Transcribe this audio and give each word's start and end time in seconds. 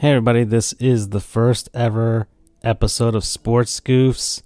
Hey, 0.00 0.12
everybody, 0.12 0.44
this 0.44 0.72
is 0.78 1.10
the 1.10 1.20
first 1.20 1.68
ever 1.74 2.26
episode 2.64 3.14
of 3.14 3.22
Sports 3.22 3.78
Goofs. 3.80 4.40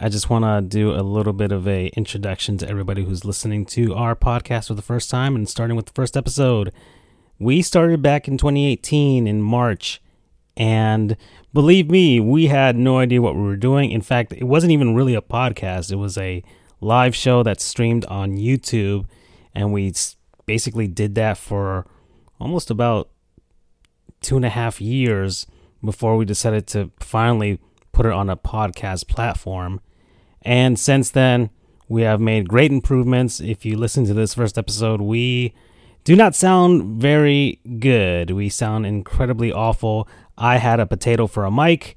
I 0.00 0.08
just 0.08 0.30
want 0.30 0.46
to 0.46 0.62
do 0.66 0.92
a 0.92 1.04
little 1.04 1.34
bit 1.34 1.52
of 1.52 1.68
a 1.68 1.88
introduction 1.88 2.56
to 2.56 2.68
everybody 2.70 3.04
who's 3.04 3.22
listening 3.22 3.66
to 3.66 3.94
our 3.94 4.16
podcast 4.16 4.68
for 4.68 4.72
the 4.72 4.80
first 4.80 5.10
time 5.10 5.36
and 5.36 5.46
starting 5.46 5.76
with 5.76 5.84
the 5.84 5.92
first 5.92 6.16
episode. 6.16 6.72
We 7.38 7.60
started 7.60 8.00
back 8.00 8.28
in 8.28 8.38
2018 8.38 9.26
in 9.26 9.42
March, 9.42 10.00
and 10.56 11.18
believe 11.52 11.90
me, 11.90 12.18
we 12.18 12.46
had 12.46 12.74
no 12.74 12.96
idea 12.96 13.20
what 13.20 13.36
we 13.36 13.42
were 13.42 13.56
doing. 13.56 13.90
In 13.90 14.00
fact, 14.00 14.32
it 14.32 14.44
wasn't 14.44 14.72
even 14.72 14.94
really 14.94 15.14
a 15.14 15.20
podcast, 15.20 15.92
it 15.92 15.96
was 15.96 16.16
a 16.16 16.42
live 16.80 17.14
show 17.14 17.42
that 17.42 17.60
streamed 17.60 18.06
on 18.06 18.38
YouTube, 18.38 19.04
and 19.54 19.70
we 19.70 19.92
basically 20.46 20.88
did 20.88 21.14
that 21.16 21.36
for 21.36 21.86
almost 22.40 22.70
about 22.70 23.10
two 24.24 24.36
and 24.36 24.44
a 24.44 24.50
half 24.50 24.80
years 24.80 25.46
before 25.84 26.16
we 26.16 26.24
decided 26.24 26.66
to 26.68 26.90
finally 26.98 27.60
put 27.92 28.06
it 28.06 28.12
on 28.12 28.30
a 28.30 28.36
podcast 28.36 29.06
platform. 29.06 29.80
And 30.42 30.78
since 30.78 31.10
then, 31.10 31.50
we 31.88 32.02
have 32.02 32.20
made 32.20 32.48
great 32.48 32.72
improvements. 32.72 33.40
If 33.40 33.64
you 33.64 33.76
listen 33.76 34.06
to 34.06 34.14
this 34.14 34.34
first 34.34 34.58
episode, 34.58 35.00
we 35.00 35.54
do 36.04 36.16
not 36.16 36.34
sound 36.34 37.00
very 37.00 37.60
good. 37.78 38.30
We 38.30 38.48
sound 38.48 38.86
incredibly 38.86 39.52
awful. 39.52 40.08
I 40.36 40.56
had 40.56 40.80
a 40.80 40.86
potato 40.86 41.26
for 41.26 41.44
a 41.44 41.50
mic, 41.50 41.96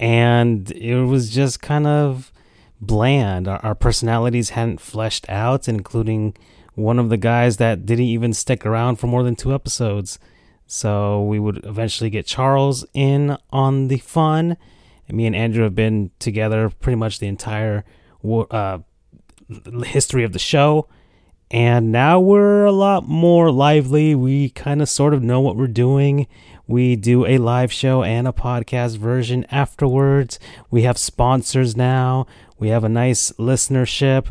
and 0.00 0.70
it 0.72 1.04
was 1.04 1.30
just 1.30 1.60
kind 1.60 1.86
of 1.86 2.32
bland. 2.80 3.46
Our, 3.46 3.58
our 3.64 3.74
personalities 3.74 4.50
hadn't 4.50 4.80
fleshed 4.80 5.28
out, 5.28 5.68
including 5.68 6.34
one 6.74 6.98
of 6.98 7.10
the 7.10 7.16
guys 7.16 7.58
that 7.58 7.84
didn't 7.84 8.04
even 8.06 8.32
stick 8.32 8.64
around 8.64 8.96
for 8.96 9.06
more 9.06 9.22
than 9.22 9.36
two 9.36 9.54
episodes. 9.54 10.18
So 10.70 11.22
we 11.22 11.38
would 11.38 11.64
eventually 11.64 12.10
get 12.10 12.26
Charles 12.26 12.84
in 12.92 13.38
on 13.50 13.88
the 13.88 13.96
fun. 13.98 14.58
And 15.08 15.16
me 15.16 15.24
and 15.24 15.34
Andrew 15.34 15.64
have 15.64 15.74
been 15.74 16.10
together 16.18 16.68
pretty 16.68 16.96
much 16.96 17.18
the 17.18 17.26
entire 17.26 17.86
uh, 18.22 18.78
history 19.82 20.24
of 20.24 20.34
the 20.34 20.38
show. 20.38 20.86
And 21.50 21.90
now 21.90 22.20
we're 22.20 22.66
a 22.66 22.72
lot 22.72 23.08
more 23.08 23.50
lively. 23.50 24.14
We 24.14 24.50
kind 24.50 24.82
of 24.82 24.90
sort 24.90 25.14
of 25.14 25.22
know 25.22 25.40
what 25.40 25.56
we're 25.56 25.68
doing. 25.68 26.26
We 26.66 26.96
do 26.96 27.24
a 27.24 27.38
live 27.38 27.72
show 27.72 28.02
and 28.02 28.28
a 28.28 28.32
podcast 28.32 28.98
version 28.98 29.46
afterwards. 29.50 30.38
We 30.70 30.82
have 30.82 30.98
sponsors 30.98 31.74
now. 31.78 32.26
We 32.58 32.68
have 32.68 32.84
a 32.84 32.90
nice 32.90 33.32
listenership. 33.32 34.26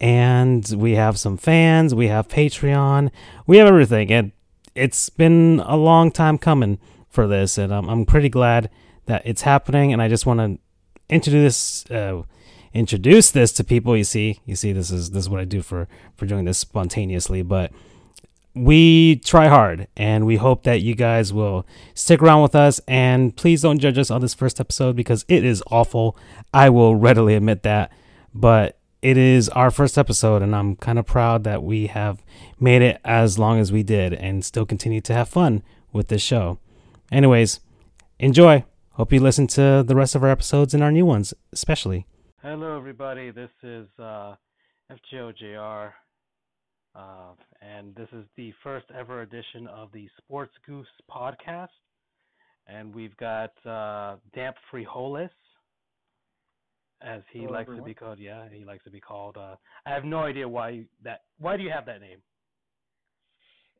And 0.00 0.66
we 0.74 0.94
have 0.94 1.18
some 1.18 1.36
fans. 1.36 1.94
We 1.94 2.08
have 2.08 2.26
Patreon. 2.28 3.10
We 3.46 3.58
have 3.58 3.68
everything. 3.68 4.10
And 4.10 4.32
it's 4.74 5.08
been 5.08 5.62
a 5.64 5.76
long 5.76 6.10
time 6.10 6.38
coming 6.38 6.78
for 7.08 7.26
this, 7.26 7.58
and 7.58 7.72
I'm 7.72 7.88
I'm 7.88 8.04
pretty 8.04 8.28
glad 8.28 8.70
that 9.06 9.22
it's 9.24 9.42
happening. 9.42 9.92
And 9.92 10.02
I 10.02 10.08
just 10.08 10.26
want 10.26 10.40
to 10.40 10.58
introduce 11.08 11.88
uh, 11.90 12.22
introduce 12.72 13.30
this 13.30 13.52
to 13.52 13.64
people. 13.64 13.96
You 13.96 14.04
see, 14.04 14.40
you 14.44 14.56
see, 14.56 14.72
this 14.72 14.90
is 14.90 15.10
this 15.10 15.24
is 15.24 15.30
what 15.30 15.40
I 15.40 15.44
do 15.44 15.62
for 15.62 15.88
for 16.16 16.26
doing 16.26 16.44
this 16.44 16.58
spontaneously, 16.58 17.42
but 17.42 17.72
we 18.54 19.16
try 19.16 19.48
hard 19.48 19.88
and 19.96 20.24
we 20.24 20.36
hope 20.36 20.62
that 20.62 20.80
you 20.80 20.94
guys 20.94 21.32
will 21.32 21.66
stick 21.92 22.22
around 22.22 22.40
with 22.42 22.54
us 22.54 22.80
and 22.86 23.34
please 23.36 23.62
don't 23.62 23.80
judge 23.80 23.98
us 23.98 24.12
on 24.12 24.20
this 24.20 24.32
first 24.32 24.60
episode 24.60 24.94
because 24.94 25.24
it 25.28 25.44
is 25.44 25.62
awful. 25.72 26.16
I 26.52 26.70
will 26.70 26.94
readily 26.94 27.34
admit 27.34 27.64
that, 27.64 27.90
but 28.32 28.78
it 29.04 29.18
is 29.18 29.50
our 29.50 29.70
first 29.70 29.98
episode, 29.98 30.40
and 30.40 30.56
I'm 30.56 30.76
kind 30.76 30.98
of 30.98 31.04
proud 31.04 31.44
that 31.44 31.62
we 31.62 31.88
have 31.88 32.24
made 32.58 32.80
it 32.80 33.02
as 33.04 33.38
long 33.38 33.60
as 33.60 33.70
we 33.70 33.82
did 33.82 34.14
and 34.14 34.42
still 34.42 34.64
continue 34.64 35.02
to 35.02 35.12
have 35.12 35.28
fun 35.28 35.62
with 35.92 36.08
this 36.08 36.22
show. 36.22 36.58
Anyways, 37.12 37.60
enjoy. 38.18 38.64
Hope 38.92 39.12
you 39.12 39.20
listen 39.20 39.46
to 39.48 39.84
the 39.86 39.94
rest 39.94 40.14
of 40.14 40.22
our 40.22 40.30
episodes 40.30 40.72
and 40.72 40.82
our 40.82 40.90
new 40.90 41.04
ones, 41.04 41.34
especially. 41.52 42.06
Hello, 42.40 42.78
everybody. 42.78 43.30
This 43.30 43.50
is 43.62 43.86
uh, 43.98 44.36
FGOJR, 44.90 45.92
uh, 46.94 47.32
and 47.60 47.94
this 47.96 48.08
is 48.10 48.24
the 48.38 48.54
first 48.62 48.86
ever 48.98 49.20
edition 49.20 49.66
of 49.66 49.92
the 49.92 50.08
Sports 50.16 50.54
Goofs 50.66 50.86
podcast. 51.14 51.68
And 52.66 52.94
we've 52.94 53.16
got 53.18 53.50
uh, 53.66 54.16
Damp 54.34 54.56
Frijoles 54.72 55.28
as 57.02 57.22
he 57.32 57.40
Hello, 57.40 57.52
likes 57.52 57.68
everyone. 57.68 57.84
to 57.84 57.90
be 57.90 57.94
called. 57.94 58.18
Yeah, 58.18 58.48
he 58.52 58.64
likes 58.64 58.84
to 58.84 58.90
be 58.90 59.00
called. 59.00 59.36
Uh, 59.36 59.56
I 59.86 59.90
have 59.90 60.04
no 60.04 60.20
idea 60.20 60.48
why 60.48 60.84
that. 61.02 61.22
Why 61.38 61.56
do 61.56 61.62
you 61.62 61.70
have 61.70 61.86
that 61.86 62.00
name? 62.00 62.18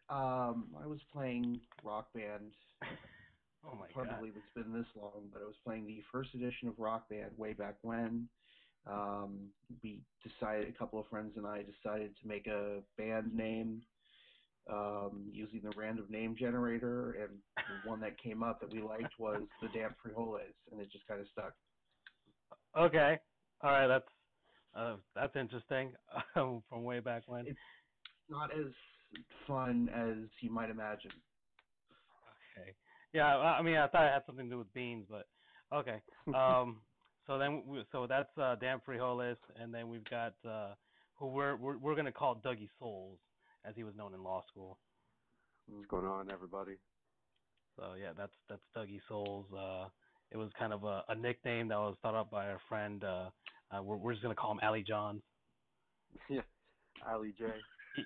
Um, 0.08 0.66
I 0.82 0.86
was 0.86 1.00
playing 1.12 1.60
Rock 1.82 2.08
Band. 2.14 2.52
oh 3.66 3.74
my 3.74 3.86
god! 3.94 4.10
to 4.10 4.16
believe 4.16 4.34
it's 4.36 4.54
been 4.54 4.72
this 4.72 4.86
long, 5.00 5.28
but 5.32 5.42
I 5.42 5.46
was 5.46 5.56
playing 5.64 5.86
the 5.86 6.02
first 6.12 6.34
edition 6.34 6.68
of 6.68 6.74
Rock 6.78 7.08
Band 7.08 7.30
way 7.36 7.52
back 7.52 7.76
when. 7.82 8.28
Um, 8.86 9.48
we 9.82 10.02
decided, 10.22 10.68
a 10.68 10.78
couple 10.78 11.00
of 11.00 11.06
friends 11.08 11.32
and 11.36 11.46
I 11.46 11.62
decided 11.62 12.14
to 12.20 12.28
make 12.28 12.46
a 12.46 12.80
band 12.98 13.34
name 13.34 13.80
um, 14.70 15.24
using 15.30 15.60
the 15.62 15.72
random 15.76 16.06
name 16.08 16.36
generator, 16.38 17.12
and 17.12 17.30
the 17.56 17.88
one 17.88 18.00
that 18.00 18.20
came 18.22 18.42
up 18.42 18.60
that 18.60 18.72
we 18.72 18.80
liked 18.80 19.18
was 19.18 19.42
the 19.62 19.68
Damp 19.68 19.94
Frijoles, 20.04 20.40
and 20.70 20.80
it 20.80 20.90
just 20.90 21.06
kind 21.06 21.20
of 21.20 21.26
stuck. 21.32 21.54
Okay. 22.76 23.18
All 23.62 23.70
right. 23.70 23.86
That's 23.86 24.08
uh, 24.74 24.96
that's 25.14 25.36
interesting. 25.36 25.92
from 26.34 26.84
way 26.84 27.00
back 27.00 27.22
when. 27.26 27.46
It's 27.46 27.58
not 28.28 28.50
as 28.52 28.72
fun 29.46 29.88
as 29.94 30.28
you 30.40 30.50
might 30.50 30.70
imagine. 30.70 31.12
Okay. 32.56 32.74
Yeah. 33.12 33.36
I 33.36 33.62
mean, 33.62 33.76
I 33.76 33.86
thought 33.86 34.06
it 34.06 34.12
had 34.12 34.22
something 34.26 34.46
to 34.46 34.50
do 34.50 34.58
with 34.58 34.72
beans, 34.74 35.06
but 35.08 35.26
okay. 35.72 36.00
Um. 36.34 36.80
so 37.26 37.38
then, 37.38 37.62
we, 37.66 37.84
so 37.92 38.06
that's 38.06 38.36
uh, 38.38 38.56
Dan 38.56 38.80
Frijoles, 38.86 39.36
and 39.60 39.72
then 39.72 39.88
we've 39.88 40.08
got 40.10 40.34
uh, 40.48 40.74
who 41.14 41.28
we're 41.28 41.56
we're, 41.56 41.78
we're 41.78 41.94
gonna 41.94 42.12
call 42.12 42.36
Dougie 42.36 42.68
Souls, 42.78 43.18
as 43.64 43.74
he 43.76 43.84
was 43.84 43.94
known 43.94 44.14
in 44.14 44.22
law 44.22 44.42
school. 44.50 44.78
What's 45.68 45.86
going 45.86 46.06
on, 46.06 46.30
everybody? 46.30 46.76
So 47.76 47.94
yeah, 48.00 48.12
that's 48.16 48.32
that's 48.48 48.62
Dougie 48.76 49.00
Souls. 49.08 49.46
Uh, 49.52 49.88
it 50.34 50.36
was 50.36 50.50
kind 50.58 50.72
of 50.72 50.82
a, 50.82 51.02
a 51.08 51.14
nickname 51.14 51.68
that 51.68 51.78
was 51.78 51.94
thought 52.02 52.16
up 52.16 52.28
by 52.30 52.48
our 52.48 52.58
friend. 52.68 53.04
Uh, 53.04 53.30
uh, 53.70 53.80
we're, 53.82 53.96
we're 53.96 54.12
just 54.12 54.22
gonna 54.22 54.34
call 54.34 54.50
him 54.50 54.58
Ali 54.62 54.82
John. 54.86 55.22
Yeah, 56.28 56.40
Ali 57.08 57.32
J. 57.38 57.44
He, 57.96 58.02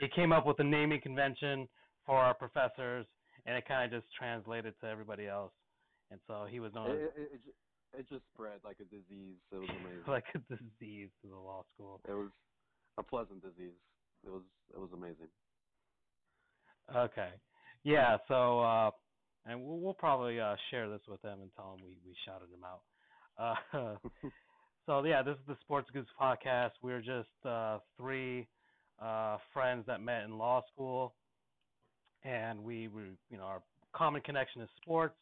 he 0.00 0.08
came 0.08 0.32
up 0.32 0.46
with 0.46 0.58
a 0.60 0.64
naming 0.64 1.02
convention 1.02 1.68
for 2.06 2.16
our 2.16 2.32
professors, 2.32 3.06
and 3.44 3.56
it 3.56 3.68
kind 3.68 3.84
of 3.84 4.00
just 4.00 4.12
translated 4.18 4.72
to 4.80 4.88
everybody 4.88 5.28
else. 5.28 5.52
And 6.10 6.18
so 6.26 6.46
he 6.50 6.60
was 6.60 6.72
known. 6.74 6.90
It, 6.90 7.12
it, 7.16 7.30
it, 7.34 7.40
it 7.98 8.08
just 8.08 8.22
spread 8.32 8.60
like 8.64 8.78
a 8.80 8.84
disease. 8.84 9.36
It 9.52 9.56
was 9.56 9.68
amazing. 9.68 10.02
like 10.08 10.24
a 10.34 10.38
disease 10.48 11.10
to 11.22 11.28
the 11.28 11.36
law 11.36 11.62
school. 11.74 12.00
It 12.08 12.12
was 12.12 12.30
a 12.96 13.02
pleasant 13.02 13.42
disease. 13.42 13.76
It 14.26 14.30
was 14.30 14.42
it 14.74 14.80
was 14.80 14.90
amazing. 14.94 15.28
Okay. 16.94 17.30
Yeah. 17.82 18.16
So 18.28 18.60
uh, 18.60 18.90
and 19.46 19.62
we'll, 19.62 19.78
we'll 19.78 19.94
probably 19.94 20.40
uh, 20.40 20.56
share 20.70 20.88
this 20.88 21.00
with 21.08 21.20
them 21.22 21.38
and 21.42 21.50
tell 21.54 21.76
them 21.76 21.84
we, 21.84 21.96
we 22.06 22.14
shouted 22.24 22.48
them 22.50 22.64
out. 22.64 22.82
Uh, 23.38 24.28
so 24.86 25.04
yeah, 25.04 25.22
this 25.22 25.34
is 25.34 25.46
the 25.46 25.56
Sports 25.60 25.88
Goofs 25.94 26.06
podcast. 26.20 26.72
We're 26.82 27.00
just 27.00 27.28
uh, 27.44 27.78
three 27.98 28.46
uh, 29.02 29.38
friends 29.52 29.84
that 29.86 30.00
met 30.02 30.24
in 30.24 30.38
law 30.38 30.62
school, 30.72 31.14
and 32.22 32.62
we, 32.62 32.88
we 32.88 33.02
you 33.30 33.36
know 33.36 33.44
our 33.44 33.62
common 33.94 34.22
connection 34.22 34.62
is 34.62 34.68
sports. 34.80 35.18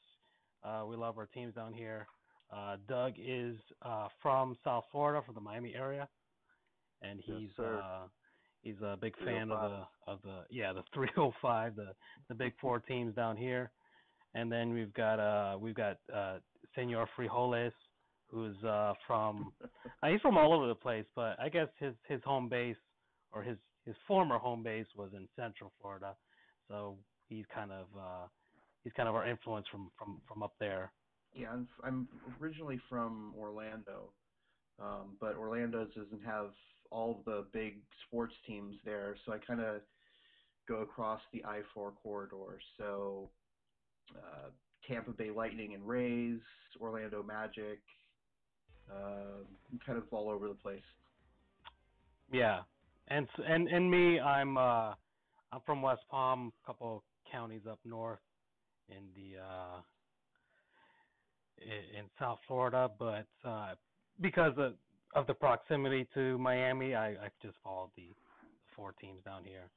Uh, 0.64 0.84
we 0.88 0.96
love 0.96 1.18
our 1.18 1.26
teams 1.26 1.54
down 1.54 1.72
here. 1.72 2.06
Uh, 2.54 2.76
Doug 2.88 3.14
is 3.18 3.56
from 4.20 4.56
South 4.62 4.84
Florida, 4.92 5.24
from 5.24 5.34
the 5.34 5.40
Miami 5.40 5.74
area, 5.74 6.06
and 7.00 7.18
he's 7.24 7.48
yes, 7.58 8.08
he's 8.60 8.80
a 8.82 8.96
big 9.00 9.14
fan 9.24 9.50
of 9.50 9.70
the 9.70 10.12
of 10.12 10.18
the 10.22 10.44
yeah 10.50 10.72
the 10.72 10.82
305 10.94 11.76
the 11.76 11.92
the 12.28 12.34
big 12.34 12.52
four 12.60 12.78
teams 12.78 13.14
down 13.14 13.36
here 13.36 13.70
and 14.34 14.50
then 14.50 14.73
we've 14.73 14.93
got 14.94 15.19
uh 15.20 15.58
we've 15.58 15.75
got 15.75 15.99
uh 16.12 16.38
Senor 16.75 17.08
Frijoles, 17.17 17.73
who's 18.26 18.56
uh 18.64 18.94
from 19.06 19.52
uh, 20.02 20.08
he's 20.08 20.20
from 20.20 20.37
all 20.37 20.52
over 20.52 20.69
the 20.69 20.75
place, 20.75 21.06
but 21.14 21.38
I 21.40 21.49
guess 21.49 21.69
his 21.79 21.94
his 22.08 22.23
home 22.25 22.49
base 22.49 22.76
or 23.32 23.43
his 23.43 23.58
his 23.84 23.96
former 24.06 24.38
home 24.38 24.62
base 24.62 24.87
was 24.96 25.11
in 25.14 25.29
Central 25.37 25.73
Florida, 25.81 26.17
so 26.69 26.99
he's 27.29 27.44
kind 27.55 27.73
of 27.73 27.87
uh 27.99 28.26
he's 28.84 28.93
kind 28.94 29.08
of 29.08 29.14
our 29.14 29.29
influence 29.29 29.67
from 29.70 29.90
from 29.99 30.23
from 30.29 30.43
up 30.43 30.55
there. 30.58 30.93
Yeah, 31.35 31.50
I'm 31.50 31.69
I'm 31.82 32.08
originally 32.40 32.81
from 32.88 33.35
Orlando, 33.38 34.12
um, 34.78 35.17
but 35.20 35.37
Orlando 35.37 35.87
doesn't 35.87 36.23
have 36.25 36.50
all 36.90 37.23
the 37.25 37.46
big 37.52 37.81
sports 38.06 38.35
teams 38.46 38.76
there, 38.85 39.17
so 39.25 39.32
I 39.32 39.38
kind 39.38 39.61
of 39.61 39.81
go 40.69 40.82
across 40.82 41.20
the 41.32 41.43
I-4 41.44 41.94
corridor. 42.02 42.61
So 42.78 43.31
uh, 44.16 44.49
Tampa 44.87 45.12
Bay 45.12 45.31
Lightning 45.31 45.75
and 45.75 45.87
Rays, 45.87 46.40
Orlando 46.81 47.22
Magic, 47.22 47.81
uh, 48.90 49.44
kind 49.84 49.99
of 49.99 50.04
all 50.10 50.31
over 50.31 50.49
the 50.49 50.54
place. 50.54 50.81
Yeah, 52.31 52.60
and 53.08 53.26
and 53.46 53.69
and 53.69 53.90
me, 53.90 54.19
I'm 54.20 54.56
uh, 54.56 54.94
I'm 55.52 55.60
from 55.66 55.82
West 55.82 56.02
Palm, 56.10 56.52
a 56.62 56.66
couple 56.66 57.04
counties 57.31 57.62
up 57.69 57.78
north 57.84 58.20
in 58.88 59.04
the 59.14 59.40
uh, 59.40 59.81
in, 61.60 62.04
South 62.19 62.38
Florida, 62.46 62.90
but 62.99 63.26
uh, 63.44 63.75
because 64.20 64.52
of, 64.56 64.75
of 65.14 65.26
the 65.26 65.34
proximity 65.34 66.06
to 66.14 66.38
Miami, 66.38 66.94
I, 66.94 67.08
I 67.10 67.28
just 67.43 67.56
followed 67.62 67.90
the, 67.96 68.08
the 68.43 68.75
four 68.76 68.94
teams 69.00 69.22
down 69.25 69.44
here. 69.44 69.69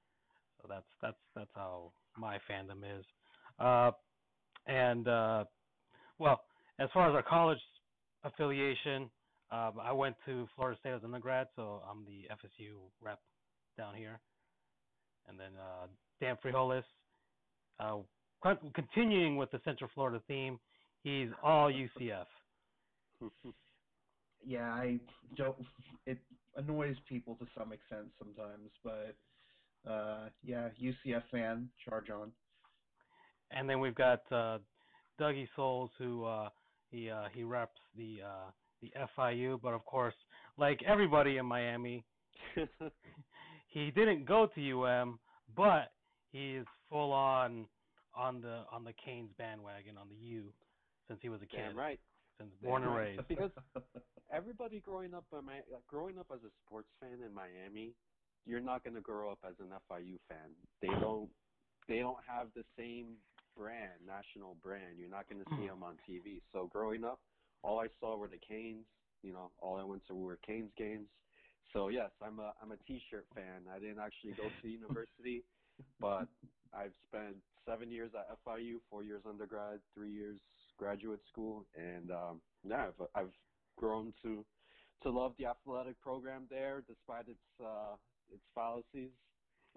So 0.61 0.67
that's 0.69 0.85
that's 1.01 1.17
that's 1.35 1.51
how 1.55 1.91
my 2.17 2.37
fandom 2.49 2.83
is. 2.83 3.05
Uh, 3.59 3.91
and 4.67 5.07
uh, 5.07 5.43
well, 6.19 6.41
as 6.79 6.89
far 6.93 7.09
as 7.09 7.15
our 7.15 7.23
college 7.23 7.59
affiliation, 8.23 9.09
um, 9.51 9.73
I 9.81 9.91
went 9.91 10.15
to 10.25 10.47
Florida 10.55 10.77
State 10.79 10.93
as 10.93 11.01
an 11.03 11.13
undergrad, 11.13 11.47
so 11.55 11.81
I'm 11.89 12.05
the 12.05 12.27
FSU 12.33 12.75
rep 13.01 13.19
down 13.77 13.95
here. 13.95 14.19
And 15.27 15.39
then 15.39 15.51
uh, 15.59 15.87
Dan 16.19 16.37
Frijoles, 16.43 16.83
uh, 17.79 17.97
continuing 18.73 19.37
with 19.37 19.51
the 19.51 19.59
Central 19.63 19.89
Florida 19.93 20.21
theme, 20.27 20.59
he's 21.03 21.29
all 21.43 21.71
UCF. 21.71 22.25
yeah, 24.45 24.69
I 24.71 24.99
don't. 25.35 25.55
It 26.05 26.17
annoys 26.55 26.95
people 27.07 27.35
to 27.35 27.45
some 27.57 27.71
extent 27.71 28.07
sometimes, 28.19 28.69
but 28.83 29.15
uh, 29.89 30.29
yeah, 30.43 30.69
UCF 30.81 31.23
fan, 31.31 31.69
charge 31.87 32.09
on. 32.09 32.31
And 33.51 33.69
then 33.69 33.79
we've 33.79 33.95
got 33.95 34.21
uh, 34.31 34.57
Dougie 35.19 35.47
Souls, 35.55 35.89
who 35.97 36.25
uh, 36.25 36.49
he 36.89 37.09
uh, 37.09 37.25
he 37.33 37.43
reps 37.43 37.79
the 37.97 38.19
uh, 38.25 38.51
the 38.81 38.91
FIU, 39.17 39.59
but 39.61 39.73
of 39.73 39.85
course, 39.85 40.15
like 40.57 40.81
everybody 40.85 41.37
in 41.37 41.45
Miami, 41.45 42.03
he 43.67 43.91
didn't 43.91 44.25
go 44.25 44.47
to 44.55 44.83
UM, 44.83 45.19
but 45.55 45.91
he 46.31 46.55
is 46.55 46.65
full 46.89 47.11
on 47.11 47.65
on 48.15 48.41
the 48.41 48.61
on 48.71 48.83
the 48.83 48.93
Canes 49.03 49.31
bandwagon 49.37 49.97
on 49.97 50.07
the 50.09 50.15
U 50.15 50.45
since 51.07 51.19
he 51.21 51.29
was 51.29 51.41
a 51.41 51.45
kid. 51.45 51.57
Damn 51.67 51.77
right. 51.77 51.99
Since 52.37 52.51
born 52.61 52.81
Damn 52.81 52.91
and 52.91 52.97
right. 52.97 53.07
raised. 53.17 53.27
Because 53.27 53.51
everybody 54.33 54.79
growing 54.79 55.13
up, 55.13 55.25
in 55.31 55.45
Mi- 55.45 55.67
like, 55.71 55.85
growing 55.87 56.17
up 56.17 56.27
as 56.33 56.39
a 56.43 56.51
sports 56.65 56.89
fan 56.99 57.19
in 57.25 57.33
Miami, 57.33 57.93
you're 58.45 58.59
not 58.59 58.83
going 58.83 58.95
to 58.95 59.01
grow 59.01 59.31
up 59.31 59.39
as 59.47 59.53
an 59.59 59.67
FIU 59.89 60.17
fan. 60.27 60.51
They 60.81 60.89
don't. 60.99 61.29
They 61.87 61.99
don't 61.99 62.17
have 62.27 62.47
the 62.55 62.63
same 62.77 63.17
brand, 63.57 63.93
national 64.05 64.55
brand. 64.63 64.97
You're 64.97 65.09
not 65.09 65.29
going 65.29 65.43
to 65.43 65.49
see 65.57 65.67
them 65.67 65.83
on 65.83 65.97
TV. 66.09 66.41
So 66.53 66.69
growing 66.71 67.03
up, 67.03 67.19
all 67.63 67.79
I 67.79 67.87
saw 67.99 68.17
were 68.17 68.27
the 68.27 68.39
Canes. 68.47 68.85
You 69.23 69.33
know, 69.33 69.51
all 69.59 69.77
I 69.77 69.83
went 69.83 70.05
to 70.07 70.13
were 70.15 70.37
Canes 70.45 70.71
games. 70.77 71.07
So 71.73 71.89
yes, 71.89 72.11
I'm 72.21 72.39
a 72.39 72.53
I'm 72.61 72.71
a 72.71 72.77
T-shirt 72.87 73.25
fan. 73.33 73.63
I 73.73 73.79
didn't 73.79 73.99
actually 73.99 74.33
go 74.33 74.49
to 74.61 74.67
university, 74.69 75.43
but 75.99 76.27
I've 76.73 76.93
spent 77.07 77.37
seven 77.67 77.91
years 77.91 78.11
at 78.17 78.37
FIU, 78.45 78.77
four 78.89 79.03
years 79.03 79.21
undergrad, 79.27 79.79
three 79.93 80.11
years 80.11 80.37
graduate 80.77 81.21
school, 81.31 81.65
and 81.75 82.11
um, 82.11 82.41
yeah, 82.67 82.87
I've, 82.87 83.07
I've 83.15 83.31
grown 83.77 84.13
to 84.23 84.45
to 85.03 85.09
love 85.09 85.33
the 85.37 85.45
athletic 85.45 85.99
program 86.01 86.47
there, 86.49 86.83
despite 86.87 87.27
its 87.27 87.39
uh, 87.63 87.95
its 88.31 88.43
fallacies. 88.53 89.11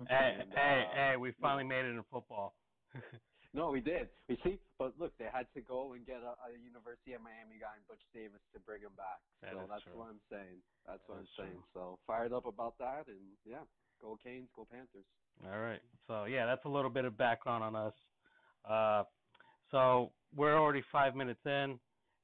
Hey, 0.09 0.39
And, 0.41 0.53
hey, 0.55 0.85
uh, 0.91 0.95
hey, 0.95 1.17
we 1.17 1.33
finally 1.41 1.65
made 1.65 1.85
it 1.85 1.91
in 1.97 2.05
football. 2.11 2.55
No, 3.57 3.73
we 3.73 3.81
did. 3.81 4.13
We 4.29 4.37
see, 4.45 4.61
but 4.79 4.93
look, 5.01 5.17
they 5.17 5.29
had 5.33 5.49
to 5.57 5.61
go 5.65 5.97
and 5.97 6.05
get 6.05 6.21
a, 6.21 6.37
a 6.37 6.53
University 6.61 7.17
of 7.17 7.25
Miami 7.25 7.57
guy, 7.57 7.81
Butch 7.89 8.05
Davis, 8.13 8.45
to 8.53 8.61
bring 8.61 8.85
him 8.85 8.93
back. 8.93 9.25
So 9.41 9.65
is 9.65 9.69
that's 9.73 9.83
true. 9.89 9.97
what 9.97 10.13
I'm 10.13 10.21
saying. 10.29 10.61
That's 10.85 11.01
That 11.09 11.09
what 11.09 11.25
I'm 11.25 11.33
saying. 11.39 11.57
true. 11.57 11.73
So 11.73 11.99
fired 12.07 12.37
up 12.37 12.45
about 12.45 12.77
that, 12.79 13.09
and 13.09 13.21
yeah, 13.49 13.65
go 14.01 14.19
Canes, 14.21 14.53
go 14.53 14.69
Panthers. 14.69 15.09
All 15.49 15.61
right. 15.61 15.81
So 16.07 16.25
yeah, 16.25 16.45
that's 16.45 16.65
a 16.65 16.69
little 16.69 16.91
bit 16.91 17.05
of 17.05 17.17
background 17.17 17.65
on 17.65 17.75
us. 17.75 17.97
Uh, 18.69 19.03
so 19.71 20.13
we're 20.37 20.59
already 20.59 20.83
five 20.93 21.17
minutes 21.17 21.41
in, 21.47 21.79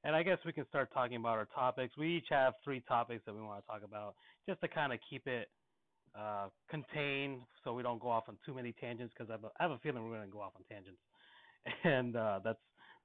and 0.04 0.14
I 0.14 0.22
guess 0.22 0.38
we 0.44 0.52
can 0.52 0.66
start 0.68 0.92
talking 0.92 1.16
about 1.16 1.38
our 1.40 1.48
topics. 1.54 1.96
We 1.96 2.16
each 2.16 2.28
have 2.30 2.54
three 2.62 2.82
topics 2.86 3.22
that 3.26 3.34
we 3.34 3.40
want 3.40 3.64
to 3.64 3.66
talk 3.66 3.82
about, 3.84 4.14
just 4.48 4.60
to 4.60 4.68
kind 4.68 4.92
of 4.92 4.98
keep 5.08 5.26
it 5.26 5.48
uh, 6.18 6.48
contained, 6.70 7.40
so 7.62 7.72
we 7.72 7.82
don't 7.82 8.00
go 8.00 8.08
off 8.08 8.24
on 8.28 8.36
too 8.44 8.54
many 8.54 8.72
tangents. 8.72 9.14
Because 9.16 9.32
I, 9.32 9.62
have 9.62 9.70
a 9.72 9.78
feeling 9.78 10.04
we're 10.04 10.16
going 10.16 10.28
to 10.28 10.32
go 10.32 10.40
off 10.40 10.52
on 10.56 10.64
tangents, 10.68 11.00
and 11.84 12.16
uh, 12.16 12.40
that's 12.44 12.58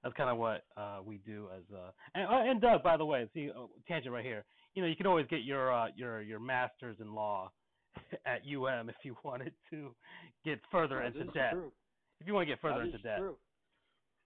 that's 0.04 0.16
kind 0.16 0.30
of 0.30 0.38
what 0.38 0.64
uh, 0.78 1.00
we 1.04 1.18
do 1.26 1.48
as. 1.56 1.64
Uh, 1.74 1.92
and, 2.16 2.28
uh, 2.28 2.52
and 2.52 2.62
Doug, 2.62 2.84
by 2.84 2.98
the 2.98 3.06
way, 3.06 3.28
see 3.34 3.50
uh, 3.50 3.66
tangent 3.88 4.14
right 4.14 4.24
here. 4.24 4.46
You 4.74 4.82
know, 4.82 4.88
you 4.88 4.96
can 4.96 5.08
always 5.08 5.28
get 5.28 5.44
your 5.44 5.74
uh, 5.74 5.88
your 5.96 6.22
your 6.22 6.40
master's 6.40 6.98
in 7.00 7.14
law 7.14 7.52
at 8.26 8.42
UM 8.44 8.90
if 8.90 8.96
you 9.04 9.16
wanted 9.24 9.54
to 9.72 9.94
get 10.46 10.60
further 10.72 11.02
into 11.02 11.26
debt. 11.26 11.52
True. 11.54 11.72
If 12.22 12.28
you 12.28 12.34
want 12.34 12.48
to 12.48 12.54
get 12.54 12.62
further 12.62 12.80
that 12.80 12.86
into 12.86 12.98
debt. 13.00 13.20
true. 13.20 13.38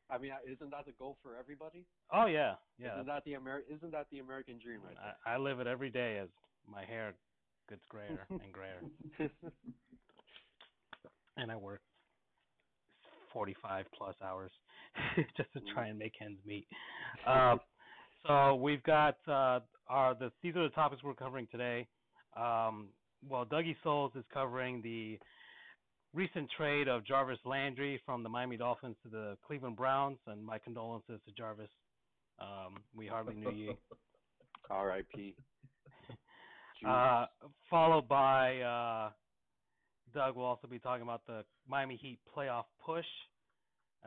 I 0.09 0.17
mean, 0.17 0.31
isn't 0.45 0.69
that 0.71 0.85
the 0.85 0.91
goal 0.99 1.17
for 1.23 1.37
everybody? 1.37 1.85
Oh 2.11 2.25
yeah, 2.25 2.55
yeah. 2.77 2.93
Isn't 2.95 3.07
that 3.07 3.23
the 3.25 3.35
Amer- 3.35 3.63
Isn't 3.73 3.91
that 3.91 4.07
the 4.11 4.19
American 4.19 4.59
dream 4.63 4.81
right 4.85 4.97
I, 5.25 5.33
I 5.35 5.37
live 5.37 5.59
it 5.59 5.65
every 5.65 5.89
day 5.89 6.19
as 6.21 6.29
my 6.69 6.83
hair 6.85 7.13
gets 7.69 7.81
grayer 7.89 8.25
and 8.29 8.51
grayer, 8.51 9.29
and 11.37 11.51
I 11.51 11.55
work 11.55 11.81
45 13.33 13.85
plus 13.97 14.15
hours 14.23 14.51
just 15.37 15.51
to 15.53 15.59
try 15.73 15.87
and 15.87 15.97
make 15.97 16.13
ends 16.21 16.39
meet. 16.45 16.67
Um, 17.27 17.59
so 18.25 18.55
we've 18.55 18.83
got 18.83 19.17
uh, 19.27 19.59
our 19.87 20.15
the 20.15 20.31
these 20.41 20.55
are 20.55 20.63
the 20.63 20.73
topics 20.73 21.03
we're 21.03 21.13
covering 21.13 21.47
today. 21.51 21.87
Um, 22.35 22.87
well, 23.29 23.45
Dougie 23.45 23.75
Souls 23.83 24.11
is 24.15 24.23
covering 24.33 24.81
the 24.81 25.19
recent 26.13 26.49
trade 26.55 26.87
of 26.87 27.05
Jarvis 27.05 27.39
Landry 27.45 28.01
from 28.05 28.23
the 28.23 28.29
Miami 28.29 28.57
Dolphins 28.57 28.95
to 29.03 29.09
the 29.09 29.37
Cleveland 29.45 29.75
Browns, 29.75 30.17
and 30.27 30.43
my 30.43 30.57
condolences 30.57 31.19
to 31.25 31.33
Jarvis. 31.37 31.69
Um, 32.39 32.77
we 32.95 33.07
hardly 33.07 33.35
knew 33.35 33.51
you. 33.51 33.73
R.I.P. 34.69 35.35
Uh, 36.87 37.25
followed 37.69 38.07
by 38.07 38.59
uh, 38.59 39.09
Doug 40.13 40.35
will 40.35 40.45
also 40.45 40.67
be 40.67 40.79
talking 40.79 41.03
about 41.03 41.21
the 41.27 41.43
Miami 41.67 41.95
Heat 41.95 42.19
playoff 42.35 42.65
push, 42.85 43.05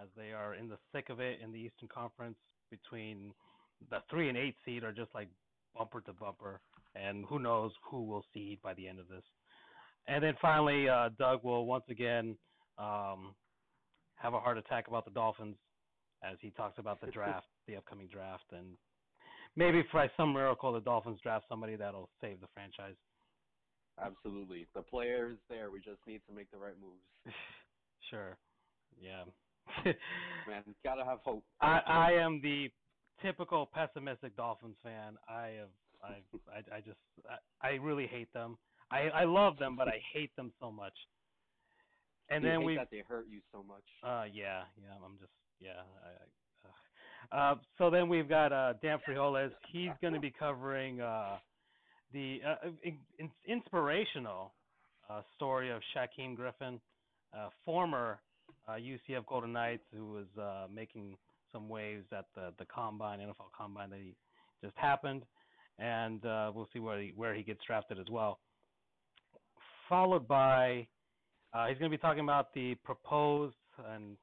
as 0.01 0.09
they 0.17 0.33
are 0.33 0.55
in 0.55 0.69
the 0.69 0.79
thick 0.93 1.09
of 1.09 1.21
it 1.21 1.41
in 1.43 1.53
the 1.53 1.59
Eastern 1.59 1.89
Conference. 1.89 2.37
Between 2.71 3.33
the 3.91 3.99
three 4.11 4.29
and 4.29 4.37
eight 4.37 4.57
seed 4.65 4.83
are 4.83 4.93
just 4.93 5.15
like 5.15 5.29
bumper 5.77 6.01
to 6.03 6.13
bumper, 6.13 6.61
and 6.95 7.25
who 7.29 7.39
knows 7.39 7.73
who 7.89 8.05
will 8.05 8.25
seed 8.35 8.61
by 8.63 8.75
the 8.75 8.89
end 8.89 8.99
of 8.99 9.09
this. 9.09 9.23
And 10.09 10.23
then 10.23 10.35
finally, 10.41 10.89
uh, 10.89 11.11
Doug 11.19 11.43
will 11.43 11.67
once 11.67 11.85
again 11.89 12.37
um, 12.79 13.35
have 14.17 14.35
a 14.35 14.41
heart 14.41 14.59
attack 14.59 14.89
about 14.89 15.05
the 15.05 15.11
Dolphins 15.11 15.57
as 16.23 16.37
he 16.41 16.51
talks 16.51 16.79
about 16.79 17.01
the 17.01 17.09
draft, 17.09 17.47
the 17.67 17.77
upcoming 17.77 18.09
draft, 18.09 18.45
and 18.53 18.77
maybe 19.57 19.83
by 19.93 20.11
some 20.17 20.33
miracle 20.33 20.73
the 20.73 20.81
Dolphins 20.81 21.21
draft 21.23 21.47
somebody 21.49 21.77
that'll 21.77 22.11
save 22.21 22.41
the 22.41 22.49
franchise. 22.55 22.95
Absolutely. 24.03 24.67
The 24.75 24.83
player 24.83 25.31
is 25.33 25.39
there. 25.49 25.71
We 25.71 25.79
just 25.81 25.99
need 26.07 26.21
to 26.29 26.35
make 26.35 26.51
the 26.51 26.59
right 26.59 26.75
moves. 26.81 27.35
Sure. 28.11 28.37
Yeah. 29.03 29.25
Man, 30.47 30.63
gotta 30.85 31.05
have 31.05 31.19
hope. 31.25 31.43
I 31.61 31.81
I 31.87 32.13
am 32.13 32.41
the 32.41 32.71
typical 33.21 33.67
pessimistic 33.67 34.37
Dolphins 34.37 34.77
fan. 34.83 35.17
I 35.29 35.55
have 35.59 35.69
I 36.05 36.53
I, 36.53 36.77
I 36.77 36.81
just 36.81 36.99
I, 37.29 37.67
I 37.67 37.71
really 37.73 38.07
hate 38.07 38.33
them. 38.33 38.59
I 38.93 39.09
I 39.09 39.25
love 39.25 39.59
them, 39.59 39.75
but 39.77 39.89
I 39.89 40.01
hate 40.13 40.35
them 40.37 40.53
so 40.61 40.71
much. 40.71 40.93
And 42.31 42.45
You 42.45 42.51
then 42.51 42.63
we 42.63 42.77
that 42.77 42.89
they 42.93 43.03
hurt 43.09 43.27
you 43.29 43.41
so 43.51 43.65
much. 43.67 43.83
uh 44.05 44.25
yeah 44.33 44.63
yeah 44.81 44.95
I'm 45.05 45.19
just 45.19 45.33
yeah 45.59 45.83
I, 46.05 47.35
I 47.35 47.37
uh, 47.37 47.53
uh 47.53 47.55
so 47.79 47.91
then 47.91 48.09
we've 48.09 48.29
got 48.29 48.53
uh 48.53 48.75
Dan 48.83 48.99
Frijoles. 49.09 49.51
He's 49.73 49.91
going 50.01 50.15
to 50.15 50.21
be 50.21 50.31
covering 50.31 51.01
uh 51.01 51.39
the 52.17 52.41
uh, 52.49 52.69
in, 52.83 52.97
in, 53.19 53.31
inspirational 53.47 54.53
uh 55.11 55.21
story 55.35 55.71
of 55.71 55.83
Shaquem 55.95 56.35
Griffin, 56.35 56.81
uh 57.37 57.49
former 57.65 58.21
uh 58.67 58.73
UCF 58.73 59.27
Golden 59.27 59.53
Knights 59.53 59.85
who 59.95 60.13
was 60.13 60.27
uh 60.41 60.67
making 60.75 61.17
some 61.53 61.69
waves 61.69 62.07
at 62.13 62.25
the 62.35 62.53
the 62.59 62.65
combine 62.65 63.19
NFL 63.21 63.51
combine 63.57 63.91
that 63.91 64.01
he 64.01 64.15
just 64.65 64.77
happened 64.77 65.23
and 65.79 66.25
uh 66.25 66.51
we'll 66.55 66.69
see 66.73 66.79
where 66.79 67.01
he 67.01 67.13
where 67.15 67.35
he 67.35 67.43
gets 67.43 67.61
drafted 67.67 67.99
as 67.99 68.07
well. 68.11 68.39
Followed 69.89 70.27
by 70.27 70.87
uh, 71.55 71.69
he's 71.69 71.79
going 71.79 71.91
to 71.91 71.97
be 71.97 72.01
talking 72.01 72.25
about 72.25 72.53
the 72.55 72.75
proposed, 72.85 73.55
and 73.95 74.17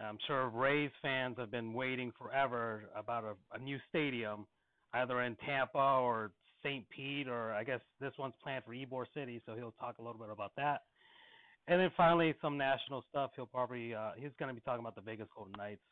I'm 0.00 0.18
sure 0.26 0.48
Rays 0.48 0.90
fans 1.00 1.36
have 1.38 1.50
been 1.50 1.72
waiting 1.72 2.12
forever 2.18 2.84
about 2.96 3.22
a, 3.22 3.56
a 3.56 3.58
new 3.58 3.78
stadium, 3.88 4.46
either 4.94 5.22
in 5.22 5.36
Tampa 5.46 5.78
or 5.78 6.32
St. 6.62 6.88
Pete, 6.90 7.28
or 7.28 7.52
I 7.52 7.64
guess 7.64 7.80
this 8.00 8.12
one's 8.18 8.34
planned 8.42 8.64
for 8.64 8.72
Ybor 8.72 9.04
City, 9.14 9.42
so 9.46 9.54
he'll 9.54 9.74
talk 9.80 9.98
a 9.98 10.02
little 10.02 10.18
bit 10.18 10.30
about 10.30 10.52
that. 10.56 10.82
And 11.68 11.80
then 11.80 11.90
finally, 11.96 12.34
some 12.42 12.58
national 12.58 13.04
stuff. 13.08 13.30
He'll 13.36 13.46
probably 13.46 13.94
uh, 13.94 14.12
he's 14.16 14.30
going 14.38 14.48
to 14.48 14.54
be 14.54 14.60
talking 14.62 14.80
about 14.80 14.94
the 14.96 15.00
Vegas 15.00 15.28
Golden 15.34 15.54
Knights, 15.56 15.82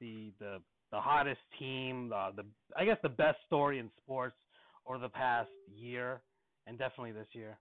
the 0.00 0.32
the 0.38 0.58
the 0.92 1.00
hottest 1.00 1.40
team, 1.58 2.12
uh, 2.14 2.30
the 2.32 2.44
I 2.76 2.84
guess 2.84 2.98
the 3.02 3.08
best 3.08 3.38
story 3.46 3.78
in 3.78 3.90
sports 4.02 4.36
over 4.86 4.98
the 4.98 5.08
past 5.08 5.50
year, 5.74 6.20
and 6.66 6.78
definitely 6.78 7.12
this 7.12 7.28
year. 7.32 7.58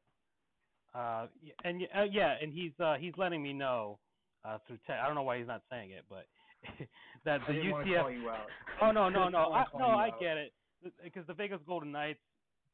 Uh, 0.93 1.27
and 1.63 1.81
uh, 1.97 2.03
yeah, 2.12 2.35
and 2.41 2.53
he's 2.53 2.71
uh, 2.79 2.95
he's 3.00 3.13
letting 3.17 3.41
me 3.41 3.53
know 3.53 4.00
uh, 4.43 4.57
through 4.67 4.77
text. 4.88 5.01
I 5.01 5.07
don't 5.07 5.15
know 5.15 5.24
why 5.24 5.38
he's 5.38 5.47
not 5.47 5.62
saying 5.69 5.91
it, 5.91 6.05
but 6.09 6.25
that 7.25 7.39
the 7.47 7.53
didn't 7.53 7.71
want 7.71 7.85
to 7.85 7.91
UCF. 7.91 8.01
call 8.01 8.12
you 8.12 8.29
out. 8.29 8.47
Oh 8.81 8.91
no 8.91 9.09
no 9.09 9.29
no 9.29 9.38
I, 9.53 9.65
no 9.77 9.85
I 9.85 10.09
get 10.19 10.38
it 10.38 10.51
because 11.03 11.25
the 11.27 11.33
Vegas 11.33 11.59
Golden 11.65 11.91
Knights 11.91 12.19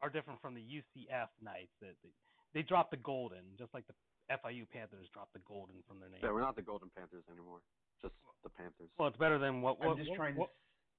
are 0.01 0.09
different 0.09 0.41
from 0.41 0.53
the 0.53 0.61
UCF 0.61 1.29
Knights. 1.41 1.71
That 1.81 1.95
they, 2.03 2.09
they 2.53 2.61
dropped 2.61 2.91
the 2.91 2.97
golden 2.97 3.41
just 3.57 3.73
like 3.73 3.85
the 3.87 3.93
FIU 4.31 4.67
Panthers 4.69 5.07
dropped 5.13 5.33
the 5.33 5.39
golden 5.47 5.75
from 5.87 5.99
their 5.99 6.09
name. 6.09 6.19
Yeah, 6.23 6.31
we're 6.31 6.41
not 6.41 6.55
the 6.55 6.61
Golden 6.61 6.89
Panthers 6.95 7.23
anymore. 7.29 7.59
Just 8.01 8.13
the 8.43 8.49
Panthers. 8.49 8.87
Well, 8.97 9.09
it's 9.09 9.17
better 9.17 9.37
than 9.37 9.61
what. 9.61 9.77
I'm 9.81 9.97
just 9.97 10.09
what- 10.09 10.15
trying 10.17 10.33
to. 10.35 10.39
what- 10.41 10.53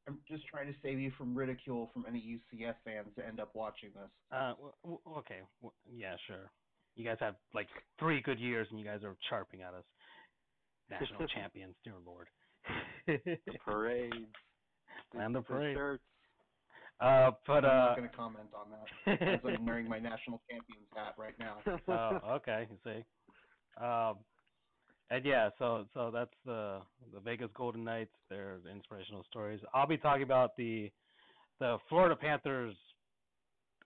I'm 0.08 0.18
just 0.28 0.44
trying 0.48 0.66
to 0.66 0.74
save 0.82 0.98
you 0.98 1.12
from 1.16 1.32
ridicule 1.32 1.88
from 1.94 2.04
any 2.08 2.18
UCF 2.18 2.74
fans 2.84 3.06
that 3.16 3.24
end 3.24 3.38
up 3.38 3.54
watching 3.54 3.90
this. 3.94 4.10
Uh, 4.32 4.50
w- 4.54 4.72
w- 4.82 5.00
okay. 5.18 5.38
W- 5.62 5.72
yeah, 5.88 6.16
sure. 6.26 6.50
You 6.96 7.04
guys 7.04 7.18
have 7.20 7.36
like 7.54 7.68
three 8.00 8.20
good 8.20 8.40
years, 8.40 8.66
and 8.70 8.80
you 8.80 8.84
guys 8.84 9.04
are 9.04 9.16
chirping 9.30 9.62
at 9.62 9.74
us. 9.74 9.84
National 10.90 11.26
champions, 11.34 11.76
dear 11.84 11.94
lord. 12.04 12.26
The 13.06 13.40
parades. 13.64 14.14
And 15.14 15.34
the 15.34 15.40
parade. 15.42 15.76
shirts. 15.76 16.02
Uh, 17.02 17.32
but 17.48 17.64
I'm 17.64 17.70
uh. 17.70 17.84
not 17.86 17.96
going 17.96 18.08
to 18.08 18.16
comment 18.16 18.48
on 18.54 18.66
that 18.70 19.22
as 19.22 19.40
I'm 19.44 19.66
wearing 19.66 19.88
my 19.88 19.98
national 19.98 20.40
champions 20.48 20.86
hat 20.94 21.14
right 21.18 21.34
now. 21.38 21.56
oh, 21.88 22.34
okay. 22.36 22.68
You 22.70 22.76
see. 22.84 23.84
Um, 23.84 24.18
and 25.10 25.24
yeah, 25.24 25.50
so 25.58 25.84
so 25.94 26.10
that's 26.12 26.34
the 26.46 26.80
the 27.12 27.20
Vegas 27.20 27.50
Golden 27.56 27.82
Knights. 27.82 28.12
Their 28.30 28.58
inspirational 28.72 29.24
stories. 29.28 29.60
I'll 29.74 29.86
be 29.86 29.96
talking 29.96 30.22
about 30.22 30.56
the 30.56 30.90
the 31.58 31.78
Florida 31.88 32.14
Panthers. 32.14 32.76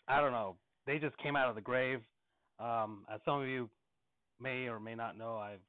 I 0.09 0.21
don't 0.21 0.33
know. 0.33 0.57
They 0.87 0.99
just 0.99 1.17
came 1.19 1.37
out 1.37 1.49
of 1.49 1.55
the 1.55 1.63
grave. 1.63 2.01
Um, 2.61 3.05
as 3.13 3.21
some 3.25 3.41
of 3.41 3.49
you 3.49 3.69
may 4.41 4.69
or 4.69 4.79
may 4.79 4.95
not 4.95 5.17
know, 5.17 5.37
I've 5.37 5.61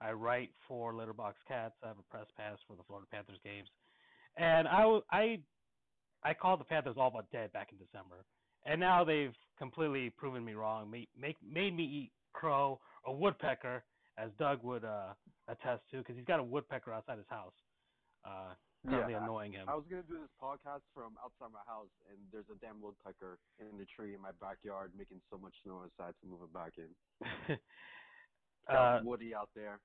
I 0.00 0.12
write 0.12 0.50
for 0.66 0.94
Litterbox 0.94 1.34
Cats. 1.46 1.74
I 1.82 1.88
have 1.88 1.98
a 1.98 2.10
press 2.10 2.26
pass 2.36 2.58
for 2.66 2.76
the 2.76 2.82
Florida 2.84 3.06
Panthers 3.10 3.38
games, 3.44 3.68
and 4.38 4.66
I 4.66 4.98
I 5.12 5.38
I 6.24 6.34
called 6.34 6.60
the 6.60 6.64
Panthers 6.64 6.96
all 6.98 7.10
but 7.10 7.30
dead 7.30 7.52
back 7.52 7.72
in 7.72 7.78
December, 7.78 8.24
and 8.64 8.80
now 8.80 9.04
they've 9.04 9.34
completely 9.58 10.10
proven 10.10 10.44
me 10.44 10.54
wrong. 10.54 10.90
Made 10.90 11.08
make 11.18 11.36
made 11.42 11.74
me 11.74 11.84
eat 11.84 12.12
crow 12.32 12.80
or 13.04 13.16
woodpecker, 13.16 13.84
as 14.16 14.30
Doug 14.38 14.62
would 14.64 14.84
uh, 14.84 15.14
attest 15.48 15.82
to, 15.90 15.98
because 15.98 16.16
he's 16.16 16.24
got 16.24 16.40
a 16.40 16.44
woodpecker 16.44 16.92
outside 16.92 17.18
his 17.18 17.26
house, 17.28 17.52
uh, 18.24 18.54
currently 18.88 19.12
Yeah, 19.12 19.22
annoying 19.22 19.52
him. 19.52 19.68
I 19.68 19.74
was 19.74 19.84
gonna 19.88 20.02
do 20.02 20.18
this 20.18 20.30
podcast 20.40 20.82
from 20.94 21.16
outside 21.22 21.52
my 21.52 21.62
house, 21.66 21.90
and 22.10 22.18
there's 22.32 22.48
a 22.50 22.58
damn 22.60 22.80
woodpecker 22.80 23.38
in 23.58 23.78
the 23.78 23.86
tree 23.94 24.14
in 24.14 24.20
my 24.20 24.32
backyard 24.40 24.92
making 24.96 25.20
so 25.30 25.38
much 25.38 25.54
noise 25.64 25.90
I 26.00 26.06
had 26.06 26.14
to 26.22 26.26
move 26.26 26.42
it 26.42 26.52
back 26.52 26.72
in. 26.78 27.58
uh, 28.74 29.00
Woody 29.04 29.34
out 29.34 29.50
there. 29.54 29.80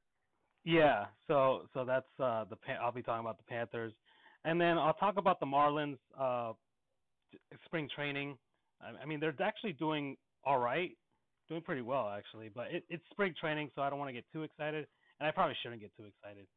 Yeah, 0.64 1.08
so 1.28 1.68
so 1.74 1.86
that's 1.86 2.08
uh 2.20 2.46
the 2.46 2.58
I'll 2.82 2.92
be 2.92 3.02
talking 3.02 3.22
about 3.26 3.38
the 3.38 3.44
Panthers, 3.44 3.94
and 4.46 4.60
then 4.60 4.78
I'll 4.78 4.94
talk 4.94 5.18
about 5.18 5.40
the 5.40 5.46
Marlins 5.46 6.00
uh 6.20 6.54
spring 7.66 7.90
training. 7.96 8.38
I, 8.82 9.06
mean 9.06 9.20
they're 9.20 9.36
actually 9.42 9.74
doing 9.74 10.18
all 10.44 10.60
right, 10.60 10.98
doing 11.50 11.62
pretty 11.62 11.82
well 11.82 12.10
actually, 12.10 12.50
but 12.50 12.68
it, 12.72 12.84
it's 12.90 13.04
spring 13.12 13.34
training, 13.40 13.72
so 13.76 13.82
I 13.82 13.90
don't 13.90 14.00
want 14.00 14.10
to 14.10 14.14
get 14.14 14.26
too 14.32 14.44
excited, 14.44 14.88
and 15.20 15.28
I 15.28 15.32
probably 15.32 15.56
shouldn't 15.62 15.82
get 15.82 15.92
too 15.98 16.06
excited 16.06 16.48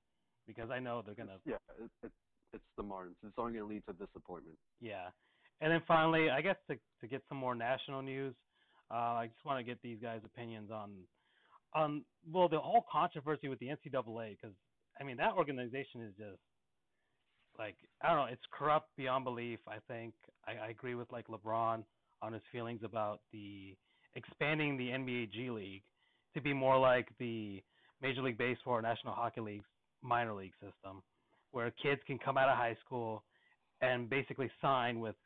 because 0.46 0.70
I 0.70 0.78
know 0.78 1.02
they're 1.04 1.14
gonna 1.14 1.38
Yeah, 1.44 1.56
it, 1.78 1.90
it, 2.02 2.12
it's 2.52 2.64
the 2.76 2.82
Marlins. 2.82 3.16
It's 3.22 3.34
only 3.38 3.54
gonna 3.54 3.66
lead 3.66 3.82
to 3.86 3.92
disappointment. 3.94 4.58
yeah, 4.80 5.10
and 5.60 5.72
then 5.72 5.82
finally 5.86 6.30
I 6.30 6.40
guess 6.42 6.56
to 6.70 6.76
to 7.00 7.08
get 7.08 7.22
some 7.28 7.38
more 7.38 7.54
national 7.54 8.02
news, 8.02 8.34
uh, 8.90 8.94
I 8.94 9.26
just 9.32 9.44
want 9.44 9.58
to 9.58 9.64
get 9.64 9.80
these 9.82 9.98
guys' 10.00 10.20
opinions 10.24 10.70
on 10.70 11.06
on 11.74 12.04
well 12.30 12.48
the 12.48 12.60
whole 12.60 12.84
controversy 12.90 13.48
with 13.48 13.58
the 13.58 13.66
NCAA 13.66 14.36
because 14.40 14.54
I 15.00 15.04
mean 15.04 15.16
that 15.18 15.34
organization 15.34 16.02
is 16.02 16.14
just 16.16 16.40
like 17.58 17.76
I 18.02 18.08
don't 18.08 18.16
know 18.26 18.32
it's 18.32 18.42
corrupt 18.50 18.88
beyond 18.96 19.24
belief. 19.24 19.58
I 19.68 19.76
think 19.88 20.14
I, 20.46 20.66
I 20.66 20.68
agree 20.70 20.94
with 20.94 21.10
like 21.12 21.26
LeBron 21.28 21.84
on 22.22 22.32
his 22.32 22.42
feelings 22.50 22.80
about 22.84 23.20
the 23.32 23.74
expanding 24.14 24.76
the 24.76 24.88
NBA 24.88 25.32
G 25.32 25.50
League 25.50 25.82
to 26.34 26.40
be 26.40 26.52
more 26.52 26.78
like 26.78 27.08
the 27.18 27.62
Major 28.00 28.22
League 28.22 28.38
Baseball 28.38 28.74
or 28.74 28.82
National 28.82 29.14
Hockey 29.14 29.40
League's 29.40 29.66
minor 30.02 30.34
league 30.34 30.54
system, 30.54 31.02
where 31.52 31.70
kids 31.82 32.00
can 32.06 32.18
come 32.18 32.36
out 32.36 32.48
of 32.48 32.56
high 32.56 32.76
school 32.84 33.22
and 33.80 34.08
basically 34.10 34.50
sign 34.60 35.00
with 35.00 35.16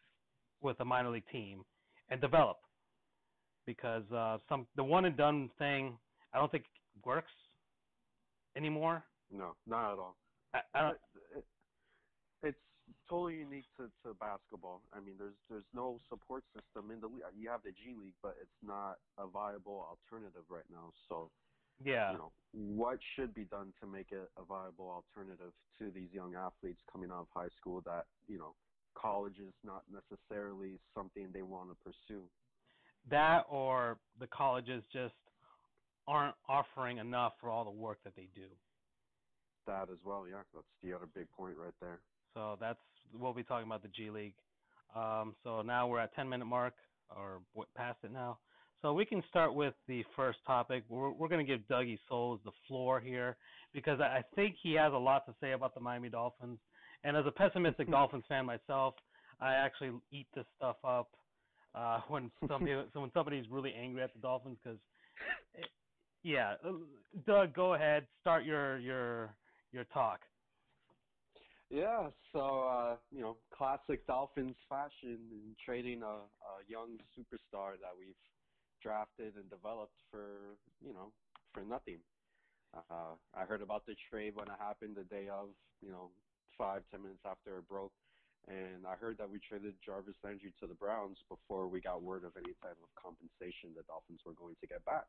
with 0.62 0.78
a 0.80 0.85
minor 0.85 1.11
league 1.11 1.26
team 1.30 1.64
and 2.11 2.21
develop 2.21 2.59
because 3.66 4.04
uh, 4.12 4.38
some 4.49 4.66
the 4.76 4.85
one 4.85 5.04
and 5.04 5.16
done 5.16 5.50
thing 5.59 5.99
I 6.35 6.38
don't 6.38 6.50
think 6.50 6.64
works 7.04 7.33
anymore. 8.56 9.04
No, 9.33 9.54
not 9.66 9.92
at 9.92 9.99
all. 9.99 10.16
I, 10.54 10.61
I 10.75 10.83
don't. 10.83 10.92
It- 10.95 10.99
it's 11.38 11.47
totally 13.08 13.36
unique 13.38 13.66
to, 13.78 13.90
to 14.04 14.14
basketball. 14.14 14.82
I 14.92 15.00
mean, 15.00 15.16
there's 15.18 15.36
there's 15.50 15.68
no 15.75 16.00
support 16.08 16.44
system 16.54 16.90
in 16.92 17.00
the 17.00 17.08
league. 17.08 17.22
You 17.36 17.50
have 17.50 17.62
the 17.64 17.72
G 17.72 17.94
League, 17.98 18.16
but 18.22 18.36
it's 18.40 18.60
not 18.62 18.98
a 19.18 19.26
viable 19.26 19.86
alternative 19.88 20.44
right 20.50 20.68
now. 20.70 20.92
So, 21.08 21.30
Yeah, 21.84 22.12
you 22.12 22.18
know, 22.18 22.32
what 22.52 22.98
should 23.16 23.34
be 23.34 23.44
done 23.44 23.72
to 23.80 23.86
make 23.86 24.12
it 24.12 24.30
a 24.38 24.44
viable 24.44 24.90
alternative 24.90 25.52
to 25.78 25.90
these 25.90 26.10
young 26.12 26.34
athletes 26.36 26.80
coming 26.92 27.10
out 27.10 27.22
of 27.22 27.28
high 27.34 27.50
school 27.58 27.82
that 27.86 28.06
you 28.28 28.38
know 28.38 28.56
college 28.96 29.38
is 29.38 29.54
not 29.64 29.84
necessarily 29.90 30.80
something 30.94 31.30
they 31.32 31.42
want 31.42 31.70
to 31.70 31.76
pursue. 31.84 32.28
that 33.10 33.46
or 33.48 34.00
the 34.20 34.26
colleges 34.28 34.84
just 34.92 35.14
aren't 36.06 36.36
offering 36.48 36.98
enough 36.98 37.34
for 37.40 37.50
all 37.50 37.64
the 37.64 37.70
work 37.70 37.98
that 38.04 38.14
they 38.16 38.28
do. 38.34 38.48
That 39.66 39.90
as 39.90 39.98
well, 40.04 40.26
yeah, 40.28 40.42
that's 40.54 40.66
the 40.82 40.92
other 40.94 41.06
big 41.06 41.30
point 41.32 41.56
right 41.56 41.75
there. 41.80 42.00
So 42.34 42.56
that's 42.60 42.80
we'll 43.12 43.34
be 43.34 43.42
talking 43.42 43.66
about 43.66 43.82
the 43.82 43.88
G 43.88 44.10
League. 44.10 44.34
Um, 44.94 45.34
so 45.44 45.62
now 45.62 45.86
we're 45.86 46.00
at 46.00 46.14
10 46.14 46.28
minute 46.28 46.46
mark 46.46 46.75
or 47.10 47.40
past 47.76 47.98
it 48.02 48.12
now. 48.12 48.38
So 48.82 48.92
we 48.92 49.04
can 49.04 49.22
start 49.28 49.54
with 49.54 49.75
the 49.88 50.04
first 50.14 50.38
topic. 50.46 50.84
We're, 50.88 51.10
we're 51.10 51.28
going 51.28 51.44
to 51.44 51.50
give 51.50 51.66
Dougie 51.66 51.98
Souls 52.08 52.40
the 52.44 52.52
floor 52.68 53.00
here 53.00 53.36
because 53.72 54.00
I 54.00 54.22
think 54.34 54.56
he 54.62 54.75
has 54.75 54.92
a 54.92 54.98
lot 54.98 55.26
to 55.26 55.34
say 55.40 55.52
about 55.52 55.75
the 55.75 55.80
Miami 55.80 56.08
Dolphins. 56.08 56.58
And 57.04 57.16
as 57.16 57.25
a 57.26 57.30
pessimistic 57.30 57.90
Dolphins 57.90 58.25
fan 58.28 58.46
myself, 58.46 58.94
I 59.40 59.54
actually 59.54 59.92
eat 60.12 60.26
this 60.34 60.46
stuff 60.56 60.76
up 60.84 61.08
uh, 61.75 62.00
when 62.08 62.30
somebody 62.48 62.75
so 62.92 63.00
when 63.00 63.10
somebody's 63.12 63.44
really 63.50 63.75
angry 63.78 64.02
at 64.02 64.12
the 64.14 64.20
Dolphins 64.20 64.58
because, 64.62 64.78
yeah, 66.22 66.54
uh, 66.64 66.72
Doug, 67.26 67.54
go 67.54 67.75
ahead, 67.75 68.06
start 68.20 68.44
your 68.44 68.78
your 68.78 69.34
your 69.72 69.84
talk. 69.84 70.20
Yeah, 71.70 72.11
so 72.32 72.62
uh, 72.62 72.96
you 73.11 73.20
know, 73.23 73.37
classic 73.50 74.06
Dolphins 74.06 74.54
fashion 74.68 75.18
in 75.35 75.56
trading 75.64 76.02
a, 76.02 76.23
a 76.23 76.52
young 76.68 76.99
superstar 77.18 77.75
that 77.82 77.90
we've 77.99 78.14
drafted 78.82 79.35
and 79.35 79.50
developed 79.50 79.99
for 80.11 80.58
you 80.80 80.92
know 80.94 81.11
for 81.52 81.64
nothing. 81.64 81.99
Uh, 82.75 83.18
I 83.35 83.44
heard 83.46 83.62
about 83.62 83.87
the 83.87 83.96
trade 84.11 84.37
when 84.37 84.46
it 84.46 84.58
happened 84.61 84.96
the 84.96 85.04
day 85.04 85.28
of, 85.32 85.49
you 85.80 85.90
know, 85.90 86.11
five 86.58 86.82
ten 86.90 87.02
minutes 87.02 87.25
after 87.25 87.58
it 87.58 87.68
broke, 87.68 87.92
and 88.46 88.87
I 88.87 88.94
heard 88.94 89.18
that 89.18 89.30
we 89.30 89.40
traded 89.40 89.75
Jarvis 89.85 90.16
Landry 90.23 90.52
to 90.61 90.66
the 90.68 90.75
Browns 90.75 91.18
before 91.28 91.66
we 91.68 91.80
got 91.80 92.02
word 92.02 92.25
of 92.25 92.37
any 92.37 92.54
type 92.62 92.78
of 92.78 92.90
compensation 92.94 93.75
the 93.75 93.82
Dolphins 93.88 94.20
were 94.26 94.38
going 94.38 94.54
to 94.61 94.66
get 94.68 94.85
back. 94.85 95.06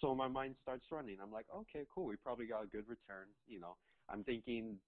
So 0.00 0.14
my 0.14 0.28
mind 0.28 0.56
starts 0.62 0.86
running. 0.90 1.18
I'm 1.22 1.32
like, 1.32 1.46
okay, 1.54 1.86
cool. 1.94 2.06
We 2.06 2.16
probably 2.16 2.46
got 2.46 2.64
a 2.64 2.66
good 2.66 2.88
return. 2.88 3.28
You 3.46 3.60
know, 3.60 3.76
I'm 4.08 4.24
thinking 4.24 4.78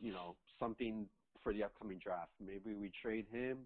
you 0.00 0.12
know, 0.12 0.36
something 0.58 1.06
for 1.42 1.52
the 1.52 1.62
upcoming 1.62 1.98
draft. 2.02 2.30
Maybe 2.40 2.74
we 2.74 2.90
trade 3.02 3.26
him 3.30 3.58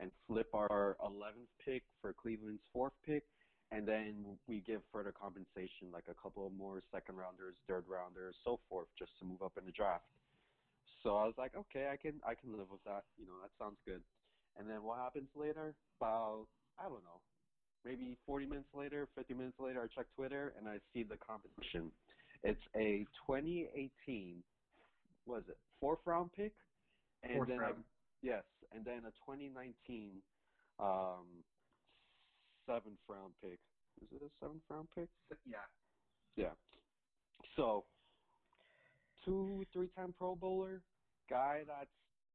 and 0.00 0.10
flip 0.26 0.48
our 0.54 0.96
11th 1.04 1.50
pick 1.64 1.82
for 2.00 2.12
Cleveland's 2.12 2.62
fourth 2.72 2.92
pick, 3.06 3.24
and 3.70 3.86
then 3.86 4.24
we 4.46 4.60
give 4.60 4.80
further 4.92 5.12
compensation, 5.12 5.90
like 5.92 6.04
a 6.10 6.14
couple 6.14 6.50
more 6.56 6.82
second 6.92 7.16
rounders, 7.16 7.54
third 7.68 7.84
rounders, 7.88 8.34
so 8.44 8.60
forth, 8.68 8.88
just 8.98 9.12
to 9.18 9.24
move 9.24 9.42
up 9.42 9.52
in 9.58 9.64
the 9.66 9.72
draft. 9.72 10.04
So 11.02 11.16
I 11.16 11.24
was 11.24 11.34
like, 11.36 11.52
okay, 11.54 11.88
I 11.92 11.96
can 11.96 12.20
I 12.26 12.34
can 12.34 12.56
live 12.56 12.70
with 12.70 12.82
that. 12.84 13.04
You 13.18 13.26
know, 13.26 13.36
that 13.42 13.52
sounds 13.58 13.76
good. 13.84 14.00
And 14.56 14.68
then 14.68 14.82
what 14.82 14.98
happens 14.98 15.28
later? 15.36 15.74
About 16.00 16.46
I 16.78 16.84
don't 16.84 17.04
know, 17.04 17.20
maybe 17.84 18.16
40 18.26 18.46
minutes 18.46 18.72
later, 18.74 19.06
50 19.14 19.34
minutes 19.34 19.56
later, 19.60 19.82
I 19.82 19.86
check 19.94 20.06
Twitter 20.16 20.54
and 20.58 20.68
I 20.68 20.78
see 20.92 21.02
the 21.04 21.16
competition. 21.16 21.92
It's 22.42 22.60
a 22.74 23.06
2018, 23.26 24.42
what 25.24 25.42
is 25.42 25.48
it, 25.48 25.58
fourth 25.80 26.00
round 26.06 26.32
pick, 26.32 26.54
and 27.22 27.34
Fourth 27.34 27.48
then 27.48 27.58
round. 27.58 27.84
Yes, 28.22 28.44
and 28.70 28.84
then 28.84 29.04
a 29.06 29.10
2019 29.12 30.22
um, 30.78 31.44
seventh 32.66 33.00
round 33.08 33.34
pick. 33.40 33.60
Is 34.00 34.08
it 34.12 34.22
a 34.22 34.30
seventh 34.40 34.62
round 34.68 34.88
pick? 34.94 35.08
Yeah. 35.44 35.58
Yeah. 36.36 36.54
So, 37.56 37.86
two, 39.24 39.64
three 39.72 39.88
time 39.88 40.12
Pro 40.12 40.34
Bowler, 40.34 40.82
guy 41.28 41.64
that's 41.66 41.90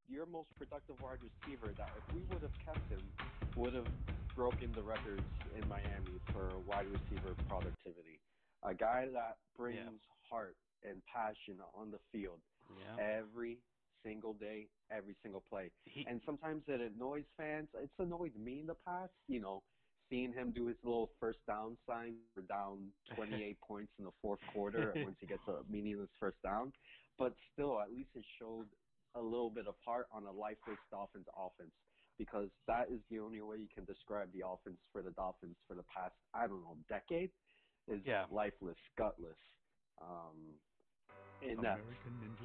your 0.08 0.25
most 0.25 0.50
productive 0.58 1.00
wide 1.01 1.19
receiver 1.22 1.74
that 1.77 1.89
if 1.98 2.15
we 2.15 2.24
would 2.25 2.41
have 2.41 2.51
kept 2.65 2.89
him, 2.89 3.12
would 3.55 3.74
have 3.74 3.88
broken 4.36 4.72
the 4.72 4.81
records 4.84 5.24
in 5.55 5.67
Miami 5.67 6.19
for 6.31 6.60
wide 6.60 6.88
receiver 6.88 7.36
productivity. 7.48 8.19
A 8.63 8.74
guy 8.74 9.05
that 9.13 9.39
brings 9.55 10.01
heart 10.29 10.58
and 10.84 11.03
passion 11.05 11.60
on 11.74 11.91
the 11.91 12.00
field. 12.12 12.41
Yeah. 12.77 12.97
every 12.97 13.57
single 14.03 14.33
day, 14.33 14.67
every 14.91 15.15
single 15.21 15.43
play. 15.49 15.71
He, 15.85 16.05
And 16.07 16.21
sometimes 16.25 16.63
it 16.67 16.79
annoys 16.81 17.25
fans. 17.38 17.67
It's 17.75 17.93
annoyed 17.99 18.35
me 18.35 18.59
in 18.61 18.67
the 18.67 18.75
past, 18.85 19.11
you 19.27 19.39
know, 19.41 19.63
seeing 20.09 20.33
him 20.33 20.51
do 20.51 20.67
his 20.67 20.77
little 20.83 21.09
first 21.19 21.39
down 21.47 21.77
sign 21.88 22.15
for 22.33 22.41
down 22.41 22.91
28 23.15 23.59
points 23.61 23.91
in 23.99 24.05
the 24.05 24.11
fourth 24.21 24.39
quarter 24.47 24.95
once 25.01 25.17
he 25.19 25.27
gets 25.27 25.47
a 25.47 25.61
meaningless 25.69 26.09
first 26.19 26.38
down. 26.43 26.71
But 27.17 27.33
still, 27.53 27.79
at 27.81 27.91
least 27.91 28.09
it 28.15 28.25
showed 28.39 28.67
a 29.15 29.21
little 29.21 29.49
bit 29.49 29.67
of 29.67 29.75
heart 29.83 30.07
on 30.11 30.25
a 30.25 30.31
lifeless 30.31 30.79
Dolphins 30.91 31.25
offense 31.38 31.71
because 32.17 32.49
that 32.67 32.88
is 32.91 32.99
the 33.09 33.19
only 33.19 33.41
way 33.41 33.57
you 33.57 33.67
can 33.73 33.85
describe 33.85 34.31
the 34.33 34.45
offense 34.45 34.77
for 34.91 35.01
the 35.01 35.11
Dolphins 35.11 35.55
for 35.67 35.75
the 35.75 35.83
past, 35.83 36.13
I 36.33 36.47
don't 36.47 36.61
know, 36.61 36.77
decade 36.89 37.31
is 37.88 38.01
Yeah. 38.05 38.25
lifeless, 38.29 38.77
gutless. 38.97 39.38
Um, 40.01 40.59
in 41.41 41.58
that 41.62 41.79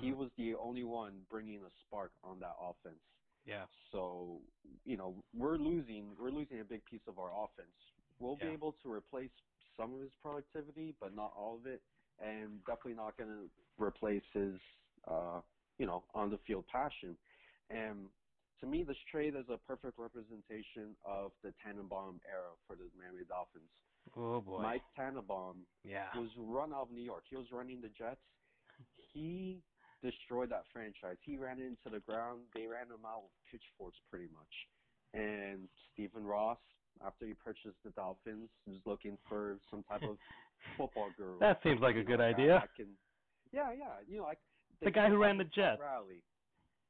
he 0.01 0.13
was 0.13 0.31
the 0.37 0.55
only 0.57 0.85
one 0.85 1.13
bringing 1.31 1.61
a 1.63 1.71
spark 1.87 2.13
on 2.23 2.39
that 2.41 2.55
offense. 2.61 3.01
yeah. 3.47 3.65
So, 3.93 4.41
you 4.85 4.97
know, 4.97 5.15
we're 5.37 5.57
losing 5.59 6.17
we're 6.21 6.31
losing 6.31 6.61
a 6.61 6.65
big 6.65 6.85
piece 6.87 7.07
of 7.07 7.19
our 7.19 7.31
offense. 7.45 7.75
We'll 8.19 8.39
Yeah. 8.41 8.49
be 8.49 8.53
able 8.55 8.73
to 8.83 8.93
replace 8.93 9.31
some 9.77 9.95
of 9.95 10.01
his 10.01 10.13
productivity, 10.23 10.95
but 11.01 11.15
not 11.15 11.33
all 11.37 11.57
of 11.57 11.67
it, 11.67 11.83
and 12.19 12.65
definitely 12.65 12.95
not 12.95 13.17
going 13.17 13.31
to 13.31 13.51
replace 13.83 14.23
his 14.33 14.61
uh, 15.07 15.41
you 15.79 15.87
know, 15.87 16.05
on 16.15 16.31
the 16.31 16.39
field 16.47 16.65
passion. 16.69 17.17
And 17.71 18.09
to 18.61 18.67
me, 18.67 18.85
this 18.85 18.97
trade 19.11 19.35
is 19.37 19.49
a 19.51 19.59
perfect 19.59 19.99
representation 19.99 20.97
of 21.05 21.33
the 21.43 21.53
Tannenbaum 21.63 22.21
era 22.31 22.53
for 22.67 22.77
the 22.77 22.85
Miami 22.97 23.25
Dolphins. 23.29 23.71
Oh 24.17 24.41
boy. 24.41 24.63
Mike 24.63 24.83
Tannenbaum 24.97 25.67
yeah. 25.83 26.07
was 26.17 26.31
run 26.39 26.73
out 26.73 26.83
of 26.83 26.91
New 26.91 27.03
York. 27.03 27.25
He 27.29 27.37
was 27.37 27.47
running 27.53 27.81
the 27.81 27.89
Jets. 27.89 28.21
He 29.15 29.63
destroyed 30.03 30.51
that 30.51 30.65
franchise. 30.73 31.17
He 31.23 31.39
ran 31.39 31.59
it 31.59 31.65
into 31.65 31.89
the 31.91 32.01
ground. 32.01 32.41
They 32.55 32.67
ran 32.67 32.87
him 32.93 33.07
out 33.07 33.23
with 33.25 33.33
pitchforks 33.51 33.97
pretty 34.11 34.29
much. 34.35 34.55
And 35.15 35.69
Stephen 35.93 36.25
Ross, 36.25 36.59
after 37.05 37.25
he 37.27 37.33
purchased 37.35 37.79
the 37.85 37.91
Dolphins, 37.91 38.51
was 38.67 38.79
looking 38.85 39.17
for 39.29 39.57
some 39.71 39.83
type 39.85 40.03
of 40.03 40.19
football 40.77 41.09
guru. 41.17 41.39
That 41.39 41.61
seems 41.63 41.81
like 41.81 41.95
a 41.95 41.99
You 41.99 42.05
know, 42.05 42.17
good 42.17 42.21
idea. 42.21 42.59
that 42.61 42.75
can- 42.77 42.99
yeah, 43.53 43.71
yeah. 43.73 44.03
You 44.09 44.19
know, 44.19 44.25
like 44.25 44.39
The 44.83 44.91
guy 44.91 45.09
who 45.09 45.17
ran 45.17 45.39
the 45.39 45.45
Jets. 45.45 45.81
Riley. 45.81 46.21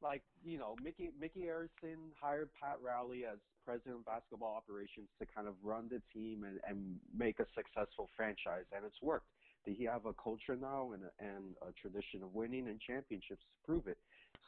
Like 0.02 0.22
you 0.44 0.58
know, 0.58 0.76
Mickey 0.82 1.10
Micky 1.18 1.42
Arison 1.48 2.12
hired 2.20 2.48
Pat 2.60 2.76
Riley 2.84 3.24
as 3.24 3.38
president 3.64 3.96
of 3.96 4.04
basketball 4.04 4.54
operations 4.54 5.08
to 5.18 5.24
kind 5.24 5.46
of 5.48 5.54
run 5.62 5.88
the 5.88 6.00
team 6.12 6.44
and, 6.44 6.60
and 6.68 6.96
make 7.16 7.38
a 7.40 7.46
successful 7.54 8.10
franchise, 8.16 8.64
and 8.74 8.84
it's 8.84 9.00
worked. 9.00 9.24
Did 9.64 9.76
he 9.76 9.84
have 9.84 10.06
a 10.06 10.12
culture 10.12 10.56
now 10.60 10.92
and 10.92 11.02
a, 11.04 11.24
and 11.24 11.54
a 11.62 11.72
tradition 11.80 12.22
of 12.22 12.34
winning 12.34 12.68
and 12.68 12.78
championships 12.80 13.40
to 13.40 13.66
prove 13.66 13.86
it? 13.86 13.98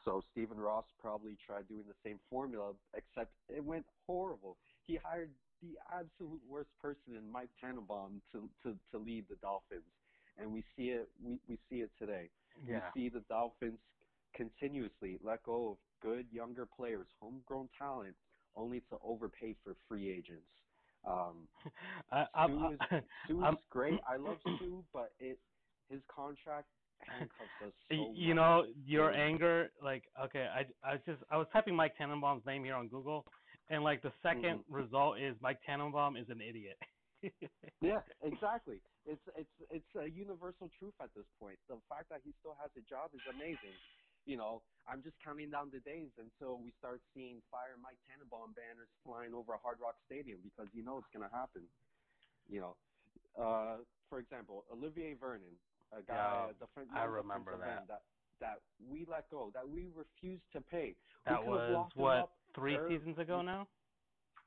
So 0.05 0.21
Stephen 0.31 0.57
Ross 0.57 0.85
probably 1.01 1.37
tried 1.45 1.67
doing 1.67 1.83
the 1.87 1.97
same 2.03 2.19
formula, 2.29 2.71
except 2.93 3.31
it 3.49 3.63
went 3.63 3.85
horrible. 4.05 4.57
He 4.85 4.99
hired 5.03 5.31
the 5.61 5.77
absolute 5.91 6.41
worst 6.47 6.69
person 6.81 7.17
in 7.17 7.31
Mike 7.31 7.49
Tannenbaum 7.59 8.21
to 8.31 8.49
to 8.63 8.77
to 8.91 8.97
lead 8.97 9.25
the 9.29 9.35
Dolphins, 9.41 9.89
and 10.37 10.53
we 10.53 10.63
see 10.75 10.89
it 10.89 11.09
we 11.23 11.39
we 11.49 11.57
see 11.69 11.77
it 11.77 11.91
today. 11.99 12.29
Yeah. 12.67 12.81
We 12.95 13.01
see 13.01 13.09
the 13.09 13.23
Dolphins 13.27 13.79
continuously 14.35 15.19
let 15.23 15.43
go 15.43 15.71
of 15.71 15.77
good 16.01 16.25
younger 16.31 16.65
players, 16.65 17.07
homegrown 17.19 17.69
talent, 17.77 18.15
only 18.55 18.81
to 18.91 18.97
overpay 19.03 19.55
for 19.63 19.75
free 19.89 20.09
agents. 20.09 20.47
Um, 21.05 21.49
I, 22.11 22.27
I'm, 22.33 22.57
Suh 22.59 22.73
is- 22.73 22.79
Suh's 23.27 23.43
I'm- 23.43 23.57
great. 23.69 23.99
I 24.07 24.17
love 24.17 24.39
Suh, 24.43 24.83
but 24.93 25.13
it 25.19 25.41
his 25.89 26.01
contract 26.13 26.69
handcuffs 26.99 27.51
us 27.61 27.73
so 27.89 28.13
you 28.15 28.33
much. 28.33 28.35
know 28.35 28.65
your 28.85 29.11
Yeah. 29.11 29.17
anger 29.17 29.71
like 29.81 30.05
okay 30.25 30.47
i 30.47 30.61
i 30.83 30.93
was 30.93 31.01
just 31.05 31.23
i 31.31 31.37
was 31.37 31.47
typing 31.53 31.75
mike 31.75 31.95
tannenbaum's 31.97 32.45
name 32.45 32.63
here 32.63 32.75
on 32.75 32.89
google 32.89 33.25
and 33.69 33.83
like 33.83 34.01
the 34.03 34.11
2nd 34.23 34.63
Mm-hmm. 34.63 34.73
result 34.73 35.19
is 35.19 35.35
mike 35.41 35.59
tannenbaum 35.65 36.17
is 36.17 36.27
an 36.29 36.41
idiot 36.41 36.77
Yeah, 37.81 38.01
exactly. 38.21 38.81
It's 39.05 39.21
it's 39.35 39.51
it's 39.71 39.95
a 39.95 40.07
universal 40.09 40.69
truth 40.79 40.95
at 41.01 41.13
this 41.15 41.25
point. 41.39 41.59
The 41.67 41.81
fact 41.89 42.09
that 42.09 42.21
he 42.23 42.33
still 42.39 42.55
has 42.55 42.71
a 42.77 42.81
job 42.81 43.11
is 43.15 43.21
amazing. 43.29 43.79
You 44.27 44.35
know, 44.35 44.61
I'm 44.83 45.01
just 45.01 45.15
counting 45.23 45.49
down 45.49 45.71
the 45.71 45.79
days 45.79 46.11
until 46.19 46.59
we 46.59 46.75
start 46.83 46.99
seeing 47.15 47.39
fire 47.49 47.79
Mike 47.79 47.97
Tannenbaum 48.03 48.51
banners 48.53 48.91
flying 49.07 49.31
over 49.33 49.55
a 49.55 49.61
Hard 49.63 49.79
Rock 49.79 49.95
Stadium 50.05 50.43
because 50.43 50.67
you 50.75 50.83
know 50.83 50.99
it's 50.99 51.07
gonna 51.15 51.31
happen. 51.31 51.63
You 52.51 52.59
know, 52.59 52.73
uh, 53.39 53.77
for 54.09 54.19
example, 54.19 54.65
Olivier 54.71 55.15
Vernon, 55.15 55.55
a 55.95 56.03
guy, 56.03 56.13
Yeah, 56.15 56.51
a 56.51 56.53
defen- 56.59 56.91
I 56.93 57.03
remember 57.05 57.55
that. 57.57 57.87
that 57.87 58.03
that 58.39 58.59
we 58.91 59.05
let 59.09 59.31
go, 59.31 59.49
that 59.55 59.67
we 59.67 59.87
refused 59.95 60.45
to 60.53 60.61
pay. 60.61 60.93
that 61.25 61.43
was 61.43 61.87
what 61.95 62.29
three 62.53 62.75
early. 62.75 62.97
seasons 62.99 63.17
ago 63.17 63.41
now 63.41 63.67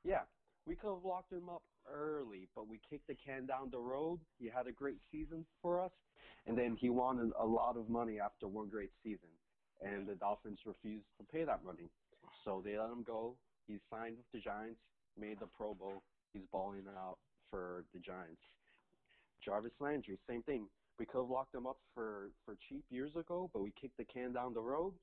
Yeah, 0.05 0.21
we 0.65 0.75
could 0.75 0.93
have 0.93 1.03
locked 1.03 1.33
him 1.33 1.49
up 1.49 1.63
early, 1.91 2.47
but 2.55 2.67
we 2.67 2.79
kicked 2.89 3.07
the 3.07 3.15
can 3.15 3.45
down 3.47 3.69
the 3.71 3.79
road. 3.79 4.19
He 4.39 4.47
had 4.47 4.67
a 4.67 4.71
great 4.71 4.97
season 5.11 5.45
for 5.61 5.81
us, 5.81 5.91
and 6.45 6.57
then 6.57 6.77
he 6.79 6.89
wanted 6.89 7.33
a 7.37 7.45
lot 7.45 7.75
of 7.77 7.89
money 7.89 8.19
after 8.19 8.47
one 8.47 8.69
great 8.69 8.91
season, 9.03 9.30
and 9.81 10.07
the 10.07 10.15
Dolphins 10.15 10.59
refused 10.65 11.05
to 11.17 11.25
pay 11.31 11.43
that 11.43 11.63
money. 11.65 11.89
So 12.45 12.61
they 12.63 12.77
let 12.77 12.89
him 12.89 13.03
go. 13.05 13.35
He 13.67 13.77
signed 13.89 14.17
with 14.17 14.29
the 14.33 14.39
Giants, 14.39 14.79
made 15.19 15.39
the 15.39 15.47
Pro 15.47 15.73
Bowl. 15.73 16.01
He's 16.33 16.43
balling 16.51 16.85
out 16.97 17.17
for 17.49 17.83
the 17.93 17.99
Giants. 17.99 18.41
Jarvis 19.43 19.73
Landry, 19.79 20.17
same 20.29 20.43
thing. 20.43 20.65
We 20.99 21.05
could 21.05 21.21
have 21.21 21.29
locked 21.29 21.55
him 21.55 21.65
up 21.65 21.77
for 21.95 22.29
for 22.45 22.55
cheap 22.69 22.83
years 22.89 23.11
ago, 23.15 23.49
but 23.53 23.63
we 23.63 23.73
kicked 23.79 23.97
the 23.97 24.05
can 24.05 24.33
down 24.33 24.53
the 24.53 24.61
road. 24.61 24.93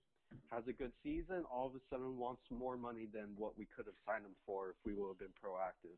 Has 0.51 0.63
a 0.69 0.73
good 0.73 0.93
season. 1.03 1.45
All 1.51 1.67
of 1.67 1.75
a 1.75 1.81
sudden, 1.91 2.19
wants 2.19 2.43
more 2.51 2.77
money 2.77 3.09
than 3.13 3.35
what 3.37 3.59
we 3.59 3.67
could 3.75 3.87
have 3.87 3.99
signed 4.07 4.25
him 4.25 4.37
for 4.47 4.71
if 4.71 4.77
we 4.85 4.93
would 4.95 5.09
have 5.09 5.19
been 5.19 5.35
proactive. 5.43 5.97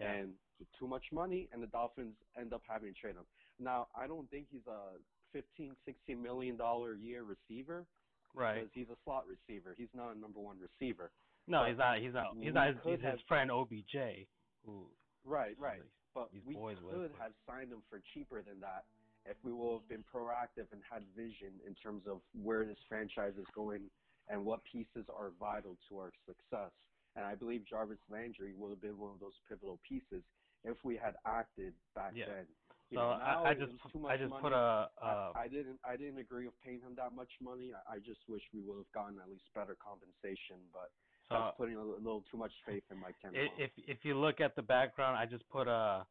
Yeah. 0.00 0.12
And 0.12 0.32
too 0.78 0.86
much 0.86 1.04
money, 1.12 1.48
and 1.52 1.62
the 1.62 1.68
Dolphins 1.68 2.14
end 2.38 2.52
up 2.52 2.62
having 2.68 2.92
to 2.92 3.00
trade 3.00 3.14
him. 3.14 3.26
Now, 3.58 3.86
I 3.96 4.06
don't 4.06 4.28
think 4.30 4.46
he's 4.50 4.66
a 4.66 4.98
15, 5.32 5.74
16 5.86 6.22
million 6.22 6.56
dollar 6.56 6.94
a 6.94 6.98
year 6.98 7.22
receiver 7.22 7.86
right 8.34 8.54
because 8.56 8.70
he's 8.74 8.88
a 8.90 8.96
slot 9.04 9.24
receiver. 9.26 9.74
He's 9.76 9.92
not 9.94 10.14
a 10.14 10.18
number 10.18 10.40
one 10.40 10.58
receiver. 10.58 11.10
no 11.46 11.60
but 11.62 11.68
he's 11.70 11.78
not 11.78 11.98
he's 11.98 12.12
not 12.14 12.26
he's 12.40 12.54
not 12.54 12.66
his, 12.68 12.76
he's 12.84 13.00
his 13.00 13.20
friend 13.28 13.50
obj 13.50 14.26
who 14.64 14.86
Right, 15.24 15.56
right. 15.58 15.82
But 16.14 16.30
we 16.46 16.56
with, 16.56 16.78
could 16.78 17.12
but- 17.12 17.20
have 17.20 17.32
signed 17.46 17.70
him 17.72 17.82
for 17.90 18.00
cheaper 18.14 18.42
than 18.42 18.60
that 18.60 18.84
if 19.26 19.36
we 19.44 19.52
would 19.52 19.72
have 19.80 19.88
been 19.88 20.04
proactive 20.14 20.66
and 20.72 20.80
had 20.90 21.02
vision 21.14 21.52
in 21.66 21.74
terms 21.74 22.02
of 22.06 22.20
where 22.32 22.64
this 22.64 22.78
franchise 22.88 23.34
is 23.38 23.44
going 23.54 23.82
and 24.28 24.42
what 24.44 24.60
pieces 24.64 25.04
are 25.14 25.30
vital 25.38 25.76
to 25.88 25.98
our 25.98 26.12
success. 26.24 26.72
And 27.16 27.24
I 27.26 27.34
believe 27.34 27.64
Jarvis 27.68 27.98
Landry 28.08 28.54
would 28.56 28.70
have 28.70 28.80
been 28.80 28.96
one 28.98 29.10
of 29.10 29.20
those 29.20 29.36
pivotal 29.48 29.78
pieces 29.86 30.22
if 30.64 30.76
we 30.84 30.96
had 30.96 31.14
acted 31.26 31.74
back 31.94 32.12
Yeah. 32.14 32.26
then. 32.26 32.46
So 32.94 33.00
I, 33.00 33.50
I 33.50 33.54
just 33.54 33.72
I 34.08 34.16
just 34.16 34.30
money. 34.30 34.42
put 34.42 34.52
a 34.52 34.88
I, 35.02 35.06
uh 35.06 35.32
I 35.36 35.48
didn't 35.48 35.78
I 35.84 35.96
didn't 35.96 36.18
agree 36.18 36.46
with 36.46 36.54
paying 36.64 36.80
him 36.80 36.94
that 36.96 37.14
much 37.14 37.30
money. 37.42 37.72
I, 37.74 37.96
I 37.96 37.98
just 37.98 38.20
wish 38.28 38.42
we 38.54 38.60
would 38.60 38.78
have 38.78 38.92
gotten 38.94 39.18
at 39.20 39.28
least 39.28 39.44
better 39.54 39.76
compensation, 39.76 40.56
but 40.72 40.90
so 41.28 41.34
that's 41.36 41.56
putting 41.58 41.76
a 41.76 41.84
little, 41.84 42.24
too 42.30 42.38
much 42.38 42.52
faith 42.66 42.84
in 42.90 42.98
Mike 42.98 43.16
Tannenbaum. 43.20 43.50
if 43.58 43.70
if 43.86 43.98
you 44.04 44.18
look 44.18 44.40
at 44.40 44.56
the 44.56 44.62
background 44.62 45.18
I 45.18 45.26
just 45.26 45.48
put 45.50 45.68
uh 45.68 46.04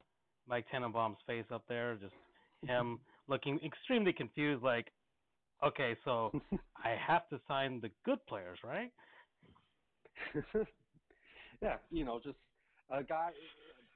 Mike 0.47 0.65
Tannenbaum's 0.71 1.17
face 1.25 1.49
up 1.51 1.63
there 1.67 1.95
just 1.95 2.13
him 2.67 2.99
looking 3.27 3.59
extremely 3.65 4.13
confused 4.13 4.61
like 4.61 4.91
okay 5.63 5.97
so 6.05 6.31
I 6.77 6.95
have 6.95 7.27
to 7.29 7.39
sign 7.47 7.81
the 7.81 7.89
good 8.05 8.19
players 8.27 8.59
right 8.63 8.91
yeah, 11.61 11.77
you 11.91 12.05
know, 12.05 12.19
just 12.23 12.37
a 12.89 13.03
guy. 13.03 13.31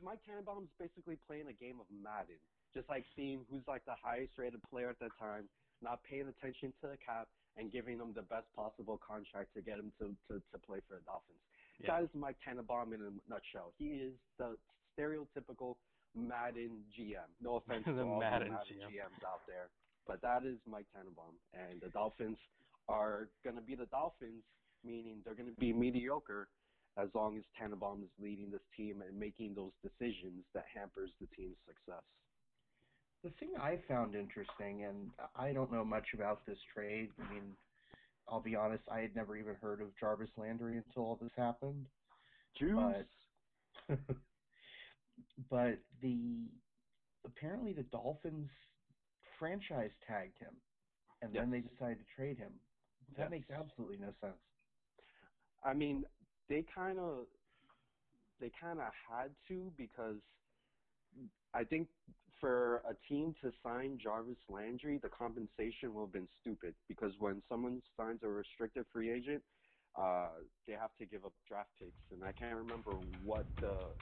Mike 0.03 0.19
Tannenbaum's 0.25 0.69
basically 0.79 1.17
playing 1.27 1.47
a 1.49 1.53
game 1.53 1.77
of 1.79 1.85
Madden, 1.91 2.41
just 2.73 2.87
like 2.89 3.05
seeing 3.15 3.45
who's 3.49 3.63
like 3.67 3.83
the 3.85 3.97
highest 4.01 4.33
rated 4.37 4.61
player 4.69 4.89
at 4.89 4.99
the 4.99 5.09
time, 5.19 5.49
not 5.81 5.99
paying 6.03 6.27
attention 6.27 6.73
to 6.81 6.87
the 6.87 6.97
cap, 6.97 7.27
and 7.57 7.71
giving 7.71 7.97
them 7.97 8.13
the 8.15 8.23
best 8.23 8.47
possible 8.55 8.99
contract 9.05 9.53
to 9.55 9.61
get 9.61 9.79
him 9.79 9.91
to 9.99 10.15
to, 10.29 10.39
to 10.39 10.57
play 10.65 10.79
for 10.87 10.95
the 10.95 11.03
Dolphins. 11.03 11.41
Yeah. 11.79 11.97
That 11.97 12.03
is 12.03 12.09
Mike 12.13 12.37
Tannenbaum 12.45 12.93
in 12.93 13.01
a 13.01 13.11
nutshell. 13.27 13.73
He 13.77 13.99
is 13.99 14.13
the 14.37 14.55
stereotypical 14.93 15.75
Madden 16.15 16.83
GM. 16.93 17.27
No 17.41 17.55
offense 17.63 17.85
to 17.85 17.99
all 18.01 18.19
Madden 18.19 18.49
the 18.49 18.53
Madden 18.55 18.77
GM. 18.77 18.91
GMs 18.91 19.21
out 19.27 19.43
there, 19.47 19.69
but 20.07 20.21
that 20.21 20.45
is 20.45 20.57
Mike 20.69 20.87
Tannenbaum, 20.95 21.35
and 21.53 21.81
the 21.81 21.89
Dolphins 21.89 22.37
are 22.87 23.27
going 23.43 23.55
to 23.55 23.61
be 23.61 23.75
the 23.75 23.87
Dolphins, 23.87 24.43
meaning 24.83 25.21
they're 25.23 25.35
going 25.35 25.49
to 25.49 25.59
be 25.59 25.73
mediocre 25.73 26.47
as 26.97 27.07
long 27.15 27.37
as 27.37 27.43
Tannenbaum 27.55 28.03
is 28.03 28.11
leading 28.21 28.51
this 28.51 28.63
team 28.75 29.01
and 29.01 29.17
making 29.17 29.55
those 29.55 29.71
decisions 29.79 30.43
that 30.53 30.65
hampers 30.73 31.09
the 31.21 31.27
team's 31.35 31.55
success. 31.65 32.03
The 33.23 33.29
thing 33.39 33.49
I 33.59 33.77
found 33.87 34.15
interesting, 34.15 34.83
and 34.85 35.11
I 35.35 35.53
don't 35.53 35.71
know 35.71 35.85
much 35.85 36.07
about 36.13 36.45
this 36.45 36.57
trade. 36.73 37.09
I 37.23 37.33
mean, 37.33 37.55
I'll 38.27 38.41
be 38.41 38.55
honest, 38.55 38.83
I 38.91 38.99
had 38.99 39.15
never 39.15 39.37
even 39.37 39.55
heard 39.55 39.81
of 39.81 39.95
Jarvis 39.99 40.29
Landry 40.37 40.77
until 40.77 41.03
all 41.03 41.19
this 41.21 41.31
happened. 41.35 41.85
Juice. 42.57 42.75
But 43.87 43.95
but 45.49 45.79
the 46.01 46.47
apparently 47.25 47.73
the 47.73 47.83
Dolphins 47.83 48.49
franchise 49.37 49.91
tagged 50.07 50.37
him, 50.39 50.55
and 51.21 51.31
Yes. 51.33 51.43
then 51.43 51.51
they 51.51 51.59
decided 51.61 51.99
to 51.99 52.05
trade 52.15 52.37
him. 52.37 52.51
That 53.17 53.29
Yes. 53.29 53.31
makes 53.31 53.49
absolutely 53.51 53.97
no 53.97 54.13
sense. 54.21 54.39
I 55.63 55.73
mean, 55.73 56.05
they 56.49 56.65
kind 56.73 56.99
of 56.99 57.25
they 58.39 58.51
kind 58.59 58.79
of 58.79 58.91
had 59.09 59.29
to 59.47 59.71
because 59.77 60.15
I 61.53 61.63
think 61.63 61.87
for 62.41 62.77
a 62.89 62.95
team 63.07 63.33
to 63.41 63.51
sign 63.63 63.97
Jarvis 64.03 64.37
Landry, 64.49 64.99
the 65.01 65.09
compensation 65.09 65.93
will 65.93 66.05
have 66.07 66.13
been 66.13 66.29
stupid 66.41 66.75
because 66.89 67.13
when 67.19 67.41
someone 67.47 67.81
signs 67.95 68.23
a 68.23 68.27
restricted 68.29 68.85
free 68.91 69.11
agent, 69.13 69.43
uh, 69.95 70.29
they 70.67 70.73
have 70.73 70.95
to 70.99 71.05
give 71.05 71.25
up 71.25 71.33
draft 71.47 71.69
picks, 71.79 72.03
and 72.11 72.23
I 72.25 72.33
can't 72.33 72.57
remember 72.57 72.95
what 73.23 73.47
the 73.61 73.95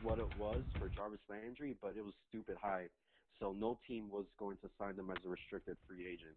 what 0.00 0.18
it 0.18 0.30
was 0.30 0.64
for 0.78 0.88
Jarvis 0.88 1.20
Landry, 1.28 1.76
but 1.82 1.96
it 1.96 2.04
was 2.04 2.14
stupid 2.28 2.56
high. 2.60 2.88
So 3.40 3.52
no 3.52 3.78
team 3.86 4.08
was 4.10 4.26
going 4.38 4.58
to 4.58 4.70
sign 4.78 4.96
them 4.96 5.10
as 5.10 5.18
a 5.24 5.28
restricted 5.28 5.76
free 5.86 6.06
agent. 6.06 6.36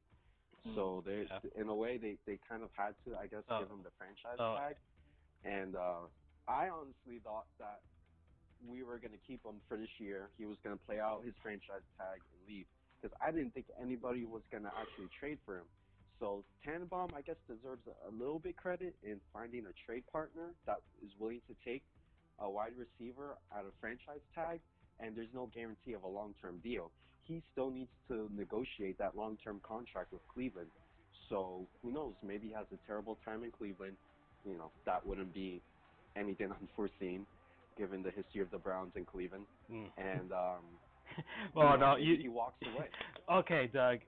So 0.75 1.03
they, 1.05 1.27
Yeah. 1.29 1.39
in 1.61 1.69
a 1.69 1.75
way, 1.75 1.97
they 1.97 2.17
they 2.25 2.39
kind 2.47 2.63
of 2.63 2.71
had 2.75 2.95
to, 3.05 3.15
I 3.15 3.27
guess, 3.27 3.43
Oh. 3.49 3.59
give 3.59 3.69
him 3.69 3.83
the 3.83 3.91
franchise 3.97 4.39
Oh. 4.39 4.55
tag. 4.55 4.75
And 5.43 5.75
uh, 5.75 6.07
I 6.47 6.69
honestly 6.69 7.19
thought 7.23 7.47
that 7.59 7.81
we 8.69 8.83
were 8.83 8.97
going 8.97 9.13
to 9.13 9.23
keep 9.27 9.43
him 9.45 9.61
for 9.67 9.77
this 9.77 9.91
year. 9.99 10.29
He 10.37 10.45
was 10.45 10.57
going 10.63 10.77
to 10.77 10.83
play 10.85 10.99
out 10.99 11.23
his 11.25 11.33
franchise 11.41 11.85
tag 11.97 12.21
and 12.21 12.39
leave 12.47 12.65
because 13.01 13.15
I 13.21 13.31
didn't 13.31 13.53
think 13.53 13.67
anybody 13.81 14.25
was 14.25 14.41
going 14.51 14.63
to 14.63 14.73
actually 14.73 15.09
trade 15.19 15.37
for 15.45 15.57
him. 15.57 15.69
So 16.19 16.43
Tannenbaum, 16.65 17.11
I 17.15 17.21
guess, 17.21 17.35
deserves 17.47 17.81
a, 17.85 18.11
little 18.11 18.39
bit 18.39 18.55
credit 18.57 18.95
in 19.03 19.19
finding 19.33 19.65
a 19.67 19.75
trade 19.85 20.03
partner 20.11 20.55
that 20.65 20.79
is 21.03 21.11
willing 21.19 21.41
to 21.47 21.55
take 21.67 21.83
a 22.39 22.49
wide 22.49 22.71
receiver 22.77 23.37
at 23.51 23.65
a 23.65 23.71
franchise 23.79 24.23
tag, 24.33 24.59
and 24.99 25.15
there's 25.15 25.33
no 25.33 25.49
guarantee 25.53 25.93
of 25.93 26.03
a 26.03 26.07
long-term 26.07 26.59
deal. 26.63 26.89
He 27.25 27.43
still 27.51 27.69
needs 27.69 27.91
to 28.07 28.29
negotiate 28.33 28.97
that 28.97 29.15
long-term 29.15 29.61
contract 29.67 30.13
with 30.13 30.21
Cleveland. 30.33 30.69
So 31.29 31.67
who 31.81 31.91
knows? 31.91 32.13
Maybe 32.23 32.47
he 32.47 32.53
has 32.53 32.65
a 32.71 32.79
terrible 32.87 33.17
time 33.25 33.43
in 33.43 33.51
Cleveland. 33.51 33.97
You 34.45 34.57
know, 34.57 34.71
that 34.85 35.05
wouldn't 35.05 35.33
be 35.33 35.61
anything 36.15 36.49
unforeseen 36.61 37.25
given 37.77 38.03
the 38.03 38.11
history 38.11 38.41
of 38.41 38.51
the 38.51 38.57
Browns 38.57 38.91
in 38.95 39.05
Cleveland. 39.05 39.45
Mm. 39.71 39.87
And 39.97 40.31
um, 40.31 40.63
well, 41.55 41.73
you 41.73 41.77
know, 41.79 41.91
no, 41.93 41.95
you. 41.97 42.17
he 42.21 42.29
walks 42.29 42.61
away. 42.75 42.87
Okay, 43.31 43.67
Doug. 43.73 43.99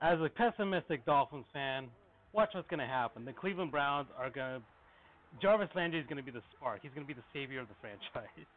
As 0.00 0.18
a 0.18 0.30
pessimistic 0.30 1.04
Dolphins 1.04 1.44
fan, 1.52 1.88
watch 2.32 2.48
what's 2.54 2.66
going 2.68 2.80
to 2.80 2.86
happen. 2.86 3.26
The 3.26 3.34
Cleveland 3.34 3.70
Browns 3.70 4.08
are 4.16 4.30
going 4.30 4.60
to. 4.60 4.66
Jarvis 5.42 5.68
Landry 5.76 6.00
is 6.00 6.06
going 6.06 6.16
to 6.16 6.22
be 6.24 6.30
the 6.30 6.42
spark. 6.56 6.80
He's 6.80 6.90
going 6.94 7.06
to 7.06 7.14
be 7.14 7.14
the 7.14 7.26
savior 7.34 7.60
of 7.60 7.68
the 7.68 7.76
franchise. 7.80 8.48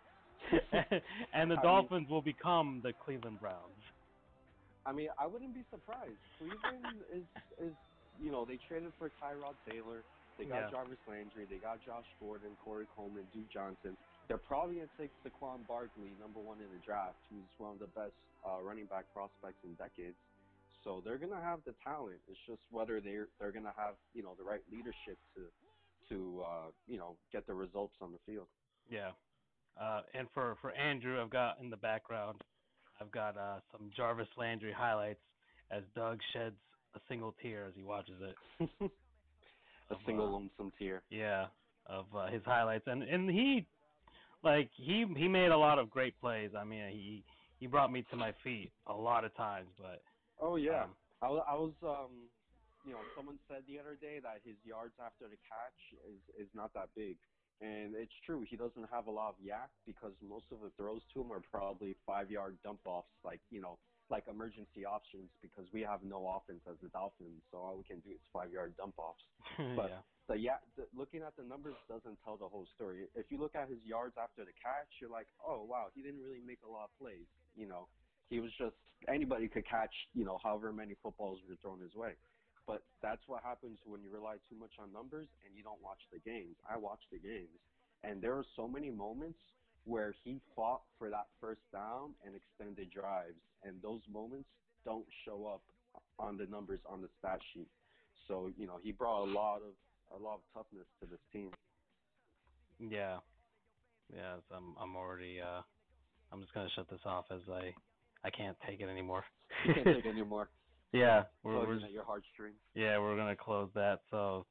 and 1.33 1.51
the 1.51 1.55
I 1.55 1.57
mean- 1.57 1.63
Dolphins 1.63 2.09
will 2.09 2.21
become 2.21 2.79
the 2.81 2.93
Cleveland 2.93 3.41
Browns. 3.41 3.75
I 4.85 4.91
mean, 4.91 5.09
I 5.19 5.27
wouldn't 5.27 5.53
be 5.53 5.63
surprised. 5.71 6.19
Cleveland 6.39 7.03
is 7.11 7.23
is 7.59 7.73
you 8.21 8.31
know 8.31 8.45
they 8.45 8.59
traded 8.67 8.91
for 8.99 9.11
Tyrod 9.19 9.55
Taylor, 9.69 10.03
they 10.37 10.45
got 10.45 10.67
Yeah. 10.67 10.71
Jarvis 10.71 10.99
Landry, 11.07 11.45
they 11.49 11.57
got 11.57 11.79
Josh 11.85 12.07
Gordon, 12.19 12.51
Corey 12.63 12.87
Coleman, 12.95 13.23
Duke 13.33 13.49
Johnson. 13.51 13.95
They're 14.27 14.37
probably 14.37 14.75
gonna 14.75 14.87
take 14.97 15.11
Saquon 15.23 15.67
Barkley, 15.67 16.11
number 16.19 16.39
one 16.39 16.57
in 16.59 16.69
the 16.71 16.81
draft, 16.85 17.17
who's 17.29 17.43
one 17.57 17.73
of 17.73 17.79
the 17.79 17.87
best 17.87 18.15
uh, 18.47 18.61
running 18.61 18.85
back 18.85 19.05
prospects 19.13 19.59
in 19.63 19.73
decades. 19.75 20.15
So 20.83 21.01
they're 21.03 21.17
gonna 21.17 21.41
have 21.41 21.59
the 21.65 21.73
talent. 21.83 22.19
It's 22.29 22.39
just 22.47 22.61
whether 22.71 22.99
they're 22.99 23.27
they're 23.39 23.51
gonna 23.51 23.73
have 23.77 23.95
you 24.13 24.23
know 24.23 24.35
the 24.37 24.43
right 24.43 24.61
leadership 24.71 25.17
to 25.35 25.47
to 26.09 26.43
uh, 26.43 26.69
you 26.87 26.97
know 26.97 27.15
get 27.31 27.45
the 27.47 27.53
results 27.53 27.95
on 28.01 28.11
the 28.11 28.19
field. 28.25 28.47
Yeah. 28.89 29.11
Uh, 29.79 30.01
and 30.13 30.27
for, 30.33 30.55
for 30.61 30.71
Andrew, 30.71 31.19
I've 31.19 31.31
got 31.31 31.59
in 31.59 31.71
the 31.71 31.77
background, 31.77 32.41
I've 33.01 33.11
got 33.11 33.35
uh, 33.37 33.59
some 33.71 33.89
Jarvis 33.95 34.27
Landry 34.37 34.71
highlights 34.71 35.21
as 35.71 35.81
Doug 35.95 36.19
sheds 36.31 36.55
a 36.95 36.99
single 37.09 37.33
tear 37.41 37.65
as 37.65 37.73
he 37.75 37.81
watches 37.83 38.15
it. 38.21 38.69
a 38.81 39.93
Of, 39.93 39.99
single 40.05 40.27
uh, 40.27 40.31
lonesome 40.31 40.71
tear. 40.77 41.01
Yeah, 41.09 41.47
of 41.87 42.05
uh, 42.15 42.27
his 42.27 42.43
highlights, 42.45 42.83
and 42.85 43.01
and 43.03 43.29
he, 43.29 43.65
like 44.43 44.69
he 44.75 45.05
he 45.17 45.27
made 45.27 45.51
a 45.51 45.57
lot 45.57 45.79
of 45.79 45.89
great 45.89 46.19
plays. 46.19 46.51
I 46.57 46.63
mean, 46.63 46.89
he 46.91 47.23
he 47.59 47.67
brought 47.67 47.91
me 47.91 48.05
to 48.11 48.15
my 48.15 48.33
feet 48.43 48.71
a 48.87 48.93
lot 48.93 49.25
of 49.25 49.35
times, 49.35 49.69
but 49.77 50.01
Oh 50.41 50.55
yeah, 50.55 50.83
um, 50.83 50.95
I, 51.21 51.27
I 51.27 51.55
was 51.55 51.73
um, 51.83 52.27
you 52.85 52.91
know, 52.91 52.99
someone 53.15 53.39
said 53.47 53.63
the 53.67 53.79
other 53.79 53.95
day 53.95 54.19
that 54.21 54.41
his 54.43 54.57
yards 54.63 54.93
after 54.99 55.25
the 55.25 55.39
catch 55.47 55.79
is 56.09 56.47
is 56.47 56.49
not 56.53 56.73
that 56.73 56.89
big, 56.95 57.17
and 57.61 57.95
it's 57.95 58.13
true. 58.25 58.45
He 58.47 58.57
doesn't 58.57 58.89
have 58.91 59.07
a 59.07 59.11
lot 59.11 59.29
of 59.29 59.35
YAC 59.39 59.69
because 59.85 60.13
most 60.21 60.45
of 60.51 60.59
the 60.61 60.71
throws 60.77 61.01
to 61.13 61.21
him 61.21 61.31
are 61.31 61.41
probably 61.51 61.95
five 62.05 62.29
yard 62.31 62.57
dump 62.63 62.79
offs, 62.85 63.07
like 63.23 63.41
you 63.49 63.61
know, 63.61 63.77
like 64.13 64.29
emergency 64.29 64.85
options 64.85 65.29
because 65.41 65.65
we 65.73 65.81
have 65.81 66.01
no 66.05 66.19
offense 66.37 66.61
as 66.69 66.77
the 66.85 66.89
Dolphins, 66.93 67.41
so 67.49 67.57
all 67.57 67.75
we 67.81 67.85
can 67.89 67.99
do 68.05 68.11
is 68.13 68.21
five 68.29 68.53
yard 68.53 68.77
dump 68.77 68.93
offs. 69.01 69.25
But- 69.79 69.89
yeah, 69.89 70.01
The 70.29 70.35
yeah, 70.49 70.59
the, 70.77 70.85
looking 71.01 71.21
at 71.25 71.33
the 71.35 71.43
numbers 71.53 71.75
doesn't 71.89 72.17
tell 72.23 72.37
the 72.37 72.47
whole 72.53 72.67
story. 72.77 73.09
If 73.17 73.27
you 73.31 73.37
look 73.43 73.55
at 73.57 73.67
his 73.73 73.81
yards 73.83 74.15
after 74.25 74.45
the 74.45 74.53
catch, 74.61 74.91
you're 75.01 75.09
like, 75.19 75.27
oh 75.41 75.65
wow, 75.65 75.85
he 75.95 75.99
didn't 76.05 76.21
really 76.21 76.43
make 76.45 76.61
a 76.63 76.71
lot 76.71 76.85
of 76.89 76.93
plays. 77.01 77.27
You 77.57 77.67
know, 77.71 77.83
he 78.29 78.37
was 78.39 78.51
just 78.63 78.77
anybody 79.09 79.49
could 79.49 79.67
catch. 79.67 79.95
You 80.13 80.23
know, 80.27 80.37
however 80.45 80.71
many 80.71 80.95
footballs 81.03 81.39
were 81.49 81.57
thrown 81.61 81.81
his 81.81 81.95
way. 82.03 82.13
But 82.69 82.81
that's 83.01 83.25
what 83.27 83.43
happens 83.43 83.77
when 83.83 83.99
you 84.05 84.09
rely 84.19 84.37
too 84.47 84.55
much 84.55 84.71
on 84.79 84.93
numbers 84.93 85.27
and 85.43 85.51
you 85.57 85.63
don't 85.67 85.81
watch 85.83 85.99
the 86.13 86.19
games. 86.23 86.55
I 86.63 86.77
watch 86.77 87.03
the 87.11 87.19
games, 87.19 87.59
and 88.05 88.21
there 88.23 88.35
are 88.39 88.45
so 88.55 88.63
many 88.75 88.89
moments 89.05 89.41
where 89.85 90.13
he 90.23 90.39
fought 90.55 90.81
for 90.97 91.09
that 91.09 91.27
first 91.41 91.61
down 91.71 92.11
and 92.25 92.33
extended 92.35 92.89
drives, 92.91 93.39
and 93.63 93.81
those 93.81 94.01
moments 94.11 94.47
don't 94.85 95.05
show 95.25 95.45
up 95.47 95.61
on 96.19 96.37
the 96.37 96.45
numbers 96.45 96.79
on 96.89 97.01
the 97.01 97.09
stat 97.19 97.39
sheet. 97.53 97.67
So 98.27 98.49
you 98.57 98.67
know, 98.67 98.79
he 98.81 98.91
brought 98.91 99.23
a 99.25 99.29
lot 99.31 99.57
of 99.57 99.73
a 100.19 100.21
lot 100.23 100.35
of 100.35 100.41
toughness 100.53 100.85
to 101.01 101.07
this 101.07 101.19
team. 101.31 101.49
yeah, 102.79 103.17
yeah. 104.13 104.35
so 104.49 104.55
I'm 104.55 104.75
I'm 104.79 104.95
already 104.95 105.39
uh, 105.41 105.61
I'm 106.31 106.41
just 106.41 106.53
gonna 106.53 106.69
shut 106.75 106.89
this 106.89 106.99
off 107.05 107.25
as 107.31 107.41
I 107.51 107.73
I 108.23 108.29
can't 108.29 108.57
take 108.67 108.79
it 108.81 108.89
anymore. 108.89 109.23
You 109.67 109.73
can't 109.73 109.85
take 109.85 110.05
anymore. 110.05 110.49
yeah, 110.93 111.23
we're, 111.43 111.57
we're 111.57 111.65
Tugging 111.65 111.85
at 111.85 111.91
your 111.91 112.05
heartstrings. 112.05 112.57
yeah 112.75 112.97
we're 112.99 113.15
gonna 113.17 113.35
close 113.35 113.69
that. 113.75 113.99
So 114.11 114.45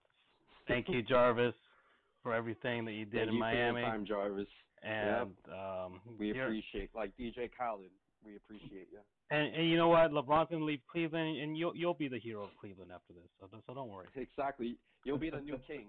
thank 0.69 0.89
you, 0.89 1.03
Jarvis, 1.03 1.55
for 2.23 2.35
everything 2.35 2.85
that 2.85 2.93
you 2.93 3.05
did 3.05 3.15
Thank 3.15 3.29
in 3.29 3.35
you 3.35 3.41
for 3.41 3.53
your 3.55 3.73
Miami, 3.73 3.83
time, 3.83 4.07
Jarvis. 4.07 4.47
And 4.83 5.37
um, 5.49 6.01
We 6.19 6.31
appreciate, 6.31 6.95
like 6.95 7.17
DJ 7.17 7.51
Khaled, 7.57 7.91
we 8.25 8.37
appreciate 8.37 8.89
you. 8.93 9.01
And, 9.31 9.55
and 9.55 9.71
you 9.71 9.77
know 9.77 9.89
what? 9.89 10.11
LeBron's 10.11 10.51
gonna 10.51 10.65
leave 10.65 10.81
Cleveland, 10.91 11.39
and 11.39 11.57
you'll 11.57 11.75
you'll 11.75 11.95
be 11.95 12.09
the 12.09 12.19
hero 12.19 12.45
of 12.45 12.51
Cleveland 12.61 12.93
after 12.93 13.13
this. 13.15 13.29
So 13.41 13.49
so 13.67 13.75
don't 13.75 13.89
worry. 13.89 14.09
Exactly. 14.15 14.77
You'll 15.05 15.19
be 15.19 15.31
the 15.31 15.41
new 15.41 15.59
king. 15.67 15.89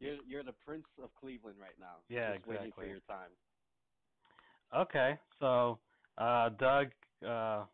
You're 0.00 0.22
you're 0.24 0.42
the 0.44 0.52
prince 0.64 0.86
of 1.02 1.10
Cleveland 1.20 1.58
right 1.60 1.78
now. 1.78 1.96
Yeah, 2.08 2.34
Just 2.34 2.46
waiting 2.46 2.72
for 2.74 2.84
exactly. 2.84 2.88
your 2.88 3.00
time. 3.00 3.30
Okay, 4.74 5.18
so 5.40 5.78
uh, 6.18 6.50
Doug, 6.50 6.88
uh, 7.24 7.66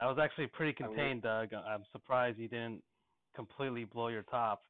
I 0.00 0.06
was 0.06 0.18
actually 0.22 0.46
pretty 0.48 0.72
contained, 0.72 1.22
Doug. 1.22 1.52
I'm 1.54 1.84
surprised 1.92 2.38
you 2.38 2.48
didn't 2.48 2.82
completely 3.34 3.84
blow 3.84 4.08
your 4.08 4.22
top. 4.24 4.62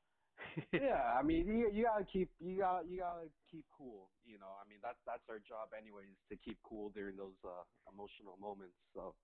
Yeah, 0.72 1.14
I 1.18 1.22
mean, 1.22 1.46
you 1.46 1.70
you 1.72 1.84
gotta 1.84 2.04
keep 2.04 2.30
you 2.40 2.58
got 2.58 2.88
you 2.88 2.98
gotta 3.00 3.28
keep 3.50 3.64
cool. 3.76 4.08
You 4.24 4.38
know, 4.38 4.52
I 4.58 4.68
mean 4.68 4.78
that's 4.82 4.98
that's 5.06 5.24
our 5.28 5.38
job 5.38 5.70
anyways 5.76 6.16
to 6.30 6.36
keep 6.36 6.58
cool 6.64 6.90
during 6.94 7.16
those 7.16 7.36
uh, 7.44 7.64
emotional 7.92 8.36
moments. 8.40 8.76
So, 8.94 9.14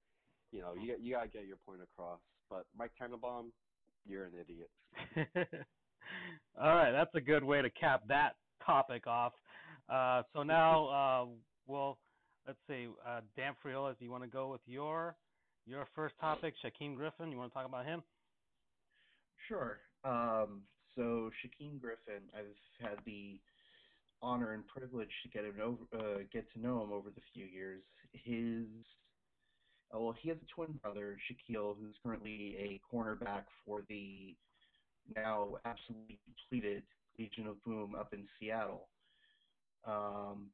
you 0.53 0.61
know, 0.61 0.75
you 0.75 0.97
you 1.01 1.15
gotta 1.15 1.29
get 1.29 1.47
your 1.47 1.59
point 1.67 1.81
across. 1.83 2.21
But 2.51 2.67
Mike 2.77 2.93
Tannenbaum, 2.99 3.53
you're 4.07 4.25
an 4.25 4.33
idiot. 4.39 4.71
All 6.61 6.75
right, 6.75 6.93
that's 6.93 7.15
a 7.15 7.21
good 7.21 7.45
way 7.45 7.63
to 7.63 7.71
cap 7.71 8.03
that 8.09 8.37
topic 8.65 9.07
off. 9.07 9.33
Uh, 9.89 10.23
so 10.33 10.43
now, 10.43 10.87
uh, 10.89 11.27
well, 11.67 11.99
let's 12.47 12.59
see, 12.69 12.89
uh, 13.07 13.21
Dan 13.37 13.53
Friola, 13.65 13.99
do 13.99 14.05
you 14.05 14.11
want 14.11 14.23
to 14.23 14.31
go 14.31 14.51
with 14.51 14.61
your 14.67 15.17
your 15.67 15.87
first 15.95 16.15
topic, 16.21 16.55
Shaquem 16.65 16.95
Griffin? 16.95 17.31
You 17.33 17.39
want 17.39 17.51
to 17.51 17.55
talk 17.55 17.67
about 17.67 17.85
him? 17.85 18.03
Sure. 19.49 19.79
Um, 20.05 20.63
so 20.97 21.31
Shaquem 21.43 21.81
Griffin, 21.81 22.23
I've 22.35 22.57
had 22.81 22.99
the 23.05 23.39
honor 24.23 24.53
and 24.53 24.67
privilege 24.67 25.11
to 25.23 25.29
get 25.29 25.45
him 25.45 25.61
over, 25.63 25.85
uh, 25.95 26.19
get 26.33 26.51
to 26.55 26.61
know 26.61 26.83
him 26.83 26.93
over 26.93 27.11
the 27.11 27.21
few 27.35 27.45
years. 27.45 27.83
His 28.13 28.67
uh, 29.95 30.01
well, 30.01 30.15
he 30.21 30.29
has 30.29 30.39
a 30.39 30.55
twin 30.55 30.79
brother, 30.83 31.17
Shaquille, 31.31 31.77
who's 31.79 31.95
currently 32.03 32.57
a 32.59 32.81
cornerback 32.93 33.45
for 33.65 33.83
the 33.89 34.35
now 35.15 35.51
absolutely 35.65 36.19
depleted 36.27 36.83
Legion 37.19 37.47
of 37.47 37.63
Boom 37.63 37.95
up 37.95 38.13
in 38.13 38.27
Seattle. 38.41 38.89
Um, 39.87 40.47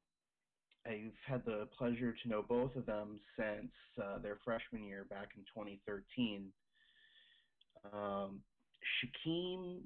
I've 0.85 1.15
had 1.27 1.45
the 1.45 1.69
pleasure 1.79 2.15
to 2.23 2.29
know 2.29 2.45
both 2.47 2.75
of 2.77 2.87
them 2.87 3.21
since 3.39 3.73
uh, 4.03 4.19
their 4.19 4.39
freshman 4.45 4.85
year 4.85 5.07
back 5.09 5.29
in 5.37 5.43
2013. 5.45 6.53
Um, 7.93 8.41
Shaquem 9.01 9.79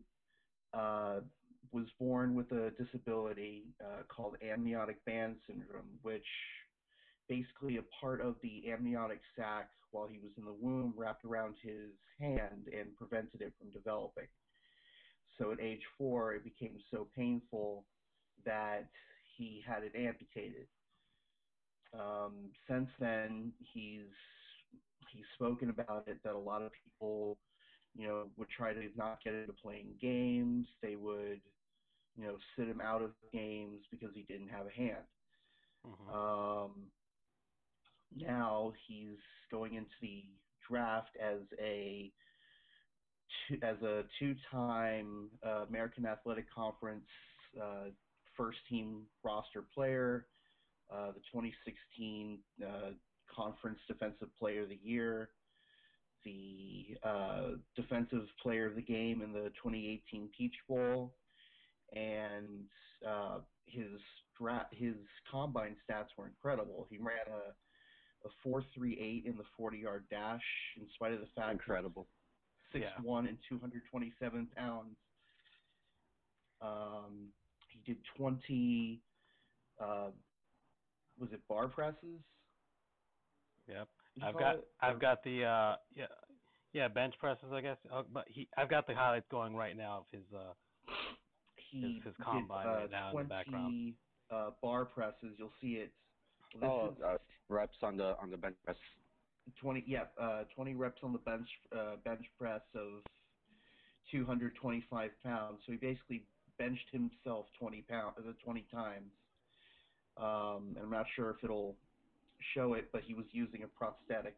uh, 0.74 1.20
was 1.72 1.86
born 1.98 2.34
with 2.34 2.50
a 2.52 2.70
disability 2.82 3.64
uh, 3.84 4.02
called 4.08 4.36
amniotic 4.42 5.04
band 5.04 5.36
syndrome, 5.46 5.98
which 6.02 6.26
basically 7.28 7.76
a 7.78 7.82
part 8.00 8.20
of 8.20 8.36
the 8.42 8.62
amniotic 8.70 9.20
sac 9.36 9.68
while 9.90 10.06
he 10.06 10.18
was 10.18 10.32
in 10.38 10.44
the 10.44 10.52
womb 10.52 10.92
wrapped 10.96 11.24
around 11.24 11.54
his 11.62 11.90
hand 12.20 12.68
and 12.72 12.94
prevented 12.96 13.40
it 13.40 13.52
from 13.58 13.70
developing. 13.70 14.26
so 15.38 15.52
at 15.52 15.60
age 15.60 15.82
four, 15.98 16.34
it 16.34 16.44
became 16.44 16.78
so 16.90 17.08
painful 17.16 17.84
that 18.44 18.88
he 19.36 19.62
had 19.66 19.82
it 19.82 19.92
amputated. 19.94 20.66
Um, 21.92 22.50
since 22.68 22.88
then, 22.98 23.52
he's 23.58 24.12
he's 25.12 25.24
spoken 25.34 25.70
about 25.70 26.04
it 26.06 26.18
that 26.24 26.34
a 26.34 26.38
lot 26.38 26.62
of 26.62 26.72
people, 26.84 27.38
you 27.96 28.06
know, 28.06 28.30
would 28.36 28.48
try 28.50 28.72
to 28.72 28.90
not 28.94 29.18
get 29.24 29.34
into 29.34 29.52
playing 29.52 29.96
games. 30.00 30.66
They 30.82 30.96
would, 30.96 31.40
you 32.16 32.24
know, 32.24 32.38
sit 32.56 32.68
him 32.68 32.80
out 32.80 33.02
of 33.02 33.12
games 33.32 33.82
because 33.90 34.10
he 34.14 34.22
didn't 34.24 34.48
have 34.48 34.66
a 34.66 34.70
hand. 34.70 35.04
Mhm. 35.84 36.14
Um, 36.14 36.92
now 38.14 38.72
he's 38.86 39.18
going 39.50 39.74
into 39.74 39.94
the 40.00 40.24
draft 40.68 41.16
as 41.16 41.40
a 41.60 42.12
two, 43.48 43.58
as 43.62 43.80
a 43.82 44.04
two-time 44.18 45.30
uh, 45.44 45.64
American 45.68 46.06
Athletic 46.06 46.46
Conference 46.50 47.06
uh, 47.60 47.90
first-team 48.36 49.08
roster 49.22 49.62
player, 49.74 50.26
uh, 50.90 51.12
the 51.12 51.20
2016 51.32 52.38
uh, 52.66 52.92
Conference 53.34 53.78
Defensive 53.88 54.28
Player 54.38 54.62
of 54.62 54.68
the 54.68 54.76
Year, 54.76 55.28
the 56.26 57.08
uh, 57.08 57.42
Defensive 57.76 58.26
Player 58.42 58.66
of 58.66 58.74
the 58.74 58.82
Game 58.82 59.22
in 59.22 59.32
the 59.32 59.50
2018 59.62 60.28
Peach 60.36 60.54
Bowl, 60.68 61.14
and 61.94 62.64
uh, 63.08 63.38
his 63.66 63.86
dra- 64.38 64.66
his 64.72 64.96
combine 65.30 65.76
stats 65.88 66.08
were 66.18 66.26
incredible. 66.26 66.86
He 66.90 66.98
ran 66.98 67.26
a 67.28 67.54
a 68.24 68.48
4.38 68.48 69.24
in 69.24 69.36
the 69.36 69.44
40 69.56 69.78
yard 69.78 70.04
dash, 70.10 70.42
in 70.76 70.86
spite 70.94 71.12
of 71.12 71.20
the 71.20 71.28
fact 71.36 71.52
Incredible. 71.52 72.08
six 72.72 72.84
Yeah. 72.84 73.00
one 73.04 73.26
and 73.28 73.38
227 73.48 74.48
pounds. 74.56 74.96
Um, 76.60 77.28
he 77.70 77.78
did 77.92 77.98
20. 78.16 79.00
Uh, 79.80 80.08
was 81.20 81.28
it 81.32 81.40
bar 81.48 81.68
presses? 81.68 82.20
Yep. 83.68 83.88
Did 84.16 84.24
you 84.24 84.30
I've 84.30 84.38
got 84.38 84.56
it? 84.58 84.74
I've 84.80 85.00
got 85.00 85.18
the 85.24 85.44
uh 85.44 85.76
yeah 85.96 86.06
yeah 86.72 86.88
bench 86.88 87.14
presses 87.20 87.50
I 87.52 87.62
guess 87.62 87.78
oh, 87.90 88.04
but 88.04 88.28
he 88.28 88.48
I've 88.56 88.70
got 88.70 88.86
the 88.88 88.94
highlights 88.94 89.28
going 89.30 89.54
right 89.54 89.76
now 89.76 90.00
of 90.02 90.06
his 90.12 90.26
uh 90.34 90.54
he 91.72 92.00
his 92.04 92.14
did, 92.30 92.44
combine 92.46 92.66
uh, 92.66 92.72
right 92.72 92.90
now 92.90 93.12
in 93.12 93.18
the 93.18 93.24
background. 93.24 93.74
Uh, 94.30 94.52
bar 94.62 94.86
presses. 94.86 95.36
You'll 95.38 95.52
see 95.60 95.76
it. 95.76 95.94
This 96.54 96.72
Oh, 96.72 96.90
is 96.90 96.98
uh, 97.04 97.18
reps 97.48 97.76
on 97.82 97.96
the 97.98 98.16
on 98.18 98.30
the 98.30 98.38
bench 98.38 98.58
press. 98.64 98.76
20. 99.62 99.84
Yeah, 99.88 100.04
uh, 100.20 100.44
20 100.56 100.74
reps 100.76 100.98
on 101.02 101.12
the 101.12 101.20
bench 101.20 101.48
uh, 101.72 101.96
bench 101.98 102.26
press 102.38 102.62
of 102.74 103.04
225 104.12 105.10
pounds. 105.22 105.62
So 105.66 105.72
he 105.72 105.78
basically 105.78 106.30
benched 106.58 106.90
himself 106.92 107.46
20 107.60 107.82
pound, 107.84 108.16
uh, 108.18 108.32
20 108.44 108.68
times. 108.72 109.12
Um, 110.16 110.74
and 110.76 110.78
I'm 110.78 110.90
not 110.90 111.06
sure 111.16 111.30
if 111.30 111.44
it'll 111.44 111.78
show 112.54 112.74
it, 112.74 112.88
but 112.92 113.02
he 113.02 113.14
was 113.14 113.26
using 113.32 113.62
a 113.62 113.66
prosthetic 113.66 114.36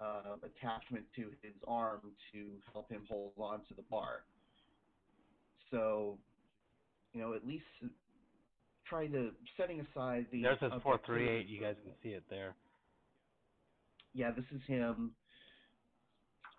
uh, 0.00 0.36
attachment 0.42 1.04
to 1.16 1.22
his 1.42 1.54
arm 1.66 2.00
to 2.32 2.46
help 2.72 2.90
him 2.90 3.02
hold 3.08 3.32
on 3.38 3.60
to 3.68 3.74
the 3.74 3.82
bar. 3.90 4.24
So, 5.70 6.18
you 7.12 7.20
know, 7.20 7.34
at 7.34 7.46
least 7.46 7.64
trying 8.88 9.12
to 9.12 9.30
setting 9.56 9.80
aside 9.80 10.26
the 10.30 10.42
There's 10.42 10.60
his 10.60 10.72
four 10.82 11.00
three 11.04 11.28
eight, 11.28 11.46
you 11.46 11.60
guys 11.60 11.76
can 11.82 11.92
see 12.02 12.10
it 12.10 12.24
there. 12.30 12.54
yeah, 14.12 14.30
this 14.30 14.44
is 14.54 14.60
him. 14.66 15.12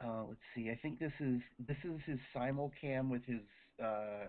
Uh, 0.03 0.23
let's 0.27 0.39
see. 0.55 0.69
I 0.69 0.77
think 0.81 0.99
this 0.99 1.13
is 1.19 1.39
this 1.67 1.77
is 1.83 1.99
his 2.05 2.19
simulcam 2.35 3.09
with 3.09 3.23
his 3.25 3.41
uh, 3.83 4.27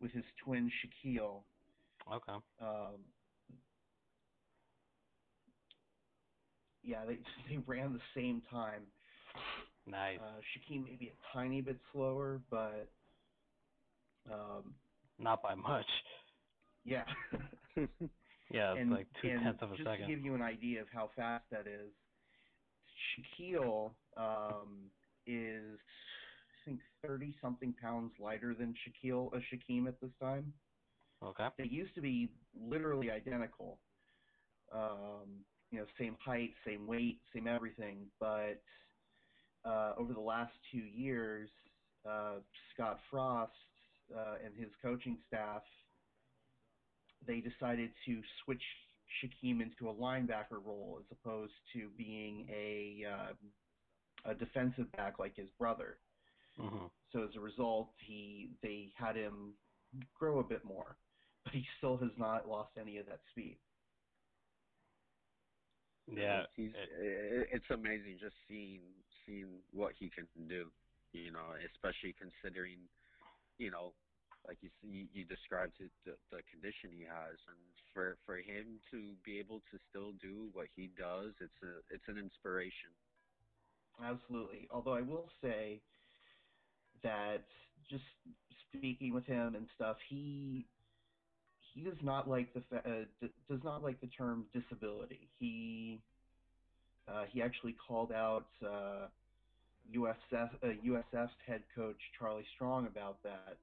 with 0.00 0.12
his 0.12 0.24
twin 0.44 0.70
Shaquille. 0.70 1.42
Okay. 2.12 2.38
Um, 2.60 2.94
yeah, 6.88 7.04
they 7.06 7.18
they 7.48 7.58
ran 7.66 7.92
the 7.92 8.00
same 8.20 8.42
time. 8.50 8.82
Nice. 9.86 10.18
Uh, 10.20 10.40
Shaquille 10.40 10.84
maybe 10.84 11.12
a 11.12 11.36
tiny 11.36 11.60
bit 11.60 11.78
slower, 11.92 12.40
but 12.50 12.90
um, 14.30 14.74
Not 15.18 15.42
by 15.42 15.54
much. 15.54 15.86
yeah. 16.84 17.04
Yeah, 18.50 18.72
and, 18.74 18.90
like 18.90 19.06
two 19.20 19.28
tenths 19.28 19.60
of 19.60 19.72
a 19.72 19.76
just 19.76 19.86
second. 19.86 20.06
to 20.06 20.14
give 20.14 20.24
you 20.24 20.34
an 20.34 20.40
idea 20.40 20.80
of 20.80 20.86
how 20.90 21.10
fast 21.14 21.44
that 21.50 21.66
is, 21.66 21.90
Shaquille 23.12 23.90
um, 24.16 24.90
is 25.26 25.78
I 25.78 26.64
think 26.64 26.80
thirty 27.06 27.34
something 27.42 27.74
pounds 27.78 28.12
lighter 28.18 28.54
than 28.54 28.74
Shaquille 28.74 29.34
uh, 29.34 29.40
Shaquem 29.52 29.86
at 29.86 30.00
this 30.00 30.12
time. 30.18 30.54
Okay. 31.22 31.48
They 31.58 31.64
used 31.64 31.94
to 31.96 32.00
be 32.00 32.30
literally 32.58 33.10
identical. 33.10 33.80
Um, 34.72 35.44
you 35.70 35.78
know, 35.78 35.86
same 35.98 36.16
height, 36.24 36.52
same 36.66 36.86
weight, 36.86 37.20
same 37.34 37.46
everything. 37.46 38.06
But 38.20 38.60
uh, 39.64 39.92
over 39.98 40.12
the 40.12 40.20
last 40.20 40.52
two 40.72 40.78
years, 40.78 41.48
uh, 42.08 42.36
Scott 42.74 42.98
Frost 43.10 43.52
uh, 44.16 44.36
and 44.44 44.54
his 44.56 44.70
coaching 44.82 45.18
staff, 45.26 45.62
they 47.26 47.40
decided 47.40 47.90
to 48.06 48.22
switch 48.44 48.62
Shaquem 49.22 49.60
into 49.60 49.88
a 49.90 49.94
linebacker 49.94 50.64
role 50.64 50.98
as 51.00 51.06
opposed 51.10 51.52
to 51.74 51.90
being 51.96 52.46
a 52.50 53.04
uh, 53.06 53.32
a 54.30 54.34
defensive 54.34 54.90
back 54.92 55.18
like 55.18 55.34
his 55.36 55.48
brother. 55.58 55.98
hmm 56.58 56.86
So 57.12 57.24
as 57.24 57.30
a 57.36 57.40
result, 57.40 57.90
he 58.06 58.50
they 58.62 58.92
had 58.96 59.16
him 59.16 59.54
grow 60.18 60.40
a 60.40 60.44
bit 60.44 60.64
more, 60.64 60.96
but 61.44 61.52
he 61.54 61.64
still 61.78 61.96
has 61.98 62.10
not 62.18 62.48
lost 62.48 62.70
any 62.80 62.98
of 62.98 63.06
that 63.06 63.20
speed. 63.30 63.58
Yeah. 66.16 66.46
he's 66.56 66.72
it- 66.74 67.48
it's 67.52 67.70
amazing 67.70 68.18
just 68.18 68.36
seeing 68.48 68.80
seeing 69.26 69.62
what 69.72 69.92
he 69.98 70.08
can 70.10 70.26
do. 70.48 70.70
You 71.12 71.32
know, 71.32 71.54
especially 71.74 72.12
considering, 72.12 72.78
you 73.58 73.70
know, 73.70 73.92
like 74.46 74.58
you 74.60 74.70
see, 74.80 75.08
you 75.12 75.24
described 75.24 75.80
it, 75.80 75.90
the 76.04 76.16
the 76.30 76.42
condition 76.50 76.90
he 76.92 77.04
has, 77.04 77.36
and 77.48 77.58
for 77.94 78.16
for 78.26 78.36
him 78.36 78.80
to 78.90 79.14
be 79.24 79.38
able 79.38 79.60
to 79.70 79.78
still 79.88 80.12
do 80.20 80.48
what 80.52 80.68
he 80.76 80.90
does, 80.98 81.32
it's 81.40 81.62
a 81.62 81.80
it's 81.94 82.06
an 82.08 82.18
inspiration. 82.18 82.90
Absolutely. 84.02 84.68
Although 84.70 84.94
I 84.94 85.00
will 85.02 85.28
say 85.42 85.80
that 87.02 87.44
just 87.90 88.04
speaking 88.68 89.12
with 89.12 89.24
him 89.24 89.54
and 89.54 89.66
stuff, 89.74 89.96
he 90.08 90.66
he 91.78 91.84
does 91.84 91.98
not 92.02 92.28
like 92.28 92.52
the 92.54 92.62
fa- 92.68 92.82
uh, 92.84 93.04
d- 93.20 93.32
does 93.48 93.60
not 93.62 93.82
like 93.84 94.00
the 94.00 94.08
term 94.08 94.46
disability. 94.52 95.28
He 95.38 96.00
uh, 97.06 97.24
he 97.30 97.40
actually 97.40 97.74
called 97.86 98.10
out 98.10 98.46
uh, 98.64 99.06
USF 99.94 100.50
uh, 100.62 100.66
USF's 100.84 101.30
head 101.46 101.62
coach 101.74 101.96
Charlie 102.18 102.44
Strong 102.56 102.86
about 102.86 103.22
that. 103.22 103.56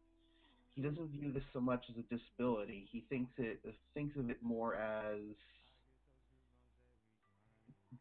He 0.76 0.82
doesn't 0.82 1.10
view 1.10 1.32
this 1.32 1.44
so 1.54 1.60
much 1.60 1.82
as 1.90 1.96
a 1.98 2.16
disability. 2.16 2.88
He 2.92 3.04
thinks 3.10 3.32
it 3.38 3.60
thinks 3.94 4.16
of 4.18 4.30
it 4.30 4.38
more 4.42 4.76
as 4.76 5.20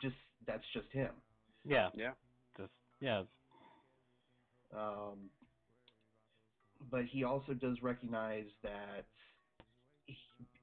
just 0.00 0.14
that's 0.46 0.62
just 0.72 0.86
him. 0.92 1.10
Yeah. 1.64 1.88
Yeah. 1.94 2.12
Just 2.56 2.70
yeah. 3.00 3.22
Um, 4.76 5.30
but 6.90 7.04
he 7.10 7.24
also 7.24 7.52
does 7.54 7.76
recognize 7.82 8.46
that 8.62 9.04
he- 9.06 9.33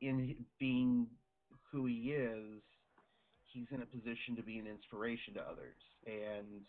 in 0.01 0.35
being 0.59 1.07
who 1.71 1.85
he 1.85 2.13
is, 2.13 2.61
he's 3.53 3.67
in 3.71 3.81
a 3.81 3.85
position 3.85 4.35
to 4.35 4.43
be 4.43 4.57
an 4.57 4.67
inspiration 4.67 5.33
to 5.35 5.41
others. 5.41 5.77
And 6.05 6.61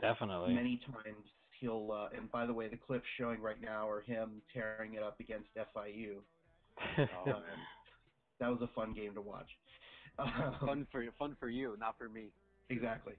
Definitely. 0.00 0.54
many 0.54 0.80
times 0.86 1.26
he'll, 1.60 1.90
uh, 1.92 2.16
and 2.16 2.30
by 2.30 2.46
the 2.46 2.52
way, 2.52 2.68
the 2.68 2.76
clips 2.76 3.04
showing 3.18 3.40
right 3.40 3.60
now 3.60 3.88
are 3.88 4.00
him 4.00 4.42
tearing 4.52 4.94
it 4.94 5.02
up 5.02 5.20
against 5.20 5.48
FIU. 5.56 6.16
Uh, 6.98 7.06
that 8.40 8.48
was 8.48 8.60
a 8.62 8.68
fun 8.74 8.94
game 8.94 9.14
to 9.14 9.20
watch. 9.20 9.48
fun 10.60 10.86
for 10.90 11.04
fun 11.18 11.36
for 11.40 11.48
you, 11.48 11.76
not 11.78 11.96
for 11.98 12.08
me. 12.08 12.26
Exactly. 12.70 13.14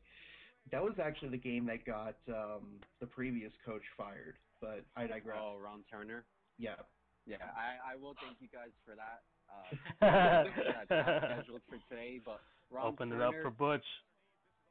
That 0.71 0.81
was 0.81 0.93
actually 1.03 1.29
the 1.29 1.37
game 1.37 1.65
that 1.65 1.85
got 1.85 2.15
um, 2.29 2.79
the 3.01 3.07
previous 3.07 3.51
coach 3.65 3.81
fired, 3.97 4.35
but 4.61 4.85
I 4.95 5.07
digress. 5.07 5.37
Oh, 5.39 5.57
Ron 5.61 5.83
Turner. 5.91 6.23
Yeah. 6.57 6.75
Yeah, 7.25 7.37
I, 7.55 7.93
I 7.93 7.95
will 7.95 8.15
thank 8.19 8.37
you 8.39 8.47
guys 8.51 8.75
for 8.83 8.95
that. 8.95 9.23
Uh, 9.47 9.69
that's 10.89 10.89
not 10.89 11.23
scheduled 11.23 11.61
for 11.69 11.79
today, 11.89 12.19
but 12.23 12.41
Ron 12.69 12.87
Open 12.87 13.11
it 13.13 13.21
up 13.21 13.33
for 13.41 13.51
Butch. 13.51 13.85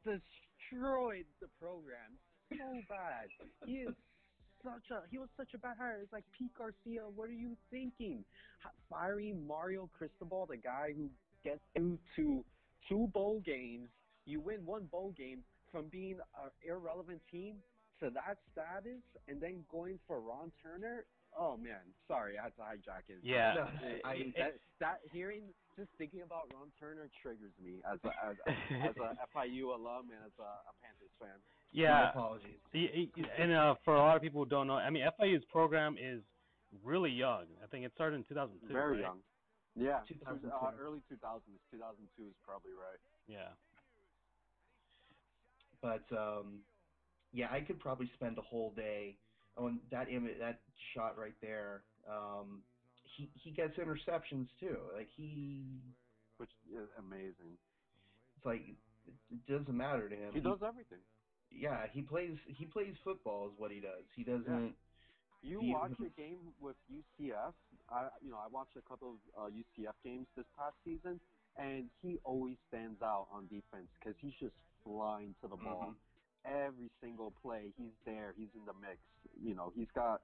destroyed 0.04 1.24
the 1.40 1.48
program 1.60 2.12
so 2.50 2.80
bad. 2.88 3.28
He 3.64 3.86
is 3.88 3.94
such 4.62 4.90
a 4.90 5.02
he 5.10 5.18
was 5.18 5.28
such 5.36 5.54
a 5.54 5.58
bad 5.58 5.76
hire. 5.78 6.00
It's 6.02 6.12
like 6.12 6.24
Pete 6.36 6.52
Garcia. 6.56 7.02
What 7.14 7.28
are 7.28 7.38
you 7.38 7.56
thinking? 7.70 8.24
Firing 8.90 9.46
Mario 9.46 9.88
Cristobal, 9.96 10.46
the 10.46 10.56
guy 10.56 10.92
who 10.96 11.08
gets 11.44 11.62
you 11.76 11.98
to 12.16 12.44
two 12.88 13.08
bowl 13.12 13.40
games. 13.44 13.88
You 14.26 14.40
win 14.40 14.64
one 14.64 14.84
bowl 14.90 15.14
game 15.16 15.38
from 15.72 15.86
being 15.90 16.18
an 16.42 16.50
irrelevant 16.68 17.20
team 17.30 17.56
to 18.00 18.10
that 18.10 18.36
status 18.52 19.02
and 19.26 19.40
then 19.40 19.64
going 19.70 19.98
for 20.06 20.20
Ron 20.20 20.52
Turner. 20.62 21.04
Oh 21.38 21.56
man, 21.56 21.80
sorry, 22.08 22.38
I 22.38 22.44
had 22.44 22.56
to 22.56 22.62
hijack 22.62 23.08
it. 23.08 23.18
Yeah. 23.22 23.54
No, 23.56 23.88
It- 23.88 24.02
I- 24.04 24.14
it- 24.14 24.34
that, 24.36 24.54
that 24.80 24.98
hearing, 25.12 25.54
just 25.78 25.90
thinking 25.98 26.22
about 26.22 26.52
Ron 26.52 26.68
Turner 26.78 27.08
triggers 27.22 27.52
me 27.62 27.80
as 27.90 27.98
a 28.04 28.08
as, 28.26 28.36
as 28.46 28.96
a 28.96 29.16
FIU 29.36 29.74
alum 29.74 30.10
and 30.10 30.20
as 30.26 30.32
a, 30.38 30.42
a 30.42 30.72
Panthers 30.82 31.10
fan. 31.18 31.28
My 31.74 31.80
yeah. 31.82 32.10
apologies. 32.10 32.60
Y- 32.74 33.08
y- 33.16 33.24
And 33.38 33.52
uh, 33.52 33.74
for 33.84 33.94
a 33.94 33.98
lot 33.98 34.16
of 34.16 34.22
people 34.22 34.44
who 34.44 34.50
don't 34.50 34.66
know, 34.66 34.74
I 34.76 34.90
mean, 34.90 35.04
FIU's 35.18 35.44
program 35.50 35.96
is 35.98 36.20
really 36.84 37.10
young. 37.10 37.46
I 37.62 37.66
think 37.66 37.84
it 37.86 37.92
started 37.94 38.16
in 38.16 38.24
2002. 38.24 38.72
Very 38.72 38.96
right? 38.96 39.00
young. 39.00 39.18
Yeah, 39.74 40.00
2002. 40.06 40.48
uh, 40.52 40.72
early 40.78 41.00
2000s. 41.10 41.40
2002 41.70 42.28
is 42.28 42.34
probably 42.44 42.72
right. 42.72 43.00
Yeah. 43.26 43.48
But 45.80 46.04
um, 46.16 46.60
yeah, 47.32 47.48
I 47.50 47.60
could 47.62 47.80
probably 47.80 48.10
spend 48.14 48.36
a 48.38 48.42
whole 48.42 48.72
day 48.76 49.16
on 49.56 49.80
that 49.90 50.08
image, 50.08 50.38
that 50.38 50.60
shot 50.94 51.18
right 51.18 51.34
there. 51.40 51.82
Um, 52.08 52.62
he 53.16 53.30
he 53.34 53.50
gets 53.50 53.76
interceptions 53.76 54.48
too. 54.60 54.76
Like 54.96 55.08
he, 55.16 55.80
Which 56.38 56.50
is 56.72 56.88
amazing. 56.98 57.58
it's 58.36 58.46
like 58.46 58.62
it, 59.06 59.46
doesn't 59.46 59.76
matter 59.76 60.08
to 60.08 60.16
him. 60.16 60.32
He 60.32 60.40
does 60.40 60.58
everything. 60.66 60.98
Yeah, 61.50 61.86
he 61.92 62.02
plays 62.02 62.36
he 62.46 62.64
plays 62.64 62.94
football 63.04 63.46
is 63.48 63.52
what 63.58 63.70
he 63.70 63.80
does. 63.80 64.04
He 64.16 64.24
doesn't. 64.24 64.74
You 65.42 65.60
He- 65.60 65.72
watch 65.74 65.92
a 66.00 66.08
game 66.20 66.54
with 66.60 66.76
UCF. 66.90 67.52
I, 67.90 68.08
you 68.22 68.30
know, 68.30 68.38
I 68.38 68.48
watched 68.48 68.76
a 68.76 68.80
couple 68.88 69.18
of 69.36 69.46
uh, 69.46 69.50
UCF 69.50 69.92
games 70.04 70.26
this 70.36 70.46
past 70.56 70.74
season, 70.84 71.20
and 71.58 71.90
he 72.00 72.18
always 72.24 72.56
stands 72.68 73.02
out 73.02 73.26
on 73.30 73.46
defense 73.48 73.88
because 73.98 74.14
he's 74.20 74.32
just 74.40 74.54
flying 74.84 75.34
to 75.42 75.48
the 75.48 75.56
ball. 75.56 75.92
Mhm. 75.92 75.94
Every 76.44 76.90
single 77.00 77.32
play, 77.42 77.72
he's 77.76 77.94
there. 78.04 78.34
He's 78.36 78.48
in 78.54 78.64
the 78.66 78.72
mix. 78.80 78.98
You 79.40 79.54
know, 79.54 79.72
he's 79.76 79.90
got, 79.94 80.22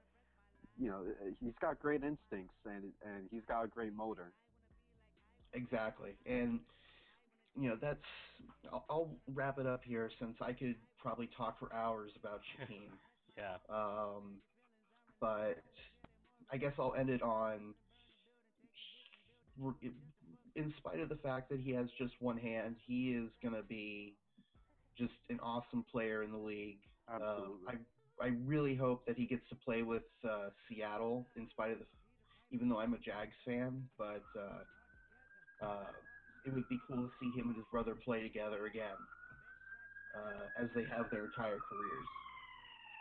you 0.77 0.89
know, 0.89 1.03
uh, 1.21 1.31
he's 1.39 1.53
got 1.61 1.79
great 1.79 2.03
instincts 2.03 2.55
and 2.65 2.91
and 3.05 3.27
he's 3.31 3.43
got 3.47 3.63
a 3.63 3.67
great 3.67 3.93
motor. 3.93 4.31
Exactly, 5.53 6.11
and 6.25 6.59
you 7.55 7.69
know 7.69 7.77
that's. 7.81 7.99
I'll, 8.71 8.85
I'll 8.89 9.09
wrap 9.33 9.57
it 9.59 9.65
up 9.65 9.81
here 9.83 10.09
since 10.19 10.35
I 10.41 10.53
could 10.53 10.75
probably 11.01 11.29
talk 11.37 11.59
for 11.59 11.73
hours 11.73 12.11
about 12.21 12.41
Shaquem. 12.59 12.91
Yeah. 13.37 13.55
Um, 13.69 14.41
but 15.19 15.63
I 16.51 16.57
guess 16.57 16.73
I'll 16.77 16.93
end 16.95 17.09
it 17.09 17.21
on. 17.21 17.73
In 20.55 20.73
spite 20.77 20.99
of 20.99 21.09
the 21.09 21.15
fact 21.15 21.49
that 21.49 21.59
he 21.59 21.71
has 21.71 21.87
just 21.97 22.13
one 22.19 22.37
hand, 22.37 22.75
he 22.85 23.11
is 23.11 23.29
going 23.41 23.55
to 23.55 23.63
be 23.63 24.15
just 24.99 25.13
an 25.29 25.39
awesome 25.41 25.83
player 25.91 26.23
in 26.23 26.31
the 26.31 26.37
league. 26.37 26.79
Absolutely. 27.09 27.67
Uh, 27.67 27.71
I 27.71 27.75
I 28.21 28.31
really 28.45 28.75
hope 28.75 29.05
that 29.07 29.15
he 29.17 29.25
gets 29.25 29.47
to 29.49 29.55
play 29.55 29.81
with 29.81 30.03
uh, 30.25 30.49
Seattle, 30.67 31.25
in 31.37 31.47
spite 31.49 31.71
of 31.71 31.79
the, 31.79 31.85
even 32.51 32.67
though 32.67 32.79
I'm 32.79 32.93
a 32.93 32.97
Jags 32.97 33.33
fan, 33.45 33.87
but 33.97 34.21
uh, 34.37 35.65
uh, 35.65 35.87
it 36.45 36.53
would 36.53 36.67
be 36.67 36.79
cool 36.87 36.97
to 36.97 37.09
see 37.19 37.31
him 37.37 37.47
and 37.47 37.55
his 37.55 37.65
brother 37.71 37.95
play 37.95 38.21
together 38.21 38.65
again, 38.65 38.99
uh, 40.15 40.61
as 40.61 40.67
they 40.75 40.83
have 40.83 41.09
their 41.11 41.25
entire 41.25 41.59
careers. 41.69 42.07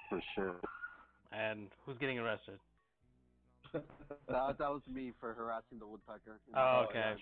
For 0.09 0.23
sure. 0.37 0.57
And 1.33 1.69
who's 1.85 1.99
getting 1.99 2.19
arrested? 2.19 2.59
That, 4.29 4.59
that 4.59 4.69
was 4.69 4.83
me 4.93 5.13
for 5.21 5.33
harassing 5.33 5.79
the 5.79 5.87
woodpecker. 5.87 6.41
Oh, 6.55 6.87
okay. 6.89 7.17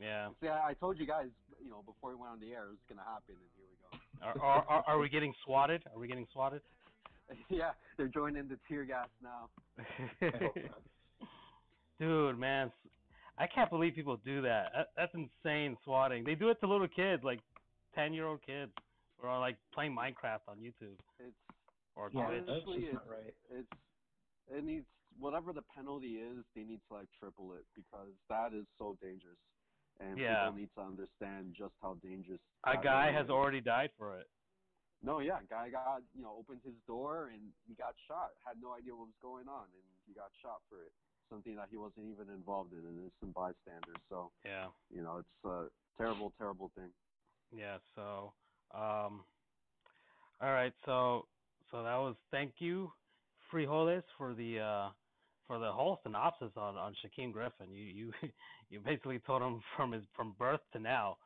Yeah. 0.00 0.28
See, 0.40 0.48
I, 0.48 0.70
I 0.70 0.74
told 0.74 0.98
you 0.98 1.06
guys, 1.06 1.30
you 1.62 1.70
know, 1.70 1.82
before 1.86 2.10
we 2.10 2.16
went 2.16 2.32
on 2.32 2.40
the 2.40 2.52
air, 2.52 2.66
it 2.66 2.78
was 2.78 2.84
gonna 2.88 3.02
happen, 3.02 3.34
and 3.34 3.50
here 3.58 3.66
we 3.66 3.76
go. 3.78 3.83
Are, 4.22 4.40
are, 4.40 4.64
are, 4.68 4.84
are 4.86 4.98
we 4.98 5.08
getting 5.08 5.34
swatted? 5.44 5.82
Are 5.92 5.98
we 5.98 6.06
getting 6.08 6.26
swatted? 6.32 6.62
yeah, 7.48 7.70
they're 7.96 8.08
joining 8.08 8.48
the 8.48 8.58
tear 8.68 8.84
gas 8.84 9.08
now. 9.22 9.48
I 9.78 10.36
hope 10.38 10.56
not. 10.56 10.82
Dude, 11.98 12.38
man, 12.38 12.68
s- 12.68 12.90
I 13.38 13.46
can't 13.46 13.70
believe 13.70 13.94
people 13.94 14.18
do 14.24 14.42
that. 14.42 14.72
that. 14.74 14.88
That's 14.96 15.12
insane 15.14 15.76
swatting. 15.84 16.24
They 16.24 16.34
do 16.34 16.50
it 16.50 16.58
to 16.60 16.66
little 16.68 16.88
kids, 16.88 17.22
like 17.24 17.40
ten-year-old 17.94 18.40
kids, 18.44 18.72
who 19.18 19.26
are 19.28 19.38
like 19.38 19.56
playing 19.72 19.96
Minecraft 19.96 20.40
on 20.48 20.58
YouTube 20.58 20.98
It's 21.18 21.34
or 21.96 22.10
Yeah, 22.12 22.26
Twitch. 22.26 22.42
that's 22.46 22.50
Honestly, 22.66 22.80
just 22.82 22.94
not 22.94 23.08
right. 23.08 23.34
it's 23.50 23.68
it 24.50 24.64
needs 24.64 24.86
whatever 25.18 25.52
the 25.52 25.62
penalty 25.74 26.16
is, 26.18 26.44
they 26.54 26.62
need 26.62 26.80
to 26.88 26.94
like 26.94 27.06
triple 27.18 27.54
it 27.54 27.64
because 27.74 28.10
that 28.28 28.52
is 28.52 28.66
so 28.78 28.96
dangerous, 29.00 29.38
and 30.00 30.18
Yeah. 30.18 30.46
people 30.46 30.60
need 30.60 30.70
to 30.76 30.82
understand 30.82 31.54
just 31.56 31.74
how 31.82 31.94
dangerous. 32.02 32.40
A 32.64 32.76
guy 32.76 33.12
has 33.12 33.30
already 33.30 33.60
died 33.60 33.90
for 33.98 34.18
it. 34.18 34.28
No, 35.02 35.20
yeah, 35.20 35.40
guy 35.50 35.68
got 35.68 36.02
you 36.16 36.22
know 36.22 36.34
opened 36.38 36.60
his 36.64 36.74
door 36.86 37.28
and 37.28 37.52
he 37.68 37.74
got 37.74 37.94
shot. 38.08 38.30
Had 38.44 38.56
no 38.60 38.72
idea 38.72 38.94
what 38.94 39.06
was 39.06 39.20
going 39.20 39.48
on, 39.48 39.64
and 39.64 39.84
he 40.06 40.14
got 40.14 40.30
shot 40.40 40.62
for 40.68 40.76
it. 40.82 40.92
Something 41.30 41.56
that 41.56 41.68
he 41.70 41.76
wasn't 41.76 42.06
even 42.10 42.32
involved 42.32 42.72
in, 42.72 42.78
an 42.78 42.98
innocent 42.98 43.34
bystander. 43.34 43.94
So 44.08 44.30
Yeah. 44.44 44.68
you 44.94 45.02
know, 45.02 45.18
it's 45.18 45.44
a 45.44 45.68
terrible, 45.96 46.32
terrible 46.38 46.70
thing. 46.74 46.90
Yeah. 47.54 47.78
So, 47.94 48.32
um, 48.72 49.24
all 50.40 50.52
right. 50.52 50.72
So, 50.84 51.26
so 51.70 51.82
that 51.82 51.96
was 51.96 52.16
thank 52.30 52.54
you, 52.58 52.90
Frijoles, 53.52 54.02
for 54.16 54.34
the 54.34 54.60
uh, 54.60 54.90
for 55.46 55.58
the 55.58 55.70
whole 55.70 55.98
synopsis 56.02 56.52
on 56.56 56.76
on 56.76 56.94
Shaquem 56.94 57.32
Griffin. 57.32 57.70
You 57.72 57.84
you 57.84 58.12
you 58.70 58.80
basically 58.80 59.18
told 59.20 59.42
him 59.42 59.60
from 59.76 59.92
his 59.92 60.04
from 60.16 60.34
birth 60.38 60.60
to 60.72 60.78
now 60.78 61.16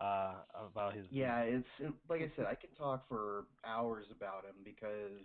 uh, 0.00 0.34
about 0.72 0.94
his. 0.94 1.06
Yeah, 1.10 1.40
it's 1.40 1.66
like 2.08 2.20
I 2.20 2.30
said, 2.36 2.46
I 2.46 2.54
could 2.54 2.76
talk 2.76 3.08
for 3.08 3.44
hours 3.64 4.06
about 4.16 4.44
him 4.44 4.56
because 4.64 5.20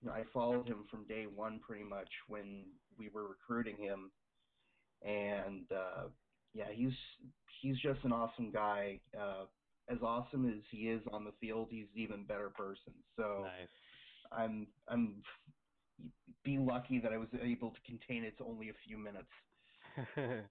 you 0.00 0.08
know 0.08 0.12
I 0.12 0.24
followed 0.32 0.66
him 0.68 0.84
from 0.90 1.04
day 1.06 1.26
one 1.26 1.60
pretty 1.60 1.84
much 1.84 2.08
when 2.28 2.64
we 2.98 3.08
were 3.08 3.28
recruiting 3.28 3.76
him, 3.76 4.10
and 5.02 5.64
uh, 5.72 6.08
yeah, 6.54 6.70
he's 6.72 6.92
he's 7.60 7.78
just 7.80 8.04
an 8.04 8.12
awesome 8.12 8.50
guy. 8.50 9.00
Uh, 9.18 9.44
as 9.88 9.98
awesome 10.00 10.48
as 10.48 10.62
he 10.70 10.88
is 10.88 11.02
on 11.12 11.24
the 11.24 11.32
field, 11.40 11.68
he's 11.70 11.86
an 11.94 12.00
even 12.00 12.24
better 12.24 12.50
person. 12.50 12.92
So 13.16 13.42
Nice. 13.42 13.68
I'm 14.30 14.66
I'm 14.88 15.22
be 16.44 16.58
lucky 16.58 16.98
that 17.00 17.12
I 17.12 17.18
was 17.18 17.28
able 17.40 17.70
to 17.70 17.80
contain 17.86 18.24
it 18.24 18.36
to 18.38 18.44
only 18.44 18.68
a 18.68 18.72
few 18.86 18.98
minutes. 18.98 19.28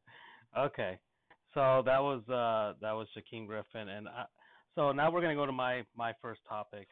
okay, 0.58 0.98
so 1.54 1.82
that 1.86 2.02
was 2.02 2.22
uh, 2.30 2.78
that 2.82 2.92
was 2.92 3.08
Shaquem 3.16 3.48
Griffin, 3.48 3.90
and 3.90 4.08
I, 4.08 4.26
so 4.76 4.92
now 4.92 5.12
we're 5.12 5.22
gonna 5.22 5.36
go 5.36 5.46
to 5.46 5.52
my 5.52 5.84
my 5.96 6.14
first 6.22 6.42
topic. 6.48 6.88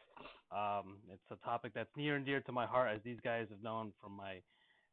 Um, 0.50 0.98
it's 1.12 1.22
a 1.30 1.44
topic 1.44 1.72
that's 1.74 1.90
near 1.96 2.16
and 2.16 2.26
dear 2.26 2.40
to 2.40 2.52
my 2.52 2.66
heart, 2.66 2.90
as 2.94 3.02
these 3.04 3.18
guys 3.22 3.46
have 3.50 3.62
known 3.62 3.92
from 4.00 4.16
my 4.16 4.40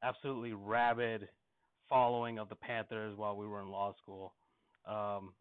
absolutely 0.03 0.53
rabid 0.53 1.27
following 1.89 2.38
of 2.38 2.49
the 2.49 2.56
Panthers 2.56 3.17
while 3.17 3.36
we 3.36 3.47
were 3.47 3.62
in 3.62 3.69
law 3.69 3.93
school. 4.01 4.34
Um, 4.88 5.34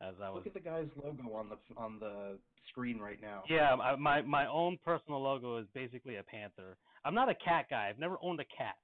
as 0.00 0.14
I 0.22 0.30
was 0.30 0.44
Look 0.44 0.46
at 0.48 0.54
the 0.54 0.60
guy's 0.60 0.88
logo 1.02 1.34
on 1.34 1.48
the 1.48 1.56
on 1.76 1.98
the 1.98 2.38
screen 2.68 2.98
right 2.98 3.20
now. 3.20 3.42
yeah, 3.48 3.74
my 3.76 3.96
my 3.96 4.22
my 4.22 4.46
own 4.46 4.78
personal 4.84 5.22
logo 5.22 5.58
is 5.58 5.66
basically 5.74 6.16
a 6.16 6.22
panther. 6.22 6.76
I'm 7.04 7.14
not 7.14 7.28
a 7.28 7.34
cat 7.34 7.66
guy. 7.70 7.88
I've 7.88 7.98
never 7.98 8.16
owned 8.22 8.40
a 8.40 8.44
cat. 8.44 8.76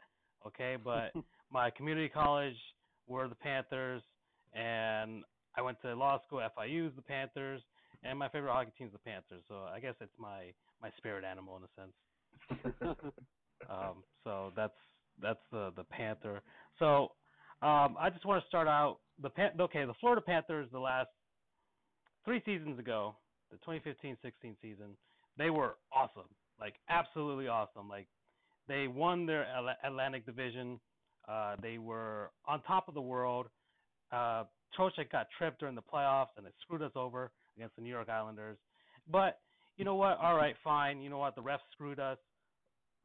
Okay, 0.47 0.77
but 0.83 1.13
my 1.51 1.71
community 1.71 2.09
college 2.09 2.57
were 3.07 3.29
the 3.29 3.35
Panthers, 3.35 4.03
and 4.55 5.25
I 5.57 5.63
went 5.63 5.81
to 5.83 5.95
law 5.95 6.21
school. 6.27 6.41
FIU's 6.57 6.95
the 6.97 7.03
Panthers, 7.03 7.63
and 8.03 8.19
my 8.19 8.29
favorite 8.29 8.53
hockey 8.53 8.73
team's 8.79 8.93
the 8.93 8.99
Panthers. 8.99 9.43
So 9.49 9.65
I 9.73 9.81
guess 9.81 9.95
it's 10.01 10.13
my 10.19 10.53
my 10.81 10.91
spirit 10.97 11.25
animal 11.25 11.57
in 11.59 11.65
a 11.65 11.69
sense. 11.81 12.97
Um, 13.69 14.05
so 14.25 14.53
that's 14.57 14.73
that's 15.21 15.41
the 15.53 15.73
the 15.77 15.85
Panther. 15.85 16.41
So 16.79 17.13
um, 17.63 17.97
I 17.99 18.09
just 18.11 18.25
want 18.25 18.43
to 18.43 18.49
start 18.49 18.69
out 18.69 19.01
the 19.21 19.29
Pan- 19.29 19.61
okay 19.61 19.85
the 19.85 19.95
Florida 20.01 20.23
Panthers 20.23 20.69
the 20.73 20.79
last 20.79 21.11
three 22.25 22.43
seasons 22.45 22.79
ago, 22.79 23.17
the 23.51 23.59
2015-16 23.59 24.57
season, 24.63 24.97
they 25.37 25.51
were 25.51 25.77
awesome, 25.93 26.29
like 26.61 26.75
absolutely 26.89 27.49
awesome. 27.49 27.89
Like 27.89 28.07
they 28.69 28.87
won 28.87 29.27
their 29.27 29.45
Atla- 29.47 29.77
Atlantic 29.85 30.27
Division. 30.27 30.79
Uh, 31.29 31.57
they 31.61 31.79
were 31.79 32.31
on 32.47 32.63
top 32.63 32.89
of 32.89 32.95
the 32.95 33.01
world. 33.01 33.47
Uh, 34.13 34.45
got 35.13 35.27
tripped 35.37 35.61
during 35.61 35.75
the 35.75 35.83
playoffs 35.83 36.29
and 36.37 36.47
it 36.47 36.55
screwed 36.63 36.83
us 36.83 36.93
over 36.95 37.31
against 37.57 37.77
the 37.77 37.83
New 37.83 37.91
York 37.91 38.09
Islanders. 38.09 38.57
But 39.11 39.41
you 39.77 39.85
know 39.85 39.95
what? 39.95 40.19
All 40.19 40.37
right, 40.37 40.55
fine. 40.63 41.01
You 41.01 41.11
know 41.11 41.19
what? 41.19 41.35
The 41.35 41.43
refs 41.43 41.59
screwed 41.73 41.99
us 41.99 42.19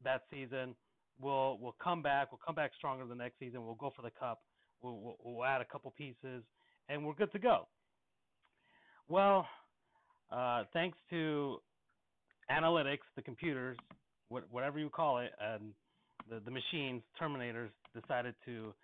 that 0.04 0.22
season. 0.30 0.74
We'll 1.20 1.58
we'll 1.60 1.76
come 1.82 2.02
back. 2.02 2.30
We'll 2.30 2.40
come 2.44 2.54
back 2.54 2.72
stronger 2.76 3.04
the 3.06 3.14
next 3.14 3.38
season. 3.38 3.64
We'll 3.64 3.74
go 3.74 3.92
for 3.94 4.02
the 4.02 4.10
cup. 4.10 4.42
We'll 4.82 4.98
we'll, 4.98 5.16
we'll 5.24 5.44
add 5.44 5.60
a 5.60 5.64
couple 5.64 5.92
pieces, 5.96 6.42
and 6.88 7.04
we're 7.04 7.14
good 7.14 7.32
to 7.32 7.38
go. 7.38 7.66
Well, 9.08 9.46
uh, 10.30 10.64
thanks 10.72 10.98
to 11.10 11.60
analytics, 12.50 13.06
the 13.16 13.22
computers, 13.22 13.76
what, 14.28 14.44
whatever 14.50 14.78
you 14.78 14.90
call 14.90 15.18
it, 15.18 15.32
and 15.40 15.72
the 16.28 16.40
the 16.44 16.50
machines, 16.50 17.02
Terminators, 17.20 17.70
decided 17.98 18.34
to 18.44 18.74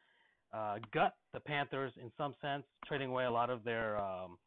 uh, 0.52 0.76
gut 0.92 1.14
the 1.32 1.40
Panthers 1.40 1.92
in 2.00 2.10
some 2.16 2.34
sense, 2.40 2.64
trading 2.86 3.10
away 3.10 3.24
a 3.24 3.30
lot 3.30 3.50
of 3.50 3.64
their 3.64 3.98
um, 3.98 4.38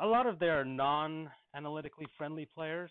a 0.00 0.06
lot 0.06 0.26
of 0.26 0.38
their 0.38 0.64
non-analytically 0.64 2.06
friendly 2.16 2.46
players. 2.54 2.90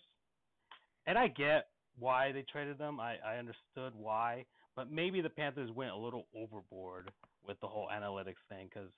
And 1.06 1.16
I 1.16 1.28
get 1.28 1.68
why 1.98 2.32
they 2.32 2.44
traded 2.50 2.78
them. 2.78 3.00
I, 3.00 3.16
I 3.26 3.36
understood 3.38 3.92
why, 3.94 4.44
but 4.76 4.90
maybe 4.90 5.20
the 5.20 5.30
Panthers 5.30 5.70
went 5.74 5.90
a 5.90 5.96
little 5.96 6.26
overboard 6.36 7.10
with 7.46 7.58
the 7.60 7.66
whole 7.66 7.88
analytics 7.92 8.42
thing 8.48 8.68
because 8.72 8.90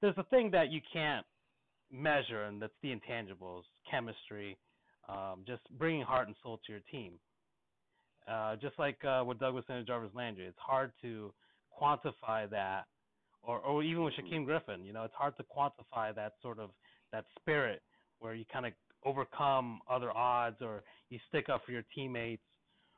there's 0.00 0.16
a 0.18 0.24
thing 0.24 0.50
that 0.52 0.70
you 0.70 0.80
can't 0.92 1.26
measure, 1.90 2.44
and 2.44 2.62
that's 2.62 2.72
the 2.82 2.94
intangibles, 2.94 3.62
chemistry, 3.90 4.56
um, 5.08 5.44
just 5.46 5.62
bringing 5.78 6.02
heart 6.02 6.26
and 6.28 6.36
soul 6.42 6.60
to 6.66 6.72
your 6.72 6.82
team. 6.90 7.12
Uh, 8.30 8.56
just 8.56 8.78
like 8.78 9.02
uh, 9.04 9.24
with 9.26 9.38
Douglas 9.38 9.64
and 9.68 9.86
Jarvis 9.86 10.10
Landry, 10.14 10.46
it's 10.46 10.58
hard 10.58 10.92
to 11.00 11.32
quantify 11.80 12.48
that, 12.50 12.84
or 13.42 13.58
or 13.60 13.82
even 13.82 14.02
with 14.02 14.14
Shaquem 14.14 14.44
Griffin, 14.44 14.84
you 14.84 14.92
know, 14.92 15.04
it's 15.04 15.14
hard 15.14 15.34
to 15.38 15.44
quantify 15.44 16.14
that 16.14 16.32
sort 16.42 16.58
of 16.58 16.70
that 17.12 17.24
spirit 17.36 17.82
where 18.18 18.34
you 18.34 18.44
kind 18.52 18.66
of 18.66 18.72
overcome 19.04 19.80
other 19.88 20.14
odds, 20.14 20.56
or 20.60 20.82
you 21.08 21.18
stick 21.28 21.48
up 21.48 21.64
for 21.64 21.72
your 21.72 21.84
teammates, 21.94 22.42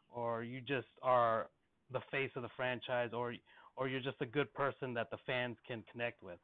or 0.08 0.42
you 0.42 0.60
just 0.60 0.88
are 1.02 1.48
the 1.92 2.00
face 2.10 2.30
of 2.34 2.42
the 2.42 2.48
franchise, 2.56 3.10
or 3.12 3.34
or 3.76 3.88
you're 3.88 4.00
just 4.00 4.20
a 4.20 4.26
good 4.26 4.52
person 4.54 4.92
that 4.94 5.10
the 5.10 5.18
fans 5.26 5.56
can 5.66 5.84
connect 5.92 6.22
with. 6.22 6.38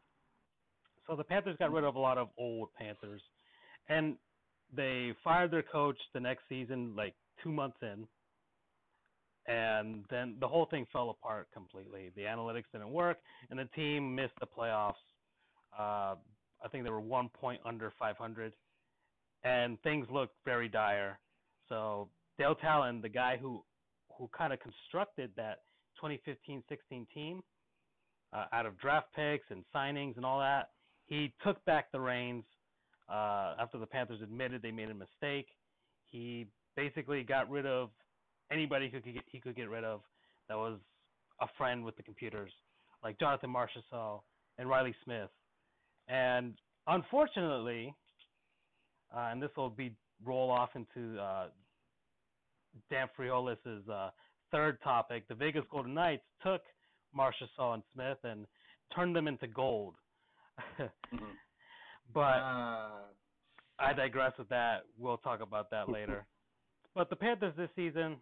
So 1.09 1.17
the 1.17 1.25
Panthers 1.25 1.57
got 1.59 1.73
rid 1.73 1.85
of 1.85 1.97
a 1.97 1.99
lot 1.99 2.19
of 2.19 2.29
old 2.39 2.69
Panthers, 2.79 3.23
and 3.89 4.17
they 4.75 5.15
fired 5.23 5.51
their 5.51 5.63
coach 5.63 5.99
the 6.15 6.21
next 6.21 6.43
season, 6.49 6.95
like 6.97 7.15
two 7.43 7.53
months 7.53 7.79
in, 7.83 8.07
and 9.47 10.05
then 10.11 10.37
the 10.41 10.49
whole 10.49 10.67
thing 10.67 10.87
fell 10.93 11.11
apart 11.11 11.49
completely. 11.53 12.11
The 12.17 12.23
analytics 12.23 12.65
didn't 12.73 12.91
work, 12.91 13.19
and 13.51 13.59
the 13.59 13.67
team 13.77 14.15
missed 14.15 14.35
the 14.41 14.47
playoffs. 14.47 14.95
Uh, 15.77 16.17
I 16.65 16.69
think 16.71 16.85
they 16.85 16.91
were 16.91 17.01
one 17.01 17.29
point 17.29 17.61
under 17.65 17.93
500, 17.99 18.53
and 19.45 19.81
things 19.83 20.07
looked 20.11 20.35
very 20.45 20.69
dire. 20.69 21.21
So 21.69 22.11
Dale 22.39 22.57
Tallon, 22.57 23.01
the 23.01 23.09
guy 23.09 23.37
who 23.37 23.65
who 24.19 24.29
kind 24.37 24.53
of 24.53 24.59
constructed 24.61 25.31
that 25.37 25.59
2015-16 26.03 27.07
team 27.13 27.43
uh, 28.33 28.47
out 28.53 28.65
of 28.65 28.79
draft 28.79 29.09
picks 29.15 29.45
and 29.51 29.63
signings 29.75 30.17
and 30.17 30.25
all 30.25 30.41
that, 30.41 30.71
he 31.05 31.35
took 31.45 31.63
back 31.67 31.93
the 31.93 32.01
reins 32.01 32.45
uh, 33.09 33.55
after 33.61 33.79
the 33.79 33.87
Panthers 33.87 34.21
admitted 34.23 34.63
they 34.63 34.71
made 34.71 34.91
a 34.91 34.95
mistake. 34.95 35.49
He 36.07 36.47
basically 36.77 37.23
got 37.23 37.49
rid 37.51 37.67
of 37.67 37.91
anybody 38.51 38.89
who 38.91 39.01
could 39.01 39.15
get, 39.15 39.25
he 39.31 39.41
could 39.41 39.57
get 39.57 39.69
rid 39.69 39.85
of 39.85 40.01
that 40.49 40.57
was 40.57 40.79
a 41.41 41.47
friend 41.59 41.85
with 41.85 41.97
the 41.97 42.03
computers, 42.03 42.53
like 43.03 43.19
Jonathan 43.19 43.53
Marchessault 43.53 44.21
and 44.59 44.69
Reilly 44.69 44.95
Smith. 45.05 45.31
And 46.09 46.55
unfortunately, 46.87 47.95
uh, 49.15 49.29
and 49.33 49.43
this 49.43 49.51
will 49.57 49.71
be 49.71 49.93
roll 50.25 50.51
off 50.51 50.71
into 50.75 51.19
uh, 51.21 51.49
Dan 52.91 53.09
Friolis's 53.17 53.89
uh, 53.89 54.11
third 54.51 54.81
topic. 54.83 55.27
The 55.29 55.35
Vegas 55.35 55.65
Golden 55.71 55.95
Knights 55.95 56.23
took 56.43 56.63
Marchessault 57.17 57.75
and 57.75 57.83
Smith 57.93 58.19
and 58.25 58.47
turned 58.95 59.15
them 59.17 59.29
into 59.29 59.47
gold. 59.47 59.95
Mhm. 61.13 61.37
But 62.13 62.21
Uh, 62.21 62.89
I 63.79 63.93
digress 63.93 64.33
with 64.39 64.49
that. 64.49 64.85
We'll 64.99 65.19
talk 65.19 65.41
about 65.41 65.71
that 65.71 65.89
later. 65.89 66.27
but 66.95 67.11
the 67.11 67.17
Panthers 67.17 67.55
this 67.57 67.71
season, 67.77 68.17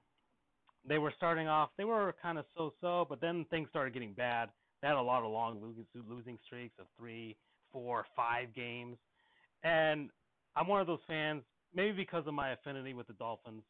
they 0.84 0.98
were 0.98 1.12
starting 1.16 1.48
off, 1.48 1.70
they 1.78 1.84
were 1.84 2.14
kind 2.20 2.38
of 2.38 2.44
so-so, 2.56 3.06
but 3.08 3.20
then 3.20 3.44
things 3.50 3.68
started 3.70 3.92
getting 3.94 4.12
bad. 4.14 4.50
They 4.82 4.88
had 4.88 4.96
a 4.96 5.02
lot 5.02 5.24
of 5.24 5.30
long 5.30 5.60
losing, 5.62 5.86
losing 6.08 6.38
streaks 6.44 6.74
of 6.78 6.86
three, 6.98 7.36
four, 7.72 8.04
five 8.16 8.54
games, 8.54 8.98
and 9.62 10.10
I'm 10.56 10.66
one 10.68 10.80
of 10.80 10.86
those 10.86 11.00
fans. 11.06 11.42
Maybe 11.74 11.92
because 11.92 12.26
of 12.26 12.34
my 12.34 12.52
affinity 12.52 12.94
with 12.94 13.06
the 13.08 13.14
Dolphins 13.14 13.62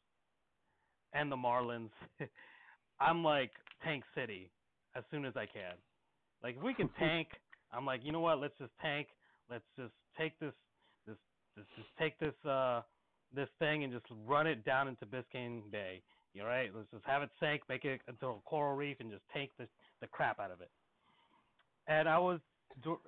and 1.12 1.30
the 1.30 1.36
Marlins, 1.36 1.90
I'm 3.00 3.22
like 3.24 3.52
Tank 3.82 4.04
City 4.14 4.50
as 4.96 5.04
soon 5.10 5.24
as 5.24 5.36
I 5.36 5.46
can. 5.46 5.74
Like 6.42 6.56
if 6.56 6.62
we 6.62 6.74
can 6.74 6.88
tank, 6.98 7.28
I'm 7.72 7.86
like, 7.86 8.00
you 8.04 8.12
know 8.12 8.20
what? 8.20 8.40
Let's 8.40 8.58
just 8.58 8.72
tank. 8.82 9.08
Let's 9.50 9.64
just 9.78 9.92
take 10.16 10.38
this 10.38 10.52
this 11.06 11.16
this 11.56 11.66
just 11.76 11.88
take 11.98 12.18
this 12.18 12.34
uh 12.48 12.82
this 13.34 13.48
thing 13.58 13.84
and 13.84 13.92
just 13.92 14.06
run 14.26 14.46
it 14.46 14.64
down 14.64 14.88
into 14.88 15.06
Biscayne 15.06 15.70
Bay. 15.70 16.02
You 16.34 16.42
all 16.42 16.48
right? 16.48 16.70
Let's 16.74 16.90
just 16.90 17.04
have 17.04 17.22
it 17.22 17.30
sink, 17.40 17.62
make 17.68 17.84
it 17.84 18.00
into 18.08 18.26
a 18.26 18.40
coral 18.44 18.76
reef, 18.76 18.96
and 19.00 19.10
just 19.10 19.24
take 19.32 19.56
the 19.56 19.68
the 20.00 20.06
crap 20.06 20.38
out 20.40 20.50
of 20.50 20.60
it. 20.60 20.70
And 21.86 22.08
I 22.08 22.18
was 22.18 22.40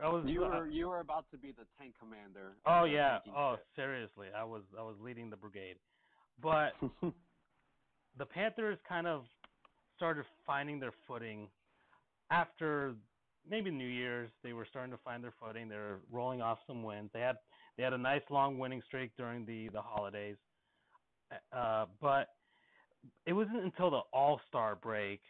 I 0.03 0.09
was 0.09 0.25
You 0.27 0.45
uh, 0.45 0.49
were 0.49 0.69
you 0.69 0.89
were 0.89 1.01
about 1.01 1.27
to 1.33 1.39
be 1.39 1.53
the 1.53 1.67
tank 1.79 1.95
commander. 1.99 2.53
oh 2.67 2.85
yeah 2.85 3.19
oh 3.37 3.57
ship. 3.57 3.67
seriously 3.75 4.29
I 4.37 4.45
was 4.45 4.63
I 4.79 4.83
was 4.83 4.97
leading 5.01 5.31
the 5.31 5.37
brigade, 5.37 5.77
but 6.41 6.73
the 8.19 8.27
Panthers 8.27 8.79
kind 8.89 9.07
of 9.07 9.25
started 9.97 10.25
finding 10.47 10.79
their 10.79 10.93
footing 11.07 11.49
after 12.31 12.95
maybe 13.49 13.71
New 13.71 13.89
Year's. 13.89 14.31
They 14.43 14.53
were 14.53 14.67
starting 14.69 14.93
to 14.93 14.99
find 15.05 15.23
their 15.23 15.35
footing. 15.41 15.69
They 15.69 15.77
were 15.77 16.01
rolling 16.11 16.43
off 16.43 16.59
some 16.67 16.83
wins. 16.83 17.11
They 17.13 17.21
had 17.21 17.37
they 17.77 17.83
had 17.83 17.93
a 17.93 17.99
nice 17.99 18.23
long 18.31 18.59
winning 18.59 18.83
streak 18.87 19.11
during 19.17 19.45
the 19.45 19.69
the 19.73 19.83
holidays, 19.83 20.37
uh, 21.53 21.87
but 22.01 22.29
it 23.27 23.33
wasn't 23.33 23.63
until 23.65 23.91
the 23.91 24.01
All 24.13 24.41
Star 24.49 24.77
break 24.77 25.21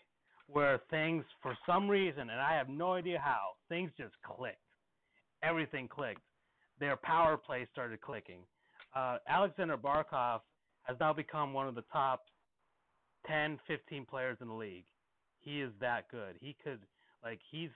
where 0.49 0.81
things, 0.91 1.25
for 1.43 1.57
some 1.67 1.89
reason, 1.89 2.31
and 2.31 2.41
I 2.41 2.55
have 2.55 2.69
no 2.69 2.93
idea 2.93 3.19
how, 3.19 3.55
things 3.69 3.91
just 3.97 4.15
clicked. 4.23 4.59
Everything 5.43 5.89
clicked. 5.89 6.21
Their 6.79 6.97
power 6.97 7.37
play 7.37 7.67
started 7.73 8.01
clicking. 8.01 8.41
Uh, 8.95 9.19
Aleksander 9.29 9.77
Barkov 9.77 10.41
has 10.85 10.97
now 11.01 11.13
become 11.13 11.53
one 11.53 11.67
of 11.67 11.75
the 11.75 11.85
top 11.93 12.25
10, 13.27 13.59
15 13.67 14.07
players 14.07 14.39
in 14.41 14.49
the 14.49 14.55
league. 14.55 14.85
He 15.41 15.61
is 15.61 15.73
that 15.81 16.09
good. 16.11 16.37
He 16.41 16.57
could, 16.63 16.81
like, 17.25 17.41
he's, 17.51 17.71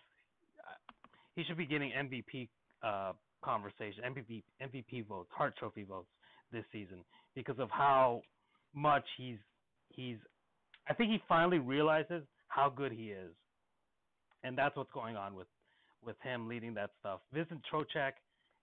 he 1.35 1.45
should 1.45 1.57
be 1.57 1.67
getting 1.67 1.93
MVP 1.93 2.49
uh, 2.83 3.13
conversation, 3.43 4.03
MVP, 4.05 4.43
MVP 4.63 5.07
votes, 5.07 5.31
Hart 5.33 5.55
Trophy 5.57 5.85
votes 5.85 6.09
this 6.53 6.65
season 6.73 6.99
because 7.35 7.59
of 7.59 7.71
how 7.71 8.23
much 8.75 9.05
he's, 9.17 9.39
he's, 9.91 10.17
I 10.89 10.95
think 10.95 11.11
he 11.11 11.21
finally 11.29 11.59
realizes 11.59 12.23
how 12.49 12.69
good 12.69 12.93
he 12.93 13.11
is, 13.11 13.33
and 14.43 14.57
that's 14.57 14.77
what's 14.77 14.93
going 14.93 15.17
on 15.17 15.35
with, 15.35 15.47
with 16.05 16.17
him 16.23 16.49
leading 16.49 16.75
that 16.75 16.91
stuff. 17.01 17.21
Vincent 17.33 17.61
Trocheck 17.73 18.13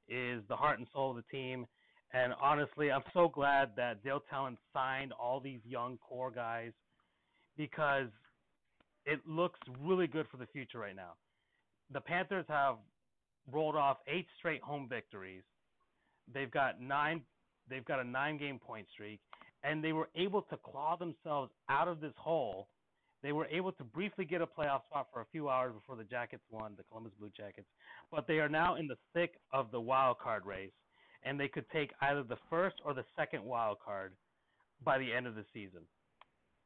is 0.09 0.41
the 0.49 0.55
heart 0.55 0.79
and 0.79 0.87
soul 0.93 1.11
of 1.11 1.17
the 1.17 1.23
team. 1.31 1.65
And 2.13 2.33
honestly, 2.41 2.91
I'm 2.91 3.03
so 3.13 3.27
glad 3.27 3.71
that 3.75 4.03
Dale 4.03 4.23
Tallon 4.29 4.57
signed 4.73 5.11
all 5.13 5.39
these 5.39 5.59
young 5.65 5.97
core 5.97 6.31
guys 6.31 6.71
because 7.57 8.07
it 9.05 9.19
looks 9.27 9.59
really 9.81 10.07
good 10.07 10.25
for 10.31 10.37
the 10.37 10.45
future 10.47 10.79
right 10.79 10.95
now. 10.95 11.13
The 11.89 12.01
Panthers 12.01 12.45
have 12.49 12.79
rolled 13.47 13.75
off 13.75 13.97
eight 14.07 14.27
straight 14.37 14.61
home 14.61 14.87
victories. 14.89 15.43
They've 16.27 16.51
got 16.51 16.81
nine 16.81 17.25
they've 17.69 17.85
got 17.85 17.99
a 17.99 18.03
nine 18.03 18.37
game 18.37 18.59
point 18.59 18.87
streak 18.93 19.21
and 19.63 19.83
they 19.83 19.93
were 19.93 20.09
able 20.15 20.41
to 20.43 20.57
claw 20.57 20.97
themselves 20.97 21.51
out 21.69 21.87
of 21.87 21.99
this 21.99 22.13
hole. 22.17 22.69
They 23.21 23.31
were 23.31 23.47
able 23.47 23.71
to 23.73 23.83
briefly 23.83 24.25
get 24.25 24.41
a 24.41 24.47
playoff 24.47 24.85
spot 24.85 25.07
for 25.11 25.21
a 25.21 25.25
few 25.27 25.49
hours 25.49 25.73
before 25.73 25.95
the 25.95 26.03
Jackets 26.03 26.43
won, 26.49 26.75
the 26.75 26.83
Columbus 26.83 27.13
Blue 27.19 27.29
Jackets. 27.31 27.67
But 28.11 28.27
they 28.27 28.39
are 28.39 28.49
now 28.49 28.75
in 28.75 28.87
the 28.87 28.97
thick 29.13 29.41
of 29.51 29.71
the 29.71 29.81
wild 29.81 30.19
card 30.19 30.45
race 30.45 30.73
and 31.23 31.39
they 31.39 31.47
could 31.49 31.69
take 31.71 31.91
either 32.01 32.23
the 32.23 32.37
first 32.49 32.77
or 32.85 32.93
the 32.93 33.05
second 33.15 33.43
wild 33.43 33.79
card 33.79 34.17
by 34.81 34.97
the 34.99 35.13
end 35.13 35.27
of 35.27 35.35
the 35.35 35.45
season, 35.53 35.87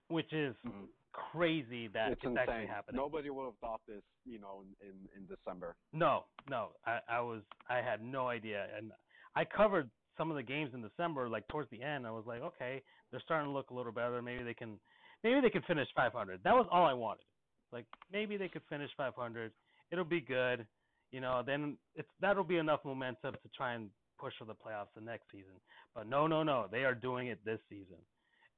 which 0.08 0.34
is 0.34 0.56
Mhm. 0.66 0.90
Crazy 1.14 1.88
that 1.90 2.12
it's 2.12 2.22
it's, 2.24 2.38
actually 2.38 2.68
happening. 2.68 2.98
Nobody 2.98 3.30
would 3.30 3.46
have 3.46 3.58
thought 3.62 3.82
this, 3.88 4.02
you 4.26 4.40
know, 4.40 4.64
in 4.64 4.90
in, 4.90 4.96
in 5.18 5.28
December. 5.28 5.76
No, 5.94 6.26
no, 6.50 6.70
I, 6.86 7.00
I 7.10 7.22
was 7.22 7.42
I 7.70 7.78
had 7.78 8.04
no 8.04 8.28
idea, 8.28 8.68
and 8.78 8.92
I 9.36 9.46
covered 9.46 9.90
some 10.18 10.30
of 10.30 10.38
the 10.38 10.44
games 10.44 10.72
in 10.74 10.82
December, 10.82 11.30
like 11.30 11.48
towards 11.48 11.70
the 11.72 11.82
end. 11.82 12.06
I 12.06 12.12
was 12.12 12.26
like, 12.28 12.42
okay, 12.42 12.82
they're 13.10 13.22
starting 13.22 13.48
to 13.48 13.54
look 13.54 13.70
a 13.70 13.74
little 13.74 13.92
better. 13.92 14.22
Maybe 14.22 14.44
they 14.44 14.54
can, 14.54 14.80
maybe 15.24 15.42
they 15.42 15.50
can 15.50 15.64
finish 15.64 15.88
500. 15.96 16.42
That 16.44 16.54
was 16.54 16.68
all 16.72 16.86
I 16.86 16.94
wanted. 16.94 17.24
Like 17.72 17.86
maybe 18.12 18.38
they 18.38 18.48
could 18.48 18.64
finish 18.70 18.90
500. 18.98 19.52
It'll 19.92 20.04
be 20.06 20.22
good, 20.22 20.66
you 21.12 21.22
know. 21.22 21.42
Then 21.46 21.78
it's 21.96 22.10
that'll 22.20 22.44
be 22.44 22.58
enough 22.58 22.82
momentum 22.84 23.34
to 23.34 23.50
try 23.56 23.74
and 23.74 23.90
push 24.20 24.34
for 24.38 24.46
the 24.46 24.54
playoffs 24.54 24.94
the 24.96 25.02
next 25.02 25.26
season. 25.32 25.54
But 25.96 26.08
no, 26.08 26.28
no, 26.28 26.44
no, 26.44 26.68
they 26.72 26.84
are 26.84 26.96
doing 26.96 27.28
it 27.28 27.40
this 27.46 27.60
season. 27.70 27.98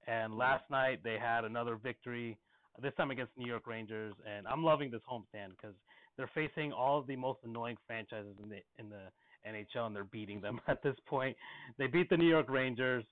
And 0.07 0.31
mm-hmm. 0.31 0.39
last 0.39 0.63
night 0.69 0.99
they 1.03 1.17
had 1.19 1.45
another 1.45 1.75
victory, 1.75 2.37
this 2.81 2.93
time 2.95 3.11
against 3.11 3.31
New 3.37 3.47
York 3.47 3.67
Rangers, 3.67 4.13
and 4.29 4.47
I'm 4.47 4.63
loving 4.63 4.91
this 4.91 5.01
homestand 5.09 5.51
because 5.51 5.75
they're 6.17 6.29
facing 6.33 6.71
all 6.71 6.99
of 6.99 7.07
the 7.07 7.15
most 7.15 7.39
annoying 7.43 7.77
franchises 7.87 8.35
in 8.41 8.49
the 8.49 8.59
in 8.79 8.89
the 8.89 9.03
NHL, 9.47 9.87
and 9.87 9.95
they're 9.95 10.03
beating 10.05 10.41
them 10.41 10.59
at 10.67 10.81
this 10.83 10.95
point. 11.07 11.35
They 11.77 11.87
beat 11.87 12.09
the 12.09 12.17
New 12.17 12.27
York 12.29 12.49
Rangers, 12.49 13.03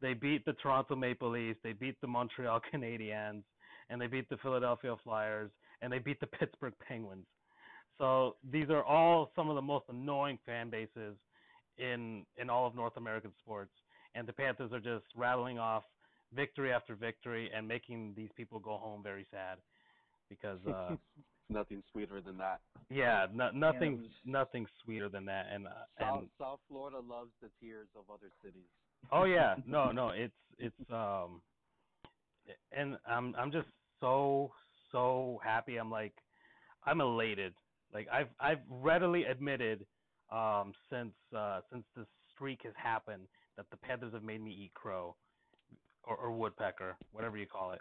they 0.00 0.14
beat 0.14 0.44
the 0.44 0.52
Toronto 0.54 0.96
Maple 0.96 1.30
Leafs, 1.30 1.58
they 1.62 1.72
beat 1.72 2.00
the 2.00 2.06
Montreal 2.06 2.60
Canadiens, 2.74 3.42
and 3.90 4.00
they 4.00 4.06
beat 4.06 4.28
the 4.28 4.36
Philadelphia 4.38 4.94
Flyers, 5.04 5.50
and 5.80 5.92
they 5.92 5.98
beat 5.98 6.20
the 6.20 6.26
Pittsburgh 6.38 6.74
Penguins. 6.86 7.26
So 7.98 8.36
these 8.50 8.70
are 8.70 8.82
all 8.82 9.30
some 9.36 9.48
of 9.48 9.54
the 9.54 9.62
most 9.62 9.84
annoying 9.88 10.38
fan 10.46 10.70
bases 10.70 11.16
in 11.78 12.24
in 12.36 12.50
all 12.50 12.66
of 12.66 12.74
North 12.74 12.96
American 12.96 13.32
sports, 13.38 13.72
and 14.14 14.26
the 14.26 14.32
Panthers 14.32 14.72
are 14.72 14.80
just 14.80 15.04
rattling 15.16 15.58
off 15.58 15.84
victory 16.34 16.72
after 16.72 16.94
victory 16.94 17.50
and 17.54 17.66
making 17.66 18.14
these 18.16 18.30
people 18.36 18.58
go 18.58 18.78
home 18.78 19.02
very 19.02 19.26
sad 19.30 19.58
because 20.28 20.58
uh 20.66 20.96
Nothing 21.48 21.82
sweeter 21.92 22.22
than 22.22 22.38
that. 22.38 22.60
yeah, 22.88 23.26
no, 23.30 23.50
nothing 23.50 23.98
was- 23.98 24.10
nothing 24.24 24.66
sweeter 24.82 25.08
than 25.10 25.26
that 25.26 25.46
and 25.52 25.66
uh, 25.66 25.70
South 26.00 26.20
and 26.20 26.30
South 26.38 26.60
Florida 26.68 26.98
loves 27.00 27.30
the 27.42 27.50
tears 27.60 27.88
of 27.94 28.04
other 28.08 28.30
cities. 28.42 28.68
oh 29.10 29.24
yeah, 29.24 29.56
no, 29.66 29.90
no, 29.92 30.10
it's 30.10 30.32
it's 30.58 30.90
um 30.90 31.42
and 32.70 32.96
I'm 33.06 33.34
I'm 33.36 33.52
just 33.52 33.68
so 34.00 34.52
so 34.92 35.40
happy. 35.44 35.76
I'm 35.76 35.90
like 35.90 36.14
I'm 36.84 37.00
elated. 37.00 37.54
Like 37.92 38.08
I've 38.08 38.30
I've 38.40 38.62
readily 38.68 39.24
admitted 39.24 39.86
um 40.30 40.72
since 40.88 41.14
uh 41.36 41.60
since 41.70 41.84
this 41.96 42.06
streak 42.34 42.60
has 42.62 42.74
happened 42.76 43.28
that 43.56 43.66
the 43.70 43.76
Panthers 43.76 44.14
have 44.14 44.22
made 44.22 44.40
me 44.40 44.52
eat 44.52 44.72
crow 44.74 45.16
or, 46.04 46.16
or 46.16 46.32
woodpecker, 46.32 46.96
whatever 47.12 47.36
you 47.36 47.46
call 47.46 47.72
it. 47.72 47.80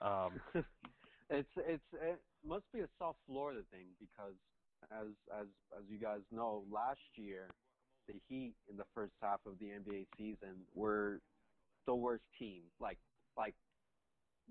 Um 0.00 0.40
it's 1.30 1.48
it's 1.56 1.88
it 1.92 2.20
must 2.46 2.64
be 2.72 2.80
a 2.80 2.88
South 2.98 3.16
Florida 3.26 3.60
thing 3.70 3.86
because 3.98 4.36
as 4.90 5.08
as 5.32 5.46
as 5.76 5.84
you 5.88 5.98
guys 5.98 6.20
know, 6.30 6.64
last 6.70 7.00
year 7.16 7.48
the 8.06 8.14
Heat 8.28 8.54
in 8.70 8.76
the 8.76 8.84
first 8.94 9.12
half 9.22 9.40
of 9.46 9.58
the 9.58 9.66
NBA 9.66 10.06
season 10.18 10.60
were 10.74 11.20
the 11.86 11.94
worst 11.94 12.24
team. 12.38 12.62
Like 12.80 12.98
like 13.36 13.54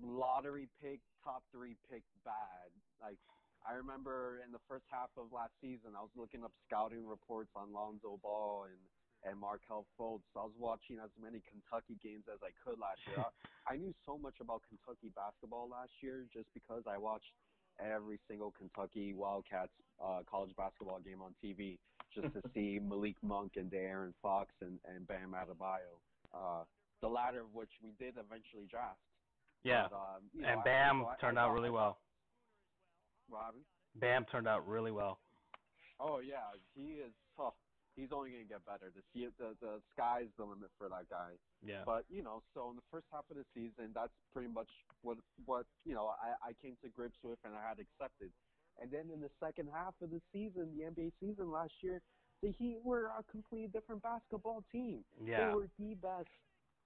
lottery 0.02 0.68
pick, 0.82 1.00
top 1.22 1.42
three 1.52 1.76
pick 1.90 2.02
bad. 2.24 2.70
Like 3.00 3.18
I 3.66 3.74
remember 3.74 4.40
in 4.44 4.52
the 4.52 4.62
first 4.68 4.84
half 4.90 5.10
of 5.16 5.32
last 5.32 5.52
season 5.60 5.96
I 5.96 6.02
was 6.02 6.12
looking 6.16 6.44
up 6.44 6.52
scouting 6.66 7.06
reports 7.06 7.50
on 7.54 7.72
Lonzo 7.72 8.18
Ball 8.22 8.66
and 8.68 8.80
and 9.24 9.38
Markelle 9.40 9.86
Fultz. 9.98 10.28
I 10.36 10.40
was 10.44 10.52
watching 10.58 10.98
as 11.02 11.10
many 11.20 11.40
Kentucky 11.48 11.96
games 12.02 12.24
as 12.32 12.38
I 12.42 12.52
could 12.62 12.78
last 12.78 13.00
year. 13.08 13.24
I, 13.68 13.74
I 13.74 13.76
knew 13.76 13.94
so 14.04 14.18
much 14.18 14.36
about 14.40 14.62
Kentucky 14.68 15.08
basketball 15.16 15.68
last 15.68 15.92
year 16.02 16.26
just 16.32 16.46
because 16.54 16.82
I 16.86 16.98
watched 16.98 17.32
every 17.80 18.20
single 18.28 18.52
Kentucky 18.52 19.14
Wildcats 19.14 19.72
uh, 20.02 20.20
college 20.30 20.52
basketball 20.56 21.00
game 21.00 21.22
on 21.22 21.34
TV 21.42 21.78
just 22.14 22.32
to 22.34 22.42
see 22.54 22.78
Malik 22.78 23.16
Monk 23.22 23.52
and 23.56 23.70
De'Aaron 23.70 24.12
Fox 24.22 24.52
and, 24.60 24.78
and 24.84 25.06
Bam 25.08 25.34
Adebayo. 25.34 25.98
Uh, 26.32 26.64
the 27.00 27.08
latter 27.08 27.40
of 27.40 27.52
which 27.54 27.70
we 27.82 27.90
did 27.98 28.14
eventually 28.18 28.66
draft. 28.70 28.98
yeah. 29.64 29.86
But, 29.90 29.96
um, 29.96 30.22
you 30.32 30.42
know, 30.42 30.48
And 30.48 30.60
I- 30.60 30.64
Bam 30.64 31.00
so 31.02 31.08
I- 31.08 31.16
turned 31.20 31.38
I 31.38 31.42
out 31.44 31.52
really 31.52 31.70
well. 31.70 31.98
Robin? 33.30 33.60
Bam 33.96 34.24
turned 34.30 34.48
out 34.48 34.66
really 34.68 34.90
well. 34.90 35.18
Oh 36.00 36.18
yeah, 36.20 36.50
he 36.74 36.94
is. 37.00 37.12
Oh, 37.38 37.54
he's 37.96 38.12
only 38.12 38.30
gonna 38.30 38.44
get 38.44 38.64
better. 38.64 38.92
The 38.94 39.30
the 39.38 39.54
the 39.60 39.72
sky's 39.92 40.28
the 40.36 40.44
limit 40.44 40.70
for 40.78 40.88
that 40.88 41.08
guy. 41.10 41.32
Yeah. 41.64 41.82
But 41.86 42.04
you 42.08 42.22
know, 42.22 42.42
so 42.54 42.70
in 42.70 42.76
the 42.76 42.86
first 42.90 43.06
half 43.12 43.24
of 43.30 43.36
the 43.36 43.44
season, 43.54 43.92
that's 43.94 44.12
pretty 44.32 44.48
much 44.52 44.68
what 45.02 45.18
what 45.46 45.66
you 45.84 45.94
know 45.94 46.12
I 46.20 46.50
I 46.50 46.52
came 46.62 46.76
to 46.82 46.88
grips 46.90 47.18
with 47.22 47.38
and 47.44 47.54
I 47.54 47.62
had 47.68 47.78
accepted. 47.78 48.30
And 48.82 48.90
then 48.90 49.06
in 49.14 49.20
the 49.20 49.30
second 49.38 49.68
half 49.72 49.94
of 50.02 50.10
the 50.10 50.20
season, 50.32 50.74
the 50.76 50.82
NBA 50.90 51.12
season 51.20 51.52
last 51.52 51.72
year, 51.80 52.02
the 52.42 52.50
Heat 52.58 52.78
were 52.82 53.06
a 53.16 53.22
completely 53.30 53.68
different 53.68 54.02
basketball 54.02 54.64
team. 54.72 55.04
yeah. 55.24 55.46
They 55.46 55.54
were 55.54 55.68
the 55.78 55.94
best 55.94 56.26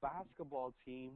basketball 0.02 0.74
team 0.84 1.12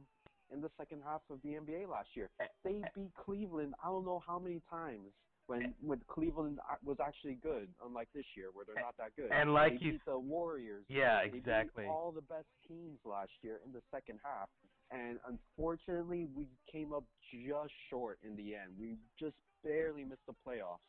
in 0.51 0.61
the 0.61 0.69
second 0.77 1.01
half 1.05 1.21
of 1.29 1.37
the 1.43 1.49
NBA 1.49 1.87
last 1.89 2.09
year. 2.15 2.29
Eh, 2.39 2.45
They 2.63 2.81
beat 2.95 3.13
Cleveland 3.13 3.73
I 3.83 3.87
don't 3.87 4.05
know 4.05 4.21
how 4.25 4.39
many 4.39 4.61
times 4.69 5.13
when 5.47 5.73
when 5.81 5.99
Cleveland 6.07 6.59
was 6.83 6.97
actually 6.99 7.35
good, 7.35 7.67
unlike 7.85 8.07
this 8.13 8.25
year 8.35 8.47
where 8.53 8.65
they're 8.65 8.81
not 8.83 8.95
that 8.97 9.15
good. 9.15 9.31
and 9.31 9.53
like 9.53 9.79
they 9.79 9.85
you- 9.85 9.91
beat 9.93 10.05
the 10.05 10.17
Warriors. 10.17 10.85
yeah, 10.87 11.19
exactly. 11.21 11.85
all 11.85 12.11
the 12.11 12.21
best 12.21 12.47
teams 12.67 12.99
last 13.05 13.31
year 13.41 13.59
in 13.65 13.71
the 13.73 13.81
second 13.91 14.19
half, 14.23 14.49
and 14.91 15.19
unfortunately, 15.27 16.27
we 16.35 16.47
came 16.71 16.93
up 16.93 17.03
just 17.31 17.73
short 17.89 18.19
in 18.23 18.35
the 18.35 18.55
end. 18.55 18.73
We 18.79 18.97
just 19.19 19.35
barely 19.63 20.03
missed 20.03 20.25
the 20.27 20.35
playoffs. 20.47 20.83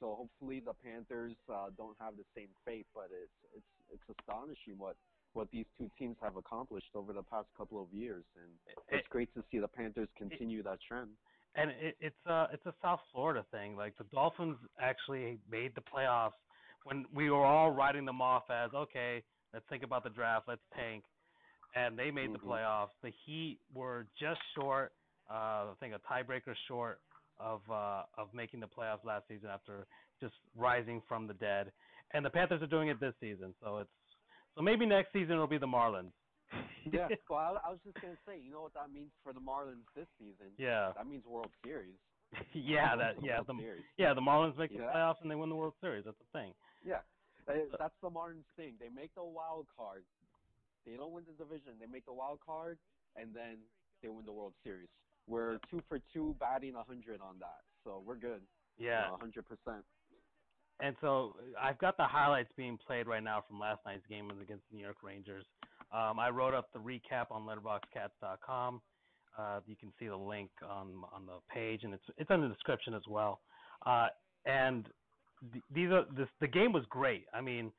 So 0.00 0.14
hopefully 0.18 0.60
the 0.60 0.74
Panthers 0.74 1.36
uh, 1.48 1.70
don't 1.76 1.96
have 2.00 2.16
the 2.16 2.24
same 2.36 2.48
fate, 2.64 2.86
but 2.94 3.08
it's 3.12 3.38
it's 3.56 3.72
it's 3.94 4.18
astonishing 4.18 4.74
what 4.76 4.96
what 5.34 5.50
these 5.50 5.66
two 5.78 5.90
teams 5.98 6.16
have 6.22 6.36
accomplished 6.36 6.90
over 6.94 7.12
the 7.12 7.22
past 7.22 7.46
couple 7.56 7.82
of 7.82 7.92
years, 7.92 8.24
and 8.36 8.50
it's 8.88 9.06
great 9.08 9.32
to 9.34 9.42
see 9.50 9.58
the 9.58 9.68
Panthers 9.68 10.08
continue 10.16 10.62
that 10.62 10.78
trend. 10.86 11.10
And 11.56 11.70
it, 11.70 11.96
it's 12.00 12.26
a 12.26 12.48
it's 12.52 12.66
a 12.66 12.74
South 12.82 13.00
Florida 13.12 13.44
thing. 13.50 13.76
Like 13.76 13.96
the 13.98 14.04
Dolphins 14.04 14.56
actually 14.80 15.38
made 15.50 15.74
the 15.74 15.82
playoffs 15.82 16.32
when 16.84 17.06
we 17.14 17.30
were 17.30 17.44
all 17.44 17.70
writing 17.70 18.04
them 18.04 18.20
off 18.20 18.44
as 18.50 18.70
okay, 18.74 19.22
let's 19.52 19.64
think 19.68 19.82
about 19.82 20.04
the 20.04 20.10
draft, 20.10 20.48
let's 20.48 20.62
tank, 20.76 21.04
and 21.74 21.98
they 21.98 22.10
made 22.10 22.32
the 22.32 22.38
Mhm. 22.38 22.46
playoffs. 22.48 22.90
The 23.02 23.10
Heat 23.24 23.60
were 23.72 24.06
just 24.18 24.40
short, 24.54 24.92
uh, 25.30 25.72
I 25.72 25.74
think 25.80 25.94
a 25.94 26.00
tiebreaker 26.00 26.54
short 26.68 27.00
of 27.38 27.62
uh, 27.70 28.04
of 28.16 28.32
making 28.34 28.60
the 28.60 28.68
playoffs 28.68 29.04
last 29.04 29.28
season 29.28 29.48
after 29.50 29.86
just 30.20 30.34
rising 30.56 31.00
from 31.08 31.26
the 31.26 31.34
dead, 31.34 31.72
and 32.12 32.24
the 32.24 32.30
Panthers 32.30 32.62
are 32.62 32.66
doing 32.66 32.88
it 32.88 33.00
this 33.00 33.14
season. 33.20 33.54
So 33.62 33.78
it's 33.78 33.90
so 34.54 34.62
maybe 34.62 34.86
next 34.86 35.12
season 35.12 35.32
it'll 35.32 35.46
be 35.46 35.58
the 35.58 35.66
Marlins. 35.66 36.12
Yeah, 36.92 37.08
well, 37.30 37.38
I, 37.38 37.68
I 37.68 37.70
was 37.70 37.80
just 37.84 38.00
gonna 38.00 38.18
say, 38.26 38.38
you 38.38 38.50
know 38.52 38.62
what 38.62 38.74
that 38.74 38.90
means 38.92 39.10
for 39.22 39.32
the 39.32 39.40
Marlins 39.40 39.86
this 39.96 40.06
season? 40.18 40.52
yeah, 40.58 40.92
That 40.96 41.06
means 41.06 41.24
World 41.26 41.50
Series. 41.64 41.96
yeah, 42.54 42.96
that 42.96 43.16
yeah 43.22 43.36
World 43.40 43.46
the 43.48 43.62
Series. 43.62 43.84
yeah 43.96 44.14
the 44.14 44.20
Marlins 44.20 44.56
make 44.58 44.70
the 44.72 44.78
playoffs 44.82 45.20
and 45.22 45.30
they 45.30 45.34
win 45.34 45.48
the 45.48 45.56
World 45.56 45.74
Series. 45.80 46.04
That's 46.04 46.16
the 46.18 46.38
thing. 46.38 46.52
Yeah, 46.86 47.00
Uh, 47.48 47.54
that's 47.78 47.94
the 48.02 48.10
Marlins 48.10 48.44
thing. 48.56 48.74
They 48.80 48.88
make 48.88 49.14
the 49.14 49.24
wild 49.24 49.66
card. 49.76 50.04
They 50.86 50.96
don't 50.96 51.12
win 51.12 51.24
the 51.26 51.32
division. 51.42 51.72
They 51.80 51.86
make 51.86 52.04
the 52.04 52.12
wild 52.12 52.40
card, 52.44 52.76
and 53.16 53.32
then 53.34 53.56
they 54.02 54.08
win 54.08 54.26
the 54.26 54.32
World 54.32 54.52
Series. 54.62 54.88
We're 55.26 55.58
two 55.70 55.80
for 55.88 55.98
two, 56.12 56.36
batting 56.38 56.74
100 56.74 57.20
on 57.22 57.38
that, 57.40 57.62
so 57.84 58.02
we're 58.04 58.16
good. 58.16 58.42
Yeah, 58.76 59.10
100 59.12 59.44
percent. 59.46 59.84
and 60.80 60.96
so 61.00 61.36
I've 61.58 61.78
got 61.78 61.96
the 61.96 62.04
highlights 62.04 62.50
being 62.56 62.76
played 62.86 63.06
right 63.06 63.22
now 63.22 63.42
from 63.46 63.58
last 63.60 63.80
night's 63.86 64.04
game 64.08 64.28
against 64.42 64.64
the 64.70 64.76
New 64.76 64.82
York 64.82 65.02
Rangers. 65.02 65.46
Um, 65.94 66.18
I 66.18 66.30
wrote 66.30 66.54
up 66.54 66.68
the 66.72 66.78
recap 66.80 67.26
on 67.30 67.42
LitterBoxCats.com. 67.46 68.80
Uh, 69.38 69.60
you 69.66 69.76
can 69.76 69.92
see 69.98 70.06
the 70.06 70.16
link 70.16 70.50
on 70.68 70.88
on 71.12 71.26
the 71.26 71.38
page, 71.52 71.80
and 71.84 71.92
it's 71.94 72.04
it's 72.18 72.30
in 72.30 72.40
the 72.40 72.48
description 72.48 72.94
as 72.94 73.02
well. 73.08 73.40
Uh, 73.86 74.06
and 74.46 74.88
th- 75.52 75.64
these 75.74 75.90
are 75.90 76.04
this 76.16 76.28
the 76.40 76.46
game 76.46 76.72
was 76.72 76.84
great. 76.88 77.26
I 77.34 77.40
mean, 77.40 77.72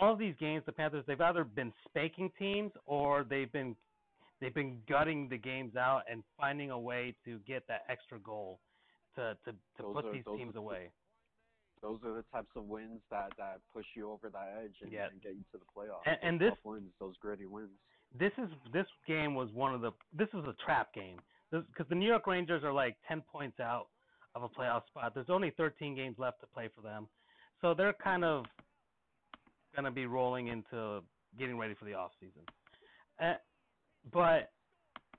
all 0.00 0.12
of 0.12 0.18
these 0.18 0.34
games, 0.40 0.62
the 0.66 0.72
Panthers 0.72 1.04
they've 1.06 1.20
either 1.20 1.44
been 1.44 1.72
spanking 1.88 2.30
teams 2.38 2.72
or 2.86 3.24
they've 3.28 3.50
been 3.52 3.76
they've 4.40 4.54
been 4.54 4.78
gutting 4.88 5.28
the 5.28 5.38
games 5.38 5.76
out 5.76 6.02
and 6.10 6.24
finding 6.36 6.70
a 6.72 6.78
way 6.78 7.14
to 7.24 7.38
get 7.46 7.62
that 7.68 7.82
extra 7.88 8.18
goal 8.18 8.58
to 9.14 9.36
to, 9.44 9.52
to 9.52 9.82
Those 9.82 9.94
put 9.94 10.04
are- 10.06 10.12
these 10.12 10.24
teams 10.36 10.56
are- 10.56 10.58
away. 10.58 10.90
Those 11.82 11.98
are 12.04 12.14
the 12.14 12.22
types 12.32 12.50
of 12.56 12.64
wins 12.64 13.00
that 13.10 13.32
that 13.38 13.60
push 13.72 13.86
you 13.94 14.10
over 14.10 14.30
the 14.30 14.38
edge 14.62 14.74
and, 14.82 14.92
Yeah. 14.92 15.08
and 15.10 15.20
get 15.20 15.34
you 15.34 15.42
to 15.52 15.58
the 15.58 15.64
playoffs. 15.76 16.02
And- 16.06 16.18
and 16.22 16.40
Those 16.40 16.50
this- 16.54 16.64
wins, 16.64 16.92
those 16.98 17.16
gritty 17.18 17.46
wins. 17.46 17.78
this 18.14 18.32
is 18.38 18.48
this 18.72 18.86
game 19.06 19.34
was 19.34 19.50
one 19.52 19.74
of 19.74 19.80
the 19.80 19.90
this 20.12 20.32
was 20.32 20.46
a 20.46 20.52
trap 20.64 20.92
game 20.92 21.18
because 21.50 21.86
the 21.88 21.94
New 21.94 22.06
York 22.06 22.26
Rangers 22.26 22.62
are 22.64 22.72
like 22.72 22.96
ten 23.08 23.20
points 23.22 23.58
out 23.60 23.88
of 24.34 24.42
a 24.42 24.48
playoff 24.48 24.86
spot. 24.86 25.12
There's 25.14 25.28
only 25.30 25.50
13 25.50 25.94
games 25.94 26.18
left 26.18 26.40
to 26.40 26.46
play 26.46 26.68
for 26.68 26.80
them, 26.82 27.08
so 27.60 27.74
they're 27.74 27.92
kind 27.94 28.24
of 28.24 28.46
gonna 29.74 29.90
be 29.90 30.06
rolling 30.06 30.48
into 30.48 31.02
getting 31.36 31.58
ready 31.58 31.74
for 31.74 31.84
the 31.84 31.94
off 31.94 32.12
season. 32.20 32.42
Uh, 33.18 33.34
but 34.12 34.52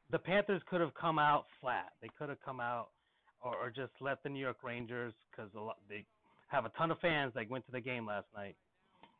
the 0.09 0.19
Panthers 0.19 0.61
could 0.63 0.81
have 0.81 0.93
come 0.93 1.17
out 1.19 1.45
flat. 1.59 1.93
They 2.01 2.09
could 2.09 2.29
have 2.29 2.39
come 2.41 2.59
out 2.59 2.91
or, 3.41 3.55
or 3.57 3.69
just 3.71 3.93
let 4.01 4.21
the 4.23 4.29
New 4.29 4.39
York 4.39 4.63
Rangers 4.63 5.13
because 5.29 5.53
a 5.55 5.59
lot 5.59 5.77
they 5.87 6.05
have 6.53 6.65
a 6.65 6.69
ton 6.77 6.91
of 6.91 6.99
fans 6.99 7.33
that 7.33 7.49
went 7.49 7.65
to 7.65 7.71
the 7.71 7.81
game 7.81 8.05
last 8.05 8.27
night. 8.35 8.55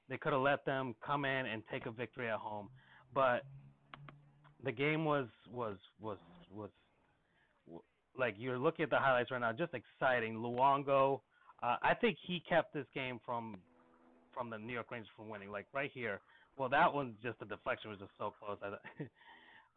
They 0.08 0.18
could 0.18 0.34
have 0.34 0.42
let 0.42 0.64
them 0.66 0.96
come 1.06 1.26
in 1.26 1.46
and 1.48 1.64
take 1.72 1.88
a 1.88 1.92
victory 1.92 2.30
at 2.30 2.38
home, 2.38 2.70
but 3.14 3.44
the 4.64 4.72
game 4.72 5.04
was 5.04 5.28
was 5.52 5.78
was 6.00 6.18
was 6.54 6.70
like 8.18 8.36
you're 8.38 8.60
looking 8.60 8.84
at 8.84 8.90
the 8.90 9.00
highlights 9.00 9.32
right 9.32 9.42
now, 9.42 9.52
just 9.52 9.74
exciting. 9.74 10.36
Luongo, 10.36 11.22
uh, 11.64 11.78
I 11.82 11.96
think 11.96 12.18
he 12.28 12.44
kept 12.48 12.74
this 12.74 12.86
game 12.94 13.20
from 13.26 13.58
from 14.34 14.50
the 14.50 14.58
New 14.58 14.74
York 14.74 14.92
Rangers 14.92 15.10
from 15.16 15.30
winning. 15.30 15.50
Like 15.50 15.66
right 15.74 15.90
here, 15.92 16.20
well, 16.58 16.70
that 16.70 16.94
one 16.94 17.16
just 17.24 17.40
the 17.40 17.46
deflection 17.46 17.90
was 17.90 18.00
just 18.00 18.12
so 18.18 18.34
close. 18.40 18.58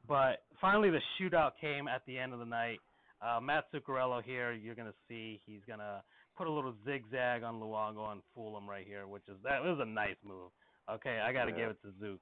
But 0.08 0.44
finally, 0.60 0.90
the 0.90 1.00
shootout 1.18 1.52
came 1.60 1.88
at 1.88 2.02
the 2.06 2.16
end 2.16 2.32
of 2.32 2.38
the 2.38 2.44
night. 2.44 2.78
Uh, 3.20 3.40
Matt 3.40 3.64
Zuccarello 3.74 4.22
here, 4.22 4.52
you're 4.52 4.76
gonna 4.76 4.94
see 5.08 5.40
he's 5.44 5.62
gonna 5.66 6.00
put 6.36 6.46
a 6.46 6.50
little 6.52 6.74
zigzag 6.84 7.42
on 7.42 7.60
Luongo 7.60 8.12
and 8.12 8.20
fool 8.34 8.56
him 8.56 8.68
right 8.68 8.86
here, 8.86 9.06
which 9.06 9.28
is 9.28 9.36
that 9.42 9.62
was 9.62 9.78
a 9.80 9.84
nice 9.84 10.16
move. 10.24 10.50
Okay, 10.90 11.18
I 11.20 11.32
got 11.32 11.46
to 11.46 11.50
Yeah. 11.50 11.56
give 11.56 11.70
it 11.70 11.82
to 11.82 11.92
Zook. 12.00 12.20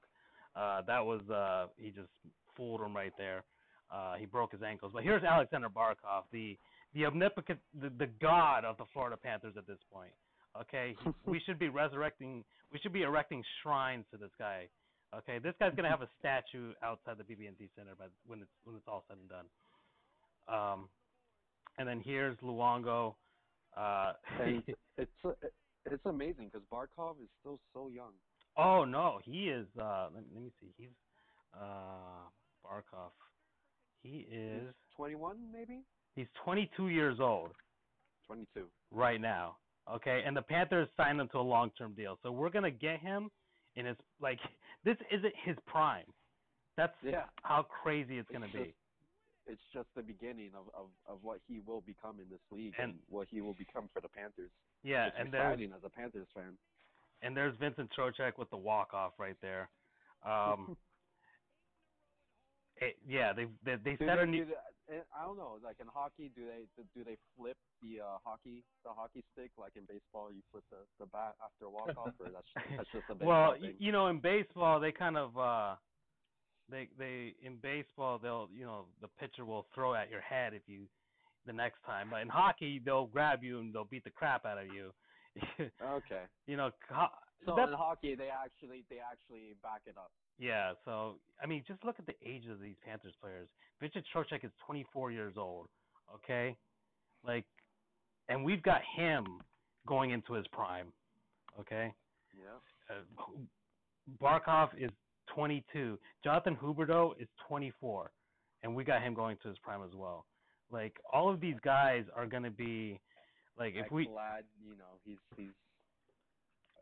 Uh, 0.55 0.81
that 0.83 1.05
was 1.05 1.21
uh, 1.29 1.67
he 1.77 1.89
just 1.91 2.09
fooled 2.55 2.81
him 2.81 2.95
right 2.95 3.13
there. 3.17 3.43
Uh, 3.91 4.15
he 4.15 4.25
broke 4.25 4.51
his 4.51 4.63
ankles. 4.63 4.91
But 4.93 5.03
here's 5.03 5.23
Aleksander 5.23 5.69
Barkov, 5.69 6.23
the 6.31 6.57
the 6.93 7.05
omnipotent, 7.05 7.59
the, 7.79 7.89
the 7.89 8.07
god 8.21 8.63
of 8.63 8.77
the 8.77 8.85
Florida 8.93 9.17
Panthers 9.17 9.55
at 9.57 9.67
this 9.67 9.79
point. 9.91 10.11
Okay, 10.59 10.95
we 11.25 11.39
should 11.45 11.59
be 11.59 11.67
resurrecting, 11.69 12.43
we 12.71 12.79
should 12.79 12.93
be 12.93 13.01
erecting 13.03 13.43
shrines 13.61 14.05
to 14.11 14.17
this 14.17 14.31
guy. 14.39 14.69
Okay, 15.13 15.39
this 15.39 15.53
guy's 15.59 15.73
gonna 15.75 15.89
have 15.89 16.01
a 16.01 16.09
statue 16.19 16.73
outside 16.81 17.17
the 17.17 17.23
BB&T 17.23 17.69
Center 17.75 17.95
by 17.95 18.05
when 18.25 18.41
it's 18.41 18.51
when 18.63 18.75
it's 18.75 18.87
all 18.87 19.03
said 19.07 19.17
and 19.17 19.29
done. 19.29 19.45
Um, 20.47 20.89
and 21.77 21.87
then 21.87 21.99
here's 21.99 22.37
Luongo. 22.37 23.15
Uh, 23.75 24.13
And 24.41 24.63
it's 24.97 25.11
it's 25.85 26.05
amazing 26.05 26.49
because 26.51 26.65
Barkov 26.71 27.21
is 27.21 27.29
still 27.39 27.59
so 27.73 27.89
young. 27.89 28.13
oh 28.57 28.85
no, 28.85 29.19
he 29.23 29.49
is. 29.49 29.67
Uh, 29.79 30.09
let, 30.13 30.23
let 30.33 30.43
me 30.43 30.51
see. 30.59 30.73
He's 30.77 30.89
uh, 31.53 32.29
Barkov. 32.65 33.11
He 34.01 34.19
is. 34.31 34.61
He's 34.67 34.73
21, 34.95 35.51
maybe 35.51 35.83
He's 36.15 36.27
22 36.43 36.87
years 36.89 37.19
old 37.19 37.51
22. 38.27 38.67
right 38.91 39.19
now. 39.19 39.57
Okay, 39.91 40.23
and 40.25 40.35
the 40.35 40.41
Panthers 40.41 40.87
signed 40.97 41.19
him 41.19 41.27
to 41.29 41.37
a 41.37 41.41
long-term 41.41 41.93
deal, 41.93 42.17
so 42.23 42.31
we're 42.31 42.49
gonna 42.49 42.71
get 42.71 42.99
him 42.99 43.29
in 43.75 43.85
his 43.85 43.97
like. 44.19 44.39
This 44.83 44.97
isn't 45.11 45.33
his 45.43 45.55
prime. 45.67 46.05
That's 46.77 46.93
Yeah, 47.03 47.25
how 47.43 47.63
crazy 47.63 48.17
it's 48.17 48.29
gonna 48.31 48.45
It's 48.47 48.53
be. 48.55 48.75
It's 49.47 49.61
just 49.73 49.87
the 49.95 50.01
beginning 50.01 50.51
of, 50.55 50.65
of, 50.73 50.87
of 51.07 51.19
what 51.21 51.39
he 51.47 51.59
will 51.59 51.81
become 51.81 52.19
in 52.19 52.27
this 52.29 52.41
league 52.51 52.73
And- 52.79 52.91
and, 52.91 52.99
what 53.09 53.27
he 53.29 53.41
will 53.41 53.53
become 53.53 53.89
for 53.93 54.01
the 54.01 54.09
Panthers. 54.09 54.51
Yeah, 54.83 55.07
it's 55.07 55.15
and 55.19 55.31
there's 55.31 55.53
exciting 55.53 55.73
as 55.73 55.83
a 55.83 55.89
Panthers 55.89 56.27
fan. 56.33 56.57
and 57.21 57.35
there's 57.37 57.55
Vincent 57.57 57.91
Trocheck 57.97 58.37
with 58.37 58.49
the 58.49 58.57
walk 58.57 58.93
off 58.93 59.13
right 59.19 59.37
there. 59.41 59.69
Um, 60.25 60.75
it, 62.77 62.97
yeah, 63.07 63.33
they 63.33 63.45
they, 63.63 63.75
they 63.83 63.95
Do 63.95 64.05
set 64.05 64.17
they, 64.17 64.23
a 64.23 64.25
new. 64.25 64.45
do 64.45 64.51
they, 64.89 64.95
I 65.15 65.25
don't 65.25 65.37
know. 65.37 65.57
Like 65.63 65.77
in 65.79 65.87
hockey, 65.87 66.31
do 66.35 66.43
they 66.45 66.65
do 66.93 67.03
they 67.03 67.17
flip 67.37 67.57
the 67.81 68.01
uh, 68.01 68.17
hockey 68.23 68.63
the 68.83 68.91
hockey 68.91 69.23
stick 69.33 69.51
like 69.57 69.73
in 69.75 69.83
baseball? 69.85 70.31
You 70.31 70.41
flip 70.51 70.63
the, 70.69 70.77
the 70.99 71.05
bat 71.07 71.35
after 71.43 71.65
a 71.65 71.69
walk 71.69 71.89
off, 71.97 72.13
or 72.19 72.29
that's 72.29 72.47
that's 72.77 72.89
just 72.91 73.05
a 73.09 73.13
baseball 73.17 73.27
Well, 73.27 73.53
thing. 73.59 73.73
you 73.79 73.91
know, 73.91 74.07
in 74.07 74.19
baseball, 74.19 74.79
they 74.79 74.91
kind 74.91 75.17
of 75.17 75.37
uh, 75.37 75.75
they 76.69 76.89
they 76.97 77.35
in 77.41 77.57
baseball 77.57 78.17
they'll 78.19 78.49
you 78.53 78.65
know 78.65 78.85
the 79.01 79.07
pitcher 79.19 79.45
will 79.45 79.67
throw 79.73 79.95
at 79.95 80.09
your 80.09 80.21
head 80.21 80.53
if 80.53 80.63
you 80.67 80.87
the 81.45 81.53
next 81.53 81.77
time, 81.85 82.09
but 82.09 82.21
in 82.21 82.27
hockey 82.29 82.79
they'll 82.83 83.05
grab 83.05 83.43
you 83.43 83.59
and 83.59 83.73
they'll 83.73 83.85
beat 83.85 84.03
the 84.03 84.09
crap 84.09 84.45
out 84.45 84.57
of 84.57 84.67
you. 84.73 84.91
okay. 85.81 86.23
you 86.47 86.55
know, 86.57 86.71
ho- 86.89 87.07
So 87.45 87.61
in 87.61 87.73
hockey, 87.73 88.15
they 88.15 88.29
actually 88.29 88.83
they 88.89 88.97
actually 88.99 89.53
back 89.61 89.81
it 89.85 89.97
up. 89.97 90.11
Yeah, 90.37 90.73
so 90.85 91.19
I 91.41 91.45
mean, 91.45 91.63
just 91.67 91.83
look 91.85 91.99
at 91.99 92.05
the 92.05 92.15
ages 92.25 92.51
of 92.51 92.59
these 92.61 92.75
Panthers 92.83 93.13
players. 93.21 93.47
Vincent 93.79 94.05
Trocheck 94.13 94.43
is 94.43 94.51
24 94.65 95.11
years 95.11 95.35
old. 95.37 95.69
Okay, 96.13 96.57
like, 97.23 97.45
and 98.27 98.43
we've 98.43 98.63
got 98.63 98.81
him 98.97 99.41
going 99.87 100.11
into 100.11 100.33
his 100.33 100.47
prime. 100.47 100.93
Okay, 101.59 101.93
Yeah. 102.33 102.59
uh, 102.89 103.03
Barkov 104.21 104.69
is 104.77 104.91
22. 105.33 105.99
Jonathan 106.23 106.55
Huberdeau 106.55 107.13
is 107.19 107.27
24, 107.47 108.11
and 108.63 108.75
we 108.75 108.83
got 108.83 109.01
him 109.01 109.13
going 109.13 109.37
to 109.43 109.49
his 109.49 109.57
prime 109.59 109.83
as 109.83 109.93
well. 109.95 110.25
Like, 110.71 110.97
all 111.11 111.29
of 111.29 111.39
these 111.39 111.55
guys 111.63 112.05
are 112.15 112.25
gonna 112.25 112.51
be, 112.51 112.99
like, 113.57 113.75
if 113.75 113.91
we, 113.91 114.05
glad 114.07 114.45
you 114.61 114.75
know 114.75 114.99
he's 115.03 115.17
he's 115.37 115.51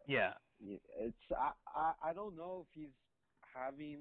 yeah, 0.07 0.33
Yeah, 0.59 0.77
it's 0.99 1.17
I, 1.37 1.51
I 1.67 1.93
I 2.09 2.13
don't 2.13 2.35
know 2.35 2.65
if 2.67 2.79
he's 2.79 2.93
having 3.53 3.97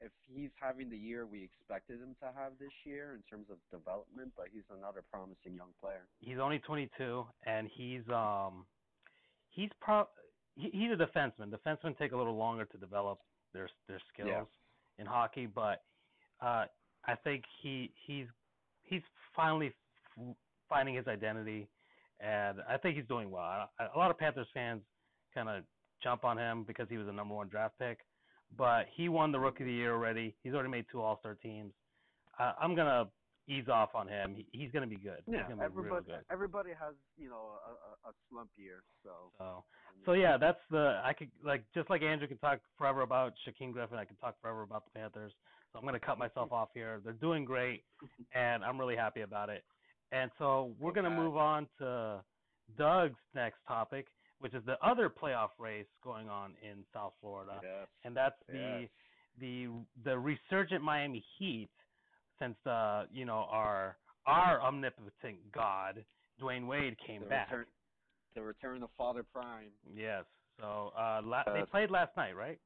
if 0.00 0.10
he's 0.26 0.50
having 0.60 0.90
the 0.90 0.96
year 0.96 1.26
we 1.26 1.42
expected 1.42 2.00
him 2.00 2.14
to 2.20 2.26
have 2.36 2.52
this 2.58 2.72
year 2.84 3.14
in 3.14 3.22
terms 3.22 3.46
of 3.50 3.58
development, 3.70 4.32
but 4.36 4.46
he's 4.52 4.64
another 4.76 5.02
promising 5.10 5.54
young 5.54 5.72
player. 5.80 6.06
he's 6.20 6.38
only 6.38 6.58
22 6.58 7.24
and 7.46 7.68
he's 7.74 8.06
um 8.08 8.66
he's 9.50 9.70
pro 9.80 10.04
he, 10.56 10.70
he's 10.72 10.90
a 10.90 10.96
defenseman 10.96 11.52
defensemen 11.52 11.96
take 11.96 12.12
a 12.12 12.16
little 12.16 12.36
longer 12.36 12.64
to 12.64 12.78
develop 12.78 13.18
their 13.54 13.68
their 13.88 14.00
skills 14.12 14.28
Yeah. 14.30 14.44
in 14.98 15.06
hockey 15.06 15.46
but 15.46 15.82
uh 16.42 16.66
i 17.06 17.14
think 17.24 17.44
he 17.62 17.90
he's 18.06 18.26
he's 18.82 19.02
finally 19.34 19.68
f- 20.18 20.36
finding 20.68 20.94
his 20.94 21.06
identity 21.06 21.68
and 22.20 22.60
i 22.68 22.76
think 22.76 22.96
he's 22.96 23.06
doing 23.06 23.30
well. 23.30 23.42
I, 23.78 23.86
a 23.94 23.98
lot 23.98 24.10
of 24.10 24.18
panthers 24.18 24.46
fans 24.52 24.82
kind 25.32 25.48
of 25.48 25.64
jump 26.02 26.24
on 26.24 26.36
him 26.36 26.64
because 26.64 26.88
he 26.90 26.96
was 26.98 27.08
a 27.08 27.12
number 27.12 27.34
one 27.34 27.48
draft 27.48 27.78
pick 27.78 28.00
but 28.56 28.86
he 28.94 29.08
won 29.08 29.32
the 29.32 29.38
rookie 29.40 29.64
of 29.64 29.66
the 29.66 29.72
year 29.72 29.92
already. 29.94 30.36
He's 30.42 30.52
already 30.54 30.68
made 30.68 30.84
two 30.92 31.00
all-star 31.00 31.34
teams. 31.34 31.72
Uh, 32.38 32.52
i'm 32.60 32.74
gonna 32.74 33.08
ease 33.48 33.68
off 33.68 33.94
on 33.94 34.08
him 34.08 34.34
he, 34.34 34.46
he's 34.52 34.70
gonna 34.72 34.86
be 34.86 34.96
good 34.96 35.22
he's 35.26 35.36
gonna 35.48 35.56
be 35.56 35.62
everybody 35.62 36.06
good 36.06 36.24
everybody 36.30 36.70
has 36.70 36.94
you 37.16 37.28
know 37.28 37.58
a, 37.66 38.08
a, 38.08 38.10
a 38.10 38.12
slump 38.30 38.50
year, 38.56 38.82
so 39.02 39.10
so, 39.38 39.64
so 40.04 40.12
yeah, 40.12 40.36
that's 40.36 40.58
the 40.70 41.00
I 41.04 41.12
could 41.12 41.30
like 41.44 41.64
just 41.74 41.88
like 41.88 42.02
Andrew 42.02 42.28
can 42.28 42.38
talk 42.38 42.60
forever 42.76 43.02
about 43.02 43.32
Shaquem 43.46 43.72
Griffin. 43.72 43.98
I 43.98 44.04
can 44.04 44.16
talk 44.16 44.40
forever 44.40 44.62
about 44.62 44.84
the 44.84 44.98
Panthers. 44.98 45.32
So 45.72 45.78
I'm 45.78 45.84
gonna 45.84 46.00
cut 46.00 46.18
myself 46.18 46.52
off 46.52 46.68
here. 46.74 47.00
They're 47.02 47.12
doing 47.14 47.44
great, 47.44 47.84
and 48.34 48.64
I'm 48.64 48.78
really 48.78 48.96
happy 48.96 49.22
about 49.22 49.48
it. 49.48 49.64
And 50.12 50.30
so 50.38 50.72
we're 50.80 50.92
gonna 50.92 51.10
move 51.10 51.36
on 51.36 51.66
to 51.78 52.22
Doug's 52.76 53.18
next 53.34 53.58
topic, 53.66 54.06
which 54.40 54.54
is 54.54 54.62
the 54.66 54.76
other 54.86 55.08
playoff 55.10 55.50
race 55.58 55.86
going 56.02 56.28
on 56.28 56.54
in 56.62 56.84
South 56.92 57.14
Florida, 57.20 57.60
yes. 57.62 57.88
and 58.04 58.16
that's 58.16 58.36
the 58.48 58.80
Yes. 58.82 58.88
the 59.40 59.68
the 60.04 60.18
resurgent 60.18 60.82
Miami 60.82 61.24
Heat, 61.38 61.70
since 62.38 62.56
uh 62.66 63.04
you 63.12 63.24
know 63.24 63.46
our 63.50 63.96
our 64.26 64.60
omnipotent 64.62 65.38
God 65.52 66.04
Dwyane 66.40 66.66
Wade 66.66 66.96
came 67.06 67.20
the 67.22 67.26
back. 67.28 67.50
return 67.50 67.66
the 68.34 68.42
return 68.42 68.82
of 68.82 68.88
Father 68.98 69.22
Prime. 69.22 69.70
Yes. 69.94 70.24
So 70.60 70.92
uh, 70.98 71.20
la- 71.24 71.44
they 71.52 71.60
Uh, 71.60 71.66
played 71.66 71.90
last 71.90 72.16
night, 72.16 72.34
right? 72.36 72.58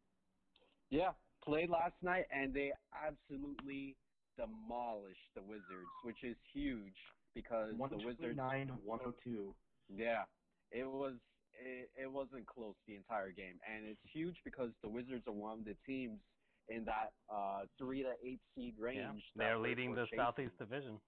Yeah, 0.90 1.10
played 1.44 1.68
last 1.68 1.94
night 2.02 2.24
and 2.32 2.54
they 2.54 2.72
absolutely 2.94 3.94
demolished 4.38 5.28
the 5.34 5.42
Wizards, 5.42 5.92
which 6.04 6.22
is 6.24 6.36
huge 6.52 6.96
because 7.34 7.70
the 7.72 7.96
Wizards 7.96 8.38
129 8.38 8.68
102. 8.84 9.54
Yeah, 9.94 10.24
it 10.70 10.84
was. 10.88 11.14
It, 11.60 11.90
it 12.00 12.10
wasn't 12.12 12.46
close 12.46 12.74
the 12.86 12.94
entire 12.94 13.32
game, 13.32 13.58
and 13.68 13.84
it's 13.84 13.98
huge 14.12 14.36
because 14.44 14.70
the 14.82 14.88
Wizards 14.88 15.26
are 15.26 15.32
one 15.32 15.58
of 15.58 15.64
the 15.64 15.74
teams 15.84 16.20
in 16.68 16.84
that 16.84 17.12
uh, 17.32 17.62
three 17.78 18.02
to 18.02 18.12
eight 18.22 18.40
seed 18.54 18.74
range. 18.78 19.22
Yeah. 19.34 19.44
They're 19.44 19.58
leading 19.58 19.94
the 19.94 20.04
chasing. 20.04 20.18
Southeast 20.18 20.58
Division. 20.58 21.00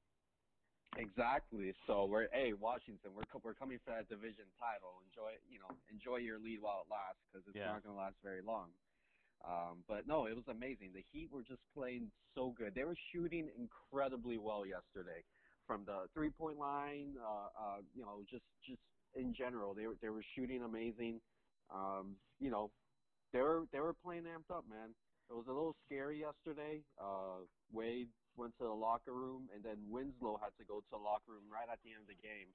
Exactly. 0.96 1.72
So 1.86 2.06
we're 2.06 2.26
hey 2.32 2.52
Washington, 2.52 3.14
we're 3.14 3.22
we're 3.44 3.54
coming 3.54 3.78
for 3.84 3.94
that 3.94 4.08
division 4.08 4.44
title. 4.58 4.98
Enjoy 5.06 5.38
you 5.48 5.60
know 5.60 5.70
enjoy 5.90 6.16
your 6.16 6.38
lead 6.40 6.60
while 6.60 6.82
it 6.82 6.90
lasts 6.90 7.22
because 7.30 7.46
it's 7.46 7.56
Yeah. 7.56 7.66
not 7.66 7.84
going 7.84 7.94
to 7.94 8.00
last 8.00 8.16
very 8.24 8.42
long. 8.42 8.70
Um, 9.46 9.84
but 9.88 10.06
no, 10.06 10.26
it 10.26 10.34
was 10.34 10.44
amazing. 10.48 10.92
The 10.92 11.04
Heat 11.12 11.30
were 11.32 11.42
just 11.42 11.62
playing 11.72 12.10
so 12.34 12.50
good. 12.50 12.74
They 12.74 12.84
were 12.84 12.96
shooting 13.12 13.48
incredibly 13.56 14.36
well 14.36 14.66
yesterday, 14.66 15.24
from 15.66 15.84
the 15.86 16.08
three 16.12 16.30
point 16.30 16.58
line. 16.58 17.14
Uh, 17.18 17.48
uh, 17.56 17.78
you 17.94 18.02
know, 18.02 18.22
just 18.28 18.44
just 18.66 18.80
in 19.14 19.32
general, 19.32 19.74
they 19.74 19.86
were 19.86 19.96
they 20.02 20.10
were 20.10 20.24
shooting 20.34 20.62
amazing. 20.62 21.20
Um, 21.72 22.16
you 22.40 22.50
know, 22.50 22.70
they 23.32 23.40
were 23.40 23.62
they 23.72 23.80
were 23.80 23.94
playing 23.94 24.24
amped 24.24 24.50
up, 24.54 24.64
man. 24.68 24.90
It 25.30 25.36
was 25.38 25.46
a 25.46 25.54
little 25.54 25.76
scary 25.86 26.18
yesterday. 26.18 26.82
Uh, 26.98 27.46
Wade 27.72 28.10
went 28.36 28.52
to 28.58 28.64
the 28.64 28.74
locker 28.74 29.14
room, 29.14 29.48
and 29.54 29.62
then 29.62 29.78
Winslow 29.88 30.42
had 30.42 30.50
to 30.58 30.64
go 30.66 30.82
to 30.82 30.90
the 30.90 30.98
locker 30.98 31.38
room 31.38 31.46
right 31.46 31.70
at 31.70 31.78
the 31.86 31.94
end 31.94 32.02
of 32.02 32.10
the 32.10 32.18
game. 32.18 32.50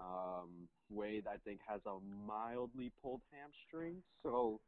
Um, 0.00 0.68
Wade, 0.88 1.26
I 1.28 1.36
think, 1.44 1.60
has 1.68 1.80
a 1.84 2.00
mildly 2.26 2.92
pulled 3.02 3.20
hamstring, 3.28 4.00
so 4.22 4.60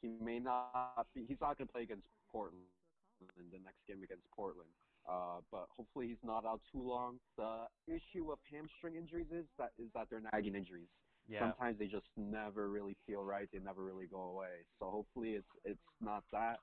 he 0.00 0.16
may 0.22 0.38
not 0.38 1.06
be. 1.14 1.24
He's 1.28 1.40
not 1.40 1.58
going 1.58 1.68
to 1.68 1.72
play 1.72 1.82
against 1.82 2.08
Portland 2.32 2.64
in 3.36 3.44
the 3.52 3.60
next 3.60 3.84
game 3.86 4.02
against 4.02 4.24
Portland. 4.34 4.70
Uh, 5.08 5.38
but 5.52 5.66
hopefully 5.76 6.08
he's 6.08 6.24
not 6.24 6.44
out 6.44 6.60
too 6.72 6.82
long. 6.82 7.18
The 7.36 7.66
issue 7.86 8.32
of 8.32 8.38
hamstring 8.50 8.96
injuries 8.96 9.30
is 9.30 9.44
that 9.58 9.70
is 9.78 9.86
that 9.94 10.08
they're 10.10 10.22
nagging 10.32 10.54
injuries. 10.54 10.88
Yeah. 11.28 11.40
Sometimes 11.40 11.78
they 11.78 11.86
just 11.86 12.06
never 12.16 12.68
really 12.70 12.96
feel 13.06 13.22
right. 13.22 13.48
They 13.52 13.58
never 13.58 13.82
really 13.82 14.06
go 14.06 14.22
away. 14.34 14.62
So 14.78 14.90
hopefully 14.90 15.34
it's 15.34 15.52
it's 15.64 15.86
not 16.00 16.24
that. 16.32 16.58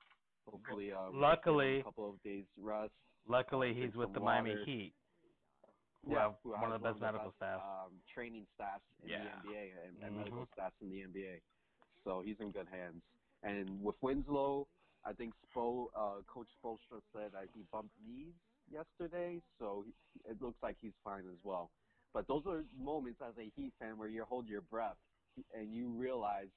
Hopefully, 0.50 0.92
uh, 0.92 0.96
we 0.96 1.04
just 1.04 1.12
give 1.12 1.14
him 1.14 1.20
Luckily- 1.20 1.80
a 1.80 1.84
couple 1.84 2.10
of 2.10 2.22
days 2.22 2.44
rest. 2.56 2.92
Luckily, 3.26 3.72
he's 3.74 3.94
with 3.94 4.12
the 4.12 4.20
Miami. 4.20 4.62
Heat, 4.64 4.94
Yeah, 6.06 6.34
one 6.42 6.70
of 6.72 6.82
the 6.82 6.88
best 6.90 7.00
medical 7.00 7.28
best, 7.28 7.36
staff. 7.36 7.62
um, 7.62 7.92
training 8.12 8.46
staffs 8.54 8.84
in 9.02 9.08
Yeah. 9.08 9.24
the 9.24 9.48
NBA 9.48 9.70
and, 9.86 9.96
and 10.02 10.12
Mhm. 10.14 10.18
medical 10.18 10.46
staffs 10.52 10.76
in 10.82 10.90
the 10.90 11.00
NBA. 11.02 11.40
So 12.04 12.20
he's 12.20 12.38
in 12.40 12.50
good 12.52 12.68
hands. 12.68 13.02
And 13.42 13.82
with 13.82 13.96
Winslow, 14.02 14.68
I 15.04 15.14
think 15.14 15.34
Spo, 15.48 15.88
uh, 15.94 16.22
Coach 16.24 16.48
Spoelstra 16.62 17.00
said 17.12 17.32
that 17.32 17.48
he 17.54 17.62
bumped 17.72 17.94
knees 18.06 18.34
yesterday, 18.70 19.40
so 19.58 19.82
he, 19.82 19.94
it 20.30 20.40
looks 20.42 20.62
like 20.62 20.76
he's 20.80 20.94
fine 21.02 21.26
as 21.28 21.42
well. 21.42 21.70
But 22.12 22.26
those 22.26 22.46
are 22.46 22.64
moments 22.76 23.20
as 23.22 23.36
a 23.38 23.48
Heat 23.56 23.72
fan 23.78 23.96
where 23.96 24.08
you 24.08 24.24
hold 24.24 24.46
your 24.46 24.60
breath 24.60 24.98
and 25.54 25.72
you 25.74 25.88
realize 25.88 26.50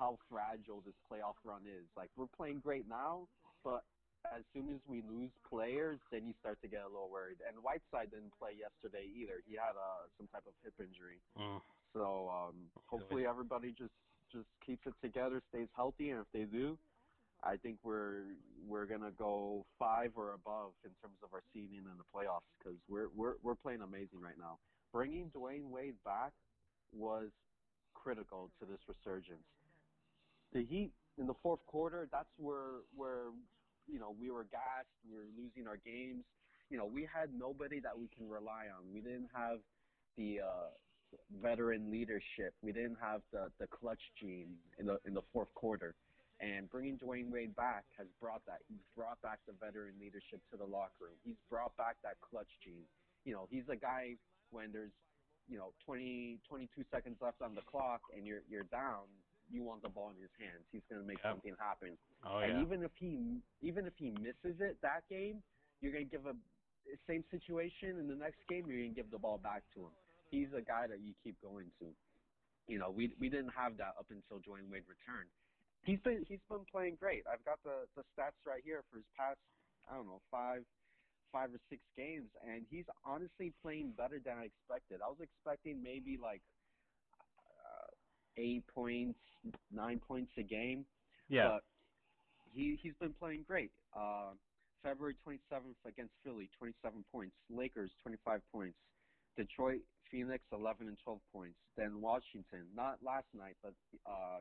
how 0.00 0.16
fragile 0.32 0.80
this 0.80 0.96
playoff 1.04 1.36
run 1.44 1.68
is. 1.68 1.84
Like 1.96 2.08
we're 2.16 2.32
playing 2.32 2.64
great 2.64 2.88
now, 2.88 3.28
but 3.62 3.84
as 4.24 4.40
soon 4.56 4.72
as 4.72 4.80
we 4.88 5.04
lose 5.04 5.30
players, 5.44 6.00
then 6.08 6.24
you 6.24 6.32
start 6.40 6.56
to 6.64 6.68
get 6.68 6.80
a 6.80 6.88
little 6.88 7.12
worried. 7.12 7.44
And 7.44 7.60
Whiteside 7.60 8.08
didn't 8.10 8.32
play 8.40 8.56
yesterday 8.56 9.04
either. 9.12 9.44
He 9.44 9.60
had 9.60 9.76
uh, 9.76 10.08
some 10.16 10.28
type 10.32 10.48
of 10.48 10.56
hip 10.64 10.74
injury. 10.80 11.20
Mm. 11.36 11.60
So 11.92 12.32
um, 12.32 12.56
hopefully 12.88 13.28
everybody 13.28 13.76
just 13.76 13.92
just 14.32 14.48
keeps 14.64 14.86
it 14.86 14.94
together, 15.02 15.42
stays 15.50 15.66
healthy, 15.74 16.10
and 16.10 16.20
if 16.22 16.30
they 16.32 16.46
do, 16.46 16.78
I 17.42 17.56
think 17.56 17.78
we're 17.82 18.36
we're 18.68 18.86
gonna 18.86 19.12
go 19.18 19.66
five 19.78 20.12
or 20.16 20.32
above 20.32 20.72
in 20.84 20.92
terms 21.02 21.18
of 21.24 21.34
our 21.34 21.42
seeding 21.52 21.84
in 21.84 21.96
the 21.98 22.08
playoffs 22.14 22.46
because 22.58 22.78
we're 22.88 23.08
we're 23.16 23.34
we're 23.42 23.58
playing 23.58 23.82
amazing 23.82 24.20
right 24.22 24.38
now. 24.38 24.58
Bringing 24.92 25.30
Dwyane 25.34 25.70
Wade 25.70 25.98
back 26.04 26.32
was 26.92 27.30
critical 27.94 28.50
to 28.60 28.66
this 28.66 28.80
resurgence. 28.86 29.46
The 30.52 30.64
Heat 30.64 30.92
in 31.18 31.26
the 31.26 31.34
fourth 31.42 31.60
quarter, 31.66 32.08
that's 32.10 32.30
where 32.38 32.82
where 32.96 33.30
you 33.86 33.98
know 33.98 34.14
we 34.20 34.30
were 34.30 34.44
gassed, 34.44 34.88
we 35.08 35.14
were 35.16 35.28
losing 35.36 35.66
our 35.66 35.76
games. 35.76 36.24
You 36.70 36.78
know, 36.78 36.86
we 36.86 37.02
had 37.12 37.34
nobody 37.34 37.80
that 37.80 37.98
we 37.98 38.08
can 38.08 38.28
rely 38.28 38.66
on. 38.70 38.92
We 38.94 39.00
didn't 39.00 39.30
have 39.34 39.58
the 40.16 40.40
uh, 40.40 40.70
veteran 41.42 41.90
leadership. 41.90 42.54
We 42.62 42.72
didn't 42.72 42.98
have 43.00 43.22
the 43.32 43.50
the 43.58 43.66
clutch 43.66 44.00
gene 44.20 44.56
in 44.78 44.86
the 44.86 44.98
in 45.04 45.14
the 45.14 45.22
fourth 45.32 45.52
quarter. 45.54 45.94
And 46.40 46.70
bringing 46.70 46.96
Dwyane 46.96 47.30
Wade 47.30 47.54
back 47.54 47.84
has 47.98 48.06
brought 48.18 48.40
that. 48.46 48.60
He's 48.66 48.80
brought 48.96 49.20
back 49.20 49.40
the 49.46 49.52
veteran 49.60 49.92
leadership 50.00 50.40
to 50.50 50.56
the 50.56 50.64
locker 50.64 51.12
room. 51.12 51.20
He's 51.22 51.36
brought 51.50 51.76
back 51.76 51.96
that 52.02 52.16
clutch 52.22 52.48
gene. 52.64 52.88
You 53.24 53.34
know, 53.34 53.46
he's 53.50 53.68
a 53.68 53.76
guy 53.76 54.16
when 54.50 54.72
there's, 54.72 54.96
you 55.48 55.58
know, 55.58 55.74
20, 55.84 56.38
22 56.48 56.84
seconds 56.90 57.16
left 57.20 57.42
on 57.42 57.54
the 57.54 57.60
clock 57.60 58.00
and 58.16 58.26
you're 58.26 58.40
you're 58.48 58.64
down, 58.64 59.04
you 59.50 59.62
want 59.62 59.82
the 59.82 59.88
ball 59.90 60.10
in 60.10 60.16
his 60.20 60.30
hands. 60.38 60.64
He's 60.72 60.82
going 60.88 61.02
to 61.02 61.06
make 61.06 61.18
Yep. 61.24 61.32
something 61.34 61.56
happen. 61.58 61.98
Oh 62.24 62.38
and 62.38 62.58
yeah. 62.58 62.62
even 62.62 62.82
if 62.82 62.92
he 62.96 63.42
even 63.62 63.86
if 63.86 63.94
he 63.98 64.10
misses 64.10 64.60
it 64.60 64.78
that 64.82 65.02
game, 65.08 65.42
you're 65.80 65.92
going 65.92 66.08
to 66.08 66.10
give 66.10 66.26
a 66.26 66.34
same 67.06 67.24
situation 67.30 67.98
in 67.98 68.08
the 68.08 68.14
next 68.16 68.40
game. 68.48 68.66
You're 68.66 68.78
going 68.82 68.94
to 68.94 69.00
give 69.02 69.10
the 69.10 69.18
ball 69.18 69.38
back 69.38 69.62
to 69.74 69.80
him. 69.86 69.94
He's 70.30 70.48
a 70.56 70.62
guy 70.62 70.86
that 70.86 71.00
you 71.00 71.14
keep 71.22 71.40
going 71.42 71.70
to. 71.80 71.86
You 72.66 72.78
know, 72.78 72.90
we 72.90 73.14
we 73.20 73.28
didn't 73.28 73.52
have 73.56 73.76
that 73.78 73.94
up 73.98 74.06
until 74.10 74.38
Dwyane 74.40 74.70
Wade 74.70 74.86
returned. 74.88 75.30
He's 75.82 76.00
been 76.00 76.24
he's 76.28 76.42
been 76.48 76.64
playing 76.70 76.96
great. 77.00 77.24
I've 77.26 77.44
got 77.44 77.58
the 77.64 77.86
the 77.96 78.02
stats 78.14 78.38
right 78.46 78.62
here 78.64 78.82
for 78.90 78.96
his 78.96 79.06
past 79.16 79.38
I 79.90 79.96
don't 79.96 80.06
know 80.06 80.20
five 80.30 80.64
five 81.32 81.50
or 81.54 81.60
six 81.70 81.82
games, 81.96 82.28
and 82.46 82.66
he's 82.70 82.84
honestly 83.04 83.52
playing 83.62 83.92
better 83.96 84.18
than 84.24 84.38
I 84.38 84.50
expected. 84.50 85.00
I 85.02 85.08
was 85.08 85.18
expecting 85.22 85.82
maybe 85.82 86.18
like 86.20 86.42
eight 88.40 88.64
points, 88.74 89.18
nine 89.72 90.00
points 90.06 90.32
a 90.38 90.42
game. 90.42 90.84
Yeah. 91.28 91.48
But 91.48 91.62
he 92.52 92.78
he's 92.82 92.94
been 93.00 93.12
playing 93.12 93.44
great. 93.46 93.70
Uh, 93.96 94.32
February 94.82 95.14
27th 95.26 95.76
against 95.86 96.12
Philly, 96.24 96.48
27 96.58 97.04
points. 97.12 97.34
Lakers, 97.50 97.90
25 98.02 98.40
points. 98.52 98.76
Detroit, 99.36 99.80
Phoenix, 100.10 100.42
11 100.52 100.88
and 100.88 100.96
12 101.04 101.20
points. 101.32 101.56
Then 101.76 102.00
Washington, 102.00 102.64
not 102.74 102.96
last 103.04 103.26
night, 103.36 103.56
but 103.62 103.74
uh, 104.08 104.40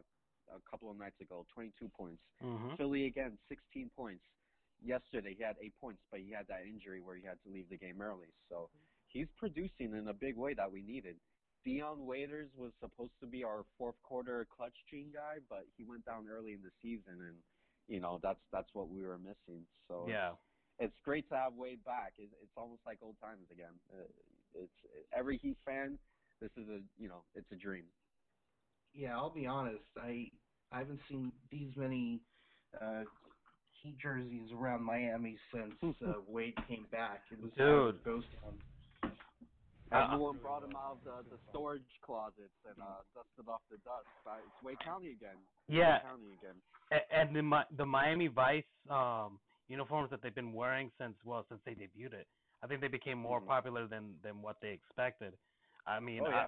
a 0.50 0.60
couple 0.70 0.90
of 0.90 0.98
nights 0.98 1.20
ago, 1.22 1.46
22 1.54 1.90
points. 1.96 2.22
hmm 2.42 2.76
Philly 2.78 3.06
again, 3.06 3.38
16 3.50 3.90
points. 3.96 4.24
Yesterday 4.84 5.36
he 5.38 5.44
had 5.44 5.56
eight 5.62 5.74
points, 5.82 6.00
but 6.10 6.22
he 6.22 6.32
had 6.32 6.48
that 6.48 6.64
injury 6.66 7.02
where 7.04 7.16
he 7.16 7.24
had 7.26 7.38
to 7.46 7.52
leave 7.52 7.68
the 7.70 7.78
game 7.78 8.02
early. 8.02 8.32
So 8.50 8.70
he's 9.08 9.28
producing 9.38 9.94
in 9.94 10.08
a 10.08 10.14
big 10.14 10.38
way 10.38 10.54
that 10.54 10.72
we 10.72 10.82
needed. 10.82 11.16
Dion 11.66 12.06
Waiters 12.06 12.50
was 12.58 12.72
supposed 12.82 13.12
to 13.22 13.28
be 13.28 13.44
our 13.44 13.64
fourth 13.78 13.96
quarter 14.04 14.48
clutch 14.56 14.74
gene 14.90 15.12
guy, 15.14 15.38
but 15.50 15.66
he 15.78 15.84
went 15.84 16.06
down 16.06 16.26
early 16.32 16.54
in 16.54 16.62
the 16.62 16.72
season, 16.82 17.20
and 17.20 17.36
you 17.88 18.00
know 18.00 18.20
that's 18.24 18.40
that's 18.52 18.70
what 18.74 18.90
we 18.90 19.02
were 19.02 19.18
missing. 19.18 19.66
So 19.88 20.06
Yeah. 20.08 20.32
it's 20.80 20.96
great 21.04 21.28
to 21.30 21.36
have 21.36 21.54
Wade 21.54 21.84
back. 21.84 22.14
It, 22.18 22.30
it's 22.42 22.56
almost 22.58 22.82
like 22.86 23.00
old 23.02 23.16
times 23.22 23.46
again. 23.52 23.74
Uh, 23.94 24.04
it's 24.56 24.72
every 25.16 25.38
Heat 25.38 25.58
fan. 25.66 25.98
This 26.42 26.52
is 26.58 26.68
a 26.70 26.80
you 26.98 27.10
know 27.10 27.24
it's 27.36 27.52
a 27.52 27.56
dream. 27.56 27.86
Yeah, 28.94 29.16
I'll 29.18 29.30
be 29.30 29.46
honest. 29.46 29.84
I 30.02 30.28
I 30.72 30.80
haven't 30.80 31.02
seen 31.10 31.32
these 31.52 31.72
many 31.76 32.22
uh, 32.82 33.04
Heat 33.82 33.98
jerseys 34.02 34.52
around 34.54 34.84
Miami 34.84 35.38
since 35.54 35.76
uh, 36.08 36.14
Wade 36.28 36.56
came 36.68 36.86
back. 36.92 37.24
It 37.32 37.42
was 37.42 37.52
a 37.54 37.58
Dude. 37.58 38.04
ghost 38.04 38.28
town. 38.42 38.54
Uh, 39.92 40.06
Everyone 40.14 40.38
brought 40.38 40.64
him 40.64 40.76
out 40.76 40.98
of 40.98 41.04
the, 41.04 41.36
the 41.36 41.40
storage 41.50 41.82
closets 42.06 42.54
and 42.66 42.78
uh, 42.82 43.02
dusted 43.16 43.50
off 43.50 43.62
the 43.72 43.78
dust. 43.78 44.06
But 44.24 44.40
it's 44.46 44.64
Wade 44.64 44.80
County 44.86 45.12
again. 45.12 45.38
Yeah. 45.68 45.94
Wade 45.94 46.02
County 46.04 46.32
again. 46.40 46.56
And 47.12 47.36
the 47.36 47.66
the 47.78 47.86
Miami 47.86 48.28
Vice 48.28 48.64
um 48.90 49.40
uniforms 49.68 50.10
that 50.10 50.22
they've 50.22 50.34
been 50.36 50.54
wearing 50.54 50.92
since 50.98 51.16
well 51.24 51.46
since 51.50 51.62
they 51.66 51.74
debuted 51.74 52.14
it. 52.14 52.28
I 52.62 52.68
think 52.68 52.82
they 52.82 52.88
became 52.88 53.18
more 53.18 53.40
Mhm. 53.42 53.48
popular 53.48 53.88
than 53.88 54.20
than 54.24 54.42
what 54.42 54.58
they 54.62 54.70
expected. 54.72 55.34
I 55.88 56.00
mean, 56.00 56.24
Oh, 56.26 56.30
yeah. 56.30 56.48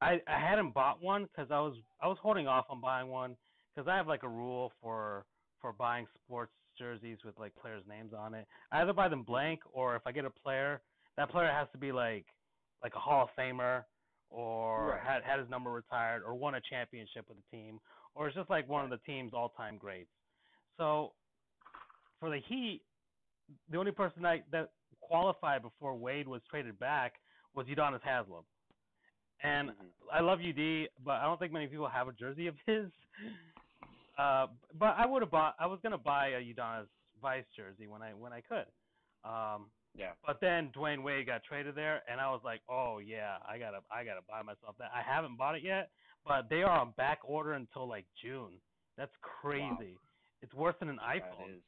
I, 0.00 0.12
I 0.12 0.20
I 0.26 0.38
hadn't 0.40 0.72
bought 0.72 1.00
one 1.02 1.24
because 1.24 1.50
I 1.50 1.60
was 1.60 1.76
I 2.00 2.06
was 2.08 2.18
holding 2.22 2.46
off 2.46 2.66
on 2.70 2.80
buying 2.80 3.08
one 3.08 3.36
because 3.74 3.88
I 3.88 3.96
have 3.96 4.06
like 4.06 4.22
a 4.22 4.28
rule 4.28 4.72
for 4.80 5.26
for 5.60 5.72
buying 5.72 6.06
sports 6.24 6.52
jerseys 6.78 7.18
with 7.24 7.38
like 7.38 7.54
players' 7.56 7.84
names 7.86 8.12
on 8.14 8.34
it. 8.34 8.46
I 8.70 8.80
either 8.82 8.92
buy 8.92 9.08
them 9.08 9.22
blank 9.24 9.60
or 9.72 9.96
if 9.96 10.02
I 10.06 10.12
get 10.12 10.24
a 10.24 10.30
player, 10.30 10.80
that 11.16 11.30
player 11.30 11.50
has 11.52 11.68
to 11.72 11.78
be 11.78 11.92
like 11.92 12.26
like 12.82 12.94
a 12.94 12.98
Hall 12.98 13.24
of 13.24 13.30
Famer 13.38 13.84
or 14.30 14.90
Right. 14.90 15.00
had 15.02 15.22
had 15.22 15.38
his 15.40 15.48
number 15.48 15.70
retired 15.70 16.22
or 16.22 16.34
won 16.34 16.54
a 16.54 16.60
championship 16.60 17.28
with 17.28 17.36
the 17.38 17.56
team 17.56 17.80
or 18.14 18.26
it's 18.26 18.36
just 18.36 18.50
like 18.50 18.68
one 18.68 18.84
of 18.84 18.90
the 18.90 18.98
team's 18.98 19.32
all-time 19.34 19.76
greats. 19.78 20.10
So 20.76 21.14
for 22.18 22.30
the 22.30 22.38
Heat, 22.40 22.82
the 23.68 23.78
only 23.78 23.92
person 23.92 24.22
that 24.22 24.50
that 24.50 24.70
qualified 25.00 25.62
before 25.62 25.94
Wade 25.96 26.28
was 26.28 26.42
traded 26.48 26.78
back 26.78 27.14
was 27.54 27.66
Udonis 27.66 28.00
Haslem. 28.02 28.44
And 29.42 29.70
Mhm. 29.70 29.90
I 30.12 30.20
love 30.20 30.40
UD, 30.40 30.88
but 30.98 31.20
I 31.20 31.24
don't 31.24 31.38
think 31.38 31.52
many 31.52 31.66
people 31.66 31.88
have 31.88 32.08
a 32.08 32.12
jersey 32.12 32.46
of 32.46 32.56
his. 32.66 32.90
Uh, 34.18 34.48
but 34.74 34.96
I 34.98 35.06
would 35.06 35.22
have 35.22 35.30
bought. 35.30 35.56
I 35.58 35.66
was 35.66 35.80
gonna 35.80 35.98
buy 35.98 36.28
a 36.28 36.40
Udonis 36.40 36.88
Vice 37.20 37.46
jersey 37.56 37.86
when 37.86 38.02
I 38.02 38.12
when 38.14 38.32
I 38.32 38.40
could. 38.42 38.66
Um, 39.24 39.70
Yeah. 39.94 40.12
but 40.24 40.40
then 40.40 40.70
Dwyane 40.74 41.02
Wade 41.02 41.26
got 41.26 41.42
traded 41.44 41.74
there, 41.74 42.02
and 42.10 42.20
I 42.20 42.30
was 42.30 42.40
like, 42.44 42.60
oh 42.68 42.98
yeah, 42.98 43.38
I 43.46 43.58
gotta 43.58 43.80
I 43.90 44.04
gotta 44.04 44.22
buy 44.28 44.42
myself 44.42 44.76
that. 44.78 44.90
I 44.94 45.02
haven't 45.02 45.36
bought 45.36 45.56
it 45.56 45.62
yet, 45.64 45.90
but 46.24 46.48
they 46.48 46.62
are 46.62 46.78
on 46.78 46.92
back 46.96 47.18
order 47.24 47.54
until 47.54 47.88
like 47.88 48.06
June. 48.22 48.60
That's 48.96 49.12
crazy. 49.20 49.98
It's 50.42 50.54
worse 50.54 50.74
than 50.78 50.88
an 50.90 50.96
That 50.96 51.22
iPhone. 51.22 51.56
is. 51.56 51.62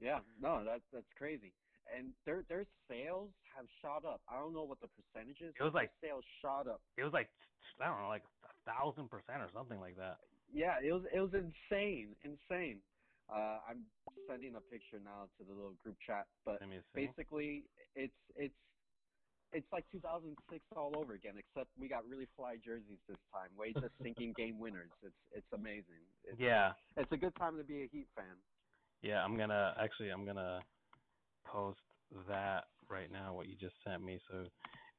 Yeah, 0.00 0.20
no, 0.40 0.62
that's 0.64 0.84
that's 0.92 1.10
crazy. 1.16 1.52
And 1.96 2.12
their 2.24 2.44
their 2.48 2.66
sales 2.88 3.30
have 3.56 3.66
shot 3.82 4.04
up. 4.04 4.20
I 4.30 4.38
don't 4.38 4.52
know 4.54 4.62
what 4.64 4.78
the 4.80 4.88
percentage 4.88 5.40
is. 5.40 5.54
It 5.58 5.62
was 5.64 5.74
like- 5.74 5.90
sales 6.00 6.24
shot 6.40 6.68
up. 6.68 6.80
It 6.96 7.02
was 7.04 7.12
like 7.12 7.28
I 7.80 7.86
don't 7.86 8.00
know, 8.00 8.08
like 8.08 8.24
a 8.44 8.70
thousand 8.70 9.10
percent 9.10 9.42
or 9.42 9.48
something 9.52 9.80
like 9.80 9.96
that. 9.96 10.18
Yeah, 10.52 10.76
it 10.82 10.92
was 10.92 11.02
it 11.12 11.20
was 11.20 11.34
insane, 11.34 12.14
insane. 12.24 12.78
Uh, 13.28 13.58
I'm 13.68 13.84
sending 14.26 14.56
a 14.56 14.60
picture 14.72 15.00
now 15.04 15.28
to 15.38 15.44
the 15.44 15.52
little 15.52 15.76
group 15.84 15.96
chat, 16.04 16.26
but 16.44 16.58
Let 16.60 16.70
me 16.70 16.78
see. 16.94 17.06
basically 17.06 17.64
it's 17.94 18.16
it's 18.36 18.54
it's 19.52 19.66
like 19.72 19.84
2006 19.92 20.36
all 20.76 20.92
over 20.96 21.14
again, 21.14 21.34
except 21.38 21.68
we 21.80 21.88
got 21.88 22.04
really 22.08 22.26
fly 22.36 22.56
jerseys 22.64 23.00
this 23.08 23.16
time. 23.32 23.48
Way 23.56 23.72
just 23.72 23.92
sinking 24.02 24.32
game 24.36 24.58
winners. 24.58 24.90
It's 25.02 25.20
it's 25.32 25.52
amazing. 25.52 26.04
It's, 26.24 26.40
Yeah, 26.40 26.72
it's 26.96 27.12
a 27.12 27.16
good 27.16 27.34
time 27.36 27.56
to 27.58 27.64
be 27.64 27.82
a 27.84 27.88
Heat 27.92 28.08
fan. 28.16 28.36
yeah. 29.02 29.22
I'm 29.24 29.36
gonna 29.36 29.74
actually 29.80 30.08
I'm 30.10 30.24
gonna 30.24 30.60
post 31.46 31.80
that 32.28 32.64
right 32.88 33.12
now. 33.12 33.34
What 33.34 33.46
you 33.48 33.56
just 33.60 33.74
sent 33.84 34.02
me, 34.02 34.18
so 34.30 34.44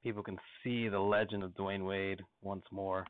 people 0.03 0.21
can 0.23 0.37
see 0.63 0.87
the 0.87 0.99
legend 0.99 1.43
of 1.43 1.51
Dwyane 1.51 1.85
Wade 1.85 2.21
once 2.41 2.65
more. 2.71 3.05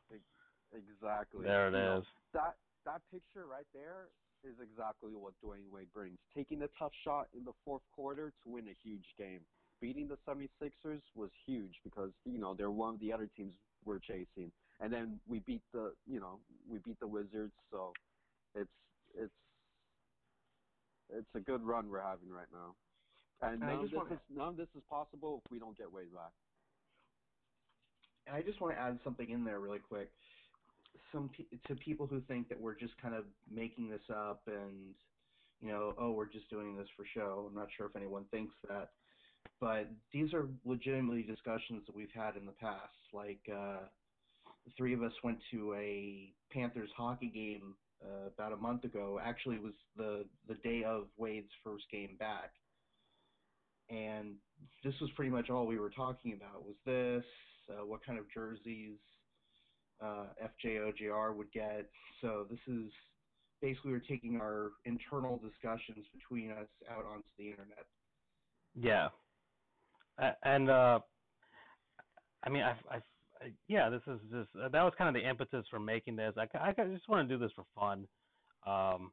Exactly. 0.71 1.45
There 1.45 1.67
it 1.67 1.73
You 1.73 1.79
know, 1.79 2.03
that 2.33 2.55
that 2.85 3.01
picture 3.11 3.45
right 3.49 3.67
there 3.73 4.07
is 4.43 4.55
exactly 4.61 5.11
what 5.15 5.33
Dwyane 5.43 5.69
Wade 5.71 5.91
brings. 5.93 6.17
Taking 6.35 6.59
the 6.59 6.69
tough 6.79 6.91
shot 7.03 7.27
in 7.35 7.43
the 7.43 7.53
fourth 7.65 7.81
quarter 7.95 8.31
to 8.43 8.49
win 8.49 8.67
a 8.67 8.75
huge 8.83 9.05
game. 9.17 9.39
Beating 9.81 10.07
the 10.07 10.17
76ers 10.27 11.01
was 11.15 11.29
huge 11.45 11.73
because 11.83 12.11
you 12.25 12.37
know 12.37 12.53
they're 12.53 12.71
one 12.71 12.95
of 12.95 12.99
the 12.99 13.13
other 13.13 13.27
teams 13.37 13.53
we're 13.85 13.99
chasing. 13.99 14.51
And 14.81 14.91
then 14.91 15.19
we 15.27 15.39
beat 15.39 15.61
the 15.73 15.91
you 16.05 16.19
know, 16.19 16.39
we 16.69 16.79
beat 16.79 16.99
the 16.99 17.07
Wizards, 17.07 17.53
so 17.71 17.93
it's 18.55 18.69
it's 19.15 19.33
it's 21.09 21.35
a 21.35 21.39
good 21.39 21.63
run 21.63 21.89
we're 21.89 22.01
having 22.01 22.29
right 22.29 22.47
now. 22.51 22.75
And 23.41 23.51
And 23.53 23.59
none 23.61 23.71
of 23.75 23.81
this 23.83 23.91
wanna- 23.93 24.13
is 24.15 24.19
none 24.29 24.47
of 24.49 24.57
this 24.57 24.67
is 24.75 24.83
possible 24.89 25.41
if 25.45 25.51
we 25.51 25.59
don't 25.59 25.77
get 25.77 25.91
Wade 25.91 26.13
back. 26.13 26.31
And 28.27 28.35
I 28.35 28.41
just 28.41 28.59
want 28.61 28.75
to 28.75 28.79
add 28.79 28.99
something 29.03 29.29
in 29.29 29.43
there 29.43 29.59
really 29.59 29.79
quick. 29.79 30.11
Some 31.11 31.29
pe- 31.35 31.57
to 31.67 31.75
people 31.75 32.07
who 32.07 32.21
think 32.21 32.49
that 32.49 32.59
we're 32.59 32.75
just 32.75 32.93
kind 33.01 33.15
of 33.15 33.25
making 33.51 33.89
this 33.89 34.01
up 34.09 34.41
and 34.47 34.93
you 35.61 35.69
know, 35.69 35.93
oh, 35.99 36.11
we're 36.11 36.25
just 36.25 36.49
doing 36.49 36.77
this 36.77 36.87
for 36.95 37.05
show. 37.13 37.47
I'm 37.49 37.55
not 37.55 37.67
sure 37.75 37.85
if 37.87 37.95
anyone 37.95 38.23
thinks 38.31 38.53
that, 38.69 38.91
but 39.59 39.89
these 40.13 40.33
are 40.33 40.47
legitimately 40.65 41.23
discussions 41.23 41.83
that 41.85 41.95
we've 41.95 42.13
had 42.13 42.35
in 42.37 42.45
the 42.45 42.53
past. 42.53 42.95
Like 43.13 43.41
uh, 43.51 43.83
the 44.65 44.71
three 44.77 44.93
of 44.93 45.03
us 45.03 45.11
went 45.23 45.39
to 45.51 45.73
a 45.73 46.31
Panthers 46.51 46.89
hockey 46.95 47.29
game 47.33 47.75
uh, 48.03 48.29
about 48.33 48.53
a 48.53 48.57
month 48.57 48.85
ago. 48.85 49.19
Actually, 49.21 49.57
it 49.57 49.63
was 49.63 49.73
the 49.97 50.25
the 50.47 50.55
day 50.55 50.83
of 50.83 51.07
Wade's 51.17 51.51
first 51.63 51.85
game 51.91 52.15
back, 52.17 52.51
and 53.89 54.35
this 54.83 54.93
was 55.01 55.09
pretty 55.15 55.31
much 55.31 55.49
all 55.49 55.67
we 55.67 55.79
were 55.79 55.89
talking 55.89 56.33
about. 56.33 56.65
Was 56.65 56.75
this 56.85 57.25
uh, 57.69 57.85
what 57.85 58.05
kind 58.05 58.17
of 58.17 58.25
jerseys 58.33 58.97
uh, 60.01 60.25
FJ 60.65 60.85
would 61.35 61.51
get? 61.51 61.89
So 62.21 62.45
this 62.49 62.59
is 62.67 62.91
basically 63.61 63.91
we're 63.91 63.99
taking 63.99 64.37
our 64.41 64.71
internal 64.85 65.37
discussions 65.37 66.05
between 66.13 66.51
us 66.51 66.67
out 66.89 67.05
onto 67.05 67.27
the 67.37 67.49
internet. 67.49 67.85
Yeah, 68.75 69.09
and 70.43 70.69
uh, 70.69 70.99
I 72.43 72.49
mean, 72.49 72.63
I, 72.63 72.75
I, 72.89 72.95
I, 73.41 73.51
yeah, 73.67 73.89
this 73.89 74.01
is 74.07 74.19
just 74.31 74.49
uh, 74.61 74.69
that 74.69 74.83
was 74.83 74.93
kind 74.97 75.15
of 75.15 75.21
the 75.21 75.27
impetus 75.27 75.65
for 75.69 75.79
making 75.79 76.15
this. 76.15 76.33
I, 76.37 76.47
I 76.57 76.73
just 76.85 77.09
want 77.09 77.27
to 77.27 77.35
do 77.35 77.41
this 77.41 77.51
for 77.55 77.65
fun. 77.75 78.07
Um, 78.65 79.11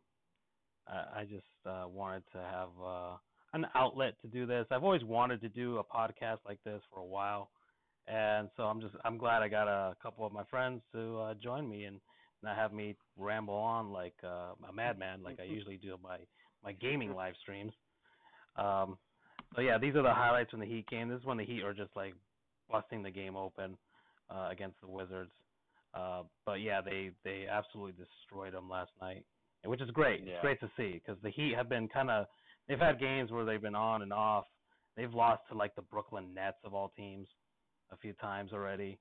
I, 0.86 1.20
I 1.20 1.26
just 1.28 1.46
uh, 1.64 1.86
wanted 1.88 2.22
to 2.32 2.38
have 2.38 2.68
uh, 2.84 3.16
an 3.52 3.66
outlet 3.74 4.14
to 4.22 4.28
do 4.28 4.46
this. 4.46 4.66
I've 4.70 4.84
always 4.84 5.04
wanted 5.04 5.40
to 5.42 5.48
do 5.48 5.78
a 5.78 5.84
podcast 5.84 6.38
like 6.46 6.58
this 6.64 6.82
for 6.92 7.00
a 7.00 7.06
while, 7.06 7.50
and 8.08 8.48
so 8.56 8.64
I'm 8.64 8.80
just 8.80 8.94
I'm 9.04 9.18
glad 9.18 9.42
I 9.42 9.48
got 9.48 9.68
a 9.68 9.96
couple 10.02 10.26
of 10.26 10.32
my 10.32 10.44
friends 10.44 10.82
to 10.92 11.18
uh, 11.18 11.34
join 11.34 11.68
me 11.68 11.84
and 11.84 12.00
not 12.42 12.56
have 12.56 12.72
me 12.72 12.96
ramble 13.16 13.54
on 13.54 13.92
like 13.92 14.14
uh, 14.22 14.52
a 14.68 14.72
madman 14.72 15.22
like 15.22 15.40
I 15.40 15.44
usually 15.44 15.76
do 15.76 15.96
my 16.02 16.18
my 16.64 16.72
gaming 16.72 17.14
live 17.14 17.34
streams. 17.40 17.72
Um, 18.56 18.96
so 19.54 19.60
yeah, 19.60 19.78
these 19.78 19.94
are 19.96 20.02
the 20.02 20.12
highlights 20.12 20.50
from 20.50 20.60
the 20.60 20.66
Heat 20.66 20.86
game. 20.88 21.08
This 21.08 21.20
is 21.20 21.24
when 21.24 21.36
the 21.36 21.44
Heat 21.44 21.62
are 21.62 21.74
just 21.74 21.94
like 21.96 22.14
busting 22.70 23.02
the 23.02 23.10
game 23.10 23.36
open 23.36 23.76
uh, 24.30 24.48
against 24.50 24.80
the 24.80 24.88
Wizards. 24.88 25.30
Uh, 25.94 26.22
but 26.44 26.54
yeah, 26.54 26.80
they 26.80 27.10
they 27.24 27.46
absolutely 27.50 27.92
destroyed 27.92 28.54
them 28.54 28.68
last 28.68 28.90
night, 29.00 29.24
which 29.64 29.80
is 29.80 29.90
great. 29.90 30.22
Yeah. 30.24 30.34
It's 30.34 30.42
great 30.42 30.60
to 30.60 30.70
see 30.76 31.00
because 31.04 31.20
the 31.22 31.30
Heat 31.30 31.54
have 31.56 31.68
been 31.68 31.88
kind 31.88 32.10
of 32.10 32.26
they've 32.68 32.78
had 32.78 33.00
games 33.00 33.32
where 33.32 33.44
they've 33.44 33.62
been 33.62 33.74
on 33.74 34.02
and 34.02 34.12
off. 34.12 34.44
They've 34.96 35.12
lost 35.12 35.42
to 35.50 35.56
like 35.56 35.74
the 35.74 35.82
Brooklyn 35.82 36.32
Nets 36.34 36.58
of 36.64 36.72
all 36.72 36.92
teams 36.96 37.28
a 37.90 37.96
few 37.96 38.12
times 38.14 38.52
already, 38.52 38.98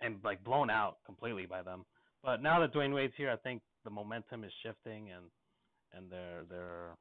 and 0.00 0.22
like 0.24 0.42
blown 0.44 0.70
out 0.70 0.98
completely 1.04 1.46
by 1.46 1.62
them. 1.62 1.84
But 2.22 2.42
now 2.42 2.60
that 2.60 2.72
Dwyane 2.72 2.94
Wade's 2.94 3.14
here, 3.16 3.30
I 3.30 3.36
think 3.36 3.62
the 3.84 3.90
momentum 3.90 4.44
is 4.44 4.52
shifting, 4.62 5.10
and 5.10 5.30
and 5.92 6.10
they're 6.10 6.44
they're 6.44 6.96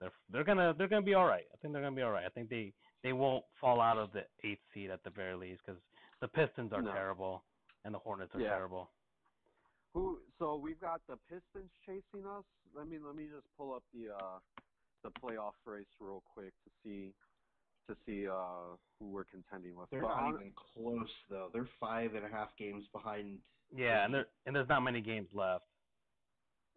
they're 0.00 0.12
they're 0.30 0.44
gonna 0.44 0.74
they're 0.76 0.88
gonna 0.88 1.02
be 1.02 1.14
all 1.14 1.26
right. 1.26 1.44
I 1.52 1.56
think 1.58 1.72
they're 1.72 1.82
gonna 1.82 1.96
be 1.96 2.02
all 2.02 2.10
right. 2.10 2.26
I 2.26 2.30
think 2.30 2.48
they 2.50 2.72
they 3.02 3.12
won't 3.12 3.44
fall 3.60 3.80
out 3.80 3.98
of 3.98 4.12
the 4.12 4.22
eighth 4.44 4.62
seed 4.72 4.90
at 4.90 5.02
the 5.04 5.10
very 5.10 5.34
least 5.36 5.62
because 5.66 5.80
the 6.20 6.28
Pistons 6.28 6.72
are 6.72 6.82
No. 6.82 6.92
terrible 6.92 7.44
and 7.84 7.94
the 7.94 7.98
Hornets 7.98 8.34
are 8.34 8.40
Yeah. 8.40 8.48
terrible. 8.48 8.90
Who? 9.94 10.20
So 10.38 10.56
we've 10.56 10.80
got 10.80 11.00
the 11.06 11.16
Pistons 11.28 11.70
chasing 11.86 12.26
us. 12.26 12.44
Let 12.74 12.88
me 12.88 12.98
let 12.98 13.14
me 13.14 13.26
just 13.26 13.46
pull 13.56 13.74
up 13.74 13.84
the 13.92 14.10
uh 14.14 14.38
the 15.02 15.10
playoff 15.10 15.54
race 15.66 15.86
real 16.00 16.22
quick 16.32 16.52
to 16.64 16.70
see 16.82 17.14
to 17.88 17.96
see 18.06 18.26
uh 18.28 18.76
who 18.98 19.10
we're 19.10 19.24
contending 19.24 19.76
with. 19.76 19.90
They're 19.90 20.02
But 20.02 20.08
not 20.08 20.18
hon- 20.20 20.34
even 20.40 20.54
close 20.74 21.10
though. 21.28 21.50
They're 21.52 21.68
five 21.80 22.14
and 22.14 22.24
a 22.24 22.28
half 22.28 22.56
games 22.56 22.84
behind. 22.92 23.42
Yeah, 23.74 24.04
and 24.04 24.14
there 24.14 24.26
and 24.46 24.54
there's 24.56 24.68
not 24.68 24.80
many 24.80 25.00
games 25.02 25.28
left. 25.34 25.66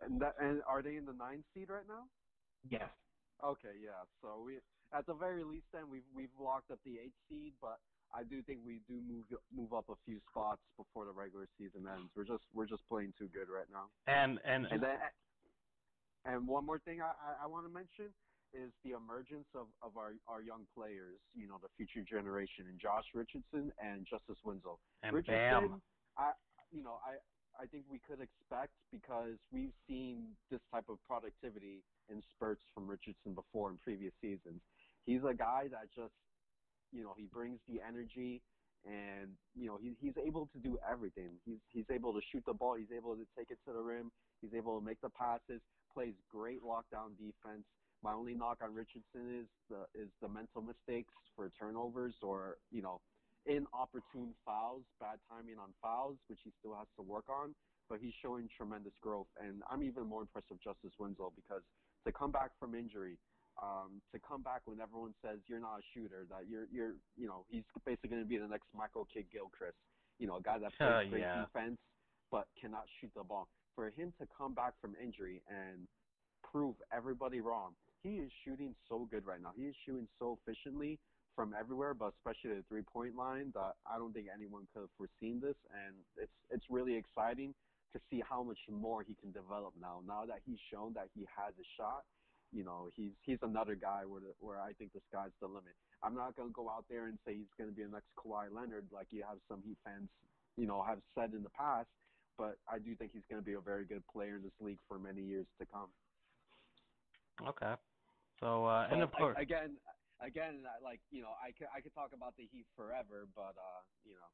and 0.02 0.22
that 0.22 0.36
and 0.40 0.62
are 0.64 0.82
they 0.82 0.96
in 0.98 1.06
the 1.06 1.14
ninth 1.14 1.46
seed 1.54 1.70
right 1.70 1.88
now? 1.88 2.10
Yes. 2.70 2.92
Okay, 3.44 3.74
yeah. 3.84 4.04
So 4.22 4.42
we 4.42 4.58
at 4.92 5.06
the 5.06 5.14
very 5.16 5.44
least 5.44 5.68
then 5.74 5.90
we've 5.90 6.08
we've 6.16 6.30
locked 6.40 6.72
up 6.72 6.80
the 6.86 7.00
eighth 7.00 7.16
seed, 7.30 7.54
but 7.62 7.82
I 8.14 8.24
do 8.24 8.42
think 8.44 8.66
we 8.66 8.80
do 8.88 9.02
move 9.02 9.26
move 9.52 9.74
up 9.74 9.90
a 9.90 9.96
few 10.06 10.22
spots 10.32 10.62
before 10.78 11.06
the 11.06 11.12
regular 11.12 11.48
season 11.58 11.88
ends. 11.88 12.12
We're 12.16 12.24
just 12.26 12.44
we're 12.54 12.68
just 12.68 12.88
playing 12.88 13.14
too 13.20 13.28
good 13.30 13.50
right 13.50 13.70
now. 13.70 13.92
And 14.08 14.40
and, 14.46 14.66
And 14.68 14.82
then 14.84 14.98
and 16.26 16.48
one 16.48 16.66
more 16.66 16.80
thing 16.80 17.02
I 17.02 17.14
I, 17.22 17.44
I 17.44 17.46
want 17.48 17.66
to 17.66 17.74
mention 17.74 18.14
is 18.56 18.72
the 18.88 18.96
emergence 18.96 19.48
of 19.52 19.68
of 19.84 20.00
our 20.00 20.16
our 20.32 20.42
young 20.42 20.64
players. 20.72 21.20
You 21.36 21.52
know, 21.52 21.60
the 21.60 21.70
future 21.76 22.02
generation, 22.08 22.72
and 22.72 22.80
Josh 22.80 23.06
Richardson 23.14 23.76
and 23.76 24.08
Justice 24.08 24.40
Winslow. 24.48 24.80
and 25.04 25.12
Richardson, 25.12 25.76
bam. 25.76 25.82
I 26.18 26.32
you 26.72 26.82
know 26.82 27.04
I 27.04 27.20
I 27.60 27.68
think 27.68 27.84
we 27.92 28.00
could 28.00 28.24
expect 28.24 28.72
because 28.92 29.36
we've 29.52 29.76
seen 29.88 30.36
this 30.52 30.64
type 30.72 30.88
of 30.88 30.98
productivity 31.04 31.84
in 32.10 32.24
spurts 32.36 32.64
from 32.74 32.88
Richardson 32.88 33.36
before 33.36 33.72
in 33.72 33.78
previous 33.84 34.14
seasons. 34.22 34.64
He's 35.06 35.24
a 35.28 35.36
guy 35.36 35.68
that 35.72 35.92
just 35.92 36.16
you 36.92 37.04
know 37.04 37.14
he 37.18 37.28
brings 37.28 37.60
the 37.68 37.84
energy 37.84 38.42
and 38.86 39.34
you 39.56 39.68
know 39.68 39.78
he, 39.82 39.98
he's 40.00 40.16
able 40.26 40.48
to 40.54 40.60
do 40.60 40.78
everything. 40.84 41.36
He's 41.46 41.60
he's 41.74 41.90
able 41.92 42.14
to 42.14 42.22
shoot 42.32 42.44
the 42.46 42.54
ball. 42.54 42.76
He's 42.76 42.94
able 42.96 43.16
to 43.16 43.26
take 43.38 43.52
it 43.52 43.58
to 43.68 43.74
the 43.74 43.82
rim. 43.82 44.12
He's 44.42 44.54
able 44.54 44.80
to 44.80 44.86
make 44.86 45.02
the 45.02 45.10
passes. 45.10 45.62
Plays 45.94 46.14
great 46.32 46.62
lockdown 46.62 47.18
defense. 47.18 47.66
My 48.04 48.14
only 48.14 48.34
knock 48.34 48.60
on 48.62 48.74
Richardson 48.74 49.42
is 49.42 49.48
the 49.70 49.86
is 50.00 50.10
the 50.22 50.30
mental 50.30 50.62
mistakes 50.62 51.14
for 51.36 51.52
turnovers 51.60 52.14
or 52.22 52.58
you 52.72 52.82
know 52.82 53.02
inopportune 53.46 54.34
fouls, 54.46 54.82
bad 55.00 55.20
timing 55.30 55.58
on 55.60 55.70
fouls, 55.82 56.18
which 56.28 56.40
he 56.44 56.52
still 56.60 56.76
has 56.76 56.88
to 56.98 57.04
work 57.04 57.26
on. 57.30 57.54
But 57.90 58.00
he's 58.02 58.14
showing 58.22 58.50
tremendous 58.58 58.94
growth, 59.02 59.28
and 59.40 59.62
I'm 59.70 59.84
even 59.84 60.08
more 60.08 60.22
impressed 60.22 60.50
with 60.50 60.62
Justice 60.64 60.94
Winslow 60.98 61.34
because 61.36 61.62
to 62.06 62.12
come 62.12 62.32
back 62.32 62.50
from 62.60 62.74
injury, 62.74 63.18
um, 63.62 64.02
to 64.14 64.20
come 64.20 64.42
back 64.42 64.62
when 64.66 64.82
everyone 64.82 65.14
says 65.22 65.38
you're 65.46 65.60
not 65.60 65.78
a 65.80 65.84
shooter, 65.94 66.26
that 66.30 66.50
you're 66.50 66.66
you're 66.72 66.94
you 67.16 67.28
know 67.28 67.46
he's 67.48 67.64
basically 67.86 68.10
going 68.10 68.22
to 68.24 68.28
be 68.28 68.38
the 68.38 68.48
next 68.48 68.66
Michael 68.76 69.08
Kidd 69.14 69.26
Gilchrist, 69.32 69.78
you 70.18 70.26
know, 70.26 70.38
a 70.38 70.42
guy 70.42 70.58
that 70.58 70.74
plays 70.78 71.08
Uh, 71.08 71.10
great 71.10 71.22
yeah. 71.22 71.46
defense 71.46 71.78
but 72.32 72.48
cannot 72.60 72.86
shoot 73.00 73.12
the 73.16 73.24
ball. 73.24 73.48
For 73.76 73.92
him 73.92 74.12
to 74.20 74.28
come 74.36 74.54
back 74.54 74.74
from 74.82 74.96
injury 75.02 75.42
and 75.48 75.88
prove 76.44 76.76
everybody 76.92 77.40
wrong, 77.40 77.74
he 78.06 78.22
is 78.22 78.30
shooting 78.46 78.76
so 78.88 79.10
good 79.10 79.26
right 79.26 79.42
now. 79.42 79.50
He 79.58 79.66
is 79.66 79.76
shooting 79.86 80.08
so 80.20 80.38
efficiently 80.38 81.00
from 81.36 81.58
everywhere, 81.58 81.94
but 81.98 82.14
especially 82.22 82.62
the 82.62 82.64
three 82.70 82.86
point 82.86 83.18
line 83.18 83.50
that 83.58 83.74
I 83.90 83.98
don't 83.98 84.14
think 84.14 84.28
anyone 84.30 84.70
could 84.72 84.86
have 84.86 84.94
foreseen 84.96 85.42
this 85.42 85.58
and 85.74 85.98
it's 86.22 86.38
it's 86.54 86.66
really 86.70 86.94
exciting 86.94 87.54
to 87.94 88.00
see 88.10 88.22
how 88.22 88.44
much 88.44 88.62
more 88.70 89.02
he 89.02 89.18
can 89.18 89.34
develop 89.34 89.74
now. 89.82 90.06
Now 90.06 90.24
that 90.30 90.46
he's 90.46 90.62
shown 90.72 90.94
that 90.94 91.10
he 91.18 91.26
has 91.34 91.58
a 91.58 91.68
shot, 91.76 92.06
you 92.54 92.64
know, 92.64 92.94
he's 92.96 93.18
he's 93.26 93.42
another 93.42 93.74
guy 93.74 94.06
where 94.06 94.22
the, 94.22 94.38
where 94.40 94.62
I 94.62 94.78
think 94.78 94.94
the 94.94 95.02
sky's 95.10 95.34
the 95.42 95.48
limit. 95.50 95.74
I'm 96.06 96.14
not 96.14 96.38
gonna 96.38 96.54
go 96.54 96.70
out 96.70 96.86
there 96.88 97.10
and 97.10 97.18
say 97.26 97.34
he's 97.34 97.52
gonna 97.58 97.74
be 97.74 97.84
the 97.84 97.90
next 97.90 98.14
Kawhi 98.22 98.54
Leonard 98.54 98.86
like 98.94 99.10
you 99.10 99.26
have 99.28 99.42
some 99.50 99.66
Heat 99.66 99.82
fans, 99.84 100.08
you 100.62 100.70
know, 100.70 100.86
have 100.86 101.02
said 101.18 101.34
in 101.34 101.42
the 101.42 101.52
past, 101.58 101.90
but 102.38 102.62
I 102.70 102.78
do 102.78 102.94
think 102.96 103.18
he's 103.18 103.26
gonna 103.28 103.42
be 103.42 103.58
a 103.58 103.66
very 103.66 103.84
good 103.84 104.06
player 104.14 104.38
in 104.38 104.44
this 104.46 104.56
league 104.62 104.80
for 104.88 105.02
many 105.02 105.26
years 105.26 105.50
to 105.60 105.66
come. 105.66 105.90
Okay. 107.44 107.76
So 108.40 108.66
uh, 108.66 108.88
and 108.92 109.00
But, 109.00 109.04
of 109.04 109.12
course, 109.14 109.38
again, 109.40 109.78
again, 110.22 110.64
like 110.84 111.00
you 111.12 111.22
know, 111.22 111.34
I 111.42 111.52
could 111.52 111.68
I 111.76 111.82
could 111.82 111.94
talk 111.94 112.12
about 112.14 112.36
the 112.38 112.48
Heat 112.52 112.66
forever, 112.76 113.28
but 113.36 113.56
uh, 113.56 113.82
you 114.04 114.14
know, 114.14 114.30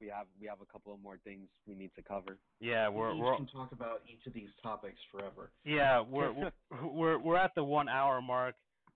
we 0.00 0.08
have 0.08 0.26
we 0.40 0.46
have 0.46 0.60
a 0.60 0.66
couple 0.70 0.92
of 0.92 1.00
more 1.00 1.18
things 1.24 1.48
we 1.66 1.74
need 1.74 1.90
to 1.96 2.02
cover. 2.02 2.38
yeah, 2.60 2.88
we're 2.88 3.14
we 3.14 3.20
we're 3.20 3.36
can 3.36 3.46
talk 3.46 3.72
about 3.72 4.02
each 4.08 4.26
of 4.26 4.32
these 4.32 4.50
topics 4.62 4.98
forever. 5.10 5.50
yeah 5.64 6.00
we're 6.00 6.32
we're 6.32 6.52
we're 6.92 7.18
we're 7.18 7.36
at 7.36 7.54
the 7.54 7.64
one 7.64 7.88
hour 7.88 8.20
mark 8.20 8.54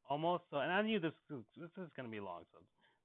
almost. 0.08 0.44
So 0.50 0.58
and 0.58 0.72
I 0.72 0.82
knew 0.82 1.00
this 1.00 1.14
this 1.30 1.70
is 1.78 1.88
gonna 1.96 2.08
be 2.08 2.20
long. 2.20 2.42
So 2.52 2.58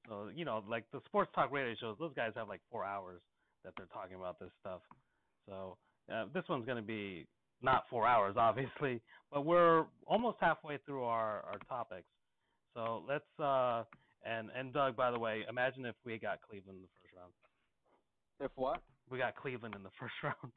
so 0.09 0.29
you 0.36 0.45
know 0.45 0.63
like 0.67 0.86
the 0.91 0.99
sports 1.05 1.31
talk 1.36 1.51
radio 1.51 1.75
shows, 1.79 1.95
those 1.99 2.13
guys 2.15 2.31
have 2.36 2.47
like 2.47 2.61
four 2.71 2.83
hours 2.83 3.21
that 3.63 3.73
they're 3.77 3.88
talking 3.93 4.15
about 4.15 4.39
this 4.39 4.51
stuff. 4.59 4.81
So 5.47 5.77
uh, 6.11 6.25
this 6.33 6.43
one's 6.49 6.65
gonna 6.65 6.81
be 6.81 7.27
not 7.62 7.86
four 7.89 8.08
hours 8.08 8.36
obviously, 8.39 9.01
but 9.32 9.45
we're 9.45 9.86
almost 10.08 10.38
halfway 10.39 10.78
through 10.86 11.03
our 11.03 11.41
our 11.43 11.60
topics. 11.68 12.08
So 12.74 13.03
let's 13.08 13.26
uh 13.39 13.84
and 14.26 14.49
and 14.49 14.74
Doug, 14.74 14.95
by 14.95 15.12
the 15.12 15.20
way, 15.20 15.43
imagine 15.47 15.86
if 15.86 15.95
we 16.03 16.18
got 16.18 16.41
Cleveland 16.41 16.78
in 16.78 16.82
the 16.84 16.89
first 17.01 17.14
round. 17.16 17.34
If 18.39 18.51
what? 18.56 18.84
We 19.10 19.18
got 19.18 19.36
Cleveland 19.36 19.76
in 19.76 19.84
the 19.84 19.91
first 19.99 20.16
round. 20.24 20.53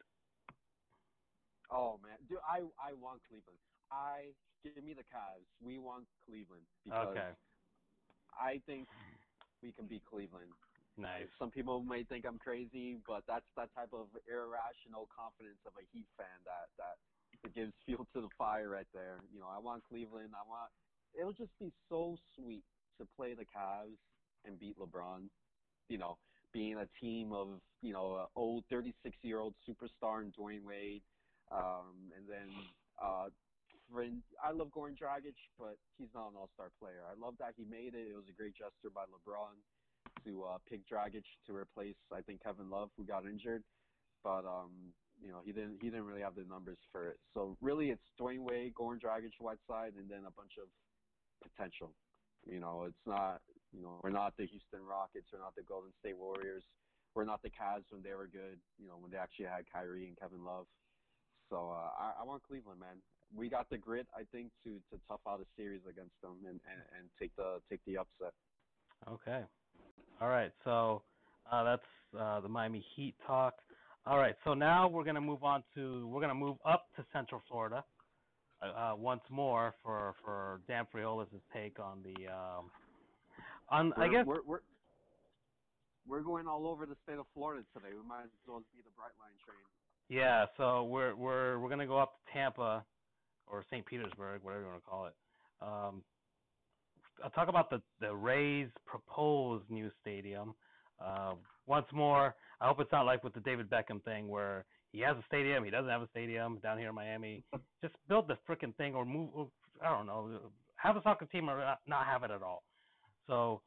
Oh 1.71 1.99
man, 2.03 2.17
dude, 2.29 2.39
I 2.49 2.61
I 2.81 2.95
want 2.95 3.21
Cleveland. 3.29 3.59
I 3.91 4.33
give 4.65 4.83
me 4.83 4.95
the 4.95 5.03
Cavs. 5.03 5.47
We 5.61 5.79
want 5.79 6.07
Cleveland 6.27 6.65
because 6.85 7.09
Okay, 7.09 7.31
I 8.33 8.61
think 8.67 8.89
we 9.63 9.73
can 9.73 9.87
beat 9.87 10.05
Cleveland. 10.05 10.53
Nice. 10.99 11.31
Some 11.39 11.55
people 11.55 11.87
may 11.87 12.03
think 12.03 12.27
I'm 12.27 12.43
crazy, 12.43 12.99
but 13.07 13.23
that's 13.31 13.47
that 13.55 13.71
type 13.71 13.95
of 13.95 14.11
irrational 14.27 15.07
confidence 15.15 15.63
of 15.63 15.71
a 15.79 15.87
Heat 15.95 16.11
fan 16.19 16.39
that 16.43 16.67
that 16.75 16.99
it 17.47 17.55
gives 17.55 17.71
fuel 17.87 18.03
to 18.15 18.21
the 18.21 18.33
fire 18.35 18.69
right 18.69 18.91
there. 18.93 19.23
You 19.33 19.39
know, 19.39 19.47
I 19.47 19.63
want 19.63 19.87
Cleveland. 19.87 20.35
I 20.35 20.43
want. 20.43 20.75
It'll 21.15 21.33
just 21.33 21.55
be 21.63 21.71
so 21.89 22.19
sweet 22.35 22.67
to 22.99 23.07
play 23.15 23.39
the 23.39 23.47
Cavs 23.47 23.95
and 24.45 24.59
beat 24.59 24.75
LeBron. 24.75 25.31
You 25.89 25.99
know, 26.03 26.19
being 26.53 26.83
a 26.83 26.89
team 26.99 27.31
of 27.31 27.63
you 27.81 27.95
know 27.95 28.27
a 28.27 28.27
old 28.35 28.65
36 28.69 28.91
year 29.23 29.39
old 29.39 29.55
superstar 29.63 30.27
in 30.27 30.35
Dwyane 30.35 30.67
Wade, 30.67 31.07
um, 31.55 32.11
and 32.19 32.27
then 32.27 32.51
uh, 32.99 33.31
friend. 33.87 34.19
I 34.43 34.51
love 34.51 34.75
Goran 34.75 34.99
Dragic, 34.99 35.39
but 35.63 35.79
he's 35.97 36.11
not 36.11 36.35
an 36.35 36.43
All 36.43 36.51
Star 36.59 36.75
player. 36.83 37.07
I 37.07 37.15
love 37.15 37.39
that 37.39 37.55
he 37.57 37.63
made 37.71 37.95
it. 37.95 38.11
It 38.11 38.19
was 38.19 38.27
a 38.27 38.35
great 38.35 38.59
gesture 38.59 38.91
by 38.91 39.07
LeBron 39.07 39.55
to 40.29 40.45
uh, 40.45 40.59
pick 40.69 40.85
Dragic 40.85 41.25
to 41.47 41.57
replace 41.57 41.97
I 42.13 42.21
think 42.21 42.45
Kevin 42.45 42.69
Love 42.69 42.91
who 42.97 43.05
got 43.05 43.25
injured, 43.25 43.65
but 44.23 44.45
um, 44.45 44.93
you 45.21 45.33
know 45.33 45.41
he 45.45 45.53
didn't 45.53 45.79
he 45.81 45.89
didn't 45.89 46.05
really 46.05 46.21
have 46.21 46.37
the 46.37 46.45
numbers 46.45 46.79
for 46.93 47.09
it. 47.09 47.19
So 47.35 47.57
really 47.61 47.89
it's 47.89 48.05
Dwyane 48.21 48.45
Wade, 48.45 48.75
Goran 48.75 49.01
Dragic, 49.01 49.33
Whiteside, 49.41 49.97
and 49.97 50.09
then 50.09 50.29
a 50.29 50.35
bunch 50.37 50.61
of 50.61 50.69
potential. 51.41 51.95
You 52.47 52.61
know 52.61 52.85
it's 52.87 53.07
not 53.07 53.41
you 53.73 53.83
know 53.83 54.01
we're 54.05 54.15
not 54.15 54.37
the 54.37 54.47
Houston 54.47 54.85
Rockets, 54.85 55.33
we're 55.33 55.41
not 55.41 55.57
the 55.57 55.65
Golden 55.65 55.91
State 56.01 56.17
Warriors, 56.17 56.65
we're 57.15 57.25
not 57.25 57.43
the 57.43 57.51
Cavs 57.51 57.89
when 57.91 58.03
they 58.03 58.13
were 58.13 58.29
good. 58.29 58.61
You 58.79 58.89
know 58.89 59.01
when 59.01 59.11
they 59.11 59.19
actually 59.19 59.47
had 59.47 59.65
Kyrie 59.73 60.07
and 60.07 60.19
Kevin 60.19 60.45
Love. 60.45 60.67
So 61.49 61.73
uh, 61.73 61.91
I, 61.97 62.21
I 62.21 62.25
want 62.25 62.43
Cleveland, 62.45 62.81
man. 62.81 63.01
We 63.35 63.49
got 63.49 63.69
the 63.69 63.77
grit, 63.77 64.07
I 64.17 64.25
think, 64.33 64.53
to 64.65 64.77
to 64.93 65.01
tough 65.09 65.25
out 65.29 65.41
a 65.41 65.49
series 65.57 65.81
against 65.89 66.17
them 66.23 66.37
and, 66.45 66.61
and, 66.69 66.81
and 66.97 67.05
take 67.21 67.35
the 67.37 67.61
take 67.69 67.81
the 67.87 67.99
upset. 67.99 68.33
Okay. 69.07 69.43
All 70.21 70.29
right. 70.29 70.53
So 70.65 71.03
uh, 71.51 71.65
that's 71.65 71.83
uh, 72.19 72.41
the 72.41 72.49
Miami 72.49 72.85
Heat 72.95 73.15
talk. 73.27 73.55
All 74.07 74.19
right. 74.19 74.35
So 74.45 74.55
now 74.55 74.89
we're 74.89 75.05
gonna 75.05 75.21
move 75.21 75.45
on 75.45 75.63
to 75.75 76.07
we're 76.09 76.21
gonna 76.21 76.35
move 76.35 76.57
up 76.65 76.87
to 76.97 77.05
Central 77.13 77.43
Florida 77.49 77.85
uh, 78.63 78.95
once 78.97 79.23
more 79.31 79.75
for 79.83 80.15
for 80.25 80.61
Dan 80.67 80.87
Friolas' 80.95 81.29
take 81.55 81.79
on 81.79 82.03
the 82.03 82.33
um, 82.33 82.71
on 83.69 83.93
We're, 83.97 84.05
I 84.05 84.09
guess 84.09 84.27
we're, 84.27 84.43
we're 84.47 84.61
we're 86.07 86.23
going 86.23 86.47
all 86.47 86.67
over 86.67 86.87
the 86.87 86.97
state 87.05 87.19
of 87.19 87.27
Florida 87.35 87.63
today. 87.75 87.95
We 87.95 88.07
might 88.09 88.25
as 88.25 88.31
well 88.47 88.63
be 88.75 88.83
the 88.83 88.91
Brightline 88.91 89.37
train. 89.45 89.61
yeah. 90.09 90.47
So 90.57 90.85
we're 90.85 91.15
we're 91.15 91.59
we're 91.59 91.69
gonna 91.69 91.87
go 91.87 91.99
up 91.99 92.15
to 92.15 92.33
Tampa 92.33 92.85
or 93.47 93.65
St. 93.71 93.85
Petersburg, 93.87 94.43
whatever 94.43 94.63
you 94.63 94.69
want 94.69 94.83
to 94.83 94.89
call 94.89 95.07
it. 95.07 95.15
Um, 95.61 96.03
I'll 97.23 97.31
talk 97.31 97.49
about 97.49 97.71
the 97.71 97.81
the 98.01 98.15
Rays' 98.15 98.69
proposed 98.87 99.65
new 99.71 99.91
stadium. 100.01 100.55
Uh, 101.05 101.35
once 101.67 101.87
more, 101.93 102.35
I 102.61 102.67
hope 102.67 102.81
it's 102.81 102.93
not 102.93 103.07
like 103.07 103.23
with 103.23 103.35
the 103.35 103.41
David 103.41 103.71
Beckham 103.71 104.03
thing 104.05 104.29
where 104.29 104.65
he 104.93 105.01
has 105.01 105.17
a 105.17 105.25
stadium, 105.27 105.65
he 105.65 105.71
doesn't 105.71 105.91
have 105.91 106.03
a 106.03 106.09
stadium 106.09 106.59
down 106.63 106.79
here 106.79 106.89
in 106.89 106.95
Miami. 106.95 107.45
Just 107.83 107.95
build 108.09 108.29
the 108.29 108.39
freaking 108.49 108.75
thing 108.77 108.95
or 108.95 109.05
move. 109.05 109.29
or, 109.35 109.49
I 109.85 109.91
don't 109.91 110.07
know. 110.07 110.41
Have 110.77 110.97
a 110.97 111.03
soccer 111.03 111.27
team 111.27 111.51
or 111.51 111.59
not, 111.59 111.81
not 111.87 112.07
have 112.07 112.23
it 112.23 112.31
at 112.31 112.43
all. 112.43 112.63
So, 113.27 113.61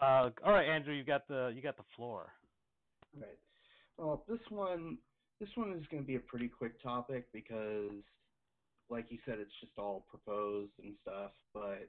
uh, 0.00 0.30
all 0.44 0.52
right, 0.52 0.68
Andrew, 0.68 0.94
you 0.94 1.04
got 1.04 1.26
the 1.28 1.52
you 1.54 1.62
got 1.62 1.76
the 1.76 1.84
floor. 1.96 2.32
Right. 3.18 3.38
Well, 3.96 4.24
this 4.28 4.40
one, 4.50 4.98
this 5.40 5.48
one 5.54 5.72
is 5.72 5.86
going 5.90 6.02
to 6.02 6.06
be 6.06 6.16
a 6.16 6.20
pretty 6.20 6.48
quick 6.48 6.82
topic 6.82 7.26
because, 7.32 7.90
like 8.90 9.06
you 9.08 9.18
said, 9.24 9.38
it's 9.38 9.54
just 9.60 9.72
all 9.78 10.04
proposed 10.10 10.72
and 10.82 10.92
stuff. 11.02 11.30
But 11.54 11.88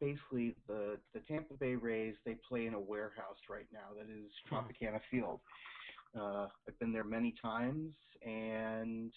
basically, 0.00 0.54
the 0.66 0.98
the 1.14 1.20
Tampa 1.20 1.54
Bay 1.54 1.74
Rays 1.74 2.14
they 2.24 2.36
play 2.48 2.66
in 2.66 2.74
a 2.74 2.80
warehouse 2.80 3.38
right 3.48 3.66
now 3.72 3.94
that 3.96 4.10
is 4.10 4.30
Tropicana 4.50 5.00
Field. 5.10 5.40
Uh, 6.16 6.48
I've 6.68 6.78
been 6.78 6.92
there 6.92 7.04
many 7.04 7.34
times, 7.42 7.94
and 8.24 9.12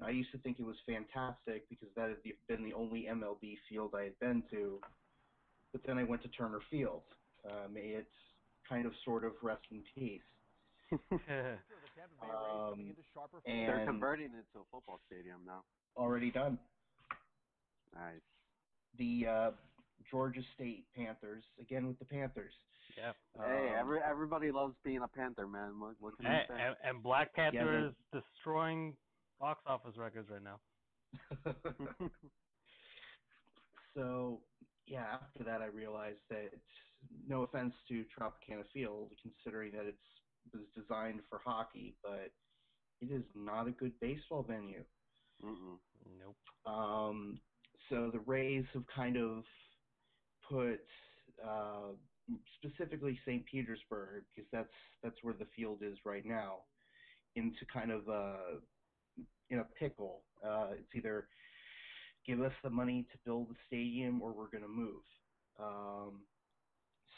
I 0.00 0.10
used 0.10 0.30
to 0.32 0.38
think 0.38 0.58
it 0.58 0.64
was 0.64 0.76
fantastic 0.86 1.68
because 1.68 1.88
that 1.96 2.08
had 2.10 2.18
been 2.48 2.64
the 2.64 2.74
only 2.74 3.06
MLB 3.10 3.54
field 3.68 3.94
I 3.94 4.04
had 4.04 4.18
been 4.18 4.42
to. 4.50 4.80
But 5.72 5.82
then 5.86 5.98
I 5.98 6.04
went 6.04 6.22
to 6.22 6.28
Turner 6.28 6.60
Field. 6.70 7.02
Uh, 7.48 7.68
may 7.70 7.80
it 7.90 8.08
kind 8.68 8.86
of 8.86 8.92
sort 9.04 9.24
of 9.24 9.32
rest 9.42 9.62
in 9.70 9.82
peace. 9.94 10.20
Um, 12.22 12.96
They're 13.44 13.86
converting 13.86 14.26
it 14.34 14.44
to 14.52 14.60
a 14.60 14.64
football 14.70 15.00
stadium 15.06 15.44
now. 15.46 15.62
already 15.96 16.30
done. 16.30 16.58
Nice. 17.94 18.20
The 18.98 19.26
uh, 19.26 19.50
Georgia 20.10 20.40
State 20.54 20.86
Panthers 20.94 21.44
again 21.58 21.86
with 21.86 21.98
the 21.98 22.04
Panthers. 22.04 22.52
yeah. 22.96 23.12
hey, 23.36 23.68
Um, 23.70 23.74
every 23.78 24.00
everybody 24.02 24.50
loves 24.52 24.74
being 24.84 25.02
a 25.02 25.08
Panther, 25.08 25.46
man. 25.46 25.78
What, 25.80 26.00
what 26.00 26.16
can 26.16 26.26
you 26.26 26.32
And, 26.32 26.48
say? 26.48 26.54
and, 26.60 26.76
and 26.82 27.02
Black 27.02 27.34
Panther 27.34 27.78
Yeah, 27.80 27.88
is 27.88 27.94
destroying 28.12 28.96
box 29.38 29.62
office 29.66 29.96
records 29.96 30.28
right 30.30 30.42
now. 30.42 30.60
so 33.94 34.42
yeah, 34.86 35.04
after 35.20 35.44
that 35.44 35.60
I 35.62 35.66
realized 35.66 36.20
that 36.30 36.50
no 37.26 37.42
offense 37.42 37.74
to 37.88 38.04
Tropicana 38.18 38.64
Field, 38.72 39.12
considering 39.22 39.72
that 39.72 39.86
it's 39.86 39.98
was 40.52 40.62
designed 40.74 41.20
for 41.28 41.38
hockey, 41.38 41.98
but 42.02 42.32
it 43.00 43.10
is 43.10 43.24
not 43.34 43.68
a 43.68 43.70
good 43.70 43.98
baseball 44.00 44.42
venue. 44.42 44.84
Mm-mm. 45.44 45.78
Nope. 46.18 46.36
Um, 46.64 47.40
so 47.90 48.10
the 48.10 48.20
Rays 48.20 48.64
have 48.72 48.86
kind 48.86 49.16
of 49.16 49.44
put 50.48 50.80
uh, 51.44 51.92
specifically 52.56 53.18
St. 53.24 53.44
Petersburg, 53.46 54.24
because 54.34 54.48
that's 54.52 54.68
that's 55.02 55.16
where 55.22 55.34
the 55.34 55.46
field 55.56 55.78
is 55.82 55.96
right 56.04 56.24
now, 56.24 56.58
into 57.36 57.64
kind 57.72 57.90
of 57.90 58.08
a 58.08 58.36
in 59.50 59.60
a 59.60 59.64
pickle. 59.78 60.22
Uh, 60.44 60.68
it's 60.72 60.94
either 60.94 61.26
give 62.26 62.40
us 62.40 62.52
the 62.62 62.70
money 62.70 63.06
to 63.10 63.18
build 63.24 63.48
the 63.48 63.54
stadium 63.66 64.20
or 64.20 64.32
we're 64.32 64.50
going 64.50 64.62
to 64.62 64.68
move. 64.68 65.02
Um, 65.58 66.20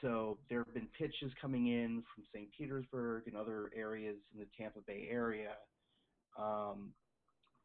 so 0.00 0.38
there 0.48 0.60
have 0.64 0.72
been 0.72 0.88
pitches 0.96 1.32
coming 1.40 1.66
in 1.66 2.02
from 2.14 2.24
St. 2.32 2.48
Petersburg 2.56 3.24
and 3.26 3.36
other 3.36 3.70
areas 3.76 4.16
in 4.32 4.40
the 4.40 4.46
Tampa 4.56 4.80
Bay 4.86 5.08
area. 5.10 5.52
Um, 6.38 6.92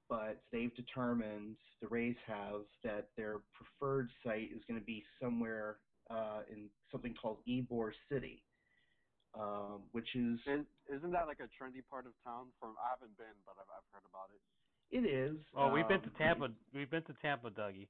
but 0.10 0.44
they've 0.52 0.76
determined, 0.76 1.58
the 1.82 1.88
Rays 1.88 2.16
have, 2.28 2.62
that 2.84 3.10
their 3.18 3.40
preferred 3.54 4.10
site 4.24 4.52
is 4.56 4.62
going 4.68 4.80
to 4.80 4.86
be 4.86 5.04
somewhere 5.22 5.78
uh, 6.10 6.42
in 6.52 6.70
something 6.92 7.16
called 7.20 7.38
Ybor 7.48 7.92
City, 8.12 8.44
um, 9.34 9.84
which 9.92 10.16
is, 10.16 10.40
Is, 10.46 10.66
isn't 10.88 11.12
that 11.12 11.28
like 11.28 11.40
a 11.40 11.50
trendy 11.62 11.82
part 11.90 12.06
of 12.06 12.14
town? 12.24 12.48
From 12.60 12.76
I 12.78 12.90
haven't 12.92 13.18
been, 13.18 13.36
but 13.46 13.56
I've, 13.60 13.70
I've 13.70 13.90
heard 13.92 14.06
about 14.10 14.30
it. 14.34 14.42
it 14.96 15.10
is. 15.10 15.38
Oh, 15.56 15.72
we've 15.72 15.88
been 15.88 16.02
to 16.02 16.08
um, 16.08 16.16
Tampa. 16.18 16.48
We've 16.74 16.90
been 16.90 17.04
to 17.04 17.14
Tampa, 17.22 17.50
Dougie. 17.50 17.88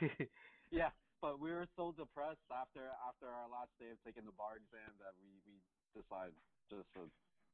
Yeah, 0.70 0.92
but 1.20 1.40
we 1.40 1.50
were 1.50 1.66
so 1.76 1.92
depressed 1.96 2.44
after 2.52 2.92
after 3.00 3.26
our 3.28 3.48
last 3.48 3.72
day 3.80 3.90
of 3.90 3.98
taking 4.04 4.24
the 4.28 4.36
bar 4.36 4.60
exam 4.60 4.92
that 5.00 5.16
we 5.16 5.40
we 5.48 5.56
decided 5.96 6.36
just 6.68 6.88
to 6.94 7.08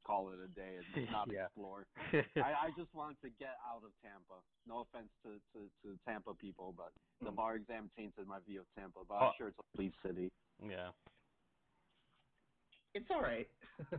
call 0.04 0.30
it 0.30 0.38
a 0.44 0.48
day 0.48 0.76
and 0.78 1.10
not 1.10 1.28
Yeah. 1.32 1.46
explore. 1.46 1.86
I, 2.36 2.68
I 2.68 2.70
just 2.76 2.94
want 2.94 3.20
to 3.22 3.30
get 3.38 3.56
out 3.66 3.82
of 3.84 3.90
Tampa. 4.02 4.40
No 4.66 4.80
offense 4.80 5.08
to, 5.24 5.40
to, 5.52 5.66
to 5.82 5.98
Tampa 6.06 6.34
people, 6.34 6.74
but 6.76 6.92
the 7.22 7.30
Mm. 7.30 7.36
bar 7.36 7.56
exam 7.56 7.90
tainted 7.96 8.26
my 8.26 8.38
view 8.46 8.60
of 8.60 8.66
Tampa. 8.76 9.00
But 9.08 9.14
Oh. 9.14 9.26
I'm 9.26 9.32
sure 9.38 9.48
it's 9.48 9.58
a 9.58 9.76
police 9.76 9.92
city. 10.04 10.30
yeah, 10.62 10.90
It's 12.94 13.06
all 13.10 13.22
right. 13.22 13.48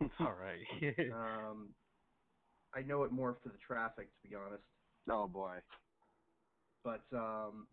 it's 0.00 0.14
all 0.20 0.34
right. 0.34 0.64
um, 1.12 1.74
I 2.74 2.82
know 2.82 3.02
it 3.04 3.12
more 3.12 3.36
for 3.42 3.48
the 3.48 3.58
traffic, 3.66 4.08
to 4.22 4.28
be 4.28 4.34
honest. 4.36 4.62
Oh 5.10 5.26
boy. 5.26 5.58
But 6.84 7.02
um, 7.12 7.66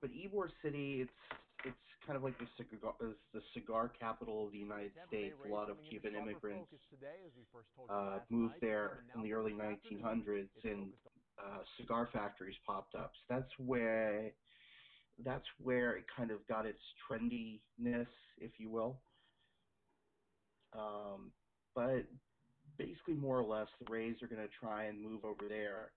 but 0.00 0.10
Ybor 0.10 0.48
City, 0.62 1.00
it's 1.02 1.10
it's 1.64 1.76
kind 2.06 2.16
of 2.16 2.22
like 2.22 2.38
the 2.38 2.46
cigar 2.56 2.92
is 3.02 3.16
the 3.32 3.40
cigar 3.54 3.90
capital 3.98 4.46
of 4.46 4.52
the 4.52 4.58
United 4.58 4.92
States. 5.06 5.36
A 5.44 5.48
lot 5.48 5.70
of 5.70 5.76
Cuban 5.88 6.14
immigrants 6.14 6.70
uh, 7.88 8.18
moved 8.30 8.54
there 8.60 9.04
in 9.14 9.22
the 9.22 9.32
early 9.32 9.52
1900s, 9.52 10.48
and 10.64 10.92
uh, 11.38 11.58
cigar 11.78 12.08
factories 12.12 12.56
popped 12.66 12.94
up. 12.94 13.12
So 13.14 13.34
that's 13.34 13.52
where 13.58 14.32
that's 15.24 15.44
where 15.62 15.96
it 15.96 16.04
kind 16.16 16.30
of 16.30 16.46
got 16.48 16.66
its 16.66 16.80
trendiness, 17.10 18.06
if 18.38 18.52
you 18.58 18.70
will. 18.70 18.98
Um, 20.72 21.32
but 21.74 22.04
basically, 22.78 23.14
more 23.14 23.38
or 23.38 23.44
less, 23.44 23.68
the 23.80 23.86
Rays 23.90 24.16
are 24.22 24.28
going 24.28 24.42
to 24.42 24.48
try 24.60 24.84
and 24.84 25.00
move 25.00 25.24
over 25.24 25.48
there, 25.48 25.92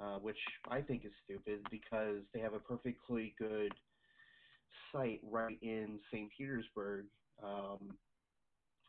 uh, 0.00 0.18
which 0.18 0.38
I 0.70 0.80
think 0.80 1.04
is 1.04 1.12
stupid 1.24 1.60
because 1.70 2.22
they 2.32 2.40
have 2.40 2.54
a 2.54 2.60
perfectly 2.60 3.34
good 3.38 3.72
site 4.92 5.20
right 5.24 5.60
in 5.62 6.00
St. 6.10 6.32
Petersburg. 6.36 7.10
Um, 7.42 7.98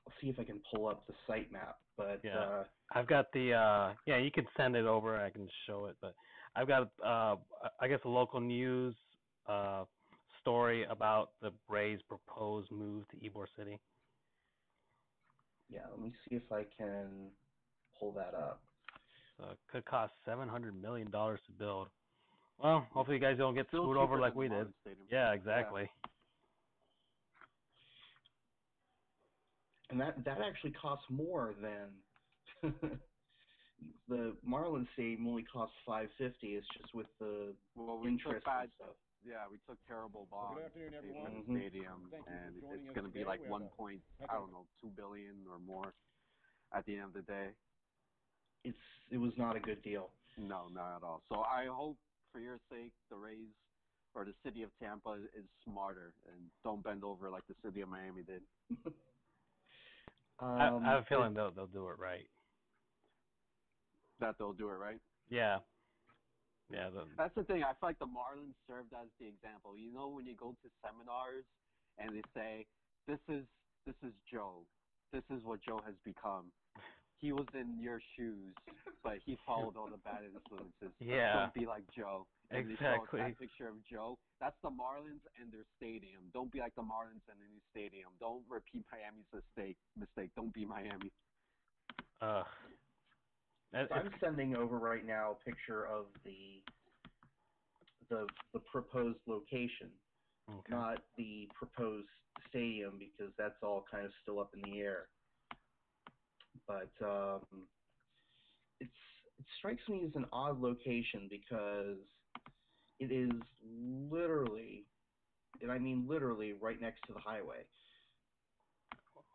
I'll 0.07 0.13
see 0.21 0.29
if 0.29 0.39
I 0.39 0.43
can 0.43 0.63
pull 0.71 0.88
up 0.88 1.07
the 1.07 1.13
site 1.27 1.51
map, 1.51 1.81
but 1.97 2.23
Yeah. 2.23 2.39
uh, 2.39 2.63
I've 2.91 3.07
got 3.07 3.31
the. 3.33 3.53
uh 3.53 3.95
Yeah, 4.05 4.17
you 4.17 4.31
can 4.31 4.47
send 4.57 4.75
it 4.75 4.86
over. 4.86 5.17
I 5.17 5.31
can 5.31 5.49
show 5.67 5.86
it, 5.88 5.97
but 6.01 6.15
I've 6.55 6.67
got. 6.67 6.91
uh 7.03 7.38
I 7.79 7.88
guess 7.88 8.01
a 8.05 8.09
local 8.09 8.39
news 8.41 8.95
uh 9.47 9.86
story 10.41 10.83
about 10.86 11.39
the 11.41 11.51
Rays' 11.67 12.01
proposed 12.03 12.71
move 12.71 13.07
to 13.09 13.17
Ybor 13.17 13.47
City. 13.57 13.81
yeah, 15.69 15.88
let 15.89 15.99
me 15.99 16.15
see 16.29 16.36
if 16.36 16.51
I 16.51 16.63
can 16.77 17.38
pull 17.99 18.13
that 18.13 18.36
up. 18.36 18.63
So 19.38 19.51
it 19.51 19.59
could 19.67 19.86
cost 19.86 20.13
seven 20.25 20.47
hundred 20.49 20.75
million 20.75 21.11
dollars 21.11 21.41
to 21.47 21.53
build. 21.53 21.89
Well, 22.62 22.88
hopefully 22.91 23.18
you 23.18 23.22
guys 23.24 23.38
don't 23.38 23.53
get 23.53 23.68
Still 23.68 23.84
screwed 23.84 23.97
over 23.97 24.20
like 24.20 24.36
we 24.36 24.47
did. 24.47 24.68
Marlins 24.68 24.74
Stadium. 24.82 25.08
Yeah, 25.12 25.34
exactly. 25.34 25.89
and 29.91 29.99
that 30.01 30.24
that 30.26 30.39
actually 30.41 30.72
costs 30.72 31.06
more 31.10 31.53
than 31.62 32.72
the 34.10 34.36
Marlins 34.47 34.88
Stadium 34.93 35.28
only 35.28 35.43
costs 35.43 35.76
five 35.86 36.10
fifty. 36.18 36.56
It's 36.56 36.68
just 36.80 36.93
with 36.95 37.08
the 37.20 37.53
Well, 37.76 37.99
we 37.99 38.10
interest 38.10 38.45
bad. 38.45 38.64
and 38.64 38.72
stuff. 38.78 38.95
Yeah, 39.28 39.45
we 39.49 39.58
took 39.68 39.78
terrible 39.88 40.28
bonds 40.30 40.62
afternoon, 40.66 40.91
to 40.91 41.01
pay 41.01 41.10
everyone. 41.10 41.32
for 41.32 41.53
the 41.53 41.60
Mhm. 41.60 41.60
stadium, 41.60 42.08
Thank 42.12 42.28
and 42.28 42.64
it's 42.72 42.93
going 42.93 43.08
to 43.08 43.12
be 43.14 43.24
like 43.26 43.41
We 43.41 43.49
one 43.49 43.68
point, 43.70 44.01
heck 44.20 44.30
I 44.30 44.36
don't 44.36 44.51
know, 44.51 44.66
two 44.80 44.89
billion 44.95 45.45
or 45.49 45.58
more. 45.60 45.93
At 46.74 46.86
the 46.86 46.93
end 46.93 47.06
of 47.06 47.14
the 47.14 47.22
day, 47.24 47.49
It's 48.64 48.78
it 49.10 49.18
was 49.18 49.36
not 49.38 49.56
a 49.56 49.60
good 49.60 49.82
deal. 49.82 50.12
no, 50.38 50.68
not 50.70 50.97
at 50.97 51.03
all. 51.03 51.22
So 51.30 51.41
I 51.41 51.66
hope, 51.68 51.97
for 52.36 52.43
your 52.43 52.59
sake, 52.69 52.91
the 53.09 53.15
Rays 53.15 53.55
or 54.13 54.25
the 54.27 54.36
city 54.43 54.63
of 54.63 54.69
Tampa 54.83 55.15
is, 55.15 55.23
is 55.39 55.47
smarter 55.63 56.11
and 56.27 56.36
don't 56.67 56.83
bend 56.83 57.07
over 57.07 57.29
like 57.31 57.47
the 57.47 57.55
city 57.63 57.79
of 57.79 57.88
Miami 57.88 58.23
did. 58.27 58.43
Um, 60.43 60.59
I, 60.59 60.67
I 60.67 60.91
have 60.91 61.03
a 61.03 61.05
feeling 61.07 61.33
they'll 61.33 61.51
they'll 61.51 61.71
do 61.71 61.88
it 61.88 61.95
right. 61.97 62.27
That 64.19 64.36
they'll 64.38 64.51
do 64.51 64.67
it 64.67 64.75
right. 64.75 64.99
Yeah. 65.29 65.59
Yeah. 66.69 66.89
The, 66.91 67.07
That's 67.17 67.36
the 67.36 67.43
thing. 67.43 67.63
I 67.63 67.71
feel 67.79 67.88
like 67.95 67.99
the 67.99 68.11
Marlins 68.11 68.55
served 68.67 68.91
as 68.91 69.07
the 69.19 69.27
example. 69.27 69.79
You 69.79 69.93
know, 69.93 70.09
when 70.09 70.25
you 70.25 70.36
go 70.36 70.51
to 70.51 70.67
seminars 70.83 71.47
and 71.99 72.11
they 72.11 72.23
say, 72.36 72.65
"This 73.07 73.19
is 73.31 73.47
this 73.88 73.95
is 74.03 74.11
Joe. 74.27 74.67
This 75.13 75.23
is 75.31 75.39
what 75.43 75.63
Joe 75.63 75.79
has 75.86 75.95
become. 76.03 76.51
He 77.26 77.32
was 77.34 77.47
in 77.57 77.82
your 77.82 77.97
shoes, 78.15 78.53
but 79.03 79.17
he 79.26 79.36
followed 79.47 79.73
all 79.76 79.89
the 79.89 79.97
bad 80.05 80.21
influences. 80.30 80.93
Yeah. 81.01 81.49
Don't 81.49 81.53
be 81.55 81.65
like 81.65 81.82
Joe." 81.97 82.28
And 82.51 82.69
they 82.69 82.73
Exactly. 82.73 83.19
that 83.19 83.39
picture 83.39 83.67
of 83.67 83.82
Joe. 83.89 84.19
That's 84.39 84.55
the 84.61 84.69
Marlins 84.69 85.26
and 85.41 85.49
their 85.51 85.65
stadium. 85.76 86.21
Don't 86.38 86.51
be 86.51 86.59
like 86.59 86.76
the 86.76 86.84
Marlins 86.86 87.26
and 87.26 87.38
the 87.41 87.49
new 87.49 87.63
stadium. 87.73 88.09
Don't 88.19 88.43
repeat 88.47 88.86
Miami's 88.93 89.26
mistake. 89.34 89.78
Mistake. 89.97 90.30
Don't 90.36 90.53
be 90.53 90.65
Miami. 90.65 91.09
uh, 92.21 92.43
it- 93.73 93.89
I'm 93.91 94.11
sending 94.19 94.55
over 94.55 94.78
right 94.78 95.03
now 95.05 95.32
a 95.32 95.49
picture 95.49 95.86
of 95.88 96.05
the 96.23 96.61
the 98.09 98.28
the 98.53 98.59
proposed 98.71 99.17
location, 99.26 99.89
okay. 100.47 100.69
not 100.69 101.01
the 101.17 101.49
proposed 101.55 102.07
stadium, 102.49 102.99
because 102.99 103.34
that's 103.36 103.57
all 103.63 103.84
kind 103.89 104.05
of 104.05 104.11
still 104.21 104.39
up 104.39 104.53
in 104.53 104.61
the 104.69 104.80
air. 104.80 105.07
But 106.68 106.89
um, 107.05 107.68
it's 108.80 108.91
it 109.38 109.45
strikes 109.59 109.88
me 109.89 110.03
as 110.05 110.16
an 110.16 110.26
odd 110.32 110.59
location 110.61 111.28
because 111.30 111.97
it 112.99 113.11
is 113.11 113.32
literally, 114.09 114.86
and 115.61 115.72
I 115.72 115.78
mean 115.78 116.05
literally, 116.07 116.53
right 116.53 116.80
next 116.82 117.01
to 117.07 117.13
the 117.13 117.20
highway. 117.20 117.66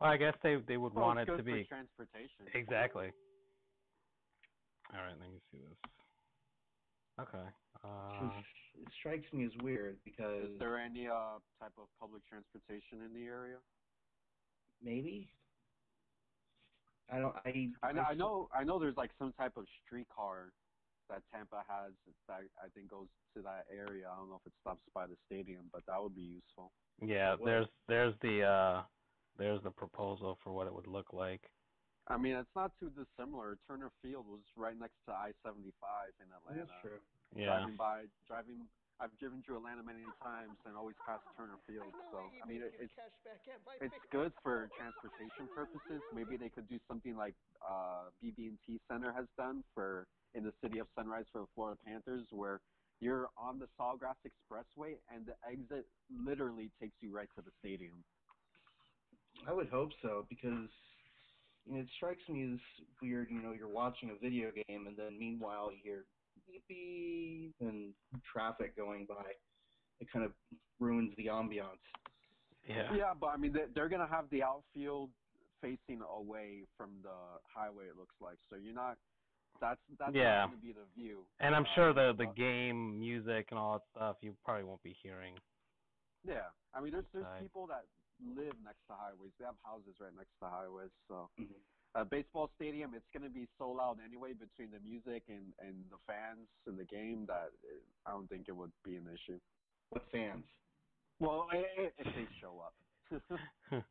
Well, 0.01 0.11
I 0.11 0.17
guess 0.17 0.35
they 0.43 0.57
they 0.67 0.77
would 0.77 0.95
Well, 0.95 1.07
want 1.07 1.21
it's 1.21 1.29
it 1.29 1.33
good 1.33 1.39
to 1.39 1.43
for 1.45 1.57
be 1.57 1.65
transportation. 1.65 2.47
exactly. 2.55 3.13
All 4.93 5.01
right, 5.01 5.15
let 5.21 5.31
me 5.31 5.39
see 5.53 5.59
this. 5.59 5.79
Okay. 7.21 7.47
Uh, 7.85 8.31
it 8.81 8.89
strikes 8.99 9.31
me 9.33 9.45
as 9.45 9.53
weird 9.63 9.97
because 10.05 10.45
Is 10.45 10.59
there 10.59 10.79
any 10.79 11.07
uh 11.07 11.39
type 11.61 11.73
of 11.79 11.87
public 12.01 12.27
transportation 12.27 13.03
in 13.05 13.13
the 13.15 13.27
area? 13.27 13.59
maybe 14.83 15.29
I 17.13 17.19
don't. 17.19 17.35
I 17.45 17.71
I 17.83 17.93
know, 17.93 18.03
I 18.09 18.13
s- 18.13 18.19
know, 18.19 18.49
I 18.55 18.65
know. 18.65 18.79
There's 18.79 18.97
like 18.97 19.11
some 19.19 19.33
type 19.33 19.57
of 19.57 19.65
streetcar 19.85 20.53
that 21.09 21.23
Tampa 21.35 21.63
has 21.69 21.93
that 22.29 22.43
I 22.63 22.69
think 22.75 22.91
goes 22.91 23.09
to 23.37 23.43
that 23.43 23.67
area. 23.71 24.09
I 24.11 24.17
don't 24.17 24.29
know 24.29 24.37
if 24.41 24.47
it 24.47 24.53
stops 24.61 24.81
by 24.95 25.07
the 25.07 25.17
stadium, 25.27 25.67
but 25.73 25.83
that 25.87 26.01
would 26.03 26.15
be 26.15 26.23
useful. 26.43 26.71
yeah, 27.03 27.35
Well- 27.35 27.45
there's 27.47 27.67
there's 27.89 28.15
the 28.23 28.43
uh 28.45 28.83
there's 29.39 29.63
the 29.63 29.71
proposal 29.71 30.39
for 30.45 30.53
what 30.53 30.67
it 30.67 30.75
would 30.75 30.87
look 30.87 31.13
like. 31.13 31.43
I 32.09 32.17
mean, 32.17 32.35
it's 32.35 32.55
not 32.57 32.73
too 32.81 32.91
dissimilar. 32.91 33.57
Turner 33.69 33.91
Field 34.03 34.27
was 34.27 34.41
right 34.57 34.77
next 34.79 34.97
to 35.07 35.13
I-75 35.13 35.63
in 36.19 36.27
Atlanta. 36.35 36.67
That's 36.67 36.81
true. 36.83 36.99
Yeah. 37.37 37.47
Driving 37.47 37.77
by, 37.77 38.05
driving. 38.27 38.67
I've 39.01 39.17
driven 39.17 39.41
through 39.41 39.65
Atlanta 39.65 39.81
many 39.83 40.05
times 40.21 40.61
and 40.69 40.77
always 40.77 40.97
past 41.09 41.25
Turner 41.33 41.57
Field. 41.65 41.89
So 42.13 42.21
I 42.21 42.45
mean, 42.45 42.61
it, 42.61 42.77
it's 42.77 42.93
it's 43.81 43.97
good 44.13 44.33
for 44.45 44.69
transportation 44.77 45.49
purposes. 45.57 46.05
Maybe 46.13 46.37
they 46.37 46.53
could 46.53 46.69
do 46.69 46.77
something 46.87 47.17
like 47.17 47.35
uh, 47.65 48.13
BB&T 48.21 48.79
Center 48.93 49.13
has 49.17 49.25
done 49.41 49.65
for 49.75 50.07
in 50.35 50.45
the 50.45 50.53
city 50.63 50.79
of 50.79 50.87
Sunrise 50.95 51.25
for 51.33 51.41
the 51.41 51.51
Florida 51.57 51.81
Panthers, 51.81 52.29
where 52.31 52.61
you're 53.01 53.29
on 53.41 53.59
the 53.59 53.67
Sawgrass 53.81 54.21
Expressway 54.29 55.01
and 55.09 55.25
the 55.25 55.35
exit 55.49 55.87
literally 56.13 56.71
takes 56.81 56.95
you 57.01 57.11
right 57.11 57.29
to 57.37 57.43
the 57.43 57.51
stadium. 57.59 58.05
I 59.49 59.53
would 59.55 59.69
hope 59.69 59.91
so 60.03 60.27
because 60.29 60.69
you 61.65 61.73
know, 61.73 61.81
it 61.81 61.89
strikes 61.97 62.23
me 62.29 62.53
as 62.53 62.61
weird. 63.01 63.29
You 63.31 63.41
know, 63.41 63.53
you're 63.57 63.73
watching 63.73 64.11
a 64.11 64.19
video 64.23 64.51
game 64.53 64.87
and 64.87 64.97
then 64.97 65.19
meanwhile 65.19 65.73
you 65.73 65.79
hear 65.83 66.05
beep 66.51 66.65
beep 66.69 67.55
and 67.61 67.93
traffic 68.33 68.77
going 68.77 69.07
by. 69.07 69.25
It 70.01 70.09
kind 70.13 70.25
of 70.25 70.33
ruins 70.79 71.13
the 71.17 71.27
ambiance. 71.27 71.79
Yeah. 72.67 72.93
Yeah, 72.95 73.15
but 73.19 73.29
I 73.29 73.37
mean, 73.37 73.53
they- 73.53 73.67
they're 73.75 73.89
gonna 73.89 74.07
have 74.07 74.29
the 74.31 74.43
outfield 74.43 75.11
facing 75.61 76.01
away 76.03 76.65
from 76.77 76.91
the 77.03 77.15
highway. 77.45 77.87
It 77.87 77.97
looks 77.97 78.15
like 78.21 78.39
so 78.49 78.57
you're 78.57 78.75
not. 78.75 78.97
That's 79.61 79.81
that's 79.99 80.15
Yeah. 80.15 80.47
gonna 80.47 80.57
be 80.59 80.73
the 80.73 80.87
view. 80.97 81.27
And 81.41 81.55
I'm 81.55 81.65
Uh, 81.67 81.75
sure 81.75 81.93
the 81.93 82.13
the 82.13 82.27
but- 82.27 82.37
game 82.37 82.99
music 82.99 83.51
and 83.51 83.59
all 83.59 83.79
that 83.79 83.87
stuff 83.91 84.17
you 84.23 84.35
probably 84.45 84.65
won't 84.65 84.83
be 84.83 84.93
hearing. 84.95 85.39
Yeah, 86.25 86.51
I 86.75 86.81
mean, 86.81 86.93
there's 86.93 87.09
there's 87.13 87.27
people 87.43 87.67
that 87.69 87.85
live 88.23 88.59
next 88.63 88.87
to 88.87 88.95
highways. 88.95 89.33
They 89.39 89.45
have 89.45 89.57
houses 89.65 89.99
right 90.01 90.15
next 90.15 90.39
to 90.41 90.49
highways. 90.49 90.91
So, 91.09 91.31
Mhm. 91.39 91.61
A 91.95 92.05
baseball 92.05 92.51
stadium, 92.57 92.93
it's 92.95 93.09
gonna 93.13 93.29
be 93.31 93.47
so 93.59 93.69
loud 93.71 93.99
anyway 94.05 94.33
between 94.33 94.71
the 94.71 94.79
music 94.81 95.25
and 95.29 95.53
and 95.61 95.85
the 95.91 95.99
fans 96.07 96.47
in 96.67 96.77
the 96.77 96.85
game 96.85 97.27
that 97.27 97.51
it, 97.63 97.83
I 98.07 98.13
don't 98.13 98.29
think 98.29 98.47
it 98.49 98.57
would 98.57 98.73
be 98.85 98.97
an 98.97 99.07
issue. 99.09 99.39
What 99.91 100.05
fans? 100.13 100.45
Well, 101.19 101.49
i- 101.53 101.57
i- 101.83 101.93
if 101.99 102.15
they 102.15 102.27
show 102.41 102.61
up, 102.65 102.75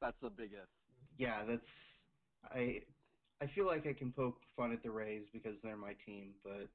that's 0.00 0.16
the 0.20 0.30
biggest. 0.30 0.70
Yeah, 1.18 1.44
that's 1.44 1.70
I. 2.50 2.82
I 3.42 3.46
feel 3.54 3.66
like 3.66 3.86
I 3.86 3.94
can 3.94 4.12
poke 4.12 4.36
fun 4.56 4.70
at 4.72 4.82
the 4.82 4.90
Rays 4.90 5.22
because 5.32 5.54
they're 5.62 5.76
my 5.76 5.94
team, 6.04 6.34
but 6.44 6.68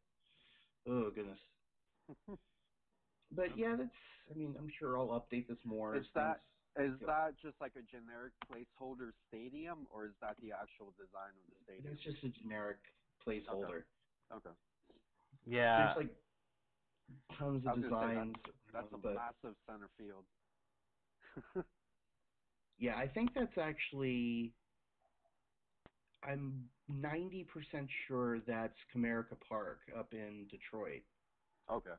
oh 0.88 1.12
goodness. 1.12 1.40
But 3.36 3.58
yeah, 3.58 3.76
that's. 3.76 3.90
I 4.32 4.38
mean, 4.38 4.56
I'm 4.58 4.70
sure 4.80 4.98
I'll 4.98 5.08
update 5.10 5.48
this 5.48 5.58
more. 5.66 5.96
Is 5.96 6.06
that- 6.14 6.36
things- 6.38 6.55
Is 6.78 6.92
that 7.08 7.40
just 7.42 7.56
like 7.62 7.72
a 7.80 7.86
generic 7.88 8.34
placeholder 8.52 9.12
stadium, 9.30 9.88
or 9.94 10.06
is 10.06 10.16
that 10.20 10.36
the 10.44 10.52
actual 10.52 10.92
design 11.00 11.32
of 11.32 11.46
the 11.48 11.56
stadium? 11.64 11.94
It's 11.96 12.04
just 12.04 12.20
a 12.24 12.32
generic 12.44 12.78
placeholder. 13.24 13.88
Okay, 14.36 14.52
yeah. 15.46 15.94
There's 15.96 15.98
like 15.98 16.14
tons 17.40 17.64
of 17.66 17.78
was 17.78 17.86
gonna 17.90 18.14
designs, 18.14 18.36
that's 18.74 18.92
a 18.94 18.98
but 18.98 19.16
massive 19.16 19.56
center 19.66 19.90
field. 19.98 20.26
yeah, 22.80 22.96
I 22.98 23.08
think 23.08 23.34
that's 23.34 23.58
actually. 23.58 24.54
I'm 26.28 26.66
90% 26.92 27.46
sure 28.08 28.40
that's 28.48 28.74
Comerica 28.96 29.38
Park 29.48 29.78
up 29.98 30.12
in 30.12 30.48
Detroit, 30.50 31.04
okay. 31.72 31.92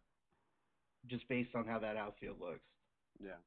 just 1.06 1.28
based 1.28 1.54
on 1.54 1.64
how 1.64 1.78
that 1.78 1.96
outfield 1.96 2.40
looks. 2.40 2.66
Yeah, 3.22 3.38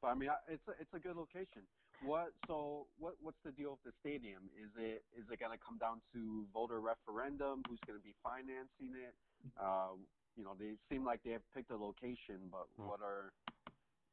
but 0.00 0.08
I 0.08 0.14
mean, 0.16 0.30
it's 0.48 0.64
a, 0.68 0.72
it's 0.82 0.90
a 0.94 1.00
good 1.00 1.16
location. 1.16 1.68
What 2.00 2.34
so 2.48 2.90
what 2.98 3.22
what's 3.22 3.38
the 3.44 3.52
deal 3.52 3.72
with 3.72 3.82
the 3.84 3.92
stadium? 4.00 4.50
Is 4.50 4.72
it 4.76 5.06
is 5.12 5.26
it 5.30 5.40
going 5.40 5.58
to 5.58 5.64
come 5.64 5.78
down 5.78 6.02
to 6.14 6.48
voter 6.52 6.80
referendum? 6.80 7.64
Who's 7.68 7.80
going 7.86 8.00
to 8.00 8.04
be 8.04 8.14
financing 8.22 8.94
it? 8.96 9.16
Uh, 9.56 9.96
you 10.36 10.44
know, 10.44 10.56
they 10.56 10.78
seem 10.90 11.04
like 11.04 11.22
they 11.24 11.32
have 11.32 11.48
picked 11.54 11.70
a 11.70 11.76
location, 11.76 12.50
but 12.50 12.68
Hmm. 12.76 12.88
what 12.88 13.00
are 13.02 13.34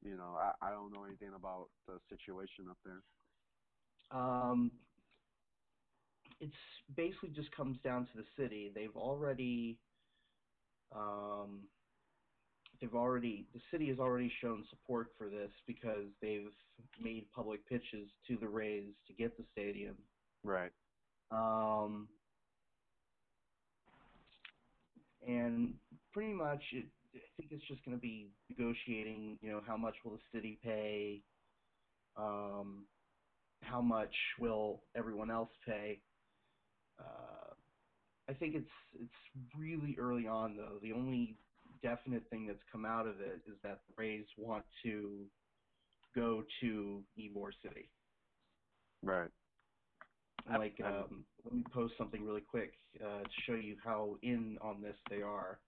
you 0.01 0.17
know? 0.17 0.35
I, 0.35 0.53
I 0.61 0.71
don't 0.71 0.91
know 0.93 1.05
anything 1.05 1.33
about 1.35 1.71
the 1.87 1.99
situation 2.09 2.69
up 2.69 2.79
there. 2.85 3.03
Um, 4.11 4.87
it's 6.39 6.55
basically 6.95 7.31
just 7.35 7.51
comes 7.55 7.81
down 7.83 8.07
to 8.07 8.13
the 8.23 8.25
city. 8.37 8.71
They've 8.73 8.95
already, 8.95 9.83
um, 10.91 11.71
they've 12.79 12.95
already, 12.95 13.45
the 13.53 13.61
city 13.71 13.87
has 13.89 13.99
already 13.99 14.31
shown 14.41 14.63
support 14.69 15.07
for 15.17 15.29
this 15.29 15.51
because 15.67 16.07
they've 16.21 16.51
made 17.01 17.25
public 17.35 17.67
pitches 17.67 18.09
to 18.27 18.37
the 18.39 18.47
Rays 18.47 18.93
to 19.07 19.13
get 19.13 19.37
the 19.37 19.43
stadium. 19.51 19.95
Right. 20.43 20.71
Um, 21.31 22.07
and 25.27 25.73
pretty 26.13 26.33
much, 26.33 26.61
it, 26.73 26.85
I 27.15 27.19
think 27.37 27.51
it's 27.51 27.65
just 27.67 27.83
going 27.85 27.97
to 27.97 28.01
be 28.01 28.29
negotiating. 28.49 29.37
You 29.41 29.51
know, 29.51 29.61
how 29.65 29.77
much 29.77 29.95
will 30.03 30.11
the 30.11 30.37
city 30.37 30.59
pay? 30.63 31.21
Um, 32.17 32.85
how 33.61 33.81
much 33.81 34.13
will 34.39 34.81
everyone 34.95 35.31
else 35.31 35.49
pay? 35.65 35.99
Uh, 36.99 37.53
I 38.29 38.33
think 38.33 38.55
it's 38.55 38.67
it's 38.99 39.49
really 39.57 39.95
early 39.99 40.27
on 40.27 40.55
though. 40.55 40.79
The 40.81 40.93
only 40.93 41.37
definite 41.81 42.23
thing 42.29 42.47
that's 42.47 42.63
come 42.71 42.85
out 42.85 43.07
of 43.07 43.19
it 43.19 43.41
is 43.47 43.55
that 43.63 43.79
the 43.87 43.93
Rays 43.97 44.25
want 44.37 44.63
to 44.83 45.25
go 46.15 46.43
to 46.61 47.03
Ybor 47.19 47.49
City. 47.61 47.89
Right. 49.03 49.29
Like, 50.49 50.79
um, 50.85 51.25
let 51.43 51.53
me 51.53 51.63
post 51.73 51.93
something 51.97 52.23
really 52.23 52.41
quick 52.41 52.73
uh, 53.03 53.23
to 53.23 53.29
show 53.47 53.55
you 53.55 53.75
how 53.83 54.17
in 54.21 54.57
on 54.61 54.81
this 54.81 54.95
they 55.09 55.21
are. 55.21 55.59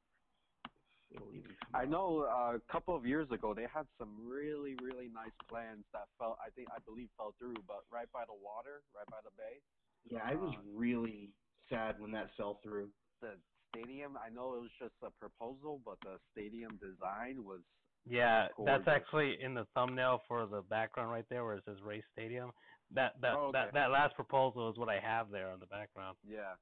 It'll 1.11 1.29
even 1.31 1.55
come 1.63 1.81
I 1.81 1.85
know 1.85 2.27
uh, 2.29 2.57
a 2.57 2.71
couple 2.71 2.95
of 2.95 3.05
years 3.05 3.31
ago 3.31 3.53
they 3.53 3.65
had 3.73 3.87
some 3.97 4.11
really 4.27 4.75
really 4.83 5.07
nice 5.07 5.33
plans 5.49 5.85
that 5.93 6.11
fell 6.19 6.37
I 6.45 6.49
think 6.51 6.67
I 6.69 6.79
believe 6.85 7.07
fell 7.15 7.33
through, 7.39 7.55
but 7.65 7.87
right 7.91 8.11
by 8.11 8.23
the 8.27 8.35
water, 8.35 8.83
right 8.93 9.07
by 9.09 9.23
the 9.23 9.31
bay. 9.37 9.63
Yeah, 10.09 10.19
I 10.23 10.35
was 10.35 10.53
uh, 10.53 10.61
really 10.75 11.29
sad 11.69 11.95
when 11.99 12.11
that 12.11 12.29
fell 12.37 12.59
through. 12.61 12.89
the 13.21 13.39
stadium. 13.69 14.17
I 14.17 14.29
know 14.29 14.55
it 14.55 14.61
was 14.61 14.71
just 14.79 14.93
a 15.03 15.09
proposal, 15.11 15.81
but 15.85 15.97
the 16.03 16.17
stadium 16.31 16.77
design 16.77 17.43
was 17.43 17.61
Yeah, 18.05 18.47
that's 18.65 18.87
actually 18.87 19.41
in 19.41 19.53
the 19.53 19.65
thumbnail 19.73 20.21
for 20.27 20.45
the 20.47 20.61
background 20.61 21.11
right 21.11 21.25
there 21.29 21.43
where 21.43 21.55
it 21.55 21.63
says 21.65 21.77
Rays 21.83 22.03
Stadium. 22.13 22.51
That 22.93 23.19
that 23.21 23.33
Oh, 23.35 23.51
that 23.51 23.67
okay. 23.67 23.73
that 23.73 23.91
last 23.91 24.15
proposal 24.15 24.69
is 24.71 24.77
what 24.77 24.89
I 24.89 24.99
have 24.99 25.29
there 25.29 25.49
on 25.51 25.59
the 25.59 25.65
background. 25.67 26.17
yeah. 26.23 26.55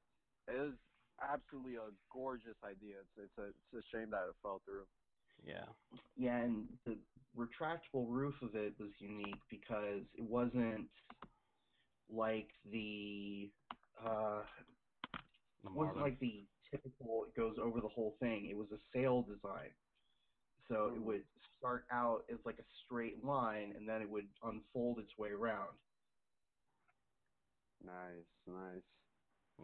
It 0.48 0.58
was 0.58 0.74
absolutely 1.22 1.76
a 1.76 1.90
gorgeous 2.12 2.56
idea. 2.64 2.96
It's 3.00 3.30
it's 3.30 3.38
a 3.38 3.46
it's 3.48 3.86
a 3.86 3.96
shame 3.96 4.10
that 4.10 4.28
it 4.28 4.34
fell 4.42 4.60
through. 4.64 4.86
Yeah. 5.46 5.66
Yeah, 6.16 6.36
and 6.38 6.66
the 6.84 6.96
retractable 7.36 8.06
roof 8.08 8.34
of 8.42 8.54
it 8.54 8.74
was 8.80 8.90
unique 8.98 9.40
because 9.50 10.02
it 10.14 10.22
wasn't 10.24 10.88
like 12.08 12.48
the 12.70 13.50
uh 14.04 14.42
The 15.62 15.68
it 15.68 15.72
wasn't 15.72 15.98
like 16.00 16.18
the 16.20 16.44
typical 16.70 17.24
it 17.24 17.34
goes 17.34 17.56
over 17.58 17.80
the 17.80 17.88
whole 17.88 18.16
thing. 18.20 18.46
It 18.50 18.56
was 18.56 18.68
a 18.72 18.78
sail 18.92 19.22
design. 19.22 19.70
So 20.68 20.88
it 20.88 20.98
Mhm. 20.98 21.04
would 21.04 21.24
start 21.58 21.86
out 21.90 22.24
as 22.28 22.38
like 22.44 22.58
a 22.58 22.64
straight 22.84 23.24
line 23.24 23.72
and 23.76 23.88
then 23.88 24.02
it 24.02 24.08
would 24.10 24.28
unfold 24.42 24.98
its 24.98 25.16
way 25.18 25.30
around. 25.30 25.78
Nice, 27.84 28.26
nice. 28.46 28.82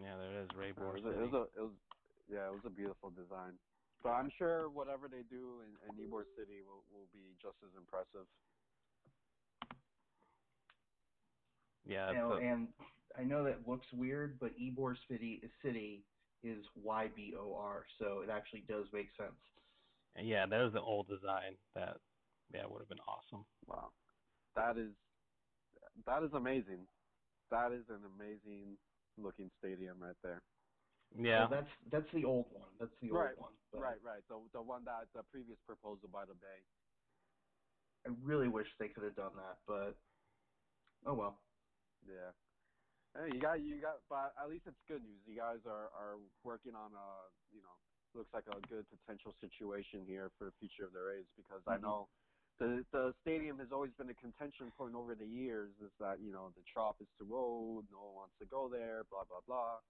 yeah, 0.00 0.16
there 0.16 0.40
is 0.42 0.48
Ray 0.54 0.70
It 0.70 0.78
was, 0.78 1.04
a, 1.04 1.10
it 1.10 1.18
was 1.18 1.32
a 1.32 1.42
it 1.58 1.62
was 1.62 1.72
yeah, 2.28 2.46
it 2.48 2.52
was 2.52 2.64
a 2.64 2.70
beautiful 2.70 3.10
design. 3.10 3.58
But 4.02 4.10
I'm 4.10 4.30
sure 4.30 4.68
whatever 4.70 5.08
they 5.08 5.22
do 5.22 5.60
in, 5.62 5.76
in 5.88 6.10
Ybor 6.10 6.24
City 6.36 6.62
will 6.62 6.84
will 6.92 7.08
be 7.12 7.34
just 7.40 7.56
as 7.62 7.74
impressive. 7.76 8.26
Yeah. 11.84 12.10
You 12.12 12.18
know, 12.18 12.32
a- 12.34 12.40
and 12.40 12.68
I 13.18 13.24
know 13.24 13.44
that 13.44 13.66
looks 13.68 13.86
weird, 13.92 14.38
but 14.38 14.56
Ybor 14.58 14.96
City 15.08 15.42
City 15.62 16.04
is 16.42 16.64
Y 16.74 17.08
B 17.08 17.34
O 17.36 17.54
R, 17.54 17.86
so 17.98 18.20
it 18.20 18.30
actually 18.30 18.62
does 18.62 18.86
make 18.92 19.08
sense. 19.16 19.40
yeah, 20.16 20.46
that 20.46 20.62
was 20.62 20.72
the 20.72 20.80
old 20.80 21.08
design. 21.08 21.58
That 21.74 22.00
yeah 22.52 22.66
would 22.66 22.80
have 22.80 22.88
been 22.88 23.00
awesome. 23.00 23.46
Wow, 23.66 23.92
that 24.54 24.76
is 24.78 24.94
that 26.06 26.22
is 26.22 26.32
amazing. 26.34 26.88
That 27.50 27.72
is 27.72 27.84
an 27.88 28.04
amazing 28.04 28.78
looking 29.16 29.50
stadium 29.58 30.02
right 30.02 30.16
there. 30.22 30.42
Yeah. 31.14 31.40
Well, 31.40 31.48
that's 31.62 31.70
that's 31.90 32.10
the 32.12 32.24
old 32.24 32.50
one. 32.52 32.78
That's 32.78 32.92
the 33.00 33.10
Right, 33.10 33.30
old 33.36 33.38
one. 33.38 33.52
But 33.70 33.80
Right, 33.80 34.02
right. 34.02 34.22
The 34.28 34.48
the 34.52 34.62
one 34.62 34.84
that 34.84 35.12
the 35.12 35.22
previous 35.22 35.58
proposal 35.66 36.08
by 36.08 36.24
the 36.24 36.34
Bay. 36.34 36.64
I 38.06 38.10
really 38.10 38.48
wish 38.48 38.66
they 38.78 38.88
could 38.88 39.04
have 39.04 39.14
done 39.16 39.36
that, 39.36 39.58
but 39.66 39.96
oh 41.04 41.14
well. 41.14 41.38
Yeah. 42.06 42.32
Hey, 43.16 43.34
you 43.34 43.40
got 43.40 43.60
you 43.60 43.80
got, 43.80 44.00
but 44.08 44.34
at 44.40 44.48
least 44.50 44.64
it's 44.66 44.78
good 44.88 45.02
news. 45.02 45.20
You 45.26 45.36
guys 45.36 45.60
are 45.66 45.90
are 45.98 46.16
working 46.44 46.74
on 46.74 46.92
a 46.94 47.08
you 47.52 47.62
know 47.62 47.76
looks 48.14 48.32
like 48.34 48.44
a 48.48 48.60
good 48.68 48.86
potential 48.90 49.34
situation 49.40 50.04
here 50.06 50.30
for 50.38 50.46
the 50.46 50.52
future 50.60 50.84
of 50.86 50.92
the 50.92 51.00
Rays 51.00 51.26
because 51.36 51.62
I 51.66 51.76
Mhm. 51.76 51.82
know 51.82 52.08
the 52.60 52.84
the 52.92 53.14
stadium 53.22 53.58
has 53.58 53.68
always 53.72 53.92
been 53.98 54.10
a 54.10 54.14
contention 54.14 54.72
point 54.78 54.94
over 54.94 55.14
the 55.14 55.26
years. 55.26 55.72
Is 55.82 55.92
that 56.00 56.20
you 56.20 56.32
know 56.32 56.52
the 56.56 56.62
trop 56.72 56.96
is 57.00 57.08
too 57.18 57.28
old, 57.36 57.86
no 57.92 57.98
one 58.00 58.14
wants 58.14 58.34
to 58.40 58.46
go 58.46 58.68
there, 58.68 59.04
blah 59.10 59.24
blah 59.24 59.42
blah. 59.46 59.80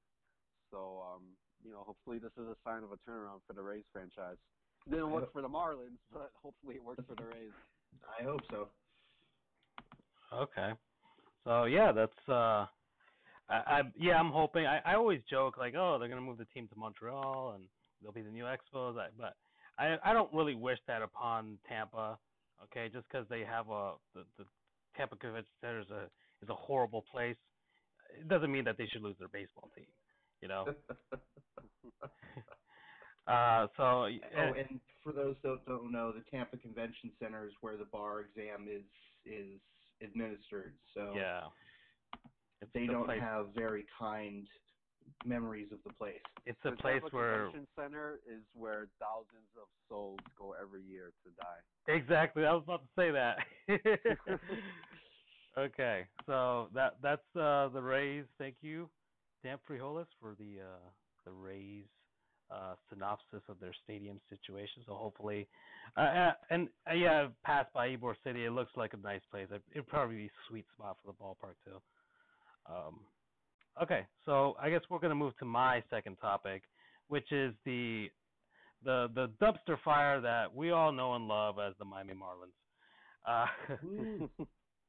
So 0.70 1.02
um 1.02 1.36
you 1.64 1.72
know 1.72 1.84
hopefully 1.84 2.18
this 2.18 2.32
is 2.38 2.48
a 2.48 2.56
sign 2.64 2.84
of 2.84 2.92
a 2.92 2.98
turnaround 3.08 3.42
for 3.46 3.54
the 3.54 3.62
Rays 3.62 3.84
franchise. 3.92 4.38
Didn't 4.90 5.12
work 5.12 5.32
for 5.32 5.42
the 5.42 5.48
Marlins, 5.48 5.98
but 6.12 6.32
hopefully 6.42 6.76
it 6.76 6.84
works 6.84 7.02
for 7.08 7.14
the 7.16 7.24
Rays. 7.26 7.54
I 8.20 8.22
hope 8.24 8.42
so. 8.50 8.70
Okay. 10.32 10.74
So 11.44 11.64
yeah, 11.64 11.92
that's 11.92 12.28
uh 12.28 12.66
I, 13.48 13.54
I 13.54 13.82
yeah, 13.98 14.14
I'm 14.14 14.30
hoping 14.30 14.66
I, 14.66 14.80
I 14.84 14.94
always 14.94 15.20
joke 15.28 15.56
like, 15.58 15.74
oh, 15.76 15.96
they're 15.98 16.08
gonna 16.08 16.20
move 16.20 16.38
the 16.38 16.46
team 16.46 16.68
to 16.68 16.78
Montreal 16.78 17.52
and 17.56 17.64
they'll 18.02 18.12
be 18.12 18.22
the 18.22 18.30
new 18.30 18.44
Expos. 18.44 18.98
I, 18.98 19.08
but 19.18 19.36
I 19.78 19.96
I 20.04 20.12
don't 20.12 20.32
really 20.32 20.54
wish 20.54 20.78
that 20.86 21.02
upon 21.02 21.58
Tampa. 21.68 22.18
Okay, 22.64 22.88
just 22.92 23.06
because 23.08 23.26
they 23.28 23.40
have 23.40 23.68
a 23.70 23.94
the, 24.14 24.24
the 24.38 24.44
Tampa 24.96 25.16
Convention 25.16 25.50
Center 25.60 25.80
is 25.80 25.90
a 25.90 26.04
is 26.42 26.48
a 26.48 26.54
horrible 26.54 27.04
place. 27.10 27.36
It 28.18 28.28
doesn't 28.28 28.52
mean 28.52 28.64
that 28.64 28.76
they 28.78 28.86
should 28.86 29.02
lose 29.02 29.16
their 29.18 29.28
baseball 29.28 29.70
team. 29.74 29.86
You 30.40 30.48
know. 30.48 30.66
Uh, 33.26 33.68
so 33.76 33.82
oh, 33.82 34.08
and- 34.36 34.56
and 34.56 34.80
for 35.02 35.12
those 35.12 35.36
that 35.42 35.60
don't 35.66 35.92
know, 35.92 36.12
the 36.12 36.24
Tampa 36.30 36.56
Convention 36.56 37.12
Center 37.20 37.46
is 37.46 37.52
where 37.60 37.76
the 37.76 37.84
bar 37.84 38.20
exam 38.20 38.66
is 38.68 38.82
is 39.24 39.60
administered. 40.02 40.74
So 40.92 41.12
yeah, 41.14 41.42
they 42.74 42.86
the 42.86 42.92
don't 42.92 43.04
place, 43.06 43.20
have 43.20 43.48
very 43.54 43.86
kind 43.98 44.46
memories 45.24 45.68
of 45.72 45.78
the 45.86 45.92
place. 45.92 46.20
It's 46.46 46.58
a 46.64 46.70
The 46.70 46.76
place 46.76 47.00
Tampa 47.02 47.16
where 47.16 47.44
Convention 47.44 47.68
Center 47.76 48.20
is 48.26 48.42
where 48.54 48.88
thousands 49.00 49.48
of 49.56 49.68
souls 49.88 50.20
go 50.38 50.54
every 50.60 50.82
year 50.82 51.12
to 51.24 51.30
die. 51.30 51.92
Exactly. 51.92 52.44
I 52.44 52.52
was 52.52 52.62
about 52.64 52.82
to 52.82 52.88
say 52.96 53.10
that. 53.10 53.38
okay, 55.58 56.06
so 56.26 56.68
that 56.74 56.96
that's 57.02 57.36
uh, 57.36 57.68
the 57.68 57.82
Rays. 57.82 58.24
Thank 58.38 58.56
you, 58.60 58.88
Dan 59.42 59.58
Frijoles, 59.68 60.06
for 60.20 60.34
the 60.38 60.60
uh, 60.60 60.88
the 61.24 61.32
Rays 61.32 61.84
uh, 62.50 62.74
synopsis 62.88 63.42
of 63.48 63.58
their 63.60 63.74
stadium 63.84 64.20
situation. 64.28 64.82
So 64.86 64.94
hopefully, 64.94 65.48
uh, 65.96 66.00
uh, 66.00 66.32
and 66.50 66.68
uh, 66.90 66.94
yeah, 66.94 67.22
I've 67.24 67.42
passed 67.42 67.72
by 67.72 67.88
Ybor 67.88 68.14
City. 68.24 68.44
It 68.44 68.50
looks 68.52 68.72
like 68.76 68.92
a 68.94 68.98
nice 68.98 69.22
place. 69.30 69.48
It- 69.50 69.62
It'd 69.72 69.88
probably 69.88 70.16
be 70.16 70.26
a 70.26 70.30
sweet 70.48 70.66
spot 70.74 70.96
for 71.02 71.12
the 71.12 71.18
ballpark 71.18 71.54
too. 71.64 71.80
Um, 72.66 73.00
okay, 73.82 74.06
so 74.24 74.56
I 74.60 74.70
guess 74.70 74.82
we're 74.88 74.98
gonna 74.98 75.14
move 75.14 75.36
to 75.38 75.44
my 75.44 75.82
second 75.90 76.16
topic, 76.16 76.62
which 77.08 77.30
is 77.32 77.54
the 77.64 78.08
the 78.84 79.08
the 79.14 79.30
dumpster 79.40 79.76
fire 79.84 80.20
that 80.20 80.54
we 80.54 80.70
all 80.70 80.92
know 80.92 81.14
and 81.14 81.28
love 81.28 81.56
as 81.58 81.74
the 81.78 81.84
Miami 81.84 82.14
Marlins. 82.14 82.52
Uh, 83.26 84.46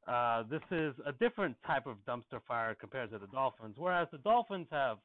uh, 0.11 0.43
this 0.49 0.61
is 0.71 0.93
a 1.05 1.11
different 1.13 1.55
type 1.65 1.85
of 1.85 1.97
dumpster 2.07 2.41
fire 2.47 2.75
compared 2.75 3.11
to 3.11 3.19
the 3.19 3.27
Dolphins. 3.27 3.75
Whereas 3.77 4.07
the 4.11 4.17
Dolphins 4.19 4.67
have, 4.71 4.97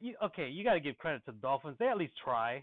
you, 0.00 0.14
okay, 0.22 0.48
you 0.48 0.64
got 0.64 0.74
to 0.74 0.80
give 0.80 0.98
credit 0.98 1.24
to 1.26 1.32
the 1.32 1.38
Dolphins. 1.38 1.76
They 1.78 1.88
at 1.88 1.96
least 1.96 2.14
try. 2.22 2.62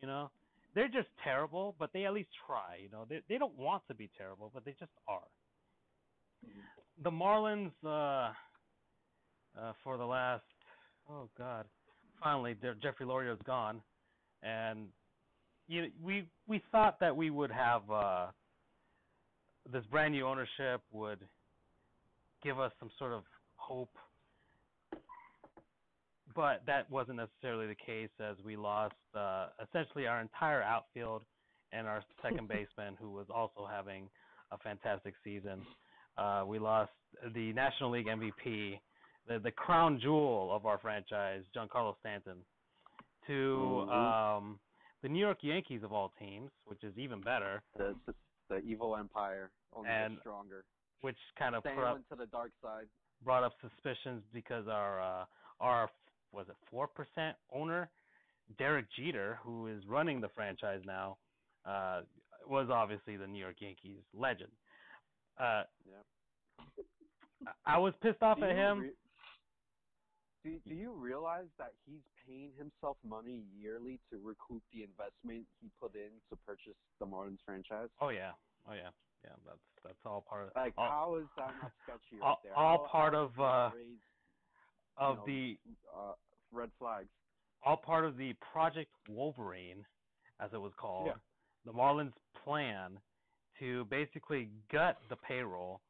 You 0.00 0.08
know, 0.08 0.30
they're 0.74 0.88
just 0.88 1.08
terrible, 1.22 1.74
but 1.78 1.90
they 1.92 2.04
at 2.04 2.12
least 2.12 2.30
try. 2.46 2.78
You 2.82 2.90
know, 2.90 3.06
they 3.08 3.20
they 3.28 3.38
don't 3.38 3.56
want 3.56 3.82
to 3.88 3.94
be 3.94 4.10
terrible, 4.16 4.50
but 4.52 4.64
they 4.64 4.74
just 4.78 4.92
are. 5.08 5.20
The 7.02 7.10
Marlins, 7.10 7.72
uh, 7.84 8.32
uh, 9.58 9.72
for 9.82 9.96
the 9.96 10.04
last, 10.04 10.44
oh 11.08 11.28
God, 11.36 11.66
finally, 12.22 12.54
their- 12.54 12.74
Jeffrey 12.74 13.06
Loria 13.06 13.32
is 13.32 13.40
gone. 13.42 13.82
And 14.42 14.88
you 15.66 15.90
we 16.02 16.26
we 16.46 16.62
thought 16.72 16.98
that 17.00 17.16
we 17.16 17.30
would 17.30 17.50
have 17.50 17.90
uh 17.90 18.26
this 19.70 19.84
brand 19.86 20.14
new 20.14 20.26
ownership 20.26 20.82
would 20.90 21.20
give 22.42 22.58
us 22.58 22.72
some 22.80 22.90
sort 22.98 23.12
of 23.12 23.22
hope. 23.56 23.90
But 26.34 26.62
that 26.66 26.90
wasn't 26.90 27.18
necessarily 27.18 27.66
the 27.66 27.74
case 27.74 28.10
as 28.18 28.36
we 28.44 28.56
lost 28.56 28.94
uh 29.14 29.48
essentially 29.62 30.06
our 30.06 30.20
entire 30.20 30.62
outfield 30.62 31.22
and 31.72 31.86
our 31.86 32.02
second 32.22 32.48
baseman 32.56 32.96
who 33.00 33.10
was 33.10 33.26
also 33.30 33.66
having 33.70 34.08
a 34.50 34.58
fantastic 34.58 35.14
season 35.22 35.66
uh 36.18 36.44
we 36.46 36.58
lost 36.58 36.92
the 37.34 37.52
National 37.52 37.90
League 37.90 38.06
MVP 38.06 38.80
the 39.26 39.38
the 39.38 39.50
crown 39.50 39.98
jewel 40.00 40.50
of 40.54 40.66
our 40.66 40.78
franchise 40.78 41.42
Giancarlo 41.54 41.94
Stanton 42.00 42.38
to 43.26 43.86
Mhm. 43.88 44.36
um, 44.38 44.60
the 45.02 45.08
New 45.08 45.20
York 45.20 45.38
Yankees 45.42 45.82
of 45.82 45.92
all 45.92 46.10
teams, 46.18 46.50
which 46.64 46.82
is 46.84 46.96
even 46.98 47.20
better, 47.20 47.62
the, 47.76 47.94
the 48.06 48.14
the 48.48 48.58
evil 48.60 48.96
empire 48.96 49.50
only 49.72 49.88
And- 49.90 50.18
stronger. 50.20 50.64
which 51.02 51.16
kind 51.38 51.54
of 51.54 51.62
put 51.62 51.78
up, 51.78 52.08
to 52.08 52.16
the 52.16 52.26
dark 52.26 52.50
side. 52.62 52.88
brought 53.22 53.44
up 53.44 53.52
suspicions 53.60 54.22
because 54.32 54.66
our 54.68 55.00
uh, 55.00 55.24
our 55.60 55.90
was 56.32 56.48
it 56.48 56.56
four 56.70 56.86
percent 56.88 57.36
owner 57.52 57.88
Derek 58.58 58.86
Jeter, 58.90 59.38
who 59.44 59.68
is 59.68 59.86
running 59.86 60.20
the 60.20 60.28
franchise 60.30 60.82
now, 60.84 61.16
uh, 61.64 62.02
was 62.48 62.68
obviously 62.70 63.16
the 63.16 63.26
New 63.26 63.38
York 63.38 63.60
Yankees 63.60 64.02
legend. 64.12 64.50
Uh, 65.38 65.64
Yep. 65.86 66.06
I 67.64 67.78
was 67.78 67.94
pissed 68.02 68.22
off 68.22 68.38
Do 68.38 68.44
at 68.44 68.50
him. 68.56 68.80
re- 68.80 68.96
do, 70.44 70.60
do 70.68 70.74
you 70.74 70.92
realize 70.92 71.48
that 71.58 71.74
he's 71.86 72.02
paying 72.26 72.52
himself 72.56 72.96
money 73.02 73.44
yearly 73.54 73.98
to 74.10 74.18
recoup 74.18 74.62
the 74.72 74.82
investment 74.82 75.46
he 75.60 75.70
put 75.80 75.94
in 75.94 76.10
to 76.30 76.36
purchase 76.36 76.76
the 76.98 77.06
Marlins 77.06 77.38
franchise? 77.44 77.88
Oh 78.00 78.08
yeah, 78.10 78.32
oh 78.66 78.72
yeah, 78.74 78.90
yeah. 79.24 79.36
That's 79.46 79.58
that's 79.82 79.98
all 80.04 80.20
part 80.22 80.48
of 80.48 80.52
Like, 80.54 80.74
all, 80.76 80.88
how 80.88 81.16
is 81.16 81.26
that 81.36 81.54
not 81.62 81.72
sketchy 81.84 82.16
right 82.20 82.22
all- 82.22 82.40
there? 82.42 82.54
all 82.54 82.78
How- 82.86 82.88
part 82.90 83.14
how 83.14 83.20
of, 83.20 83.40
uh, 83.40 83.70
raise, 83.76 83.98
of 84.96 85.16
know, 85.18 85.26
the 85.26 85.58
uh, 85.94 86.14
red 86.52 86.70
flags. 86.78 87.08
all 87.62 87.76
part 87.78 88.04
of 88.04 88.16
the 88.16 88.34
Project 88.52 88.94
Wolverine, 89.08 89.86
as 90.38 90.50
it 90.52 90.58
was 90.58 90.72
called, 90.78 91.06
Yeah. 91.06 91.20
the 91.64 91.72
Marlins' 91.72 92.12
plan 92.44 93.00
to 93.60 93.84
basically 93.86 94.50
gut 94.72 94.98
the 95.08 95.16
payroll, 95.16 95.80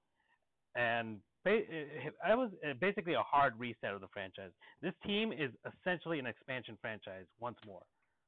and 0.75 1.21
it 1.45 2.15
was 2.25 2.51
uh, 2.69 2.75
basically 2.81 3.15
a 3.15 3.23
hard 3.23 3.59
reset 3.59 3.95
of 3.95 4.01
the 4.01 4.09
franchise. 4.09 4.51
This 4.83 4.93
team 5.07 5.33
is 5.33 5.51
essentially 5.67 6.19
an 6.19 6.27
expansion 6.27 6.77
franchise 6.81 7.27
once 7.39 7.57
more, 7.67 7.83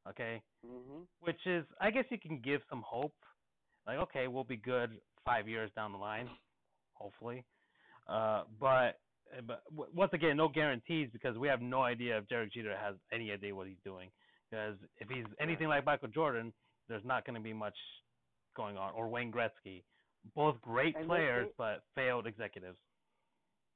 okay? 0.08 0.42
hmm 0.64 1.02
Which 1.20 1.46
is, 1.46 1.64
I 1.80 1.90
guess, 1.90 2.04
you 2.10 2.18
can 2.18 2.40
give 2.40 2.62
some 2.70 2.82
hope, 2.86 3.14
like 3.86 3.98
okay, 3.98 4.28
we'll 4.28 4.44
be 4.44 4.56
good 4.56 5.00
five 5.24 5.48
years 5.48 5.70
down 5.76 5.92
the 5.92 5.98
line, 5.98 6.30
hopefully. 6.94 7.44
Uh, 8.08 8.44
but 8.58 9.00
uh, 9.36 9.42
but 9.46 9.62
once 9.70 10.12
again, 10.12 10.36
no 10.36 10.48
guarantees 10.48 11.10
because 11.12 11.36
we 11.38 11.48
have 11.48 11.60
no 11.60 11.82
idea 11.82 12.18
if 12.18 12.26
Derek 12.28 12.52
Jeter 12.52 12.76
has 12.76 12.96
any 13.12 13.30
idea 13.30 13.54
what 13.54 13.66
he's 13.66 13.76
doing. 13.84 14.10
Because 14.50 14.76
if 14.98 15.08
he's 15.08 15.24
anything 15.40 15.68
like 15.68 15.84
Michael 15.84 16.08
Jordan, 16.08 16.52
there's 16.88 17.04
not 17.04 17.24
going 17.24 17.36
to 17.36 17.40
be 17.40 17.52
much 17.52 17.76
going 18.54 18.76
on. 18.76 18.92
Or 18.94 19.08
Wayne 19.08 19.32
Gretzky, 19.32 19.84
both 20.34 20.60
great 20.62 20.96
And 20.96 21.06
players 21.06 21.46
they- 21.46 21.54
but 21.56 21.84
failed 21.94 22.26
executives. 22.26 22.78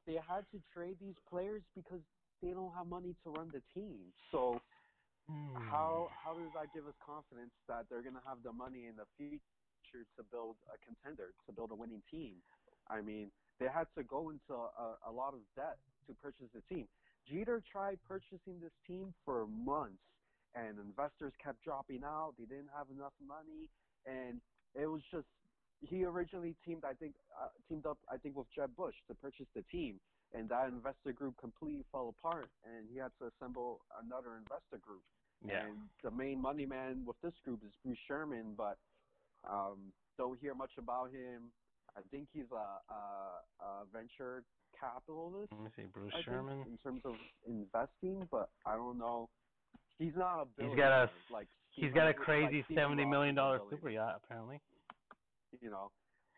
they 0.07 0.15
had 0.17 0.49
to 0.53 0.61
trade 0.73 0.99
these 1.01 1.19
players 1.29 1.63
because 1.75 2.01
they 2.43 2.51
don't 2.53 2.73
have 2.75 2.87
money 2.87 3.15
to 3.25 3.31
run 3.31 3.51
the 3.51 3.63
team. 3.75 4.13
So 4.31 4.61
Hmm. 5.29 5.57
how 5.71 6.11
how 6.25 6.35
does 6.35 6.53
that 6.55 6.73
give 6.73 6.87
us 6.87 6.95
confidence 7.05 7.53
that 7.69 7.89
they're 7.89 8.03
gonna 8.03 8.23
have 8.27 8.43
the 8.43 8.53
money 8.53 8.87
in 8.87 8.97
the 8.97 9.07
future 9.17 10.07
to 10.17 10.23
build 10.31 10.57
a 10.73 10.79
contender, 10.85 11.35
to 11.47 11.53
build 11.53 11.71
a 11.73 11.75
winning 11.75 12.03
team? 12.11 12.43
I 12.89 13.01
mean, 13.01 13.31
they 13.59 13.67
had 13.67 13.87
to 13.97 14.05
go 14.05 14.31
into 14.31 14.55
a, 14.55 14.99
a 15.07 15.11
lot 15.11 15.35
of 15.35 15.41
debt 15.57 15.79
to 16.07 16.15
purchase 16.15 16.51
the 16.55 16.63
team. 16.73 16.87
Jeter 17.27 17.63
tried 17.73 17.99
purchasing 18.07 18.61
this 18.61 18.73
team 18.87 19.13
for 19.25 19.47
months, 19.47 20.03
and 20.55 20.79
investors 20.79 21.33
kept 21.43 21.63
dropping 21.65 22.05
out. 22.05 22.35
They 22.39 22.45
didn't 22.45 22.71
have 22.77 22.91
enough 22.91 23.15
money, 23.27 23.69
and 24.07 24.41
it 24.79 24.87
was 24.87 25.03
just 25.11 25.27
he 25.81 26.05
originally 26.05 26.55
teamed 26.65 26.85
I 26.85 26.95
think 26.95 27.15
uh, 27.41 27.49
teamed 27.69 27.87
up 27.87 27.99
I 28.13 28.17
think 28.17 28.37
with 28.37 28.47
Jeb 28.55 28.75
Bush 28.77 28.95
to 29.09 29.15
purchase 29.15 29.47
the 29.55 29.63
team, 29.71 30.01
and 30.35 30.49
that 30.49 30.69
investor 30.69 31.13
group 31.13 31.35
completely 31.41 31.85
fell 31.93 32.15
apart, 32.19 32.49
and 32.65 32.87
he 32.93 32.99
had 32.99 33.11
to 33.21 33.31
assemble 33.33 33.81
another 34.05 34.37
investor 34.39 34.79
group. 34.81 35.03
Yeah. 35.47 35.67
And 35.67 35.77
the 36.03 36.11
main 36.11 36.41
money 36.41 36.67
man 36.67 37.05
with 37.07 37.17
this 37.23 37.35
group 37.45 37.61
is 37.65 37.73
Bruce 37.85 37.99
Sherman, 38.09 38.55
but 38.57 38.79
um, 39.49 39.93
don't 40.17 40.39
hear 40.41 40.55
much 40.55 40.73
about 40.79 41.11
him. 41.11 41.53
I 41.97 42.01
think 42.11 42.29
he's 42.33 42.51
a, 42.53 42.93
a, 42.93 43.05
a 43.61 43.71
venture 43.93 44.45
capitalist. 44.79 45.53
Let 45.53 45.63
me 45.63 45.71
see, 45.77 45.83
Bruce 45.93 46.13
I 46.13 46.17
think, 46.17 46.27
Sherman. 46.27 46.59
in 46.67 46.79
terms 46.83 47.03
of 47.05 47.15
investing, 47.47 48.27
but 48.31 48.49
I 48.67 48.77
don't 48.77 48.99
know. 48.99 49.29
He's 49.99 50.13
not 50.17 50.43
a 50.43 50.47
billionaire. 50.57 50.77
He's 50.77 50.83
got 50.83 50.93
a 50.93 51.33
like 51.33 51.49
He's 51.77 51.93
got 51.93 52.09
a 52.09 52.15
crazy 52.15 52.65
seventy 52.75 53.05
million 53.05 53.35
dollar 53.35 53.61
super 53.71 53.91
yacht, 53.91 54.21
apparently. 54.25 54.61
You 55.61 55.71
know, 55.71 55.91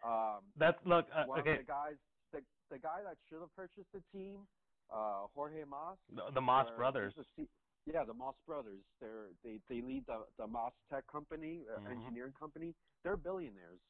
um, 0.06 0.40
That's 0.58 0.78
look 0.84 1.06
uh, 1.14 1.24
one 1.26 1.40
okay. 1.40 1.52
of 1.52 1.58
the 1.58 1.64
guys, 1.64 1.94
the 2.32 2.40
the 2.70 2.78
guy 2.78 3.00
that 3.04 3.16
should 3.28 3.40
have 3.40 3.54
purchased 3.56 3.88
the 3.94 4.02
team, 4.12 4.46
uh, 4.92 5.26
Jorge 5.34 5.64
Mas. 5.68 5.96
The, 6.14 6.32
the 6.34 6.40
Mas 6.40 6.66
brothers. 6.76 7.14
the 7.36 7.46
yeah, 7.86 8.04
the 8.04 8.14
Mas 8.14 8.34
brothers. 8.46 8.82
They're 9.00 9.30
they 9.42 9.58
they 9.68 9.80
lead 9.80 10.04
the 10.06 10.24
the 10.38 10.46
Moss 10.46 10.72
Tech 10.92 11.04
company, 11.10 11.62
uh, 11.74 11.80
Mhm. 11.80 11.90
engineering 11.92 12.32
company. 12.38 12.74
They're 13.02 13.16
billionaires. 13.16 13.80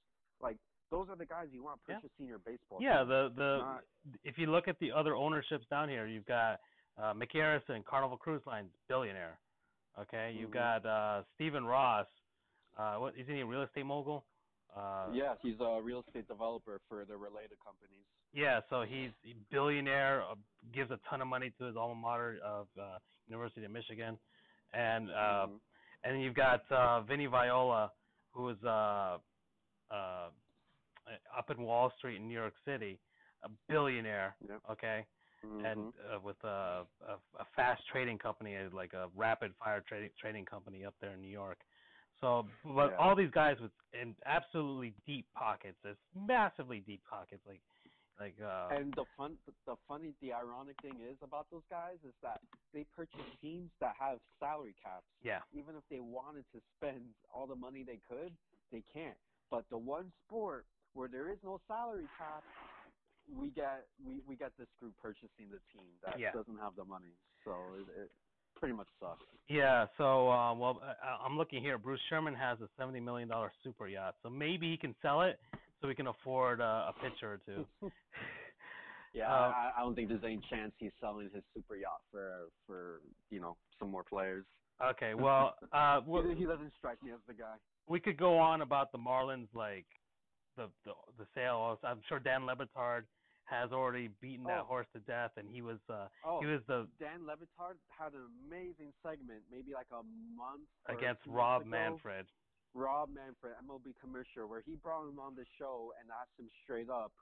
Like 0.40 0.56
those 0.90 1.08
are 1.10 1.16
the 1.16 1.26
guys 1.26 1.48
you 1.52 1.62
want 1.64 1.80
Yeah. 1.88 1.96
purchasing 1.96 2.26
your 2.26 2.38
baseball. 2.38 2.78
Yeah, 2.80 3.00
team. 3.00 3.08
the 3.08 3.32
the 3.36 3.58
Not- 3.58 3.84
if 4.24 4.38
you 4.38 4.46
look 4.50 4.68
at 4.68 4.78
the 4.78 4.92
other 4.92 5.16
ownerships 5.16 5.66
down 5.68 5.88
here, 5.88 6.06
you've 6.06 6.26
got 6.26 6.60
uh, 6.96 7.12
Arison, 7.14 7.84
Carnival 7.84 8.16
Cruise 8.16 8.42
Lines, 8.46 8.70
billionaire. 8.88 9.38
Okay, 9.98 10.32
you've 10.32 10.50
Mhm. 10.50 10.54
got 10.54 10.86
uh, 10.86 11.24
Stephen 11.34 11.64
Ross. 11.64 12.06
Uh, 12.76 12.98
what 12.98 13.14
isn't 13.18 13.34
he 13.34 13.40
a 13.40 13.46
real 13.46 13.62
estate 13.64 13.84
mogul? 13.84 14.24
Uh, 14.74 15.10
yeah, 15.14 15.34
he's 15.42 15.58
a 15.60 15.82
real 15.82 16.00
estate 16.06 16.28
developer 16.28 16.80
for 16.88 17.04
the 17.04 17.16
related 17.16 17.58
companies. 17.58 18.04
Yeah, 18.32 18.60
so 18.70 18.82
he's 18.84 19.10
a 19.24 19.34
billionaire, 19.50 20.22
uh, 20.22 20.36
gives 20.72 20.90
a 20.90 20.98
ton 21.10 21.20
of 21.20 21.26
money 21.28 21.50
to 21.58 21.64
his 21.64 21.76
alma 21.76 21.94
mater 21.96 22.38
of 22.44 22.68
uh, 22.78 22.98
University 23.26 23.64
of 23.64 23.72
Michigan, 23.72 24.20
and 24.72 25.10
uh, 25.10 25.48
Mhm. 25.48 25.60
and 26.04 26.22
you've 26.22 26.36
got 26.36 26.70
uh, 26.70 27.02
Vinny 27.02 27.26
Viola, 27.26 27.92
who 28.32 28.50
is 28.50 28.62
uh, 28.62 29.18
uh, 29.90 30.30
up 31.36 31.50
in 31.50 31.62
Wall 31.62 31.90
Street 31.98 32.16
in 32.16 32.28
New 32.28 32.34
York 32.34 32.54
City, 32.64 33.00
a 33.42 33.48
billionaire. 33.48 34.36
Yep. 34.40 34.62
Okay, 34.70 35.06
and 35.64 35.86
Mhm. 35.86 35.92
uh, 36.12 36.20
with 36.20 36.36
a, 36.44 36.86
a 37.08 37.14
a 37.40 37.46
fast 37.56 37.82
trading 37.92 38.18
company, 38.18 38.56
uh, 38.56 38.70
like 38.74 38.94
a 38.94 39.08
rapid 39.16 39.54
fire 39.58 39.82
trading 39.88 40.10
trading 40.20 40.44
company 40.46 40.84
up 40.84 40.94
there 41.00 41.12
in 41.14 41.20
New 41.20 41.28
York. 41.30 41.58
So, 42.20 42.48
but 42.64 42.92
Yeah. 42.92 42.98
all 42.98 43.16
these 43.16 43.30
guys 43.32 43.56
with 43.60 43.72
in 43.92 44.16
absolutely 44.26 44.94
deep 45.06 45.26
pockets, 45.34 45.78
there's 45.82 45.98
massively 46.14 46.80
deep 46.80 47.02
pockets, 47.04 47.42
like 47.46 47.62
like 48.20 48.36
uh, 48.40 48.76
And 48.76 48.94
the 48.96 49.06
fun, 49.16 49.38
the 49.66 49.76
funny, 49.88 50.14
the 50.22 50.32
ironic 50.32 50.76
thing 50.82 51.00
is 51.02 51.18
about 51.22 51.50
those 51.50 51.64
guys 51.70 51.98
is 52.04 52.14
that 52.22 52.40
they 52.72 52.84
purchase 52.84 53.26
teams 53.40 53.70
that 53.80 53.94
have 53.98 54.20
salary 54.40 54.74
caps. 54.82 55.06
yeah, 55.22 55.40
Even 55.52 55.76
if 55.76 55.84
they 55.90 56.00
wanted 56.00 56.46
to 56.52 56.60
spend 56.76 57.14
all 57.34 57.46
the 57.46 57.56
money 57.56 57.84
they 57.84 58.00
could, 58.08 58.36
they 58.72 58.82
can't. 58.92 59.18
But 59.50 59.66
the 59.70 59.78
one 59.78 60.12
sport 60.26 60.66
where 60.94 61.08
there 61.08 61.30
is 61.30 61.38
no 61.44 61.60
salary 61.68 62.08
cap, 62.18 62.44
we 63.36 63.48
get 63.50 63.86
we 64.04 64.20
we 64.26 64.36
get 64.36 64.52
this 64.58 64.68
group 64.80 64.94
purchasing 65.00 65.50
the 65.50 65.60
team 65.72 65.88
that 66.04 66.18
Yeah. 66.18 66.32
doesn't 66.32 66.58
have 66.58 66.76
the 66.76 66.84
money. 66.84 67.12
So 67.44 67.52
it, 67.78 68.00
it 68.02 68.10
pretty 68.56 68.74
much 68.74 68.88
sucks. 69.00 69.22
yeah. 69.48 69.86
So, 69.96 70.28
uh, 70.30 70.54
well, 70.54 70.80
I, 70.82 71.24
I'm 71.24 71.36
looking 71.36 71.62
here. 71.62 71.78
Bruce 71.78 72.00
Sherman 72.08 72.34
has 72.34 72.60
a 72.60 72.68
seventy 72.76 73.00
million 73.00 73.28
dollar 73.28 73.52
super 73.62 73.86
yacht, 73.88 74.16
so 74.22 74.30
maybe 74.30 74.70
he 74.70 74.76
can 74.76 74.94
sell 75.02 75.22
it 75.22 75.38
so 75.80 75.88
we 75.88 75.94
can 75.94 76.08
afford 76.08 76.60
uh, 76.60 76.90
a 76.90 76.94
pitcher 77.02 77.34
or 77.34 77.40
two. 77.46 77.66
Yeah, 79.14 79.32
Uh, 79.32 79.52
I, 79.56 79.72
I 79.78 79.80
don't 79.80 79.94
think 79.94 80.10
there's 80.10 80.22
any 80.22 80.38
chance 80.50 80.70
he's 80.78 80.92
selling 81.00 81.30
his 81.34 81.42
super 81.54 81.76
yacht 81.76 82.02
for 82.10 82.48
for 82.66 83.00
you 83.30 83.40
know 83.40 83.56
some 83.78 83.90
more 83.90 84.04
players. 84.04 84.44
Okay, 84.84 85.14
well, 85.14 85.54
uh, 85.72 86.00
He, 86.06 86.34
he 86.34 86.44
doesn't 86.44 86.72
strike 86.76 87.02
me 87.02 87.10
as 87.12 87.18
the 87.26 87.32
guy. 87.34 87.56
we 87.88 88.00
could 88.00 88.18
go 88.18 88.36
on 88.38 88.60
about 88.60 88.92
the 88.92 88.98
Marlins, 88.98 89.48
like 89.54 89.86
the 90.56 90.68
the 90.84 90.92
the 91.18 91.26
sale. 91.34 91.78
I'm 91.82 92.00
sure 92.06 92.20
Dan 92.20 92.44
Le 92.44 92.54
Batard 92.54 93.04
has 93.48 93.72
already 93.72 94.08
beaten 94.20 94.44
that 94.44 94.60
Oh. 94.62 94.64
horse 94.64 94.86
to 94.92 95.00
death, 95.00 95.32
and 95.36 95.48
he 95.48 95.62
was 95.62 95.78
uh, 95.88 96.08
Oh, 96.24 96.40
he 96.40 96.46
was 96.46 96.60
the 96.66 96.86
Dan 97.00 97.24
Le 97.26 97.36
Batard 97.36 97.76
had 97.88 98.12
an 98.12 98.26
amazing 98.46 98.92
segment, 99.02 99.42
maybe 99.50 99.72
like 99.72 99.88
a 99.90 100.02
month 100.36 100.68
against 100.86 101.22
Rob 101.26 101.62
ago. 101.62 101.70
Manfred. 101.70 102.26
Rob 102.74 103.08
Manfred, 103.08 103.54
MLB 103.64 103.94
commissioner, 104.00 104.46
where 104.46 104.60
he 104.60 104.76
brought 104.76 105.08
him 105.08 105.18
on 105.18 105.34
the 105.34 105.44
show 105.58 105.92
and 105.98 106.10
asked 106.10 106.38
him 106.38 106.50
straight 106.62 106.90
up, 106.90 107.12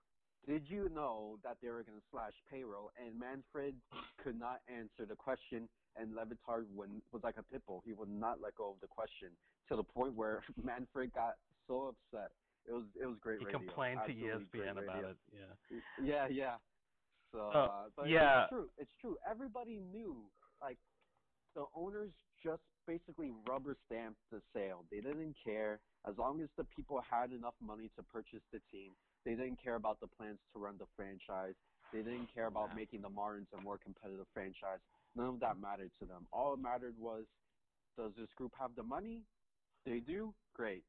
"Did 0.46 0.68
you 0.68 0.88
know 0.88 1.38
that 1.44 1.60
they 1.62 1.68
were 1.70 1.82
going 1.84 1.98
to 1.98 2.04
slash 2.10 2.34
payroll?" 2.50 2.90
And 2.98 3.16
Manfred 3.18 3.80
could 4.18 4.38
not 4.38 4.60
answer 4.66 5.06
the 5.06 5.14
question, 5.16 5.68
and 5.94 6.14
Le 6.14 6.26
Batard 6.26 6.66
was 6.74 7.22
like 7.22 7.36
a 7.38 7.42
pit 7.44 7.62
bull. 7.66 7.80
He 7.86 7.92
would 7.92 8.10
not 8.10 8.40
let 8.40 8.56
go 8.56 8.70
of 8.70 8.80
the 8.80 8.88
question 8.88 9.30
to 9.68 9.76
the 9.76 9.84
point 9.84 10.14
where 10.14 10.42
Manfred 10.62 11.12
got 11.14 11.38
so 11.68 11.94
upset. 11.94 12.32
It 12.68 12.72
was 12.72 12.84
it 13.00 13.06
was 13.06 13.16
great 13.20 13.38
He 13.40 13.44
radio. 13.46 13.58
complained 13.60 14.00
to 14.06 14.12
Absolutely 14.12 14.44
great 14.52 14.68
ESPN 14.68 14.82
about 14.82 15.04
it. 15.04 15.16
Yeah. 15.32 15.78
Yeah, 16.02 16.26
yeah. 16.28 16.56
So, 17.32 17.38
Uh, 17.54 17.58
uh, 17.58 17.84
but 17.96 18.08
yeah. 18.08 18.42
it's 18.44 18.50
true. 18.50 18.68
It's 18.78 18.94
true. 19.00 19.16
Everybody 19.28 19.78
knew. 19.92 20.16
Like, 20.60 20.78
the 21.54 21.64
owners 21.74 22.10
just 22.42 22.62
basically 22.86 23.30
rubber 23.48 23.76
stamped 23.86 24.20
the 24.30 24.40
sale. 24.52 24.84
They 24.90 25.00
didn't 25.00 25.36
care 25.44 25.80
as 26.08 26.16
long 26.18 26.40
as 26.40 26.48
the 26.56 26.64
people 26.64 27.00
had 27.00 27.32
enough 27.32 27.54
money 27.60 27.90
to 27.96 28.02
purchase 28.02 28.42
the 28.52 28.60
team. 28.70 28.92
They 29.24 29.32
didn't 29.34 29.56
care 29.62 29.74
about 29.74 29.98
the 30.00 30.06
plans 30.06 30.38
to 30.52 30.58
run 30.60 30.76
the 30.78 30.86
franchise. 30.96 31.54
They 31.92 32.02
didn't 32.02 32.28
care 32.32 32.46
about 32.46 32.70
Yeah. 32.70 32.76
making 32.76 33.02
the 33.02 33.10
Marlins 33.10 33.52
a 33.52 33.60
more 33.60 33.78
competitive 33.78 34.26
franchise. 34.32 34.80
None 35.14 35.26
of 35.28 35.40
that 35.40 35.58
mattered 35.58 35.92
to 35.98 36.06
them. 36.06 36.26
All 36.32 36.54
it 36.54 36.58
mattered 36.60 36.96
was, 36.98 37.26
does 37.96 38.14
this 38.16 38.32
group 38.34 38.54
have 38.58 38.74
the 38.76 38.82
money? 38.82 39.24
They 39.84 40.00
do. 40.00 40.34
Great. 40.54 40.84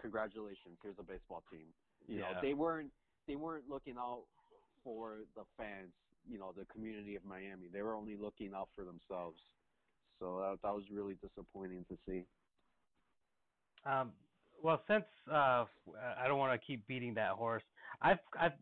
Congratulations. 0.00 0.78
Here's 0.82 0.98
a 0.98 1.02
baseball 1.02 1.42
team. 1.50 1.66
You 2.06 2.18
Yeah. 2.18 2.32
know, 2.32 2.40
they 2.42 2.54
weren't 2.54 2.92
they 3.26 3.36
weren't 3.36 3.68
looking 3.68 3.96
out 3.96 4.24
for 4.82 5.18
the 5.36 5.44
fans, 5.56 5.92
you 6.28 6.38
know, 6.38 6.52
the 6.52 6.64
community 6.66 7.16
of 7.16 7.24
Miami. 7.24 7.68
They 7.68 7.82
were 7.82 7.94
only 7.94 8.16
looking 8.16 8.54
out 8.54 8.68
for 8.74 8.84
themselves. 8.84 9.38
So 10.18 10.38
that, 10.38 10.58
that 10.62 10.74
was 10.74 10.84
really 10.90 11.14
disappointing 11.14 11.84
to 11.88 11.98
see. 12.06 12.24
Um, 13.84 14.12
well, 14.62 14.82
since 14.88 15.04
uh, 15.30 15.64
I 16.18 16.28
don't 16.28 16.38
want 16.38 16.58
to 16.60 16.66
keep 16.66 16.86
beating 16.86 17.14
that 17.14 17.32
horse, 17.32 17.62
I've, 18.02 18.18
I've, 18.38 18.52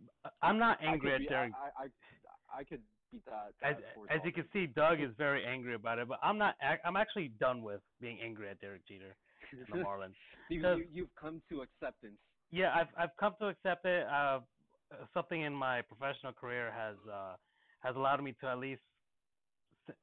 I'm 0.42 0.58
not 0.58 0.78
angry 0.82 1.12
I 1.12 1.14
at 1.14 1.18
could 1.18 1.22
be, 1.22 1.28
Derek. 1.28 1.52
I, 1.54 1.82
I, 1.82 1.84
I, 1.84 2.60
I 2.60 2.64
could 2.64 2.82
beat 3.10 3.24
that. 3.24 3.52
As, 3.62 3.76
that 3.76 3.94
horse 3.94 4.10
as 4.12 4.20
you 4.24 4.32
can 4.32 4.44
see, 4.52 4.66
Doug 4.66 5.00
is 5.00 5.10
very 5.16 5.44
angry 5.44 5.74
about 5.74 5.98
it, 5.98 6.08
but 6.08 6.18
I'm 6.22 6.38
not. 6.38 6.54
I'm 6.84 6.96
actually 6.96 7.28
done 7.40 7.62
with 7.62 7.80
being 8.00 8.20
angry 8.20 8.48
at 8.48 8.60
Derek 8.60 8.86
Jeter 8.86 9.06
and 9.06 9.16
the 9.52 9.78
Marlins. 9.84 10.14
you, 10.48 10.60
because- 10.60 10.78
you, 10.78 10.86
you've 10.92 11.14
come 11.20 11.42
to 11.48 11.62
acceptance. 11.62 12.18
Yeah, 12.50 12.72
I've 12.74 12.88
I've 12.96 13.16
come 13.18 13.34
to 13.40 13.48
accept 13.48 13.84
it. 13.84 14.06
Uh, 14.06 14.40
something 15.12 15.42
in 15.42 15.52
my 15.54 15.82
professional 15.82 16.32
career 16.32 16.72
has 16.72 16.96
uh, 17.12 17.36
has 17.80 17.94
allowed 17.94 18.22
me 18.22 18.34
to 18.40 18.46
at 18.48 18.58
least 18.58 18.80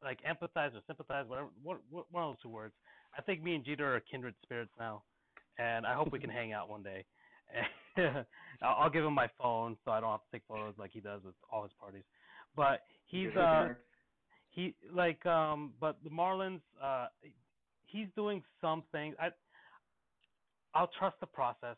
like 0.04 0.20
empathize 0.24 0.74
or 0.76 0.82
sympathize, 0.88 1.26
whatever, 1.28 1.50
what, 1.64 1.80
what, 1.90 2.06
one 2.12 2.24
of 2.24 2.30
those 2.34 2.42
two 2.44 2.50
words. 2.50 2.74
I 3.18 3.22
think 3.22 3.42
me 3.42 3.56
and 3.56 3.64
Jeter 3.66 3.96
are 3.96 4.00
kindred 4.00 4.36
spirits 4.44 4.72
now, 4.80 5.04
and 5.58 5.86
I 5.86 5.94
hope 5.94 6.12
we 6.12 6.20
can 6.20 6.30
hang 6.30 6.54
out 6.54 6.70
one 6.70 6.84
day. 6.84 7.06
I'll, 7.98 8.26
I'll 8.62 8.90
give 8.90 9.06
him 9.06 9.14
my 9.14 9.30
phone 9.42 9.78
so 9.86 9.92
I 9.92 10.00
don't 10.00 10.12
have 10.12 10.22
to 10.22 10.32
take 10.32 10.44
photos 10.48 10.74
like 10.78 10.92
he 10.94 11.00
does 11.00 11.24
with 11.24 11.36
all 11.52 11.64
his 11.64 11.72
parties. 11.80 12.04
But 12.56 12.82
he's 13.06 13.30
uh 13.36 13.74
he 14.50 14.76
like 14.92 15.26
um 15.26 15.74
but 15.80 15.98
the 16.04 16.10
Marlins 16.10 16.62
uh 16.82 17.08
he's 17.96 18.08
doing 18.16 18.44
some 18.60 18.84
things. 18.92 19.16
I 19.20 19.30
I'll 20.74 20.92
trust 21.00 21.16
the 21.22 21.28
process. 21.28 21.78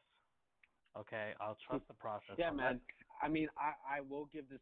Okay, 0.98 1.34
I'll 1.40 1.58
trust 1.68 1.88
the 1.88 1.94
process. 1.94 2.36
Yeah, 2.38 2.50
I'm 2.50 2.58
man. 2.58 2.80
I 3.22 3.28
mean, 3.28 3.48
I, 3.58 3.98
I 3.98 4.02
will 4.02 4.28
give 4.34 4.50
this 4.50 4.60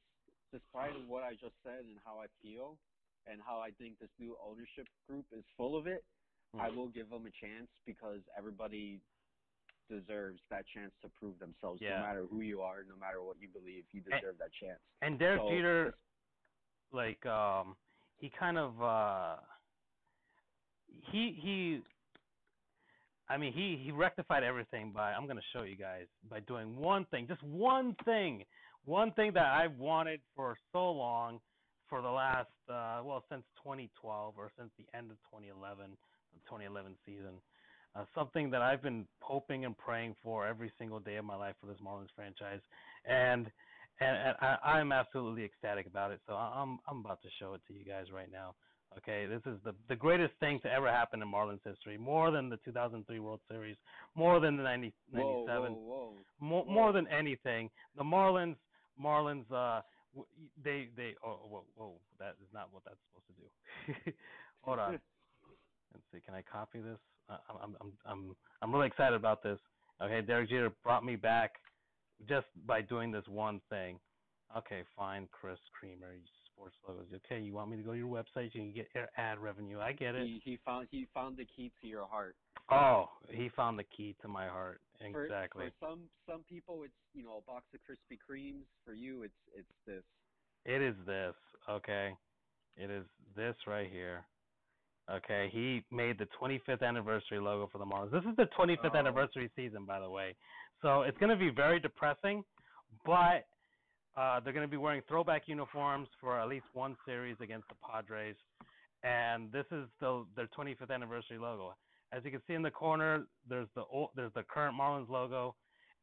despite 0.52 0.92
what 1.08 1.24
I 1.24 1.32
just 1.32 1.56
said 1.64 1.88
and 1.88 1.98
how 2.04 2.20
I 2.20 2.28
feel, 2.42 2.78
and 3.26 3.40
how 3.46 3.60
I 3.60 3.72
think 3.80 4.00
this 4.00 4.10
new 4.20 4.36
ownership 4.44 4.88
group 5.08 5.26
is 5.32 5.44
full 5.58 5.78
of 5.78 5.88
it, 5.88 6.04
Hmm. 6.56 6.62
I 6.62 6.70
will 6.70 6.88
give 6.88 7.10
them 7.10 7.26
a 7.26 7.46
chance 7.46 7.68
because 7.86 8.20
everybody 8.38 9.00
deserves 9.90 10.40
that 10.50 10.66
chance 10.74 10.92
to 11.02 11.10
prove 11.10 11.38
themselves. 11.40 11.82
Yeah. 11.82 11.98
No 11.98 12.06
matter 12.06 12.26
who 12.30 12.42
you 12.42 12.62
are, 12.62 12.84
no 12.88 12.96
matter 13.00 13.22
what 13.22 13.38
you 13.40 13.48
believe, 13.48 13.84
you 13.92 14.02
deserve 14.02 14.38
that 14.40 14.52
chance. 14.60 14.80
And 15.02 15.20
Derek 15.20 15.42
So, 15.42 15.50
Jeter, 15.50 15.96
like, 16.92 17.24
um, 17.26 17.76
he 18.18 18.32
kind 18.40 18.58
of, 18.58 18.82
uh, 18.82 19.36
he 21.12 21.38
he. 21.42 21.82
I 23.28 23.38
mean, 23.38 23.54
he 23.54 23.82
he 23.84 23.92
rectified 23.92 24.44
everything 24.44 24.92
by 24.92 25.14
I'm 25.14 25.28
gonna 25.28 25.42
show 25.54 25.64
you 25.64 25.76
guys 25.76 26.06
by 26.30 26.40
doing 26.42 26.76
one 26.78 27.06
thing, 27.06 27.28
just 27.28 27.44
one 27.44 27.96
thing, 28.06 28.44
one 28.86 29.12
thing 29.14 29.34
that 29.34 29.46
I've 29.46 29.78
wanted 29.78 30.22
for 30.36 30.58
so 30.72 30.92
long, 30.92 31.40
for 31.90 32.02
the 32.02 32.10
last 32.10 32.50
uh, 32.70 33.02
well 33.04 33.24
since 33.30 33.44
2012 33.64 34.36
or 34.38 34.52
since 34.58 34.70
the 34.78 34.86
end 34.98 35.12
of 35.12 35.18
2011, 35.32 35.92
the 36.34 36.40
2011 36.46 36.96
season. 37.06 37.42
Uh, 37.96 38.04
something 38.14 38.50
that 38.52 38.62
I've 38.62 38.82
been 38.82 39.08
hoping 39.22 39.64
and 39.64 39.78
praying 39.78 40.18
for 40.22 40.46
every 40.46 40.70
single 40.78 41.00
day 41.00 41.16
of 41.16 41.24
my 41.24 41.36
life 41.36 41.56
for 41.62 41.68
this 41.68 41.78
Marlins 41.82 42.10
franchise, 42.14 42.60
and 43.06 43.50
and, 44.02 44.18
and 44.18 44.36
I, 44.42 44.58
I'm 44.66 44.92
absolutely 44.92 45.46
ecstatic 45.46 45.88
about 45.88 46.12
it. 46.12 46.20
So 46.28 46.34
I'm 46.34 46.80
I'm 46.90 47.00
about 47.00 47.22
to 47.22 47.30
show 47.40 47.54
it 47.54 47.62
to 47.68 47.74
you 47.74 47.86
guys 47.86 48.12
right 48.14 48.30
now. 48.30 48.54
Okay, 48.98 49.26
this 49.26 49.42
is 49.46 49.60
the 49.64 49.74
the 49.90 49.96
greatest 49.96 50.34
thing 50.40 50.60
to 50.62 50.72
ever 50.72 50.88
happen 50.88 51.22
in 51.22 51.32
Marlins 51.32 51.60
history, 51.66 51.98
more 51.98 52.32
than 52.32 52.50
the 52.50 52.58
2003 52.64 53.20
World 53.20 53.42
Series, 53.50 53.76
more 54.16 54.40
than 54.40 54.56
the 54.56 54.64
90, 54.64 54.94
97, 55.12 55.74
whoa, 55.74 55.80
whoa. 55.80 56.14
more 56.40 56.64
whoa. 56.64 56.74
more 56.74 56.94
than 56.94 57.08
anything. 57.08 57.70
The 57.98 58.04
Marlins 58.04 58.56
Marlins 59.02 59.52
uh 59.52 59.82
they 60.64 60.90
they 60.96 61.16
oh 61.26 61.40
whoa 61.50 61.64
whoa 61.76 62.00
that 62.20 62.36
is 62.42 62.48
not 62.54 62.70
what 62.72 62.84
that's 62.86 62.98
supposed 63.10 63.28
to 63.28 64.04
do. 64.06 64.12
Hold 64.62 64.80
on. 64.80 64.92
Let's 65.94 66.06
see. 66.14 66.20
Can 66.26 66.34
I 66.34 66.42
copy 66.42 66.80
this? 66.80 67.00
I- 67.30 67.40
I'm 67.50 67.76
I'm 67.82 67.92
I'm 68.06 68.36
I'm 68.62 68.74
really 68.74 68.88
excited 68.88 69.16
about 69.16 69.44
this. 69.44 69.60
Okay, 70.02 70.22
Derek 70.22 70.50
Jeter 70.50 70.72
brought 70.84 71.06
me 71.06 71.16
back 71.16 71.56
just 72.28 72.48
by 72.66 72.82
doing 72.82 73.12
this 73.12 73.28
one 73.28 73.62
thing. 73.70 74.00
Okay, 74.56 74.84
fine, 74.96 75.28
Chris 75.32 75.58
Creamer, 75.78 76.14
you 76.14 76.22
sports 76.56 76.76
logos. 76.88 77.06
Okay, 77.26 77.42
you 77.42 77.54
want 77.54 77.70
me 77.70 77.78
to 77.78 77.84
go 77.84 77.92
to 77.92 77.98
your 77.98 78.08
website? 78.08 78.46
You 78.54 78.62
can 78.62 78.74
get 78.74 78.88
ad 79.18 79.40
revenue. 79.40 79.80
I 79.80 79.92
get 79.92 80.16
it. 80.16 80.26
He, 80.26 80.42
he 80.44 80.60
found 80.66 80.88
he 80.92 81.08
found 81.14 81.38
the 81.38 81.46
key 81.56 81.72
to 81.82 81.88
your 81.88 82.06
heart. 82.06 82.36
Oh, 82.72 83.10
he 83.30 83.50
found 83.56 83.78
the 83.78 83.84
key 83.84 84.16
to 84.22 84.28
my 84.28 84.48
heart. 84.48 84.82
For- 85.12 85.26
Exactly. 85.26 85.66
For, 85.80 85.88
some 85.88 86.00
some 86.30 86.44
people, 86.50 86.82
it's 86.84 86.94
you 87.14 87.24
know 87.24 87.42
a 87.46 87.52
box 87.52 87.66
of 87.74 87.80
Krispy 87.82 88.18
Kremes. 88.18 88.64
For 88.86 88.94
you, 88.94 89.24
it's 89.24 89.34
it's 89.56 89.68
this. 89.86 90.04
It 90.66 90.82
is 90.82 90.96
this, 91.06 91.36
okay? 91.70 92.16
It 92.76 92.90
is 92.90 93.06
this 93.36 93.56
right 93.68 93.88
here. 93.92 94.26
Okay, 95.12 95.50
he 95.54 95.84
made 95.92 96.18
the 96.18 96.28
25th 96.42 96.82
anniversary 96.82 97.40
logo 97.40 97.70
for 97.72 97.78
the 97.78 97.86
Marlins. 97.86 98.10
This 98.12 98.24
is 98.24 98.36
the 98.36 98.48
25th 98.58 98.96
Oh. 98.96 98.98
anniversary 98.98 99.52
season, 99.56 99.86
by 99.86 100.00
the 100.00 100.10
way. 100.10 100.36
So 100.82 101.04
it's 101.04 101.18
going 101.20 101.30
to 101.30 101.36
be 101.38 101.52
very 101.52 101.80
depressing, 101.80 102.44
but 103.06 103.46
uh, 104.18 104.40
they're 104.40 104.54
going 104.54 104.66
to 104.66 104.72
be 104.72 104.78
wearing 104.78 105.02
throwback 105.08 105.44
uniforms 105.48 106.08
for 106.22 106.40
at 106.40 106.48
least 106.48 106.66
one 106.74 106.96
series 107.06 107.36
against 107.42 107.68
the 107.68 107.76
Padres, 107.88 108.36
and 109.04 109.52
this 109.52 109.66
is 109.72 109.86
the 110.00 110.26
their 110.36 110.48
25th 110.58 110.92
anniversary 110.94 111.38
logo. 111.38 111.76
As 112.14 112.24
you 112.24 112.32
can 112.32 112.42
see 112.48 112.54
in 112.54 112.62
the 112.62 112.72
corner, 112.72 113.26
there's 113.50 113.68
the 113.76 113.84
old, 113.92 114.10
there's 114.16 114.32
the 114.34 114.44
current 114.44 114.76
Marlins 114.80 115.10
logo, 115.10 115.56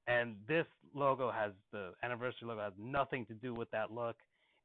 and 0.07 0.35
this 0.47 0.67
logo 0.95 1.31
has 1.31 1.53
the 1.73 1.93
anniversary 2.03 2.49
logo 2.49 2.61
has 2.61 2.75
nothing 2.79 3.25
to 3.27 3.35
do 3.35 3.55
with 3.55 3.71
that 3.71 3.91
look. 3.91 4.17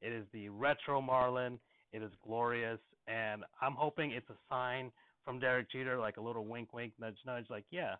It 0.02 0.12
is 0.12 0.26
the 0.34 0.50
retro 0.50 1.02
Marlin. 1.02 1.60
It 1.94 2.02
is 2.02 2.12
glorious, 2.26 2.80
and 3.08 3.44
I'm 3.62 3.74
hoping 3.74 4.12
it's 4.12 4.30
a 4.30 4.38
sign 4.50 4.92
from 5.24 5.40
Derek 5.40 5.72
Jeter, 5.72 5.98
like 5.98 6.18
a 6.18 6.22
little 6.22 6.46
wink, 6.46 6.74
wink, 6.74 6.94
nudge, 7.00 7.18
nudge, 7.26 7.46
like 7.50 7.64
yeah, 7.72 7.96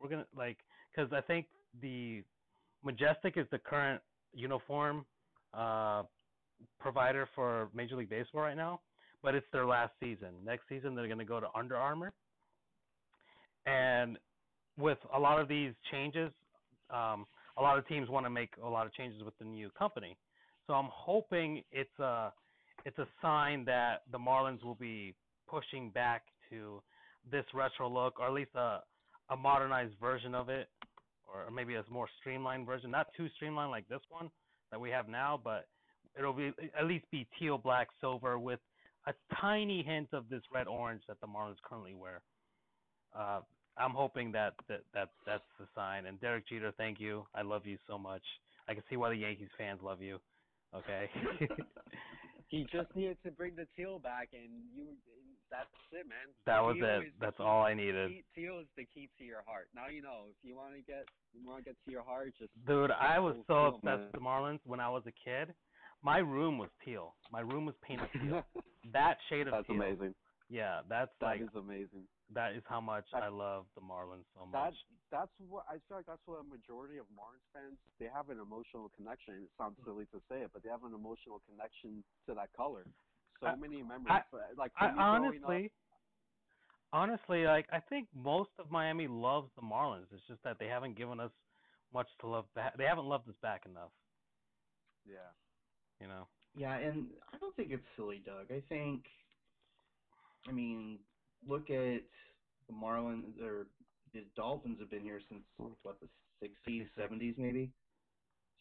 we're 0.00 0.08
gonna 0.08 0.26
like, 0.36 0.58
because 0.94 1.12
I 1.12 1.20
think 1.20 1.46
the 1.80 2.22
Majestic 2.84 3.36
is 3.36 3.46
the 3.50 3.58
current 3.58 4.00
uniform 4.34 5.04
uh, 5.54 6.02
provider 6.78 7.28
for 7.34 7.68
Major 7.74 7.96
League 7.96 8.10
Baseball 8.10 8.42
right 8.42 8.56
now, 8.56 8.80
but 9.22 9.34
it's 9.34 9.46
their 9.52 9.66
last 9.66 9.92
season. 10.00 10.30
Next 10.44 10.68
season 10.68 10.94
they're 10.94 11.08
gonna 11.08 11.24
go 11.24 11.40
to 11.40 11.48
Under 11.54 11.76
Armour, 11.76 12.12
and 13.66 14.18
with 14.78 14.98
a 15.14 15.18
lot 15.18 15.40
of 15.40 15.48
these 15.48 15.72
changes, 15.90 16.30
um, 16.90 17.26
a 17.56 17.62
lot 17.62 17.78
of 17.78 17.86
teams 17.86 18.08
want 18.08 18.24
to 18.26 18.30
make 18.30 18.50
a 18.62 18.68
lot 18.68 18.86
of 18.86 18.94
changes 18.94 19.22
with 19.22 19.36
the 19.38 19.44
new 19.44 19.70
company. 19.70 20.16
So 20.66 20.74
I'm 20.74 20.88
hoping 20.90 21.62
it's 21.70 21.98
a 21.98 22.32
it's 22.84 22.98
a 22.98 23.06
sign 23.20 23.64
that 23.66 24.02
the 24.10 24.18
Marlins 24.18 24.64
will 24.64 24.74
be 24.74 25.14
pushing 25.48 25.90
back 25.90 26.22
to 26.50 26.82
this 27.30 27.44
retro 27.54 27.88
look, 27.88 28.18
or 28.18 28.26
at 28.26 28.32
least 28.32 28.54
a 28.54 28.80
a 29.30 29.36
modernized 29.36 29.94
version 30.00 30.34
of 30.34 30.48
it, 30.48 30.68
or 31.32 31.50
maybe 31.50 31.74
a 31.74 31.84
more 31.90 32.08
streamlined 32.20 32.66
version. 32.66 32.90
Not 32.90 33.08
too 33.16 33.28
streamlined 33.36 33.70
like 33.70 33.88
this 33.88 34.00
one 34.08 34.30
that 34.70 34.80
we 34.80 34.90
have 34.90 35.08
now, 35.08 35.40
but 35.42 35.66
it'll 36.18 36.32
be 36.32 36.52
at 36.78 36.86
least 36.86 37.04
be 37.10 37.26
teal, 37.38 37.58
black, 37.58 37.88
silver 38.00 38.38
with 38.38 38.60
a 39.06 39.14
tiny 39.40 39.82
hint 39.82 40.08
of 40.12 40.28
this 40.28 40.42
red 40.52 40.68
orange 40.68 41.02
that 41.08 41.20
the 41.20 41.26
Marlins 41.26 41.56
currently 41.64 41.94
wear. 41.94 42.22
Uh, 43.16 43.40
I'm 43.78 43.92
hoping 43.92 44.32
that, 44.32 44.54
that 44.68 44.82
that 44.94 45.08
that's 45.26 45.42
the 45.58 45.66
sign. 45.74 46.06
And 46.06 46.20
Derek 46.20 46.48
Jeter, 46.48 46.72
thank 46.76 47.00
you. 47.00 47.24
I 47.34 47.42
love 47.42 47.66
you 47.66 47.78
so 47.88 47.98
much. 47.98 48.22
I 48.68 48.74
can 48.74 48.82
see 48.88 48.96
why 48.96 49.10
the 49.10 49.16
Yankees 49.16 49.48
fans 49.56 49.80
love 49.82 50.00
you. 50.00 50.18
Okay. 50.74 51.10
He 52.52 52.68
just 52.70 52.94
needed 52.94 53.16
to 53.24 53.30
bring 53.32 53.56
the 53.56 53.64
teal 53.74 53.98
back, 53.98 54.28
and 54.36 54.52
you. 54.76 54.92
That's 55.50 55.68
it, 55.92 56.08
man. 56.08 56.32
that 56.46 56.60
was 56.64 56.76
Teal 56.76 56.84
it. 56.84 57.08
is 57.08 57.12
the 57.18 57.26
That's 57.26 57.36
key- 57.36 57.42
all 57.44 57.62
I 57.62 57.74
needed. 57.74 58.08
te- 58.08 58.24
Teal 58.34 58.60
is 58.60 58.66
the 58.76 58.84
key 58.86 59.08
to 59.18 59.24
your 59.24 59.42
heart. 59.46 59.68
Now 59.74 59.88
you 59.88 60.00
know. 60.00 60.28
If 60.30 60.36
you 60.42 60.56
want 60.56 60.72
to 60.74 60.80
get, 60.80 61.04
you 61.34 61.46
want 61.46 61.64
to 61.64 61.64
get 61.64 61.76
to 61.84 61.90
your 61.90 62.02
heart, 62.02 62.32
just 62.38 62.52
Dude, 62.66 62.90
I 62.90 63.18
was 63.18 63.36
so 63.46 63.54
cool, 63.54 63.66
obsessed 63.68 63.84
man. 63.84 64.00
with 64.04 64.12
the 64.12 64.20
Marlins 64.20 64.60
when 64.64 64.80
I 64.80 64.88
was 64.88 65.02
a 65.06 65.12
kid. 65.12 65.52
My 66.02 66.18
room 66.18 66.56
was 66.58 66.70
teal. 66.84 67.14
My 67.30 67.40
room 67.40 67.64
was 67.66 67.74
painted 67.82 68.08
teal. 68.12 68.44
that 68.92 69.16
shade 69.28 69.46
of 69.46 69.52
That's 69.52 69.66
teal. 69.66 69.76
amazing. 69.76 70.14
Yeah, 70.48 70.80
that's 70.88 71.10
That 71.20 71.26
like 71.26 71.40
is 71.42 71.48
amazing. 71.56 72.04
That 72.34 72.54
is 72.54 72.62
how 72.66 72.80
much 72.80 73.04
That- 73.12 73.22
I 73.22 73.28
love 73.28 73.66
the 73.74 73.80
Marlins 73.80 74.26
so 74.34 74.48
That 74.52 74.72
much. 74.72 74.86
that's 75.10 75.32
what 75.38 75.64
I 75.68 75.78
feel 75.88 75.98
like. 75.98 76.06
That's 76.06 76.26
what 76.26 76.40
a 76.40 76.44
majority 76.44 76.98
of 76.98 77.06
Marlins 77.08 77.44
fans 77.52 77.78
they 77.98 78.06
have 78.06 78.30
an 78.30 78.40
emotional 78.40 78.88
connection. 78.90 79.34
It 79.44 79.50
sounds 79.58 79.76
hmm. 79.78 79.84
silly 79.84 80.06
to 80.06 80.20
say 80.28 80.42
it, 80.42 80.50
but 80.52 80.62
they 80.62 80.70
have 80.70 80.84
an 80.84 80.94
emotional 80.94 81.40
connection 81.40 82.04
to 82.26 82.34
that 82.34 82.52
color. 82.52 82.86
So 83.40 83.46
I- 83.46 83.56
many 83.56 83.82
memories. 83.82 84.08
I- 84.08 84.52
like 84.56 84.72
I 84.76 84.88
for 84.88 84.92
me 84.92 85.38
growing 85.38 85.44
honestly, 85.44 85.72
honestly, 86.92 87.44
like 87.46 87.66
I 87.72 87.80
think 87.80 88.08
most 88.14 88.50
of 88.58 88.70
Miami 88.70 89.06
loves 89.08 89.50
the 89.56 89.62
Marlins. 89.62 90.12
It's 90.12 90.26
just 90.26 90.42
that 90.44 90.58
they 90.58 90.68
haven't 90.68 90.94
given 90.96 91.20
us 91.20 91.32
much 91.92 92.08
to 92.20 92.26
love 92.26 92.52
back. 92.54 92.76
They 92.76 92.84
haven't 92.84 93.06
loved 93.06 93.28
us 93.28 93.36
back 93.42 93.66
enough. 93.66 93.92
yeah. 95.04 95.32
You 96.00 96.08
know. 96.08 96.28
Yeah, 96.54 96.76
and 96.76 97.06
I 97.32 97.38
don't 97.38 97.54
think 97.56 97.70
it's 97.72 97.84
silly, 97.96 98.18
Doug. 98.24 98.50
I 98.50 98.60
think, 98.68 99.04
I 100.46 100.52
mean, 100.52 100.98
look 101.46 101.70
at 101.70 102.02
the 102.68 102.72
Marlins 102.72 103.40
or 103.42 103.66
the 104.14 104.24
Dolphins 104.36 104.78
have 104.80 104.90
been 104.90 105.02
here 105.02 105.20
since 105.28 105.42
what 105.82 105.96
the 106.00 106.08
60s, 106.46 106.86
70s, 106.98 107.34
maybe 107.38 107.70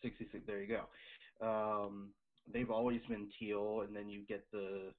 66. 0.02 0.44
There 0.46 0.62
you 0.62 0.68
go. 0.68 1.46
Um, 1.46 2.10
they've 2.52 2.72
always 2.72 3.02
been 3.10 3.28
teal, 3.40 3.82
and 3.86 3.96
then 3.96 4.10
you 4.10 4.24
get 4.28 4.44
the 4.52 4.92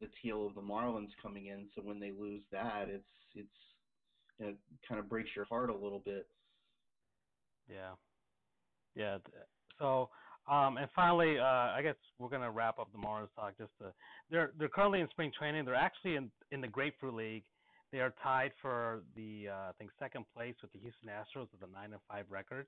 the 0.00 0.08
teal 0.22 0.46
of 0.46 0.54
the 0.54 0.60
Marlins 0.60 1.10
coming 1.20 1.46
in. 1.46 1.66
So 1.74 1.82
when 1.82 1.98
they 1.98 2.12
lose 2.12 2.42
that, 2.52 2.88
it's 2.88 3.04
it's 3.34 3.48
you 4.38 4.46
know, 4.46 4.52
kind 4.88 5.00
of 5.00 5.08
breaks 5.08 5.30
your 5.34 5.44
heart 5.46 5.70
a 5.70 5.74
little 5.74 6.02
bit. 6.04 6.26
Yeah. 7.68 7.94
Yeah. 8.94 9.18
So, 9.78 10.08
um, 10.48 10.76
and 10.78 10.88
finally, 10.94 11.38
uh, 11.38 11.44
I 11.44 11.80
guess 11.82 11.96
we're 12.18 12.28
gonna 12.30 12.50
wrap 12.50 12.78
up 12.78 12.90
the 12.92 12.98
Marlins 12.98 13.34
talk. 13.34 13.56
Just 13.58 13.70
to, 13.78 13.92
they're 14.30 14.52
they're 14.58 14.68
currently 14.68 15.00
in 15.00 15.08
spring 15.10 15.32
training. 15.38 15.64
They're 15.64 15.74
actually 15.74 16.16
in 16.16 16.30
in 16.50 16.60
the 16.60 16.68
Grapefruit 16.68 17.14
League. 17.14 17.44
They 17.92 18.00
are 18.00 18.14
tied 18.22 18.52
for 18.60 19.02
the 19.14 19.48
uh, 19.48 19.52
I 19.52 19.72
think 19.78 19.90
second 19.98 20.26
place 20.34 20.54
with 20.62 20.72
the 20.72 20.78
Houston 20.78 21.08
Astros 21.08 21.50
with 21.52 21.62
a 21.62 21.66
nine 21.72 21.92
and 21.92 22.00
five 22.08 22.26
record. 22.30 22.66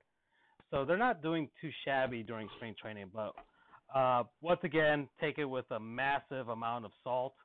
So 0.69 0.85
they're 0.85 0.97
not 0.97 1.21
doing 1.21 1.49
too 1.59 1.69
shabby 1.85 2.23
during 2.23 2.47
spring 2.55 2.75
training, 2.81 3.11
but 3.13 3.33
uh, 3.93 4.23
once 4.41 4.61
again, 4.63 5.09
take 5.19 5.37
it 5.37 5.45
with 5.45 5.69
a 5.71 5.79
massive 5.79 6.47
amount 6.49 6.85
of 6.85 6.91
salt. 7.03 7.35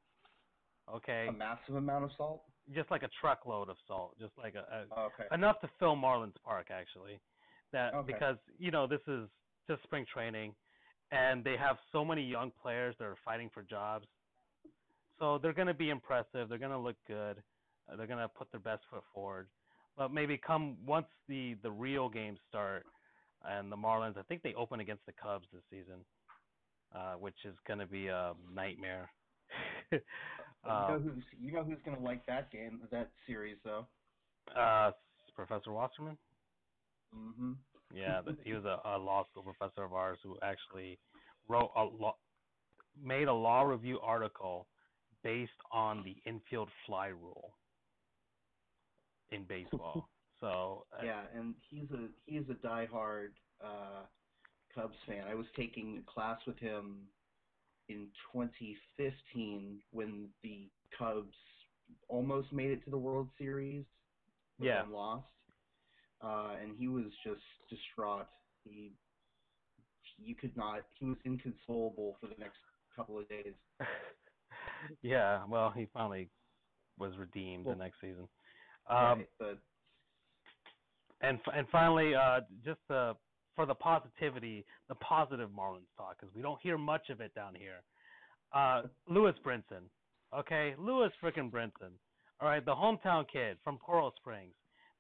Okay, 0.89 1.27
A 1.29 1.33
massive 1.33 1.75
amount 1.75 2.05
of 2.05 2.11
salt. 2.17 2.45
just 2.73 2.91
like 2.93 3.03
a 3.03 3.09
truckload 3.21 3.69
of 3.69 3.77
salt, 3.89 4.17
just 4.21 4.33
like 4.39 4.55
a, 4.55 4.87
a 4.95 5.01
Okay. 5.01 5.25
enough 5.35 5.61
to 5.61 5.71
fill 5.81 5.97
Marlins 5.97 6.35
Park 6.45 6.69
actually. 6.71 7.21
That 7.73 7.93
Okay. 7.95 8.13
because 8.13 8.37
you 8.59 8.71
know 8.71 8.87
this 8.87 9.01
is 9.09 9.29
just 9.69 9.83
spring 9.85 10.07
training, 10.13 10.55
and 11.13 11.45
they 11.45 11.57
have 11.57 11.77
so 11.93 12.05
many 12.05 12.23
young 12.25 12.53
players 12.63 12.95
that 12.99 13.07
are 13.07 13.17
fighting 13.25 13.51
for 13.55 13.63
jobs. 13.63 14.07
So 15.19 15.39
they're 15.39 15.55
going 15.55 15.69
to 15.69 15.75
be 15.75 15.91
impressive. 15.91 16.49
They're 16.49 16.59
going 16.59 16.73
to 16.73 16.79
look 16.79 16.97
good. 17.07 17.43
Uh, 17.91 17.97
they're 17.97 18.07
going 18.07 18.21
to 18.21 18.29
put 18.29 18.51
their 18.53 18.61
best 18.61 18.83
foot 18.91 19.05
forward. 19.15 19.49
But 19.97 20.13
maybe 20.13 20.39
come 20.39 20.77
once 20.87 21.09
the 21.29 21.57
the 21.63 21.71
real 21.71 22.09
games 22.09 22.41
start, 22.49 22.87
and 23.45 23.71
the 23.73 23.77
Marlins, 23.77 24.19
I 24.19 24.23
think 24.25 24.43
they 24.43 24.55
open 24.55 24.81
against 24.81 25.07
the 25.07 25.13
Cubs 25.13 25.47
this 25.53 25.63
season. 25.71 26.05
uh, 26.95 27.15
which 27.15 27.37
is 27.45 27.55
going 27.67 27.79
to 27.81 27.87
be 27.87 28.09
a 28.09 28.35
nightmare. 28.53 29.11
you 29.93 30.85
know 30.87 30.99
um, 30.99 30.99
who's 30.99 31.25
you 31.41 31.53
know 31.53 31.65
who's 31.65 31.79
gonna 31.85 32.01
like 32.01 32.27
that 32.27 32.51
game 32.51 32.81
that 32.91 33.11
series 33.27 33.59
though. 33.65 33.87
uh, 34.57 34.93
Professor 35.35 35.73
Wasserman. 35.73 36.19
hmm 37.13 37.53
Yeah, 37.93 38.23
but 38.25 38.37
he 38.45 38.53
was 38.53 38.65
a, 38.65 38.81
a 38.85 38.99
law 38.99 39.25
school 39.31 39.43
professor 39.45 39.85
of 39.85 39.93
ours 39.93 40.19
who 40.23 40.39
actually 40.43 40.99
wrote 41.49 41.71
a 41.77 41.85
law, 41.85 42.17
made 43.01 43.29
a 43.29 43.35
law 43.35 43.63
review 43.63 44.01
article 44.01 44.69
based 45.23 45.53
on 45.73 46.03
the 46.05 46.17
infield 46.29 46.71
fly 46.87 47.09
rule 47.09 47.59
in 49.31 49.45
baseball. 49.47 50.11
So 50.41 50.87
uh, 50.93 51.05
Yeah, 51.05 51.27
and 51.35 51.55
he's 51.71 51.91
a 51.91 52.09
he's 52.27 52.45
a 52.51 52.55
diehard 52.67 53.33
uh, 53.65 54.07
Cubs 54.75 54.97
fan. 55.07 55.27
I 55.29 55.35
was 55.35 55.47
taking 55.57 55.99
a 55.99 56.13
class 56.13 56.41
with 56.47 56.59
him 56.59 57.09
in 57.89 58.11
2015 58.33 59.83
when 59.93 60.31
the 60.43 60.71
Cubs 60.99 61.37
almost 62.09 62.53
made 62.53 62.71
it 62.71 62.85
to 62.85 62.91
the 62.91 62.99
World 62.99 63.29
Series, 63.39 63.85
Yeah. 64.59 64.85
lost. 64.89 65.27
Uh, 66.23 66.55
and 66.63 66.73
he 66.79 66.89
was 66.89 67.05
just 67.25 67.43
distraught. 67.71 68.27
He 68.65 68.93
you 70.19 70.35
could 70.35 70.57
not. 70.57 70.81
He 70.99 71.07
was 71.07 71.17
inconsolable 71.25 72.17
for 72.21 72.27
the 72.27 72.35
next 72.39 72.57
couple 72.95 73.19
of 73.19 73.29
days. 73.29 73.53
yeah, 75.03 75.43
well, 75.49 75.73
he 75.77 75.89
finally 75.93 76.29
was 76.99 77.13
redeemed 77.19 77.67
Well, 77.67 77.75
the 77.75 77.85
next 77.85 78.01
season. 78.01 78.29
Um, 78.89 78.97
right, 78.97 79.29
but 79.39 79.59
and 81.21 81.39
and 81.55 81.67
finally, 81.71 82.15
uh, 82.15 82.41
just 82.65 82.81
uh, 82.91 83.15
for 83.55 83.67
the 83.67 83.75
positivity, 83.75 84.65
the 84.89 84.95
positive 84.97 85.51
Marlins 85.51 85.89
talk, 85.97 86.17
because 86.21 86.35
we 86.35 86.43
don't 86.43 86.61
hear 86.63 86.79
much 86.79 87.11
of 87.11 87.21
it 87.21 87.35
down 87.35 87.55
here. 87.55 87.83
Uh, 88.55 88.83
Lewis 89.09 89.35
Brinson, 89.45 89.83
okay, 90.37 90.75
Lewis 90.79 91.11
frickin' 91.23 91.51
Brinson, 91.51 91.93
all 92.41 92.49
right, 92.49 92.65
the 92.65 92.75
hometown 92.75 93.25
kid 93.31 93.57
from 93.65 93.79
Coral 93.79 94.13
Springs. 94.17 94.55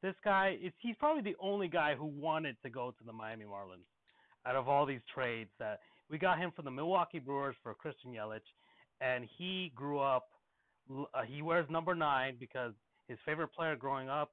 This 0.07 0.15
guy 0.23 0.57
is 0.63 0.73
he's 0.79 0.95
probably 1.01 1.23
the 1.23 1.37
only 1.41 1.67
guy 1.67 1.97
who 1.97 2.05
wanted 2.05 2.57
to 2.63 2.71
go 2.71 2.93
to 2.97 3.05
the 3.05 3.13
Miami 3.13 3.45
Marlins 3.45 3.89
out 4.47 4.55
of 4.55 4.69
all 4.69 4.87
these 4.87 5.01
trades 5.13 5.51
that 5.59 5.81
we 6.09 6.17
got 6.17 6.39
him 6.39 6.53
from 6.55 6.65
the 6.65 6.71
Milwaukee 6.71 7.19
Brewers 7.19 7.57
for 7.61 7.75
Christian 7.75 8.13
Yelich, 8.13 8.39
and 9.01 9.25
he 9.37 9.73
grew 9.75 9.99
up. 9.99 10.29
Uh, 10.89 11.23
he 11.27 11.43
wears 11.43 11.69
number 11.69 11.93
nine 11.97 12.37
because 12.39 12.73
his 13.09 13.19
favorite 13.27 13.49
player 13.49 13.75
growing 13.75 14.09
up 14.09 14.31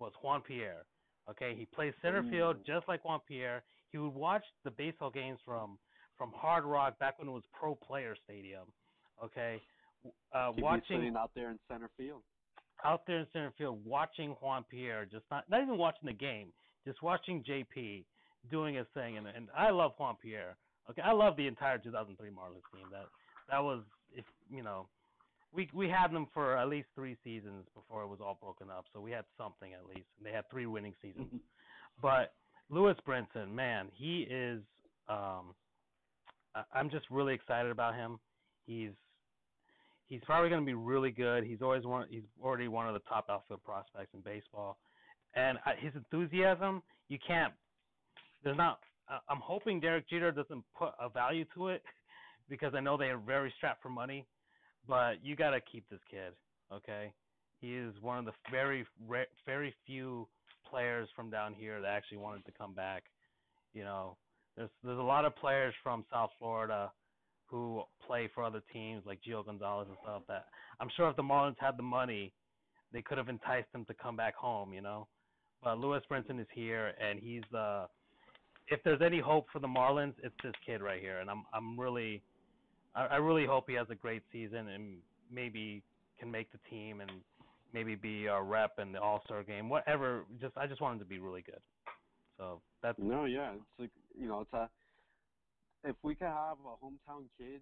was 0.00 0.10
Juan 0.24 0.42
Pierre. 0.42 0.86
Okay, 1.30 1.54
he 1.56 1.66
plays 1.66 1.94
center 2.02 2.24
field 2.28 2.56
just 2.66 2.88
like 2.88 3.04
Juan 3.04 3.20
Pierre. 3.28 3.62
He 3.92 3.98
would 3.98 4.14
watch 4.14 4.42
the 4.64 4.72
baseball 4.72 5.10
games 5.10 5.38
from 5.44 5.78
from 6.18 6.32
Hard 6.34 6.64
Rock 6.64 6.98
back 6.98 7.20
when 7.20 7.28
it 7.28 7.30
was 7.30 7.44
Pro 7.52 7.76
Player 7.76 8.16
Stadium. 8.24 8.64
Okay, 9.24 9.62
uh, 10.34 10.48
He'd 10.48 10.56
be 10.56 10.62
watching 10.62 10.96
sitting 10.96 11.14
out 11.16 11.30
there 11.36 11.52
in 11.52 11.60
center 11.68 11.90
field. 11.96 12.22
Out 12.84 13.06
there 13.06 13.18
in 13.20 13.26
center 13.32 13.52
field, 13.56 13.84
watching 13.84 14.30
Juan 14.40 14.64
Pierre, 14.70 15.04
just 15.04 15.24
not 15.30 15.48
not 15.48 15.62
even 15.62 15.78
watching 15.78 16.06
the 16.06 16.12
game, 16.12 16.52
just 16.86 17.02
watching 17.02 17.42
JP 17.44 18.04
doing 18.50 18.74
his 18.74 18.86
thing, 18.94 19.18
and 19.18 19.26
and 19.26 19.48
I 19.56 19.70
love 19.70 19.92
Juan 19.98 20.16
Pierre. 20.20 20.56
Okay, 20.90 21.02
I 21.02 21.12
love 21.12 21.36
the 21.36 21.46
entire 21.46 21.78
2003 21.78 22.30
Marlins 22.30 22.62
team. 22.74 22.86
That 22.90 23.06
that 23.48 23.58
was 23.62 23.82
if 24.12 24.24
you 24.50 24.62
know, 24.62 24.88
we 25.52 25.68
we 25.72 25.88
had 25.88 26.08
them 26.12 26.26
for 26.34 26.56
at 26.56 26.68
least 26.68 26.88
three 26.94 27.16
seasons 27.22 27.66
before 27.74 28.02
it 28.02 28.08
was 28.08 28.20
all 28.20 28.38
broken 28.40 28.68
up, 28.70 28.86
so 28.92 29.00
we 29.00 29.10
had 29.12 29.24
something 29.38 29.72
at 29.74 29.86
least. 29.86 30.08
And 30.18 30.26
they 30.26 30.32
had 30.32 30.48
three 30.50 30.66
winning 30.66 30.94
seasons. 31.02 31.28
But 32.00 32.32
Lewis 32.70 32.96
Brinson, 33.06 33.52
man, 33.52 33.88
he 33.92 34.22
is. 34.22 34.62
Um, 35.08 35.54
I- 36.54 36.64
I'm 36.74 36.88
just 36.90 37.04
really 37.10 37.34
excited 37.34 37.70
about 37.70 37.94
him. 37.94 38.18
He's 38.66 38.90
he's 40.08 40.20
probably 40.24 40.48
going 40.50 40.60
to 40.62 40.66
be 40.66 40.74
really 40.74 41.10
good. 41.10 41.44
He's 41.44 41.62
always 41.62 41.84
one. 41.84 42.06
He's 42.10 42.22
already 42.42 42.68
one 42.68 42.86
of 42.86 42.94
the 42.94 43.00
top 43.08 43.26
outfield 43.30 43.62
prospects 43.64 44.10
in 44.14 44.20
baseball, 44.20 44.78
and 45.34 45.58
uh, 45.66 45.70
his 45.78 45.92
enthusiasm, 45.94 46.82
you 47.08 47.18
can't. 47.26 47.52
There's 48.44 48.56
not. 48.56 48.80
I- 49.08 49.20
I'm 49.28 49.40
hoping 49.40 49.80
Derek 49.80 50.08
Jeter 50.08 50.32
doesn't 50.32 50.64
put 50.76 50.92
a 51.00 51.08
value 51.08 51.44
to 51.54 51.68
it, 51.68 51.82
because 52.48 52.74
I 52.74 52.80
know 52.80 52.96
they 52.96 53.06
are 53.06 53.18
very 53.18 53.52
strapped 53.56 53.82
for 53.82 53.90
money. 53.90 54.26
But 54.86 55.24
you 55.24 55.36
got 55.36 55.50
to 55.50 55.60
keep 55.60 55.88
this 55.88 56.00
kid, 56.10 56.32
okay? 56.72 57.12
He 57.60 57.76
is 57.76 57.94
one 58.00 58.18
of 58.18 58.24
the 58.24 58.32
very 58.50 58.84
very 59.46 59.74
few 59.86 60.26
players 60.68 61.08
from 61.14 61.30
down 61.30 61.54
here 61.54 61.80
that 61.80 61.86
actually 61.86 62.18
wanted 62.18 62.44
to 62.46 62.52
come 62.52 62.74
back. 62.74 63.04
You 63.74 63.84
know, 63.84 64.16
there's 64.56 64.70
there's 64.82 64.98
a 64.98 65.02
lot 65.02 65.24
of 65.24 65.36
players 65.36 65.72
from 65.82 66.04
South 66.12 66.30
Florida 66.38 66.90
who 67.52 67.82
play 68.04 68.30
for 68.34 68.42
other 68.42 68.62
teams 68.72 69.02
like 69.06 69.20
Gio 69.22 69.44
Gonzalez 69.44 69.86
and 69.86 69.98
stuff 70.02 70.22
that 70.26 70.46
I'm 70.80 70.88
sure 70.96 71.08
if 71.10 71.16
the 71.16 71.22
Marlins 71.22 71.56
had 71.60 71.76
the 71.76 71.82
money, 71.82 72.32
they 72.92 73.02
could 73.02 73.18
have 73.18 73.28
enticed 73.28 73.68
him 73.74 73.84
to 73.84 73.94
come 73.94 74.16
back 74.16 74.34
home, 74.34 74.72
you 74.72 74.80
know. 74.80 75.06
But 75.62 75.78
Lewis 75.78 76.02
Brinson 76.10 76.40
is 76.40 76.46
here 76.54 76.94
and 77.00 77.20
he's 77.20 77.44
uh 77.54 77.86
if 78.68 78.80
there's 78.84 79.02
any 79.04 79.20
hope 79.20 79.46
for 79.52 79.58
the 79.58 79.68
Marlins, 79.68 80.14
it's 80.22 80.34
this 80.42 80.54
kid 80.64 80.80
right 80.80 81.00
here 81.00 81.18
and 81.20 81.30
I'm 81.30 81.44
I'm 81.52 81.78
really 81.78 82.22
I, 82.94 83.06
I 83.06 83.16
really 83.16 83.46
hope 83.46 83.64
he 83.68 83.74
has 83.74 83.86
a 83.90 83.94
great 83.94 84.22
season 84.32 84.68
and 84.68 84.96
maybe 85.30 85.82
can 86.18 86.30
make 86.30 86.50
the 86.52 86.58
team 86.70 87.02
and 87.02 87.10
maybe 87.74 87.94
be 87.94 88.26
a 88.26 88.40
rep 88.40 88.78
in 88.78 88.92
the 88.92 89.00
All 89.00 89.20
Star 89.26 89.42
game. 89.42 89.68
Whatever 89.68 90.24
just 90.40 90.56
I 90.56 90.66
just 90.66 90.80
want 90.80 90.94
him 90.94 90.98
to 91.00 91.04
be 91.04 91.18
really 91.18 91.42
good. 91.42 91.60
So 92.38 92.62
that's 92.82 92.98
No, 92.98 93.26
yeah, 93.26 93.52
it's 93.52 93.78
like 93.78 93.90
you 94.18 94.26
know, 94.26 94.40
it's 94.40 94.52
a 94.54 94.70
if 95.84 95.96
we 96.02 96.14
could 96.14 96.30
have 96.30 96.58
a 96.62 96.74
hometown 96.78 97.26
kid 97.38 97.60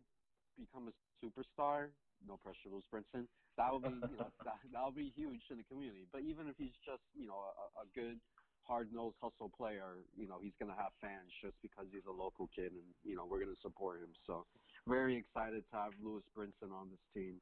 become 0.58 0.88
a 0.88 0.94
superstar, 1.24 1.88
no 2.26 2.36
pressure, 2.36 2.68
Lewis 2.68 2.84
Brinson, 2.92 3.24
that 3.56 3.72
would 3.72 3.82
be 3.82 3.96
you 3.96 4.16
know 4.16 4.28
that 4.44 4.60
that 4.72 4.82
would 4.84 4.96
be 4.96 5.12
huge 5.16 5.40
in 5.50 5.58
the 5.58 5.66
community. 5.68 6.06
But 6.12 6.22
even 6.22 6.48
if 6.48 6.56
he's 6.58 6.76
just 6.84 7.02
you 7.16 7.26
know 7.26 7.40
a, 7.40 7.84
a 7.84 7.86
good 7.94 8.20
hard 8.64 8.92
nosed 8.92 9.16
hustle 9.20 9.50
player, 9.56 10.04
you 10.16 10.28
know 10.28 10.38
he's 10.40 10.56
gonna 10.60 10.76
have 10.76 10.92
fans 11.00 11.32
just 11.40 11.56
because 11.62 11.86
he's 11.92 12.06
a 12.08 12.12
local 12.12 12.48
kid, 12.54 12.72
and 12.72 12.88
you 13.04 13.16
know 13.16 13.24
we're 13.28 13.40
gonna 13.40 13.60
support 13.62 14.00
him. 14.00 14.12
So 14.26 14.44
very 14.86 15.16
excited 15.16 15.64
to 15.72 15.76
have 15.76 15.92
Lewis 16.02 16.24
Brinson 16.36 16.72
on 16.72 16.88
this 16.90 17.04
team. 17.14 17.40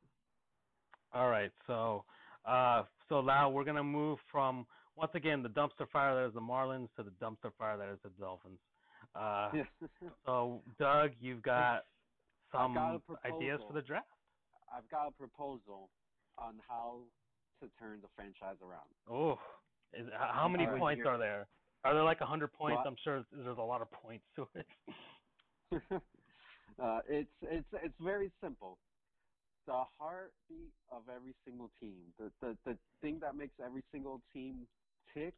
All 1.12 1.28
right, 1.28 1.52
so 1.66 2.04
uh, 2.44 2.82
so 3.08 3.20
now 3.20 3.50
we're 3.50 3.64
gonna 3.64 3.84
move 3.84 4.18
from 4.30 4.66
once 4.96 5.12
again 5.14 5.42
the 5.42 5.48
dumpster 5.48 5.88
fire 5.92 6.14
that 6.14 6.28
is 6.28 6.34
the 6.34 6.40
Marlins 6.40 6.88
to 6.96 7.02
the 7.02 7.12
dumpster 7.22 7.52
fire 7.58 7.76
that 7.76 7.88
is 7.90 7.98
the 8.02 8.10
Dolphins. 8.20 8.58
Uh, 9.14 9.50
so 10.26 10.60
Doug, 10.78 11.10
you've 11.20 11.42
got 11.42 11.84
some 12.52 12.74
got 12.74 13.00
ideas 13.24 13.60
for 13.66 13.72
the 13.72 13.82
draft. 13.82 14.06
I've 14.74 14.88
got 14.90 15.08
a 15.08 15.12
proposal 15.12 15.90
on 16.38 16.54
how 16.68 16.98
to 17.60 17.68
turn 17.78 17.98
the 18.02 18.08
franchise 18.14 18.56
around. 18.62 18.88
Oh, 19.10 19.38
is, 19.92 20.06
how 20.12 20.48
many 20.48 20.66
right, 20.66 20.78
points 20.78 21.02
here- 21.02 21.12
are 21.12 21.18
there? 21.18 21.46
Are 21.84 21.94
there 21.94 22.04
like 22.04 22.20
a 22.20 22.26
hundred 22.26 22.52
points? 22.52 22.80
Well, 22.84 22.88
I'm 22.88 22.96
sure 23.02 23.24
there's 23.32 23.58
a 23.58 23.62
lot 23.62 23.82
of 23.82 23.90
points 23.90 24.24
to 24.36 24.48
it. 24.54 24.66
uh, 26.82 27.00
it's 27.08 27.30
it's 27.42 27.66
it's 27.72 27.94
very 28.00 28.32
simple. 28.42 28.78
The 29.66 29.84
heartbeat 29.98 30.72
of 30.90 31.02
every 31.14 31.34
single 31.44 31.70
team, 31.80 32.00
the, 32.18 32.30
the 32.40 32.56
the 32.64 32.76
thing 33.00 33.18
that 33.20 33.36
makes 33.36 33.54
every 33.64 33.84
single 33.92 34.20
team 34.32 34.66
tick, 35.14 35.34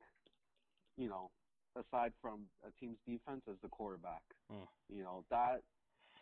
you 0.97 1.09
know, 1.09 1.31
aside 1.77 2.13
from 2.21 2.47
a 2.67 2.71
team's 2.81 2.99
defense, 3.07 3.43
is 3.47 3.57
the 3.63 3.69
quarterback. 3.69 4.23
Mm. 4.53 4.67
You 4.89 5.03
know 5.03 5.25
that 5.31 5.63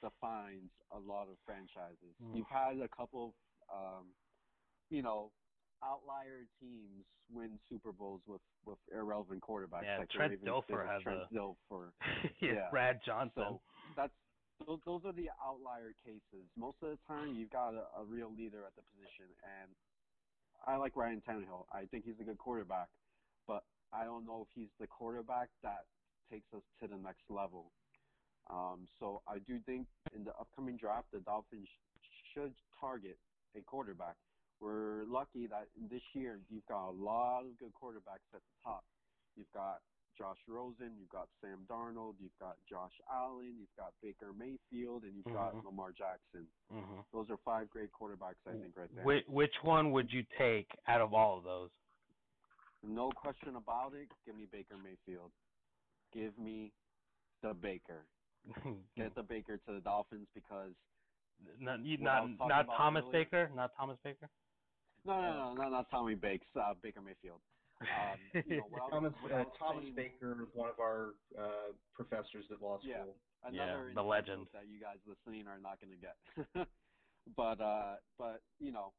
defines 0.03 0.71
a 0.93 0.99
lot 0.99 1.29
of 1.29 1.37
franchises. 1.45 2.15
Mm. 2.23 2.37
You've 2.37 2.47
had 2.47 2.79
a 2.79 2.89
couple, 2.89 3.35
of, 3.71 3.75
um, 4.01 4.05
you 4.91 5.03
know, 5.03 5.31
outlier 5.83 6.47
teams 6.61 7.05
win 7.33 7.59
Super 7.69 7.93
Bowls 7.93 8.21
with 8.27 8.41
with 8.65 8.79
irrelevant 8.93 9.43
quarterbacks. 9.43 9.85
Yeah, 9.85 9.99
like 9.99 10.11
Trent 10.11 10.45
Dilfer 10.45 10.87
has 10.87 11.03
Trent 11.03 11.21
a- 11.31 11.35
Dilfer. 11.35 11.91
yeah, 12.41 12.53
Yeah. 12.53 12.71
Brad 12.71 13.01
Johnson. 13.05 13.33
So 13.37 13.61
that's 13.97 14.13
those, 14.67 14.81
those 14.85 15.03
are 15.05 15.13
the 15.13 15.31
outlier 15.45 15.95
cases. 16.05 16.45
Most 16.57 16.79
of 16.83 16.91
the 16.91 16.99
time, 17.07 17.35
you've 17.35 17.51
got 17.51 17.75
a, 17.75 17.87
a 18.01 18.05
real 18.05 18.31
leader 18.35 18.65
at 18.67 18.75
the 18.75 18.83
position, 18.83 19.31
and 19.63 19.71
I 20.67 20.77
like 20.77 20.97
Ryan 20.97 21.23
Tannehill. 21.27 21.67
I 21.73 21.87
think 21.87 22.05
he's 22.05 22.19
a 22.21 22.25
good 22.25 22.39
quarterback, 22.39 22.89
but 23.47 23.63
I 23.93 24.05
don't 24.05 24.27
know 24.27 24.43
if 24.43 24.49
he's 24.55 24.71
the 24.81 24.87
quarterback 24.87 25.49
that 25.63 25.87
takes 26.31 26.47
us 26.55 26.63
to 26.81 26.89
the 26.89 26.97
next 26.97 27.23
level. 27.31 27.73
Um, 28.51 28.89
so 29.01 29.23
I 29.29 29.39
do 29.41 29.59
think 29.67 29.87
in 30.15 30.25
the 30.25 30.33
upcoming 30.41 30.77
draft, 30.77 31.09
the 31.13 31.21
Dolphins 31.21 31.69
sh- 31.69 32.09
should 32.35 32.55
target 32.81 33.19
a 33.57 33.61
quarterback. 33.63 34.17
We're 34.61 35.05
lucky 35.05 35.47
that 35.49 35.69
this 35.91 36.03
year 36.15 36.41
you've 36.51 36.67
got 36.67 36.91
a 36.91 36.93
lot 36.97 37.43
of 37.45 37.59
good 37.59 37.73
quarterbacks 37.81 38.27
at 38.35 38.41
the 38.41 38.57
top. 38.65 38.85
You've 39.37 39.53
got 39.55 39.81
Josh 40.19 40.39
Rosen, 40.49 40.97
you've 40.99 41.11
got 41.11 41.29
Sam 41.41 41.65
Darnold, 41.71 42.15
you've 42.21 42.37
got 42.41 42.57
Josh 42.69 42.93
Allen, 43.13 43.55
you've 43.61 43.77
got 43.77 43.93
Baker 44.03 44.33
Mayfield, 44.33 45.05
and 45.05 45.15
you've 45.15 45.33
got 45.33 45.55
Mhm. 45.55 45.65
Lamar 45.65 45.93
Jackson. 45.93 46.49
hmm 46.71 47.01
Those 47.13 47.31
are 47.31 47.37
five 47.45 47.71
great 47.71 47.93
quarterbacks, 47.93 48.43
I 48.47 48.53
think, 48.53 48.77
right 48.77 48.93
there. 48.95 49.05
Which, 49.05 49.27
which 49.29 49.55
one 49.63 49.93
would 49.93 50.13
you 50.13 50.25
take 50.37 50.69
out 50.89 51.01
of 51.01 51.15
all 51.15 51.39
of 51.39 51.45
those? 51.45 51.71
No 52.87 53.11
question 53.11 53.57
about 53.57 53.93
it. 53.95 54.09
Give 54.25 54.37
me 54.37 54.47
Baker 54.51 54.75
Mayfield. 54.83 55.31
Give 56.13 56.37
me 56.39 56.73
the 57.43 57.55
Baker. 57.55 58.03
get 58.97 59.15
the 59.15 59.23
Baker 59.23 59.57
to 59.67 59.73
the 59.75 59.81
Dolphins 59.81 60.27
because 60.35 60.73
not 61.61 61.81
you, 61.85 61.99
not 61.99 62.29
not 62.47 62.67
Thomas 62.77 63.05
earlier. 63.09 63.25
Baker, 63.25 63.51
not 63.55 63.71
Thomas 63.79 63.99
Baker. 64.03 64.29
no, 65.05 65.21
no, 65.21 65.55
no, 65.55 65.63
no, 65.63 65.69
not 65.71 65.91
Tommy 65.91 66.15
Bakes, 66.15 66.47
uh, 66.57 66.75
Baker 66.83 67.01
Mayfield. 67.01 67.41
Um, 67.81 67.87
you 68.47 68.57
know, 68.57 68.63
what 68.71 68.83
was- 68.83 68.91
Thomas 68.93 69.13
what 69.23 69.33
uh, 69.33 69.45
Thomas 69.59 69.85
saying- 69.85 69.95
Baker 69.95 70.33
is 70.43 70.49
one 70.55 70.69
of 70.69 70.81
our 70.81 71.15
uh, 71.39 71.73
professors 71.95 72.45
at 72.51 72.63
law 72.63 72.79
Yeah. 72.83 73.03
school. 73.03 73.15
another 73.45 73.89
Yeah, 73.89 73.95
the 73.95 74.03
legend. 74.03 74.47
that 74.53 74.65
you 74.69 74.81
guys 74.81 74.99
listening 75.07 75.47
are 75.47 75.59
not 75.59 75.79
going 75.81 75.93
to 75.95 75.99
get. 76.01 76.67
but 77.37 77.61
uh, 77.61 77.97
but 78.19 78.41
you 78.59 78.73
know, 78.73 78.93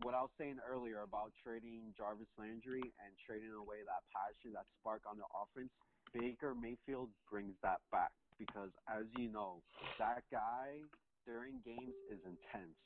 what 0.00 0.16
I 0.16 0.24
was 0.24 0.32
saying 0.40 0.56
earlier 0.64 1.04
about 1.04 1.36
trading 1.44 1.92
Jarvis 1.92 2.30
Landry 2.40 2.80
and 2.80 3.12
trading 3.28 3.52
away 3.52 3.84
that 3.84 4.02
passion, 4.08 4.56
that 4.56 4.64
spark 4.80 5.04
on 5.04 5.20
the 5.20 5.28
offense, 5.36 5.68
Baker 6.16 6.56
Mayfield 6.56 7.12
brings 7.28 7.52
that 7.60 7.84
back 7.92 8.12
because, 8.40 8.72
as 8.88 9.04
you 9.20 9.28
know, 9.28 9.60
that 10.00 10.24
guy 10.32 10.80
during 11.28 11.60
games 11.64 11.94
is 12.08 12.20
intense. 12.24 12.76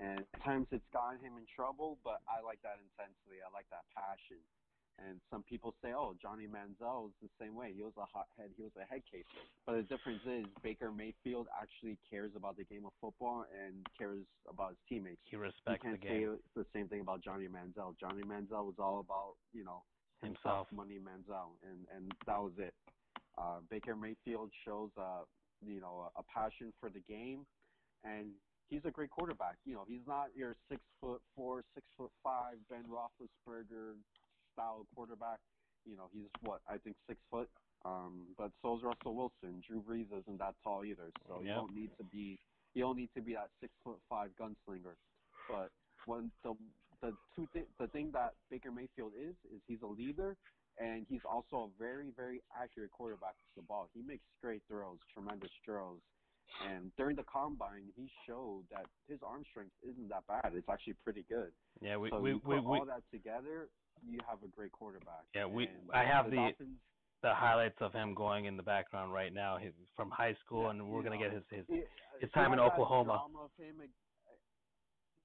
And 0.00 0.24
at 0.24 0.40
times 0.44 0.66
it's 0.72 0.86
gotten 0.92 1.20
him 1.20 1.36
in 1.40 1.46
trouble, 1.48 1.98
but 2.04 2.20
I 2.28 2.44
like 2.44 2.60
that 2.64 2.80
intensity. 2.80 3.40
I 3.40 3.48
like 3.52 3.68
that 3.70 3.84
passion. 3.92 4.40
And 5.02 5.18
some 5.30 5.42
people 5.42 5.74
say, 5.82 5.90
oh, 5.92 6.14
Johnny 6.20 6.46
Manziel 6.46 7.08
is 7.08 7.16
the 7.22 7.32
same 7.40 7.54
way. 7.54 7.72
He 7.74 7.82
was 7.82 7.92
a 7.98 8.06
hothead. 8.06 8.54
He 8.56 8.62
was 8.62 8.72
a 8.78 8.86
head 8.86 9.02
case. 9.10 9.26
But 9.66 9.76
the 9.76 9.82
difference 9.82 10.22
is 10.26 10.46
Baker 10.62 10.92
Mayfield 10.92 11.46
actually 11.60 11.98
cares 12.08 12.30
about 12.36 12.56
the 12.56 12.64
game 12.64 12.86
of 12.86 12.92
football 13.00 13.44
and 13.50 13.82
cares 13.98 14.22
about 14.48 14.70
his 14.70 14.82
teammates. 14.88 15.20
He 15.26 15.36
respects 15.36 15.82
the 15.82 15.98
can't 15.98 16.00
game 16.00 16.38
say 16.38 16.62
the 16.62 16.66
same 16.72 16.86
thing 16.88 17.00
about 17.00 17.22
Johnny 17.22 17.46
Manziel. 17.50 17.98
Johnny 17.98 18.22
Manziel 18.22 18.64
was 18.70 18.78
all 18.78 19.00
about, 19.00 19.34
you 19.52 19.64
know, 19.64 19.82
himself, 20.22 20.70
himself. 20.70 20.72
money 20.72 20.98
Manziel, 21.02 21.58
and 21.66 21.82
and 21.94 22.12
that 22.26 22.38
was 22.38 22.52
it. 22.58 22.74
Uh, 23.38 23.58
Baker 23.70 23.96
Mayfield 23.96 24.50
shows, 24.64 24.90
uh, 24.96 25.26
you 25.66 25.80
know, 25.80 26.10
a, 26.14 26.20
a 26.20 26.24
passion 26.32 26.72
for 26.78 26.90
the 26.90 27.00
game, 27.08 27.46
and 28.04 28.26
he's 28.68 28.84
a 28.84 28.90
great 28.90 29.10
quarterback. 29.10 29.56
You 29.64 29.74
know, 29.74 29.84
he's 29.88 30.06
not 30.06 30.28
your 30.36 30.54
six 30.68 30.80
foot 31.00 31.20
four, 31.34 31.64
six 31.74 31.86
foot 31.96 32.10
five 32.22 32.56
Ben 32.70 32.84
Roethlisberger 32.86 33.98
style 34.52 34.86
quarterback. 34.94 35.38
You 35.84 35.96
know, 35.96 36.08
he's 36.12 36.28
what 36.42 36.60
I 36.68 36.78
think 36.78 36.96
six 37.08 37.18
foot. 37.30 37.48
Um, 37.84 38.28
but 38.38 38.50
so 38.62 38.76
is 38.76 38.82
Russell 38.84 39.14
Wilson. 39.16 39.62
Drew 39.66 39.82
Brees 39.82 40.06
isn't 40.12 40.38
that 40.38 40.54
tall 40.62 40.84
either, 40.84 41.10
so 41.26 41.40
you 41.42 41.48
don't 41.56 41.74
need 41.74 41.90
to 41.98 42.04
be 42.04 42.38
you 42.74 42.82
don't 42.82 42.96
need 42.96 43.10
to 43.16 43.20
be 43.22 43.34
that 43.34 43.50
six 43.60 43.72
foot 43.84 43.98
five 44.08 44.30
gunslinger. 44.40 44.94
But 45.48 45.70
when 46.06 46.30
the 46.44 46.54
the 47.00 47.12
two 47.34 47.48
th- 47.52 47.66
the 47.80 47.88
thing 47.88 48.10
that 48.12 48.34
Baker 48.50 48.70
Mayfield 48.70 49.12
is 49.18 49.34
is 49.52 49.60
he's 49.66 49.82
a 49.82 49.86
leader 49.86 50.36
and 50.78 51.04
he's 51.10 51.20
also 51.28 51.68
a 51.68 51.78
very 51.82 52.12
very 52.16 52.40
accurate 52.54 52.92
quarterback 52.92 53.34
with 53.42 53.64
the 53.64 53.66
ball. 53.66 53.88
He 53.92 54.02
makes 54.02 54.22
great 54.40 54.62
throws, 54.68 54.98
tremendous 55.12 55.50
throws. 55.64 55.98
And 56.68 56.92
during 56.96 57.16
the 57.16 57.24
combine, 57.24 57.90
he 57.96 58.10
showed 58.26 58.64
that 58.70 58.86
his 59.08 59.18
arm 59.26 59.44
strength 59.50 59.72
isn't 59.82 60.08
that 60.10 60.26
bad. 60.26 60.52
It's 60.54 60.68
actually 60.68 60.94
pretty 61.02 61.24
good. 61.28 61.50
Yeah, 61.80 61.96
we 61.96 62.10
so 62.10 62.20
we 62.20 62.30
you 62.30 62.40
we, 62.44 62.56
put 62.56 62.64
we 62.64 62.78
all 62.78 62.86
that 62.86 63.02
together, 63.10 63.68
you 64.06 64.18
have 64.28 64.42
a 64.44 64.48
great 64.48 64.72
quarterback. 64.72 65.24
Yeah, 65.34 65.46
we- 65.46 65.66
And 65.66 65.90
I 65.92 66.04
have 66.04 66.26
the, 66.26 66.30
the- 66.30 66.36
Dolphins, 66.36 66.78
the 67.22 67.34
highlights 67.34 67.78
of 67.80 67.92
him 67.92 68.14
going 68.14 68.44
in 68.46 68.56
the 68.56 68.62
background 68.62 69.12
right 69.12 69.32
now. 69.32 69.56
His 69.56 69.72
from 69.96 70.10
high 70.10 70.34
school, 70.44 70.64
Yeah, 70.64 70.70
and 70.70 70.88
we're 70.88 71.02
gonna 71.02 71.16
know, 71.16 71.22
get 71.22 71.32
his 71.32 71.44
his. 71.50 71.66
he- 71.68 71.74
his 71.76 71.86
he 72.20 72.26
time 72.28 72.50
had 72.50 72.58
in 72.58 72.58
that 72.58 72.72
Oklahoma. 72.72 73.22
Drama 73.26 73.44
of 73.44 73.50
him, 73.56 73.82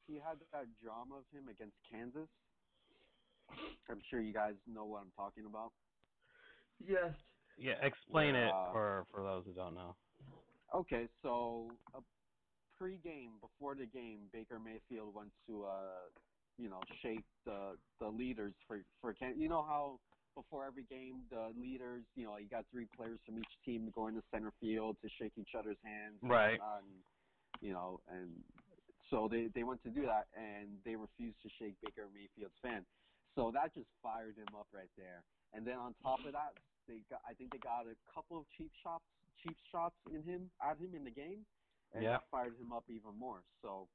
he 0.07 0.15
had 0.15 0.38
that 0.53 0.65
drama 0.81 1.15
of 1.15 1.26
him 1.34 1.49
against 1.49 1.76
Kansas. 1.91 2.30
I'm 3.89 4.02
sure 4.10 4.19
you 4.22 4.34
guys 4.34 4.56
know 4.68 4.85
what 4.85 5.02
I'm 5.02 5.11
talking 5.15 5.45
about. 5.45 5.72
Yes. 6.85 7.14
Yeah, 7.57 7.73
explain 7.81 8.34
Where, 8.34 8.48
it 8.48 8.53
uh, 8.53 8.72
for 8.72 9.06
for 9.11 9.23
those 9.23 9.45
who 9.45 9.53
don't 9.53 9.73
know. 9.73 9.95
Okay, 10.76 11.07
so 11.23 11.72
uh, 11.95 11.99
pre-game, 12.77 13.31
before 13.41 13.76
the 13.76 13.85
game, 13.85 14.27
Baker 14.34 14.60
Mayfield 14.60 15.15
went 15.15 15.31
to, 15.48 15.65
uh, 15.65 16.11
you 16.57 16.69
know, 16.69 16.81
shake 17.02 17.23
the 17.45 17.77
the 17.99 18.07
leaders 18.07 18.53
for 18.68 18.81
for 19.02 19.14
Can. 19.14 19.39
You 19.39 19.49
know 19.49 19.64
how 19.64 19.99
before 20.35 20.65
every 20.65 20.84
game, 20.84 21.26
the 21.31 21.49
leaders, 21.60 22.03
you 22.15 22.26
know, 22.26 22.38
you 22.38 22.48
got 22.48 22.65
three 22.72 22.85
players 22.95 23.18
from 23.26 23.39
each 23.39 23.53
team 23.65 23.85
to 23.85 23.91
going 23.91 24.14
to 24.14 24.22
center 24.30 24.52
field 24.61 24.98
to 25.02 25.10
shake 25.18 25.34
each 25.38 25.57
other's 25.57 25.77
hands, 25.84 26.19
and 26.22 26.30
Right. 26.30 26.60
And, 26.61 26.85
you 27.61 27.73
know, 27.73 27.99
and 28.11 28.30
so 29.10 29.27
they 29.31 29.49
they 29.56 29.64
went 29.64 29.81
to 29.84 29.89
do 29.89 30.03
that, 30.06 30.27
and 30.35 30.77
they 30.85 30.95
refused 30.95 31.41
to 31.41 31.49
shake 31.57 31.73
Baker 31.81 32.06
Mayfield's 32.14 32.57
fan. 32.61 32.85
So 33.35 33.52
that 33.53 33.73
just 33.73 33.89
fired 34.03 34.35
him 34.35 34.52
up 34.53 34.68
right 34.73 34.91
there. 34.98 35.23
And 35.53 35.65
then 35.65 35.77
on 35.77 35.95
top 36.03 36.19
of 36.26 36.34
that, 36.34 36.53
they 36.88 37.02
got 37.10 37.22
I 37.26 37.34
think 37.34 37.52
they 37.52 37.61
got 37.61 37.88
a 37.88 37.95
couple 38.14 38.38
of 38.38 38.45
cheap 38.57 38.72
shots 38.84 39.06
cheap 39.44 39.58
shots 39.72 39.96
in 40.12 40.24
him 40.24 40.50
at 40.62 40.78
him 40.78 40.94
in 40.96 41.04
the 41.04 41.12
game, 41.12 41.46
and 41.94 42.04
Yeah. 42.04 42.18
that 42.18 42.30
fired 42.30 42.58
him 42.60 42.72
up 42.74 42.84
even 42.90 43.16
more. 43.18 43.44
So 43.62 43.88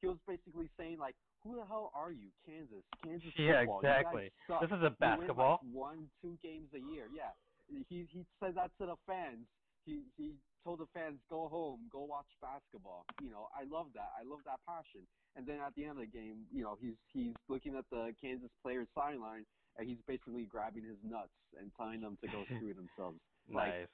he 0.00 0.06
was 0.08 0.18
basically 0.26 0.68
saying 0.76 0.98
like, 0.98 1.16
"Who 1.42 1.56
the 1.56 1.64
hell 1.66 1.90
are 1.94 2.12
you, 2.12 2.30
Kansas? 2.44 2.84
Kansas 3.02 3.32
Yeah, 3.38 3.60
football. 3.60 3.80
Guys 3.82 4.00
exactly. 4.00 4.32
This 4.48 4.70
is 4.70 4.72
a 4.72 4.74
You 4.74 4.80
win, 4.80 4.82
like, 4.82 4.98
basketball. 4.98 5.58
one 5.72 6.10
two 6.20 6.36
games 6.42 6.72
a 6.74 6.80
year. 6.80 7.08
Yeah, 7.14 7.32
he 7.88 8.04
he 8.12 8.24
said 8.40 8.54
that 8.56 8.70
to 8.78 8.86
the 8.86 8.96
fans. 9.06 9.46
He 9.84 10.02
he 10.16 10.34
told 10.64 10.80
the 10.80 10.86
fans, 10.86 11.20
"Go 11.30 11.48
home, 11.48 11.88
go 11.90 12.04
watch 12.04 12.26
basketball." 12.40 13.04
You 13.22 13.30
know, 13.30 13.48
I 13.54 13.64
love 13.64 13.92
that. 13.94 14.10
I 14.18 14.22
love 14.22 14.42
that 14.44 14.60
passion. 14.66 15.06
And 15.36 15.46
then 15.46 15.60
at 15.60 15.74
the 15.74 15.82
end 15.84 15.92
of 15.92 15.98
the 15.98 16.06
game, 16.06 16.46
you 16.50 16.62
know, 16.62 16.76
he's 16.80 16.96
he's 17.12 17.34
looking 17.48 17.76
at 17.76 17.88
the 17.90 18.14
Kansas 18.20 18.50
players 18.62 18.88
sideline 18.94 19.46
and 19.78 19.86
he's 19.86 20.00
basically 20.06 20.46
grabbing 20.46 20.82
his 20.82 20.96
nuts 21.04 21.34
and 21.60 21.70
telling 21.76 22.00
them 22.00 22.16
to 22.22 22.26
go 22.28 22.44
screw 22.46 22.72
themselves. 22.74 23.20
Like, 23.50 23.68
Nice. 23.68 23.88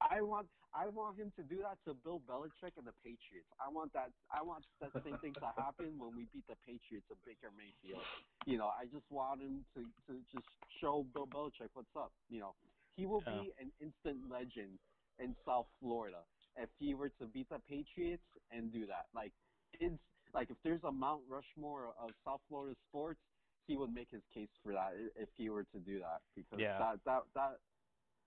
I 0.00 0.22
want 0.22 0.48
I 0.72 0.88
want 0.88 1.18
him 1.18 1.32
to 1.36 1.42
do 1.42 1.58
that 1.62 1.78
to 1.84 1.94
Bill 1.94 2.20
Belichick 2.28 2.76
and 2.78 2.86
the 2.86 2.92
Patriots. 3.04 3.48
I 3.60 3.68
want 3.68 3.92
that 3.92 4.10
I 4.30 4.42
want 4.42 4.64
that 4.80 4.92
same 5.04 5.18
thing 5.18 5.34
to 5.34 5.52
happen 5.56 5.98
when 5.98 6.14
we 6.16 6.24
beat 6.32 6.46
the 6.48 6.56
Patriots 6.64 7.06
of 7.10 7.16
Baker 7.24 7.50
Mayfield. 7.56 8.02
You 8.46 8.56
know, 8.58 8.68
I 8.68 8.86
just 8.86 9.04
want 9.10 9.42
him 9.42 9.64
to 9.74 9.82
to 10.08 10.20
just 10.32 10.46
show 10.80 11.04
Bill 11.12 11.26
Belichick 11.26 11.68
what's 11.74 11.94
up. 11.96 12.12
You 12.28 12.40
know, 12.40 12.54
he 12.96 13.06
will 13.06 13.22
Yeah. 13.26 13.42
be 13.42 13.52
an 13.60 13.70
instant 13.80 14.28
legend 14.30 14.78
in 15.18 15.36
South 15.44 15.66
Florida 15.80 16.24
if 16.56 16.70
he 16.78 16.94
were 16.94 17.10
to 17.20 17.26
beat 17.26 17.48
the 17.50 17.58
Patriots 17.68 18.24
and 18.50 18.72
do 18.72 18.86
that. 18.86 19.06
Like 19.14 19.32
it's 19.80 20.00
like 20.32 20.50
if 20.50 20.56
there's 20.62 20.82
a 20.84 20.92
Mount 20.92 21.22
Rushmore 21.28 21.92
of 21.98 22.10
South 22.24 22.40
Florida 22.48 22.76
sports, 22.88 23.20
he 23.66 23.76
would 23.76 23.92
make 23.92 24.10
his 24.10 24.22
case 24.32 24.48
for 24.62 24.72
that 24.72 24.94
if 25.16 25.28
he 25.36 25.50
were 25.50 25.64
to 25.64 25.78
do 25.80 25.98
that 25.98 26.22
because 26.34 26.60
Yeah. 26.60 26.78
that 26.78 27.04
that 27.04 27.22
that 27.34 27.60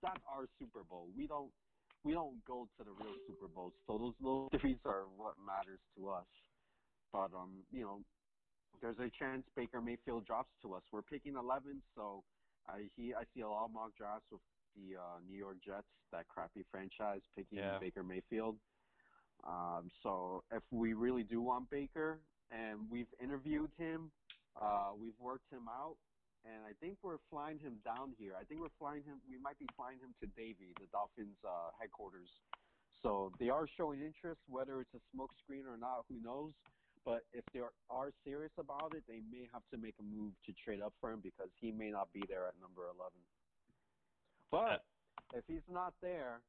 that's 0.02 0.22
our 0.28 0.46
Super 0.58 0.84
Bowl. 0.84 1.08
We 1.16 1.26
don't 1.26 1.50
we 2.04 2.12
don't 2.12 2.44
go 2.44 2.68
to 2.78 2.84
the 2.84 2.92
real 2.92 3.14
Super 3.26 3.48
Bowls. 3.48 3.72
So 3.86 3.98
those 3.98 4.14
little 4.20 4.48
threes 4.60 4.76
are 4.84 5.04
what 5.16 5.34
matters 5.44 5.80
to 5.96 6.08
us. 6.10 6.28
But 7.12 7.32
um, 7.34 7.64
you 7.72 7.82
know, 7.82 8.00
there's 8.82 8.98
a 8.98 9.10
chance 9.18 9.42
Baker 9.56 9.80
Mayfield 9.80 10.26
drops 10.26 10.50
to 10.62 10.74
us. 10.74 10.82
We're 10.92 11.02
picking 11.02 11.34
11, 11.36 11.80
so 11.94 12.22
I 12.68 12.88
he 12.96 13.14
I 13.14 13.24
see 13.34 13.40
a 13.40 13.48
lot 13.48 13.66
of 13.66 13.72
mock 13.72 13.96
drafts 13.96 14.26
with 14.30 14.40
the 14.76 14.98
uh, 14.98 15.18
New 15.28 15.38
York 15.38 15.56
Jets, 15.64 15.86
that 16.12 16.26
crappy 16.28 16.64
franchise, 16.70 17.20
picking 17.36 17.58
Yeah. 17.58 17.78
Baker 17.80 18.02
Mayfield. 18.02 18.56
Um, 19.46 19.90
so 20.02 20.42
if 20.52 20.62
we 20.70 20.94
really 20.94 21.22
do 21.22 21.40
want 21.40 21.70
Baker, 21.70 22.18
and 22.50 22.80
we've 22.90 23.12
interviewed 23.22 23.70
him, 23.78 24.10
uh, 24.60 24.90
we've 24.98 25.18
worked 25.20 25.50
him 25.52 25.68
out, 25.68 25.96
and 26.44 26.64
I 26.64 26.72
think 26.80 26.98
we're 27.02 27.20
flying 27.30 27.58
him 27.58 27.80
down 27.84 28.14
here. 28.18 28.32
I 28.38 28.44
think 28.44 28.60
we're 28.60 28.76
flying 28.78 29.02
him. 29.04 29.20
We 29.28 29.38
might 29.38 29.58
be 29.58 29.66
flying 29.76 29.98
him 29.98 30.14
to 30.20 30.26
Davie, 30.36 30.72
the 30.80 30.86
Dolphins' 30.92 31.36
uh, 31.44 31.70
headquarters. 31.80 32.28
So 33.02 33.32
they 33.40 33.48
are 33.48 33.66
showing 33.76 34.00
interest, 34.00 34.40
whether 34.48 34.80
it's 34.80 34.94
a 34.94 35.02
smokescreen 35.12 35.66
or 35.68 35.76
not, 35.76 36.04
who 36.08 36.20
knows. 36.22 36.52
But 37.04 37.24
if 37.32 37.44
they 37.52 37.60
are, 37.60 37.72
are 37.90 38.12
serious 38.24 38.52
about 38.58 38.94
it, 38.94 39.04
they 39.06 39.20
may 39.30 39.48
have 39.52 39.62
to 39.72 39.76
make 39.76 39.94
a 40.00 40.02
move 40.02 40.32
to 40.46 40.52
trade 40.64 40.80
up 40.80 40.94
for 41.00 41.12
him 41.12 41.20
because 41.22 41.48
he 41.60 41.70
may 41.70 41.90
not 41.90 42.08
be 42.12 42.24
there 42.28 42.46
at 42.48 42.54
number 42.60 42.82
11. 42.88 43.12
But 44.50 44.84
if 45.34 45.44
he's 45.46 45.64
not 45.70 45.92
there, 46.00 46.40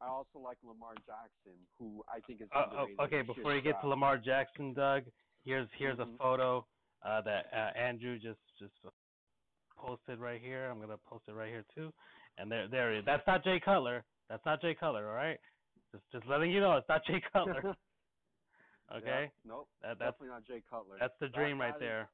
I 0.00 0.08
also 0.08 0.38
like 0.42 0.58
Lamar 0.66 0.94
Jackson, 1.06 1.56
who 1.78 2.04
I 2.08 2.20
think 2.26 2.42
is 2.42 2.48
Uh, 2.52 2.84
oh, 2.84 3.04
okay, 3.04 3.22
before 3.22 3.54
you 3.54 3.62
get 3.62 3.80
to. 3.80 3.88
Lamar 3.88 4.18
Jackson, 4.18 4.74
Doug, 4.74 5.04
here's 5.44 5.68
here's 5.78 5.98
Mhm. 5.98 6.14
a 6.14 6.18
photo 6.18 6.66
uh, 7.02 7.20
that 7.22 7.46
uh, 7.52 7.72
Andrew 7.78 8.18
just 8.18 8.40
just 8.58 8.74
posted 9.84 10.18
right 10.18 10.40
here. 10.40 10.70
I'm 10.70 10.80
gonna 10.80 10.98
post 11.06 11.24
it 11.28 11.32
right 11.32 11.50
here 11.50 11.64
too. 11.74 11.92
And 12.38 12.50
there 12.50 12.68
there 12.68 12.92
it 12.92 12.98
is. 13.00 13.04
That's 13.04 13.26
not 13.26 13.44
Jay 13.44 13.60
Cutler. 13.60 14.04
That's 14.28 14.44
not 14.46 14.60
Jay 14.60 14.74
Cutler. 14.74 15.08
All 15.08 15.14
right. 15.14 15.38
Just 15.92 16.04
just 16.12 16.26
letting 16.26 16.50
you 16.50 16.60
know, 16.60 16.76
it's 16.76 16.88
not 16.88 17.04
Jay 17.06 17.20
Cutler. 17.32 17.74
Okay. 18.94 19.32
Yeah, 19.32 19.48
nope. 19.50 19.68
That 19.80 19.98
that's 19.98 20.12
definitely 20.12 20.28
not 20.28 20.44
Jay 20.46 20.62
Cutler. 20.68 20.96
that's 21.00 21.14
the 21.18 21.26
That- 21.28 21.34
dream 21.34 21.58
right 21.58 21.72
that 21.72 21.76
is- 21.84 21.88
there. 21.88 22.08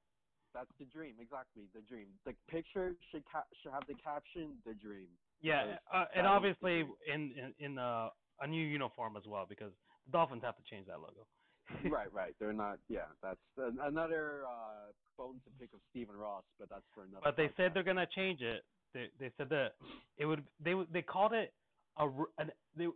That's 0.54 0.70
the 0.78 0.84
dream, 0.86 1.14
exactly. 1.20 1.62
The 1.74 1.80
dream. 1.82 2.08
The 2.24 2.34
picture 2.48 2.94
should 3.10 3.24
ca- 3.30 3.46
should 3.62 3.70
have 3.72 3.86
the 3.86 3.94
caption 3.94 4.58
"The 4.66 4.74
Dream." 4.74 5.06
Yeah, 5.40 5.78
uh, 5.92 6.06
and 6.14 6.26
obviously 6.26 6.80
in 7.06 7.32
in, 7.38 7.54
in 7.58 7.78
uh, 7.78 8.10
a 8.40 8.46
new 8.48 8.64
uniform 8.66 9.16
as 9.16 9.22
well 9.28 9.46
because 9.48 9.72
the 10.06 10.10
Dolphins 10.12 10.42
have 10.42 10.56
to 10.56 10.62
change 10.64 10.86
that 10.88 10.98
logo. 11.00 11.26
Right, 11.90 12.12
right. 12.12 12.34
They're 12.38 12.52
not. 12.52 12.78
Yeah, 12.88 13.06
that's 13.22 13.40
another 13.56 14.42
uh, 14.46 14.92
bone 15.16 15.40
to 15.44 15.50
pick 15.58 15.72
of 15.74 15.80
Stephen 15.90 16.16
Ross, 16.16 16.44
but 16.58 16.68
that's 16.68 16.84
for 16.94 17.02
another. 17.04 17.20
But 17.24 17.36
they 17.36 17.50
said 17.56 17.72
they're 17.74 17.82
gonna 17.82 18.06
change 18.14 18.40
it. 18.40 18.64
They 18.94 19.06
they 19.18 19.30
said 19.36 19.48
that 19.50 19.74
it 20.16 20.26
would 20.26 20.44
they 20.64 20.74
they 20.92 21.02
called 21.02 21.32
it 21.32 21.52
a 21.96 22.08
an, 22.38 22.50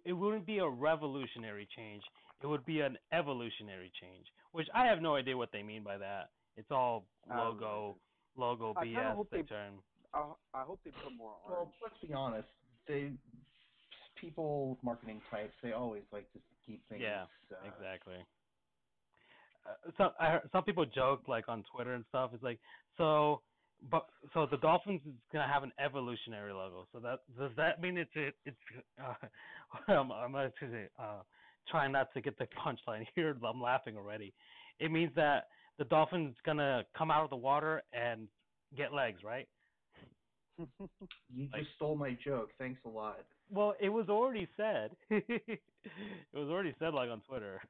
it 0.04 0.12
wouldn't 0.12 0.46
be 0.46 0.58
a 0.58 0.68
revolutionary 0.68 1.68
change. 1.76 2.02
It 2.42 2.46
would 2.46 2.64
be 2.66 2.80
an 2.80 2.98
evolutionary 3.12 3.90
change, 4.00 4.26
which 4.52 4.68
I 4.74 4.86
have 4.86 5.00
no 5.00 5.14
idea 5.16 5.36
what 5.36 5.50
they 5.52 5.62
mean 5.62 5.82
by 5.82 5.98
that. 5.98 6.30
It's 6.56 6.70
all 6.70 7.04
logo 7.28 7.96
logo 8.36 8.74
I 8.76 8.84
BS. 8.84 9.14
hope 9.14 9.30
They 9.30 9.38
they- 9.42 9.48
term. 9.48 9.74
I, 10.12 10.32
I 10.54 10.62
hope 10.62 10.78
they 10.84 10.92
put 10.92 11.12
more 11.16 11.32
on. 11.44 11.50
Well, 11.50 11.72
let's 11.82 11.96
be 12.06 12.12
honest. 12.12 12.46
They 12.86 13.10
people 14.20 14.78
marketing 14.82 15.20
types 15.30 15.52
they 15.62 15.72
always 15.72 16.02
like 16.12 16.30
to 16.32 16.38
keep 16.66 16.86
things. 16.88 17.02
Yeah, 17.02 17.24
uh, 17.50 17.56
Exactly. 17.66 18.16
Uh, 19.66 19.90
some 19.96 20.10
I 20.20 20.30
heard, 20.30 20.48
some 20.52 20.64
people 20.64 20.84
joke 20.86 21.22
like 21.28 21.48
on 21.48 21.64
Twitter 21.74 21.94
and 21.94 22.04
stuff. 22.08 22.30
It's 22.34 22.42
like 22.42 22.58
so, 22.98 23.40
but 23.90 24.06
so 24.32 24.46
the 24.50 24.56
Dolphins 24.58 25.00
is 25.06 25.12
gonna 25.32 25.50
have 25.50 25.62
an 25.62 25.72
evolutionary 25.84 26.52
logo. 26.52 26.86
So 26.92 26.98
that 27.00 27.20
does 27.38 27.50
that 27.56 27.80
mean 27.80 27.96
it's 27.96 28.10
it, 28.14 28.34
it's 28.44 28.56
uh, 29.02 29.14
I'm 29.92 30.12
I'm 30.12 30.32
say, 30.60 30.88
uh, 30.98 31.22
trying 31.68 31.92
not 31.92 32.12
to 32.14 32.20
get 32.20 32.38
the 32.38 32.46
punchline 32.64 33.06
here. 33.14 33.36
I'm 33.46 33.60
laughing 33.60 33.96
already. 33.96 34.32
It 34.80 34.90
means 34.90 35.12
that 35.16 35.48
the 35.78 35.84
Dolphins 35.84 36.30
is 36.32 36.36
gonna 36.44 36.84
come 36.96 37.10
out 37.10 37.24
of 37.24 37.30
the 37.30 37.36
water 37.36 37.82
and 37.92 38.28
get 38.76 38.92
legs, 38.92 39.22
right? 39.24 39.48
You 41.34 41.48
Like- 41.52 41.62
just 41.62 41.74
stole 41.76 41.96
my 41.96 42.16
joke. 42.24 42.50
Thanks 42.58 42.80
a 42.84 42.88
lot. 42.88 43.18
Well, 43.50 43.74
it 43.80 43.88
was 43.88 44.08
already 44.08 44.46
said. 44.56 44.90
it 45.10 45.60
was 46.32 46.48
already 46.48 46.74
said 46.78 46.94
like 46.94 47.10
on 47.10 47.20
Twitter. 47.28 47.60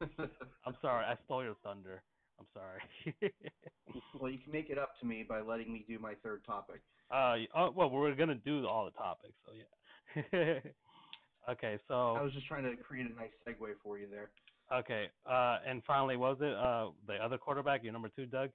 I'm 0.66 0.76
sorry, 0.82 1.04
I 1.04 1.16
stole 1.24 1.42
your 1.44 1.56
thunder. 1.62 2.02
I'm 2.38 2.46
sorry. 2.52 2.80
well, 4.20 4.30
you 4.30 4.38
can 4.38 4.52
make 4.52 4.68
it 4.68 4.78
up 4.78 4.98
to 5.00 5.06
me 5.06 5.24
by 5.26 5.40
letting 5.40 5.72
me 5.72 5.84
do 5.88 5.98
my 5.98 6.14
third 6.22 6.44
topic. 6.44 6.82
uh, 7.10 7.36
oh, 7.54 7.70
well, 7.70 7.88
we're 7.90 8.14
gonna 8.14 8.34
do 8.34 8.66
all 8.66 8.84
the 8.84 8.90
topics, 8.90 9.34
so 9.46 9.52
yeah. 9.54 10.58
okay, 11.48 11.78
so 11.88 12.14
I 12.14 12.22
was 12.22 12.32
just 12.32 12.46
trying 12.46 12.64
to 12.64 12.76
create 12.82 13.06
a 13.10 13.14
nice 13.14 13.30
segue 13.46 13.74
for 13.82 13.98
you 13.98 14.06
there. 14.10 14.30
okay, 14.72 15.06
uh, 15.24 15.58
and 15.66 15.82
finally, 15.86 16.16
was 16.16 16.36
it 16.40 16.52
uh 16.54 16.90
the 17.06 17.14
other 17.14 17.38
quarterback? 17.38 17.82
Your 17.84 17.92
number 17.92 18.10
two, 18.14 18.26
Doug? 18.26 18.50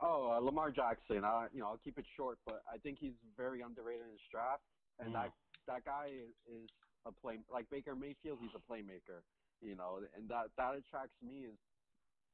Oh, 0.00 0.30
uh, 0.36 0.38
Lamar 0.40 0.70
Jackson. 0.70 1.24
Uh, 1.24 1.46
you 1.52 1.60
know, 1.60 1.66
I'll 1.68 1.80
keep 1.82 1.98
it 1.98 2.04
short, 2.16 2.38
but 2.46 2.62
I 2.72 2.78
think 2.78 2.98
he's 3.00 3.14
very 3.36 3.62
underrated 3.62 4.02
in 4.06 4.12
this 4.12 4.20
draft. 4.30 4.62
And 5.00 5.10
Mm. 5.10 5.12
that 5.14 5.32
that 5.66 5.84
guy 5.84 6.10
is, 6.12 6.34
is 6.62 6.68
a 7.06 7.12
play 7.12 7.38
like 7.52 7.68
Baker 7.70 7.94
Mayfield. 7.96 8.38
He's 8.40 8.50
a 8.54 8.72
playmaker. 8.72 9.22
You 9.60 9.74
know, 9.74 10.00
and 10.16 10.28
that 10.28 10.54
that 10.56 10.78
attracts 10.78 11.16
me 11.22 11.46
is 11.50 11.58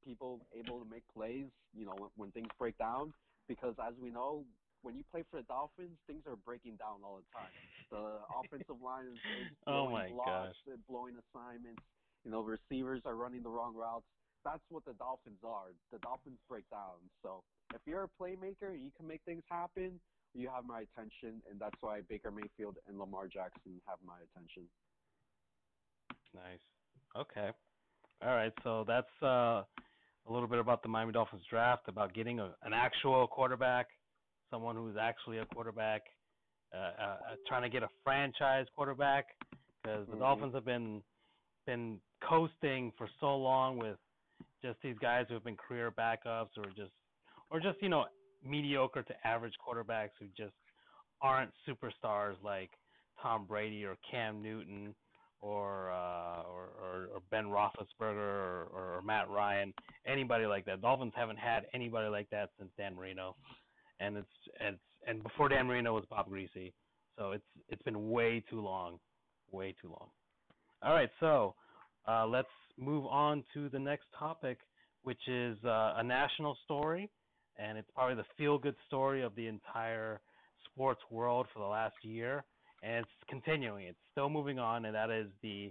people 0.04 0.40
able 0.52 0.78
to 0.80 0.88
make 0.88 1.02
plays. 1.16 1.48
You 1.72 1.86
know, 1.86 1.96
when, 1.96 2.10
when 2.16 2.30
things 2.32 2.48
break 2.58 2.76
down, 2.78 3.12
because 3.48 3.74
as 3.80 3.94
we 4.00 4.10
know, 4.10 4.44
when 4.82 4.94
you 4.94 5.02
play 5.10 5.24
for 5.30 5.40
the 5.40 5.48
Dolphins, 5.48 5.96
things 6.06 6.22
are 6.28 6.36
breaking 6.36 6.76
down 6.76 7.00
all 7.02 7.18
the 7.20 7.28
time. 7.32 7.54
The 7.90 8.20
offensive 8.38 8.80
line 8.84 9.08
is, 9.08 9.20
is 9.40 9.48
Oh 9.66 9.88
blowing 9.88 9.94
my 9.94 10.08
blocks, 10.12 10.56
they're 10.66 10.80
blowing 10.88 11.14
assignments. 11.16 11.82
You 12.24 12.30
know, 12.30 12.40
receivers 12.40 13.00
are 13.04 13.16
running 13.16 13.42
the 13.42 13.48
wrong 13.48 13.74
routes. 13.74 14.04
That's 14.44 14.62
what 14.68 14.84
the 14.84 14.92
Dolphins 14.94 15.40
are. 15.44 15.72
The 15.92 15.98
Dolphins 15.98 16.38
break 16.48 16.68
down. 16.70 17.00
So 17.22 17.42
if 17.74 17.80
you're 17.86 18.04
a 18.04 18.12
playmaker 18.20 18.76
and 18.76 18.84
you 18.84 18.92
can 18.96 19.08
make 19.08 19.20
things 19.24 19.42
happen, 19.48 20.00
you 20.34 20.48
have 20.52 20.66
my 20.66 20.82
attention, 20.84 21.40
and 21.48 21.60
that's 21.60 21.76
why 21.80 22.00
Baker 22.08 22.30
Mayfield 22.30 22.76
and 22.88 22.98
Lamar 22.98 23.26
Jackson 23.28 23.80
have 23.86 23.98
my 24.04 24.18
attention. 24.20 24.64
Nice. 26.34 26.73
Okay. 27.16 27.50
All 28.22 28.34
right. 28.34 28.52
So 28.62 28.84
that's 28.86 29.06
uh, 29.22 29.26
a 29.26 29.64
little 30.28 30.48
bit 30.48 30.58
about 30.58 30.82
the 30.82 30.88
Miami 30.88 31.12
Dolphins 31.12 31.42
draft, 31.48 31.88
about 31.88 32.14
getting 32.14 32.40
a, 32.40 32.54
an 32.62 32.72
actual 32.72 33.26
quarterback, 33.26 33.86
someone 34.50 34.76
who's 34.76 34.96
actually 35.00 35.38
a 35.38 35.46
quarterback, 35.46 36.02
uh, 36.72 36.76
uh, 36.76 37.02
uh, 37.02 37.16
trying 37.46 37.62
to 37.62 37.68
get 37.68 37.82
a 37.82 37.88
franchise 38.02 38.66
quarterback, 38.74 39.26
because 39.82 40.06
the 40.08 40.16
Mhm. 40.16 40.20
Dolphins 40.20 40.54
have 40.54 40.64
been 40.64 41.02
been 41.66 41.98
coasting 42.20 42.92
for 42.98 43.08
so 43.20 43.36
long 43.36 43.78
with 43.78 43.98
just 44.60 44.78
these 44.82 44.98
guys 44.98 45.26
who 45.28 45.34
have 45.34 45.44
been 45.44 45.56
career 45.56 45.90
backups 45.90 46.56
or 46.58 46.64
just 46.76 46.92
or 47.50 47.60
just 47.60 47.80
you 47.80 47.88
know 47.88 48.06
mediocre 48.42 49.02
to 49.02 49.26
average 49.26 49.54
quarterbacks 49.66 50.10
who 50.18 50.26
just 50.36 50.54
aren't 51.22 51.50
superstars 51.66 52.34
like 52.42 52.70
Tom 53.20 53.46
Brady 53.46 53.84
or 53.84 53.96
Cam 54.10 54.42
Newton 54.42 54.94
or 55.40 55.90
uh, 55.90 56.42
or, 56.42 56.68
or, 56.80 57.20
Ben 57.30 57.44
Roethlisberger 57.44 58.16
or, 58.16 58.68
or 58.72 59.02
Matt 59.04 59.28
Ryan, 59.28 59.74
anybody 60.06 60.46
like 60.46 60.64
that. 60.66 60.80
Dolphins 60.80 61.12
haven't 61.14 61.38
had 61.38 61.66
anybody 61.74 62.08
like 62.08 62.28
that 62.30 62.50
since 62.58 62.70
Dan 62.78 62.94
Marino, 62.94 63.36
and 64.00 64.16
it's 64.16 64.26
it's 64.60 64.78
and 65.06 65.22
before 65.22 65.48
Dan 65.48 65.66
Marino 65.66 65.94
was 65.94 66.04
Bob 66.08 66.30
Griese, 66.30 66.72
so 67.18 67.32
it's 67.32 67.44
it's 67.68 67.82
been 67.82 68.10
way 68.10 68.42
too 68.48 68.60
long, 68.60 68.98
way 69.52 69.74
too 69.80 69.88
long. 69.88 70.08
All 70.82 70.94
right, 70.94 71.10
so 71.20 71.54
uh, 72.08 72.26
let's 72.26 72.48
move 72.78 73.06
on 73.06 73.44
to 73.54 73.68
the 73.68 73.78
next 73.78 74.06
topic, 74.18 74.58
which 75.02 75.28
is 75.28 75.56
uh, 75.64 75.94
a 75.96 76.02
national 76.02 76.56
story, 76.64 77.10
and 77.58 77.78
it's 77.78 77.88
probably 77.94 78.16
the 78.16 78.26
feel-good 78.36 78.74
story 78.86 79.22
of 79.22 79.34
the 79.34 79.46
entire 79.46 80.20
sports 80.66 81.00
world 81.10 81.46
for 81.52 81.60
the 81.60 81.66
last 81.66 81.94
year 82.02 82.44
and 82.84 82.96
it's 82.98 83.10
continuing. 83.28 83.86
It's 83.86 83.98
still 84.12 84.28
moving 84.28 84.58
on, 84.58 84.84
and 84.84 84.94
that 84.94 85.10
is 85.10 85.28
the 85.42 85.70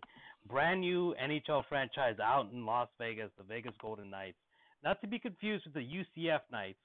brand 0.50 0.82
new 0.82 1.16
NHL 1.24 1.64
franchise 1.70 2.16
out 2.22 2.50
in 2.52 2.66
Las 2.66 2.90
Vegas, 3.00 3.30
the 3.38 3.44
Vegas 3.44 3.74
Golden 3.82 4.10
Knights. 4.10 4.38
Not 4.84 5.00
to 5.02 5.08
be 5.08 5.20
confused 5.20 5.66
with 5.66 5.74
the 5.76 5.82
UCF 5.82 6.40
Knights, 6.52 6.80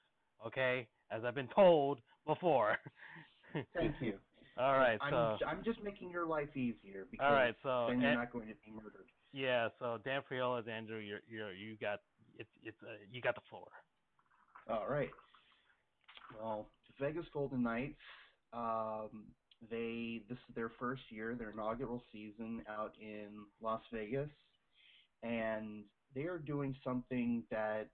okay? 0.45 0.87
As 1.11 1.23
I've 1.25 1.35
been 1.35 1.49
told 1.55 1.99
before. 2.25 2.77
Thank 3.75 3.95
you. 3.99 4.13
All 4.57 4.73
right, 4.73 4.97
I'm, 5.01 5.11
so 5.11 5.37
I'm 5.47 5.63
just 5.63 5.81
making 5.81 6.11
your 6.11 6.25
life 6.25 6.49
easier 6.55 7.07
because 7.09 7.25
all 7.25 7.33
right, 7.33 7.55
so 7.63 7.85
then 7.87 8.01
you're 8.01 8.09
and- 8.11 8.19
not 8.19 8.31
going 8.31 8.47
to 8.49 8.53
be 8.65 8.71
murdered. 8.71 9.07
yeah, 9.31 9.69
so 9.79 9.99
Dan 10.03 10.21
Friola's 10.29 10.67
Andrew, 10.67 10.97
you're 10.97 11.21
you're 11.29 11.53
you 11.53 11.77
got 11.79 11.99
it's 12.37 12.49
it's 12.61 12.75
uh, 12.83 12.91
you 13.09 13.21
got 13.21 13.35
the 13.35 13.41
floor. 13.49 13.67
All 14.69 14.85
right. 14.89 15.09
Well, 16.37 16.67
the 16.99 17.05
Vegas 17.05 17.25
Golden 17.33 17.63
Knights, 17.63 17.95
um, 18.51 19.23
they 19.69 20.21
this 20.29 20.37
is 20.49 20.55
their 20.55 20.71
first 20.79 21.01
year, 21.09 21.35
their 21.35 21.51
inaugural 21.51 22.03
season 22.11 22.61
out 22.69 22.93
in 23.01 23.27
Las 23.61 23.81
Vegas, 23.91 24.29
and 25.23 25.83
they 26.15 26.23
are 26.23 26.37
doing 26.37 26.75
something 26.83 27.43
that 27.51 27.89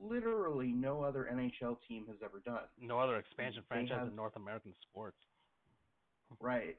literally 0.00 0.68
no 0.68 1.02
other 1.02 1.28
NHL 1.32 1.76
team 1.88 2.06
has 2.08 2.16
ever 2.24 2.40
done. 2.44 2.64
No 2.80 2.98
other 2.98 3.16
expansion 3.16 3.62
franchise 3.68 3.98
have- 3.98 4.08
in 4.08 4.16
North 4.16 4.36
American 4.36 4.74
sports. 4.82 5.18
Right. 6.40 6.76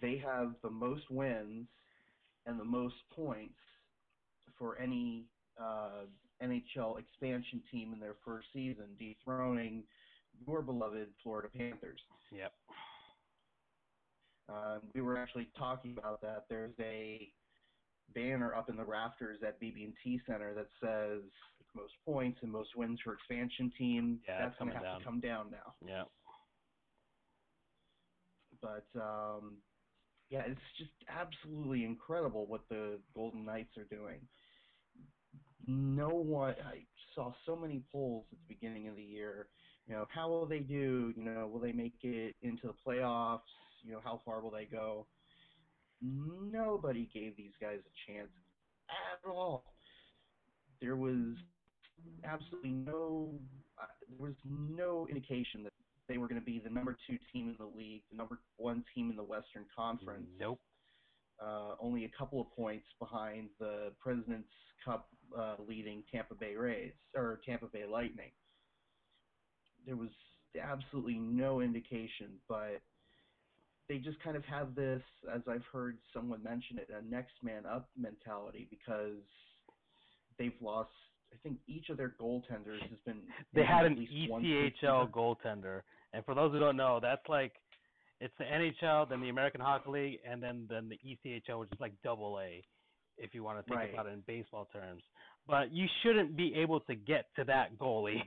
They 0.00 0.16
have 0.18 0.54
the 0.62 0.70
most 0.70 1.10
wins 1.10 1.68
and 2.46 2.58
the 2.58 2.64
most 2.64 2.96
points 3.14 3.58
for 4.58 4.78
any 4.78 5.24
uh, 5.60 6.06
NHL 6.42 6.98
expansion 6.98 7.62
team 7.70 7.92
in 7.92 8.00
their 8.00 8.16
first 8.24 8.46
season, 8.52 8.86
dethroning 8.98 9.84
your 10.46 10.62
beloved 10.62 11.08
Florida 11.22 11.48
Panthers. 11.48 12.00
Yep. 12.30 12.52
Um, 14.48 14.80
we 14.94 15.00
were 15.02 15.18
actually 15.18 15.48
talking 15.58 15.96
about 15.98 16.20
that. 16.22 16.44
There's 16.48 16.74
a 16.80 17.32
banner 18.14 18.54
up 18.54 18.68
in 18.70 18.76
the 18.76 18.84
rafters 18.84 19.38
at 19.46 19.60
BB&T 19.60 20.20
Center 20.26 20.54
that 20.54 20.68
says 20.80 21.22
most 21.74 21.92
points 22.04 22.38
and 22.42 22.50
most 22.52 22.70
wins 22.76 22.98
for 23.02 23.12
expansion 23.14 23.72
team. 23.76 24.20
Yeah, 24.28 24.38
That's 24.44 24.58
going 24.58 24.70
to 24.70 24.76
have 24.76 24.84
down. 24.84 24.98
to 25.00 25.04
come 25.04 25.20
down 25.20 25.50
now. 25.50 25.74
Yeah. 25.86 26.04
but 28.62 28.86
um, 29.00 29.58
yeah, 30.30 30.42
it's 30.46 30.60
just 30.78 30.90
absolutely 31.08 31.84
incredible 31.84 32.46
what 32.46 32.62
the 32.68 32.98
Golden 33.14 33.44
Knights 33.44 33.76
are 33.76 33.84
doing. 33.84 34.20
No 35.66 36.08
one, 36.08 36.54
I 36.64 36.84
saw 37.14 37.32
so 37.44 37.56
many 37.56 37.82
polls 37.90 38.24
at 38.32 38.38
the 38.38 38.54
beginning 38.54 38.88
of 38.88 38.96
the 38.96 39.02
year. 39.02 39.48
You 39.86 39.94
know, 39.94 40.06
how 40.12 40.28
will 40.28 40.46
they 40.46 40.60
do? 40.60 41.12
You 41.16 41.22
know, 41.24 41.48
will 41.52 41.60
they 41.60 41.72
make 41.72 41.94
it 42.02 42.34
into 42.42 42.68
the 42.68 42.74
playoffs? 42.86 43.40
You 43.86 43.92
know, 43.92 44.00
how 44.02 44.20
far 44.24 44.40
will 44.40 44.50
they 44.50 44.64
go? 44.64 45.06
Nobody 46.02 47.08
gave 47.14 47.36
these 47.36 47.52
guys 47.60 47.78
a 47.78 48.10
chance 48.10 48.30
at 48.90 49.30
all. 49.30 49.64
There 50.80 50.96
was 50.96 51.36
absolutely 52.24 52.70
no, 52.70 53.30
uh, 53.80 53.86
there 54.08 54.18
was 54.18 54.34
no 54.44 55.06
indication 55.08 55.62
that 55.62 55.72
they 56.08 56.18
were 56.18 56.28
going 56.28 56.40
to 56.40 56.44
be 56.44 56.60
the 56.62 56.70
number 56.70 56.96
two 57.06 57.16
team 57.32 57.48
in 57.48 57.56
the 57.58 57.78
league, 57.78 58.02
the 58.10 58.16
number 58.16 58.38
one 58.56 58.84
team 58.94 59.10
in 59.10 59.16
the 59.16 59.22
Western 59.22 59.64
Conference. 59.74 60.26
Nope. 60.38 60.60
Uh, 61.40 61.74
only 61.80 62.04
a 62.04 62.10
couple 62.16 62.40
of 62.40 62.50
points 62.56 62.86
behind 62.98 63.48
the 63.60 63.92
President's 64.00 64.48
Cup 64.84 65.08
uh, 65.36 65.56
leading 65.66 66.02
Tampa 66.10 66.34
Bay 66.34 66.54
Rays 66.56 66.92
or 67.14 67.40
Tampa 67.44 67.66
Bay 67.66 67.84
Lightning. 67.90 68.30
There 69.84 69.96
was 69.96 70.10
absolutely 70.60 71.18
no 71.18 71.60
indication, 71.60 72.38
but 72.48 72.80
they 73.88 73.98
just 73.98 74.18
kind 74.20 74.36
of 74.36 74.44
have 74.44 74.74
this, 74.74 75.02
as 75.32 75.42
I've 75.48 75.64
heard 75.72 75.98
someone 76.12 76.42
mention 76.42 76.78
it, 76.78 76.88
a 76.90 77.02
next 77.08 77.34
man 77.42 77.64
up 77.66 77.88
mentality 77.96 78.66
because 78.70 79.22
they've 80.38 80.52
lost. 80.60 80.90
I 81.32 81.36
think 81.42 81.58
each 81.66 81.88
of 81.88 81.96
their 81.96 82.14
goaltenders 82.20 82.80
has 82.80 82.98
been. 83.04 83.20
They 83.54 83.64
had 83.64 83.84
at 83.84 83.92
an 83.92 83.98
least 83.98 84.30
one 84.30 84.42
ECHL 84.42 85.10
goaltender, 85.10 85.82
and 86.12 86.24
for 86.24 86.34
those 86.34 86.52
who 86.52 86.58
don't 86.58 86.76
know, 86.76 86.98
that's 87.00 87.28
like 87.28 87.52
It's 88.20 88.32
the 88.38 88.44
NHL, 88.44 89.08
then 89.08 89.20
the 89.20 89.28
American 89.28 89.60
Hockey 89.60 89.90
League, 89.90 90.18
and 90.28 90.42
then 90.42 90.66
then 90.70 90.88
the 90.88 90.98
ECHL, 91.06 91.60
which 91.60 91.70
is 91.72 91.80
like 91.80 91.92
double 92.02 92.38
A, 92.40 92.64
if 93.18 93.34
you 93.34 93.42
want 93.44 93.58
to 93.58 93.62
think 93.64 93.76
Right. 93.76 93.92
about 93.92 94.06
it 94.06 94.14
in 94.14 94.22
baseball 94.26 94.66
terms. 94.72 95.02
But 95.46 95.70
you 95.70 95.86
shouldn't 96.02 96.34
be 96.36 96.54
able 96.54 96.80
to 96.80 96.94
get 96.94 97.26
to 97.36 97.44
that 97.44 97.76
goalie 97.78 98.22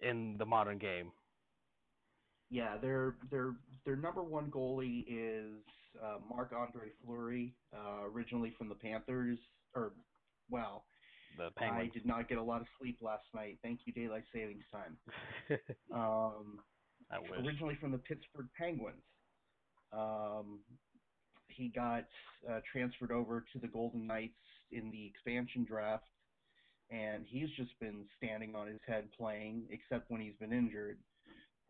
in 0.00 0.36
the 0.38 0.44
modern 0.44 0.78
game. 0.78 1.10
Yeah, 2.50 2.76
their 2.76 3.14
their 3.30 3.54
their 3.84 3.96
number 3.96 4.22
one 4.22 4.50
goalie 4.50 5.04
is 5.08 5.62
uh, 6.02 6.18
Marc 6.28 6.52
Andre 6.52 6.88
Fleury, 7.04 7.54
uh, 7.74 8.08
originally 8.12 8.54
from 8.56 8.68
the 8.68 8.74
Panthers. 8.74 9.38
Or, 9.74 9.92
well, 10.50 10.84
The 11.36 11.50
I 11.60 11.90
did 11.92 12.06
not 12.06 12.28
get 12.28 12.38
a 12.38 12.42
lot 12.42 12.60
of 12.60 12.66
sleep 12.80 12.98
last 13.02 13.24
night. 13.34 13.58
Thank 13.62 13.80
you, 13.84 13.92
daylight 13.92 14.24
savings 14.32 14.64
time. 14.72 14.96
Um, 15.92 16.58
I 17.10 17.20
wish. 17.20 17.46
originally 17.46 17.76
from 17.80 17.92
the 17.92 17.98
Pittsburgh 17.98 18.48
Penguins. 18.58 19.02
Um, 19.92 20.58
he 21.48 21.68
got 21.68 22.06
uh, 22.50 22.60
transferred 22.70 23.12
over 23.12 23.44
to 23.52 23.58
the 23.58 23.68
Golden 23.68 24.06
Knights 24.06 24.34
in 24.72 24.90
the 24.90 25.06
expansion 25.06 25.64
draft, 25.64 26.04
and 26.90 27.24
he's 27.26 27.48
just 27.56 27.78
been 27.80 28.04
standing 28.18 28.54
on 28.54 28.66
his 28.66 28.80
head 28.86 29.08
playing, 29.16 29.62
except 29.70 30.10
when 30.10 30.20
he's 30.20 30.34
been 30.40 30.52
injured. 30.52 30.98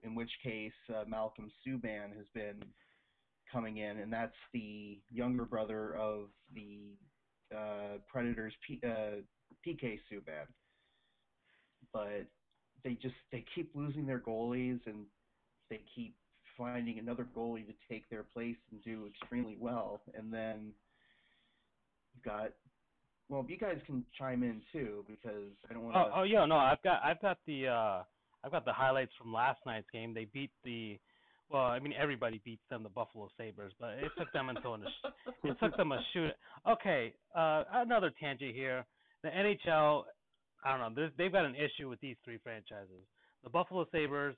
In 0.06 0.14
which 0.14 0.30
case, 0.42 0.72
uh, 0.94 1.04
Malcolm 1.08 1.50
Subban 1.66 2.16
has 2.16 2.26
been 2.32 2.62
coming 3.52 3.78
in, 3.78 3.98
and 3.98 4.12
that's 4.12 4.36
the 4.52 4.98
younger 5.12 5.44
brother 5.44 5.96
of 5.96 6.28
the 6.54 6.96
uh, 7.54 7.98
Predators' 8.06 8.54
P- 8.66 8.80
uh, 8.84 9.22
PK 9.66 9.98
Subban. 10.10 10.46
But 11.92 12.26
they 12.84 12.94
just 12.94 13.14
they 13.32 13.44
keep 13.54 13.70
losing 13.74 14.06
their 14.06 14.20
goalies, 14.20 14.78
and 14.86 15.06
they 15.70 15.80
keep 15.94 16.14
finding 16.56 16.98
another 16.98 17.26
goalie 17.36 17.66
to 17.66 17.74
take 17.90 18.08
their 18.08 18.22
place 18.22 18.56
and 18.70 18.82
do 18.84 19.08
extremely 19.08 19.56
well. 19.58 20.00
And 20.14 20.32
then 20.32 20.72
you've 22.14 22.24
got 22.24 22.52
well, 23.28 23.44
you 23.48 23.58
guys 23.58 23.78
can 23.86 24.04
chime 24.16 24.44
in 24.44 24.62
too 24.72 25.04
because 25.08 25.50
I 25.68 25.74
don't 25.74 25.82
want 25.82 25.94
to. 25.94 26.00
Oh, 26.00 26.12
oh 26.16 26.22
yeah, 26.22 26.44
no, 26.44 26.56
I've 26.56 26.82
got 26.82 27.02
I've 27.02 27.20
got 27.20 27.38
the 27.46 27.66
uh 27.66 28.02
I've 28.47 28.52
got 28.52 28.64
the 28.64 28.73
highlights 28.73 29.10
from 29.20 29.32
last 29.32 29.59
night's 29.66 29.90
game. 29.93 30.14
They 30.14 30.27
beat 30.32 30.52
the 30.62 31.01
well, 31.51 31.62
I 31.62 31.81
mean 31.81 31.93
everybody 32.01 32.40
beats 32.44 32.62
them, 32.70 32.85
the 32.85 32.89
Buffalo 32.89 33.28
Sabres, 33.36 33.73
but 33.81 33.90
it 33.98 34.12
took 34.16 34.32
them 34.32 34.48
until 34.51 34.74
it 34.74 35.56
took 35.60 35.77
them 35.77 35.90
a 35.90 35.98
shoot. 36.12 36.31
Okay, 36.68 37.12
uh 37.35 37.64
another 37.73 38.12
tangent 38.20 38.55
here. 38.55 38.86
The 39.24 39.31
NHL, 39.31 40.05
I 40.64 40.78
don't 40.78 40.94
know, 40.94 41.09
they've 41.18 41.32
got 41.32 41.44
an 41.44 41.56
issue 41.56 41.89
with 41.89 42.01
these 42.01 42.14
three 42.24 42.39
franchises: 42.39 43.02
the 43.43 43.51
Buffalo 43.51 43.85
Sabres, 43.90 44.36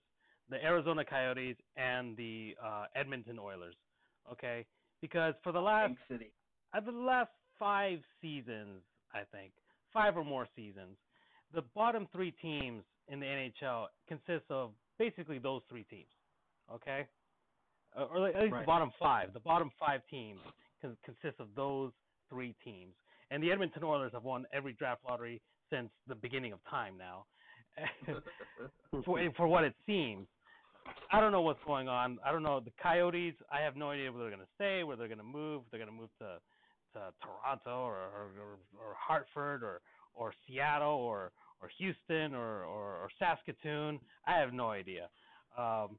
the 0.48 0.56
Arizona 0.64 1.04
Coyotes, 1.04 1.56
and 1.76 2.16
the 2.16 2.54
uh 2.64 2.84
Edmonton 2.96 3.38
Oilers. 3.38 3.76
Okay, 4.32 4.64
because 5.02 5.34
for 5.42 5.52
the 5.52 5.60
last 5.60 5.92
uh, 6.10 6.80
the 6.80 6.92
last 6.92 7.30
five 7.58 7.98
seasons, 8.22 8.80
I 9.12 9.20
think, 9.32 9.52
five 9.92 10.16
or 10.16 10.24
more 10.24 10.48
seasons, 10.56 10.96
the 11.54 11.62
bottom 11.74 12.08
three 12.10 12.30
teams 12.30 12.84
in 13.08 13.20
the 13.20 13.26
NHL 13.26 13.86
consists 14.06 14.46
of 14.50 14.72
basically 14.98 15.38
those 15.38 15.62
three 15.68 15.84
teams. 15.84 16.10
Okay, 16.72 17.06
uh, 17.96 18.04
or 18.04 18.28
at 18.28 18.34
least 18.42 18.52
Right. 18.52 18.60
the 18.60 18.66
bottom 18.66 18.90
five. 18.98 19.32
The 19.32 19.40
bottom 19.40 19.70
five 19.78 20.02
teams 20.10 20.40
con- 20.82 20.96
consist 21.04 21.40
of 21.40 21.48
those 21.54 21.92
three 22.28 22.54
teams, 22.62 22.94
and 23.30 23.42
the 23.42 23.50
Edmonton 23.50 23.82
Oilers 23.84 24.12
have 24.12 24.24
won 24.24 24.46
every 24.52 24.74
draft 24.74 25.02
lottery 25.08 25.40
since 25.70 25.90
the 26.06 26.14
beginning 26.14 26.52
of 26.52 26.62
time 26.64 26.96
now. 26.98 27.24
for 29.04 29.30
for 29.36 29.46
what 29.46 29.64
it 29.64 29.74
seems. 29.86 30.26
I 31.12 31.20
don't 31.20 31.32
know 31.32 31.42
what's 31.42 31.62
going 31.66 31.88
on. 31.88 32.18
I 32.24 32.32
don't 32.32 32.42
know 32.42 32.60
the 32.60 32.72
Coyotes. 32.82 33.34
I 33.52 33.60
have 33.60 33.76
no 33.76 33.90
idea 33.90 34.10
where 34.10 34.20
they're 34.22 34.30
going 34.34 34.42
to 34.46 34.52
stay, 34.54 34.84
where 34.84 34.96
they're 34.96 35.08
going 35.08 35.18
to 35.18 35.24
move. 35.24 35.62
They're 35.70 35.78
going 35.78 35.90
to 35.90 35.96
move 35.96 36.10
to 36.18 36.38
to 36.94 37.12
Toronto 37.22 37.82
or 37.84 37.96
or, 37.96 38.30
or, 38.40 38.58
or 38.80 38.94
Hartford 38.94 39.62
or 39.62 39.80
or 40.14 40.32
Seattle 40.46 40.88
or 40.96 41.32
or 41.60 41.68
Houston 41.78 42.34
or, 42.34 42.64
or 42.64 42.96
or 42.96 43.08
Saskatoon. 43.18 44.00
I 44.26 44.38
have 44.38 44.52
no 44.52 44.70
idea. 44.70 45.08
Um, 45.56 45.98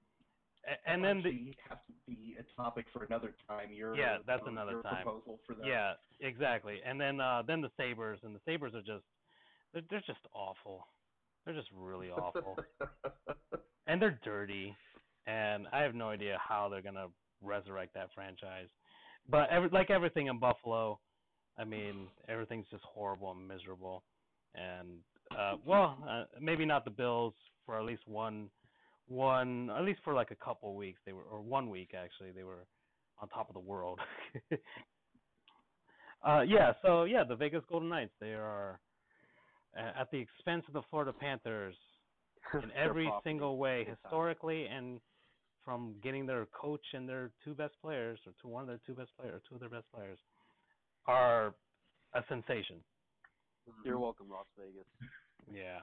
and 0.86 1.04
then 1.04 1.24
the 1.24 1.54
have 1.70 1.80
to 1.88 1.94
be 2.06 2.36
a 2.40 2.44
topic 2.62 2.86
for 2.94 3.04
another 3.04 3.34
time. 3.48 3.72
Your 3.72 3.96
Yeah, 3.96 4.18
that's 4.28 4.42
your- 4.42 4.50
another 4.50 4.72
your 4.74 4.84
time. 4.84 5.04
Proposal 5.04 5.40
for 5.48 5.56
that. 5.56 5.66
yeah, 5.66 5.94
exactly. 6.20 6.80
And 6.86 7.00
then 7.00 7.20
uh, 7.20 7.44
then 7.48 7.62
the 7.62 7.72
Sabres 7.78 8.20
and 8.24 8.36
the 8.36 8.42
Sabres 8.46 8.74
are 8.76 8.82
just 8.82 9.06
they're, 9.74 9.84
they're 9.90 10.04
just 10.06 10.20
awful. 10.34 10.86
They're 11.46 11.56
just 11.56 11.70
really 11.76 12.10
awful. 12.12 12.58
and 13.88 14.02
they're 14.02 14.20
dirty, 14.24 14.76
and 15.28 15.68
I 15.72 15.82
have 15.82 15.96
no 15.96 16.10
idea 16.10 16.38
how 16.46 16.70
they're 16.70 16.82
gonna 16.82 17.08
resurrect 17.42 17.94
that 17.96 18.10
franchise. 18.14 18.68
But 19.30 19.50
every, 19.50 19.70
like 19.70 19.90
everything 19.90 20.28
in 20.28 20.40
Buffalo, 20.40 21.00
I 21.58 21.64
mean 21.64 22.08
everything's 22.28 22.68
just 22.70 22.84
horrible 22.84 23.32
and 23.32 23.48
miserable. 23.48 24.04
And 24.56 25.00
uh, 25.38 25.56
well, 25.66 25.98
uh, 26.08 26.24
maybe 26.40 26.66
not 26.66 26.86
the 26.86 26.92
Bills 26.92 27.34
for 27.66 27.80
at 27.80 27.86
least 27.86 28.02
one, 28.08 28.50
one 29.08 29.70
at 29.76 29.84
least 29.84 30.00
for 30.04 30.14
like 30.14 30.32
a 30.32 30.36
couple 30.36 30.76
weeks 30.76 31.00
they 31.06 31.14
were, 31.14 31.24
or 31.24 31.42
one 31.42 31.70
week 31.70 31.92
actually 31.96 32.32
they 32.32 32.44
were 32.44 32.66
on 33.22 33.30
top 33.30 33.50
of 33.50 33.54
the 33.54 33.60
world. 33.60 34.00
uh, 36.26 36.42
yeah, 36.42 36.74
so 36.82 37.04
yeah, 37.04 37.24
the 37.24 37.36
Vegas 37.36 37.64
Golden 37.70 37.90
Knights 37.90 38.14
they 38.20 38.34
are 38.34 38.80
at 39.76 40.10
the 40.12 40.18
expense 40.18 40.64
of 40.68 40.74
the 40.74 40.82
Florida 40.90 41.14
Panthers 41.14 41.76
in 42.54 42.72
every 42.76 43.10
single 43.24 43.58
way, 43.58 43.86
historically 43.86 44.66
and 44.66 45.00
from 45.64 45.94
getting 46.02 46.26
their 46.26 46.48
coach 46.48 46.82
and 46.94 47.08
their 47.08 47.30
two 47.44 47.54
best 47.54 47.76
players, 47.82 48.18
or 48.26 48.34
to 48.42 48.48
one 48.48 48.62
of 48.62 48.68
their 48.68 48.80
two 48.88 48.94
best 48.94 49.12
players, 49.20 49.36
or 49.36 49.42
two 49.48 49.56
of 49.56 49.60
their 49.60 49.70
best 49.70 49.86
players, 49.94 50.18
are 51.06 51.54
a 52.16 52.24
sensation. 52.28 52.78
You're 53.84 54.00
welcome, 54.00 54.28
Las 54.30 54.46
Vegas. 54.58 54.86
Yeah, 55.52 55.80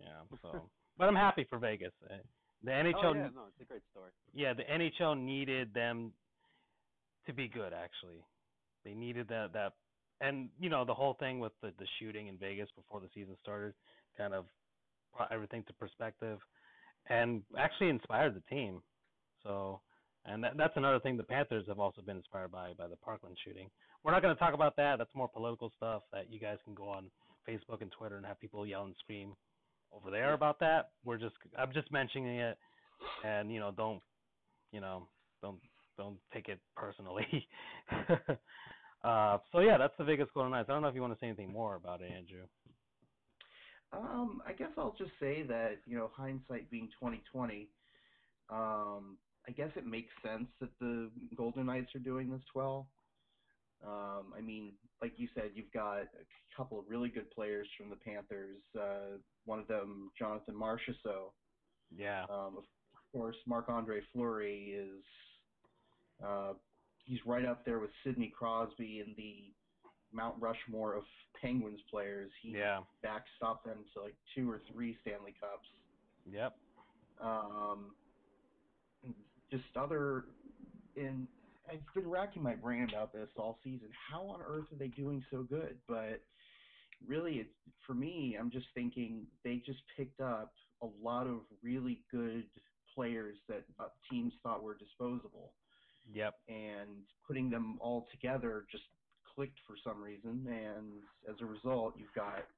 yeah. 0.00 0.22
So, 0.42 0.70
but 0.98 1.08
I'm 1.08 1.14
happy 1.16 1.46
for 1.48 1.58
Vegas. 1.58 1.92
Uh, 2.04 2.16
The 2.64 2.70
NHL, 2.70 2.94
Oh 3.04 3.14
yeah, 3.14 3.28
no, 3.34 3.46
it's 3.48 3.60
a 3.60 3.64
great 3.64 3.82
story. 3.90 4.10
yeah, 4.34 4.52
the 4.54 4.64
NHL 4.64 5.18
needed 5.18 5.72
them 5.72 6.12
to 7.26 7.32
be 7.32 7.48
good. 7.48 7.72
Actually, 7.72 8.24
they 8.84 8.94
needed 8.94 9.28
that 9.28 9.52
that, 9.54 9.72
and 10.20 10.50
you 10.58 10.68
know 10.68 10.84
the 10.84 10.94
whole 10.94 11.14
thing 11.14 11.40
with 11.40 11.52
the 11.62 11.72
the 11.78 11.86
shooting 11.98 12.28
in 12.28 12.36
Vegas 12.36 12.68
before 12.76 13.00
the 13.00 13.08
season 13.14 13.36
started, 13.42 13.74
kind 14.16 14.34
of 14.34 14.46
brought 15.16 15.32
everything 15.32 15.64
to 15.64 15.72
perspective, 15.74 16.38
and 17.08 17.42
actually 17.58 17.88
inspired 17.88 18.34
the 18.34 18.42
team. 18.54 18.82
So, 19.42 19.80
and 20.26 20.44
that, 20.44 20.56
that's 20.58 20.76
another 20.76 21.00
thing 21.00 21.16
the 21.16 21.22
Panthers 21.22 21.64
have 21.68 21.78
also 21.80 22.02
been 22.02 22.18
inspired 22.18 22.52
by 22.52 22.74
by 22.74 22.88
the 22.88 22.96
Parkland 22.96 23.36
shooting. 23.44 23.70
We're 24.04 24.12
not 24.12 24.22
going 24.22 24.34
to 24.34 24.38
talk 24.38 24.54
about 24.54 24.76
that. 24.76 24.96
That's 24.98 25.14
more 25.14 25.28
political 25.28 25.72
stuff 25.76 26.02
that 26.12 26.30
you 26.30 26.40
guys 26.40 26.56
can 26.64 26.74
go 26.74 26.88
on 26.88 27.10
Facebook 27.48 27.82
and 27.82 27.92
Twitter 27.92 28.16
and 28.16 28.24
have 28.24 28.40
people 28.40 28.66
yell 28.66 28.84
and 28.84 28.94
scream 28.98 29.34
over 29.92 30.10
there 30.10 30.34
about 30.34 30.58
that. 30.60 30.90
We're 31.04 31.18
just 31.18 31.34
I'm 31.58 31.72
just 31.72 31.92
mentioning 31.92 32.38
it, 32.38 32.58
and 33.24 33.52
you 33.52 33.60
know 33.60 33.72
don't 33.76 34.00
you 34.72 34.80
know 34.80 35.08
don't 35.42 35.58
don't 35.96 36.16
take 36.32 36.48
it 36.48 36.60
personally. 36.76 37.46
uh, 39.04 39.38
so 39.52 39.60
yeah, 39.60 39.76
that's 39.78 39.94
the 39.98 40.04
Vegas 40.04 40.28
Golden 40.34 40.52
Knights. 40.52 40.68
I 40.68 40.72
don't 40.72 40.82
know 40.82 40.88
if 40.88 40.94
you 40.94 41.02
want 41.02 41.14
to 41.14 41.20
say 41.20 41.26
anything 41.26 41.52
more 41.52 41.76
about 41.76 42.00
it, 42.00 42.10
Andrew. 42.10 42.44
Um, 43.92 44.40
I 44.46 44.52
guess 44.52 44.70
I'll 44.78 44.94
just 44.96 45.10
say 45.18 45.42
that 45.42 45.78
you 45.86 45.96
know, 45.96 46.10
hindsight 46.16 46.70
being 46.70 46.88
twenty 46.98 47.22
twenty, 47.32 47.68
um, 48.48 49.16
I 49.48 49.52
guess 49.52 49.70
it 49.76 49.86
makes 49.86 50.10
sense 50.24 50.46
that 50.60 50.70
the 50.80 51.10
Golden 51.36 51.66
Knights 51.66 51.94
are 51.94 52.00
doing 52.00 52.30
this 52.30 52.42
well. 52.54 52.86
Um, 53.86 54.34
I 54.36 54.40
mean, 54.40 54.72
like 55.00 55.12
you 55.16 55.28
said, 55.34 55.50
you've 55.54 55.72
got 55.72 55.98
a 56.02 56.06
couple 56.56 56.78
of 56.78 56.84
really 56.88 57.08
good 57.08 57.30
players 57.30 57.66
from 57.78 57.88
the 57.88 57.96
Panthers. 57.96 58.58
Uh, 58.78 59.16
one 59.46 59.58
of 59.58 59.66
them, 59.68 60.10
Jonathan 60.18 60.54
Marchessault. 60.54 61.32
Yeah, 61.96 62.24
Um, 62.24 62.58
of 62.58 62.64
course, 63.12 63.36
Marc 63.46 63.68
Andre 63.68 64.00
Fleury 64.12 64.74
is 64.78 65.02
uh, 66.24 66.52
he's 67.04 67.18
right 67.26 67.44
up 67.44 67.64
there 67.64 67.80
with 67.80 67.90
Sidney 68.04 68.32
Crosby 68.36 69.02
in 69.04 69.14
the 69.16 69.52
Mount 70.12 70.36
Rushmore 70.38 70.94
of 70.94 71.04
Penguins 71.40 71.80
players. 71.90 72.30
He 72.42 72.50
yeah, 72.50 72.80
backstopped 73.04 73.64
them 73.64 73.78
to 73.94 74.02
like 74.02 74.14
two 74.36 74.50
or 74.50 74.60
three 74.72 74.96
Stanley 75.02 75.34
Cups. 75.40 75.66
yep. 76.30 76.54
Um, 77.20 77.92
just 79.50 79.64
other 79.76 80.24
in 80.96 81.26
I've 81.70 81.94
been 81.94 82.08
racking 82.08 82.42
my 82.42 82.54
brain 82.56 82.88
about 82.88 83.12
this 83.12 83.28
all 83.36 83.58
season. 83.64 83.90
How 84.10 84.22
on 84.28 84.42
earth 84.42 84.66
are 84.72 84.76
they 84.78 84.88
doing 84.88 85.24
so 85.30 85.42
good? 85.44 85.80
But 85.86 86.26
really, 87.06 87.34
it's 87.40 87.54
for 87.86 87.94
me. 87.94 88.36
I'm 88.38 88.50
just 88.50 88.66
thinking 88.74 89.26
they 89.44 89.56
just 89.66 89.80
picked 89.96 90.20
up 90.20 90.54
a 90.82 90.86
lot 90.86 91.26
of 91.26 91.42
really 91.62 92.04
good 92.10 92.50
players 92.94 93.38
that 93.48 93.64
uh, 93.78 93.88
teams 94.10 94.32
thought 94.42 94.62
were 94.62 94.76
disposable, 94.76 95.54
Yep. 96.12 96.34
and 96.48 97.06
putting 97.26 97.50
them 97.50 97.78
all 97.80 98.06
together 98.12 98.66
just 98.70 98.84
clicked 99.34 99.58
for 99.66 99.76
some 99.84 100.02
reason. 100.02 100.46
And 100.48 101.02
as 101.28 101.36
a 101.40 101.46
result, 101.46 101.94
you've 101.98 102.14
got 102.14 102.48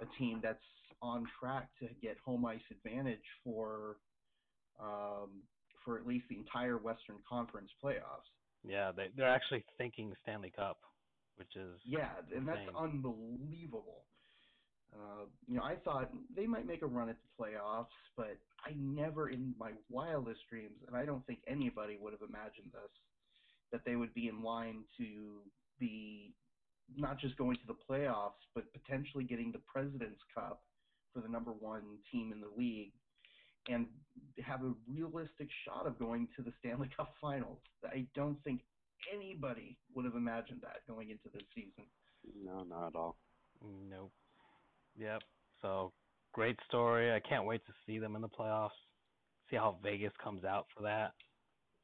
a 0.00 0.06
team 0.18 0.40
that's 0.42 0.62
on 1.02 1.26
track 1.40 1.70
to 1.80 1.88
get 2.00 2.18
home 2.18 2.44
ice 2.46 2.62
advantage 2.70 3.24
for 3.44 3.96
um, 4.80 5.48
for 5.84 5.98
at 5.98 6.06
least 6.06 6.26
the 6.28 6.36
entire 6.36 6.78
Western 6.78 7.22
Conference 7.28 7.70
playoffs. 7.82 8.28
Yeah, 8.66 8.92
they 8.92 9.08
they're 9.16 9.28
actually 9.28 9.64
thinking 9.78 10.12
Stanley 10.22 10.52
Cup, 10.54 10.78
which 11.36 11.54
is 11.56 11.78
Yeah, 11.86 12.10
and 12.34 12.46
that's 12.46 12.68
unbelievable. 12.76 14.04
Uh, 14.92 15.26
you 15.46 15.56
know, 15.56 15.62
I 15.62 15.76
thought 15.76 16.10
they 16.34 16.46
might 16.46 16.66
make 16.66 16.82
a 16.82 16.86
run 16.86 17.08
at 17.08 17.16
the 17.16 17.44
playoffs, 17.44 17.86
but 18.16 18.38
I 18.64 18.72
never 18.76 19.30
in 19.30 19.54
my 19.58 19.72
wildest 19.90 20.40
dreams, 20.48 20.78
and 20.86 20.96
I 20.96 21.04
don't 21.04 21.26
think 21.26 21.40
anybody 21.46 21.98
would 22.00 22.12
have 22.12 22.22
imagined 22.26 22.72
this, 22.72 22.90
that 23.72 23.82
they 23.84 23.96
would 23.96 24.14
be 24.14 24.28
in 24.28 24.42
line 24.42 24.84
to 24.98 25.42
be 25.78 26.34
not 26.96 27.18
just 27.18 27.36
going 27.36 27.56
to 27.56 27.66
the 27.66 27.76
playoffs, 27.88 28.40
but 28.54 28.72
potentially 28.72 29.24
getting 29.24 29.52
the 29.52 29.60
President's 29.70 30.22
Cup 30.34 30.62
for 31.12 31.20
the 31.20 31.28
number 31.28 31.52
one 31.52 31.98
team 32.12 32.32
in 32.32 32.40
the 32.40 32.50
league 32.56 32.92
and 33.68 33.86
have 34.44 34.62
a 34.62 34.72
realistic 34.88 35.48
shot 35.64 35.86
of 35.86 35.98
going 35.98 36.28
to 36.36 36.42
the 36.42 36.52
Stanley 36.60 36.90
Cup 36.96 37.14
Finals. 37.20 37.58
I 37.84 38.04
don't 38.14 38.42
think 38.44 38.60
anybody 39.12 39.76
would 39.94 40.04
have 40.04 40.14
imagined 40.14 40.60
that 40.62 40.86
going 40.88 41.10
into 41.10 41.28
this 41.32 41.42
season. 41.54 41.84
No, 42.44 42.64
not 42.64 42.88
at 42.88 42.96
all. 42.96 43.16
Nope. 43.88 44.12
Yep. 44.98 45.22
So 45.62 45.92
great 46.32 46.56
story. 46.68 47.12
I 47.12 47.20
can't 47.20 47.46
wait 47.46 47.64
to 47.66 47.72
see 47.86 47.98
them 47.98 48.16
in 48.16 48.22
the 48.22 48.28
playoffs. 48.28 48.70
See 49.50 49.56
how 49.56 49.78
Vegas 49.82 50.12
comes 50.22 50.44
out 50.44 50.66
for 50.76 50.82
that. 50.82 51.12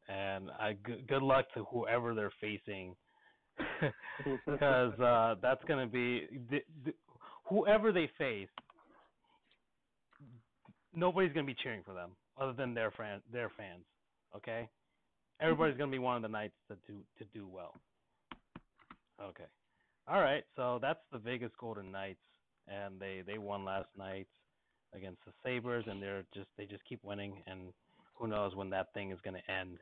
And 0.09 0.51
I 0.59 0.75
good, 0.85 1.07
good 1.07 1.23
luck 1.23 1.47
to 1.55 1.65
whoever 1.65 2.15
they're 2.15 2.33
facing, 2.41 2.97
because 4.47 4.99
uh, 5.01 5.37
that's 5.41 5.63
going 5.65 5.87
to 5.87 5.91
be 5.91 6.27
the, 6.51 6.59
the, 6.85 6.93
whoever 7.49 7.93
they 7.93 8.11
face. 8.19 8.49
Nobody's 10.95 11.33
going 11.33 11.47
to 11.47 11.53
be 11.53 11.59
cheering 11.63 11.83
for 11.85 11.95
them 11.95 12.11
other 12.41 12.53
than 12.53 12.75
their 12.75 12.93
their 13.33 13.51
fans. 13.57 13.85
Okay. 14.37 14.69
Everybody's 15.41 15.77
going 15.77 15.91
to 15.91 15.95
be 15.95 15.99
one 15.99 16.17
of 16.17 16.23
the 16.23 16.29
Knights 16.29 16.55
to 16.69 16.77
do 16.87 16.99
to 17.19 17.25
do 17.33 17.47
well. 17.47 17.75
Okay. 19.21 19.45
All 20.09 20.21
right, 20.21 20.43
so 20.57 20.79
that's 20.83 20.99
the 21.13 21.19
Vegas 21.19 21.53
Golden 21.61 21.93
Knights, 21.93 22.19
and 22.67 23.01
they 23.01 23.23
they 23.27 23.39
won 23.39 23.65
last 23.65 23.89
night 23.97 24.27
against 24.95 25.21
the 25.25 25.33
Sabres, 25.45 25.85
and 25.87 26.03
they're 26.03 26.25
just 26.35 26.49
they 26.59 26.65
just 26.65 26.85
keep 26.89 27.03
winning, 27.05 27.43
and 27.47 27.73
who 28.15 28.27
knows 28.27 28.55
when 28.57 28.71
that 28.71 28.93
thing 28.95 29.13
is 29.13 29.19
going 29.23 29.37
to 29.37 29.53
end. 29.53 29.79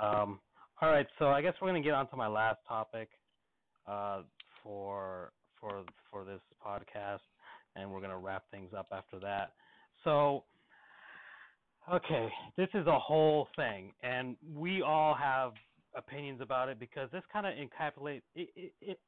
Um, 0.00 0.40
all 0.82 0.90
right, 0.90 1.06
so 1.18 1.28
I 1.28 1.42
guess 1.42 1.54
we're 1.60 1.68
going 1.68 1.82
to 1.82 1.86
get 1.86 1.94
on 1.94 2.08
to 2.08 2.16
my 2.16 2.26
last 2.26 2.58
topic 2.66 3.08
uh, 3.86 4.22
for 4.62 5.32
for 5.60 5.84
for 6.10 6.24
this 6.24 6.40
podcast, 6.64 7.20
and 7.76 7.90
we're 7.90 8.00
going 8.00 8.10
to 8.10 8.18
wrap 8.18 8.44
things 8.50 8.70
up 8.76 8.88
after 8.92 9.20
that. 9.20 9.52
So, 10.04 10.44
okay, 11.92 12.28
this 12.56 12.68
is 12.74 12.86
a 12.86 12.98
whole 12.98 13.48
thing, 13.56 13.92
and 14.02 14.36
we 14.54 14.82
all 14.82 15.14
have 15.14 15.52
opinions 15.94 16.40
about 16.40 16.68
it 16.68 16.78
because 16.78 17.10
this 17.10 17.22
kind 17.32 17.46
of 17.46 17.54
encapsulates 17.54 18.22
it, 18.34 18.48
it, 18.54 18.72
it 18.80 19.00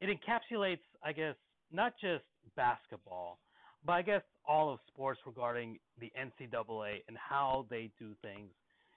it 0.00 0.08
encapsulates, 0.10 0.80
I 1.02 1.12
guess, 1.12 1.36
not 1.72 1.94
just 2.00 2.24
basketball, 2.56 3.38
but 3.86 3.92
I 3.92 4.02
guess 4.02 4.22
all 4.46 4.72
of 4.72 4.80
sports 4.88 5.20
regarding 5.24 5.78
the 6.00 6.12
NCAA 6.18 7.02
and 7.08 7.16
how 7.16 7.66
they 7.70 7.90
do 7.98 8.14
things 8.22 8.50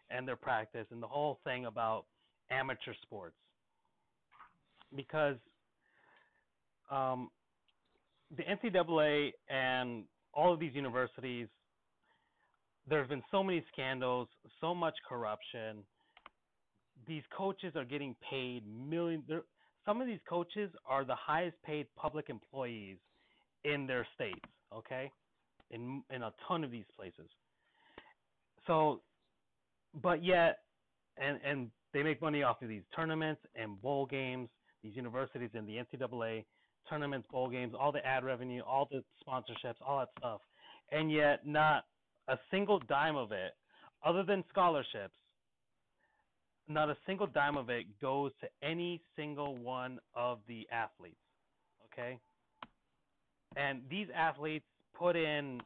and 0.10 0.28
their 0.28 0.36
practice 0.36 0.88
and 0.92 1.02
the 1.02 1.08
whole 1.08 1.40
thing 1.44 1.66
about 1.66 2.06
amateur 2.50 2.94
sports. 3.04 3.36
Because 4.96 5.36
um, 6.90 7.30
the 8.36 8.44
NCAA 8.44 9.32
and 9.50 10.04
all 10.38 10.54
of 10.54 10.60
these 10.60 10.76
universities, 10.76 11.48
there 12.88 13.00
have 13.00 13.10
been 13.10 13.24
so 13.32 13.44
many 13.44 13.66
scandals, 13.74 14.30
so 14.62 14.74
much 14.74 14.94
corruption. 15.10 15.80
These 17.08 17.24
coaches 17.36 17.74
are 17.76 17.84
getting 17.84 18.16
paid 18.30 18.64
millions. 18.68 19.24
Some 19.86 20.00
of 20.00 20.08
these 20.08 20.20
coaches 20.30 20.70
are 20.86 21.04
the 21.04 21.16
highest 21.16 21.58
paid 21.66 21.88
public 21.98 22.30
employees 22.30 22.98
in 23.66 23.88
their 23.88 24.08
states, 24.14 24.40
okay? 24.74 25.12
In 25.72 26.04
in 26.14 26.22
a 26.22 26.32
ton 26.48 26.64
of 26.64 26.72
these 26.72 26.86
places. 26.96 27.30
So 28.68 29.02
but 30.02 30.24
yet 30.24 30.60
and 31.18 31.40
and 31.44 31.72
they 31.94 32.04
make 32.04 32.22
money 32.22 32.44
off 32.44 32.62
of 32.62 32.70
these 32.70 32.84
tournaments 32.96 33.42
and 33.56 33.82
bowl 33.82 34.06
games, 34.06 34.50
these 34.84 34.96
universities 34.96 35.50
and 35.56 35.68
the 35.68 35.78
NCAA 35.78 36.46
tournaments, 36.90 37.28
bowl 37.32 37.50
games, 37.50 37.74
all 37.80 37.92
the 37.92 38.06
ad 38.06 38.24
revenue, 38.24 38.62
all 38.62 38.88
the 38.92 39.04
sponsorships, 39.26 39.76
all 39.86 40.00
that 40.00 40.10
stuff. 40.20 40.42
And 40.92 41.12
yet 41.12 41.46
not 41.46 41.86
a 42.28 42.38
single 42.52 42.80
dime 42.80 43.16
of 43.16 43.32
it 43.32 43.56
other 44.06 44.24
than 44.24 44.44
scholarships 44.50 45.16
not 46.68 46.90
a 46.90 46.98
single 47.06 47.28
dime 47.28 47.58
of 47.58 47.70
it 47.70 47.86
goes 48.02 48.32
to 48.42 48.48
any 48.68 49.02
single 49.16 49.56
one 49.58 50.00
of 50.14 50.40
the 50.48 50.68
athletes. 50.72 51.16
Okay? 51.92 52.20
And 53.56 53.82
these 53.90 54.08
athletes 54.16 54.66
put 54.98 55.16
in 55.16 55.62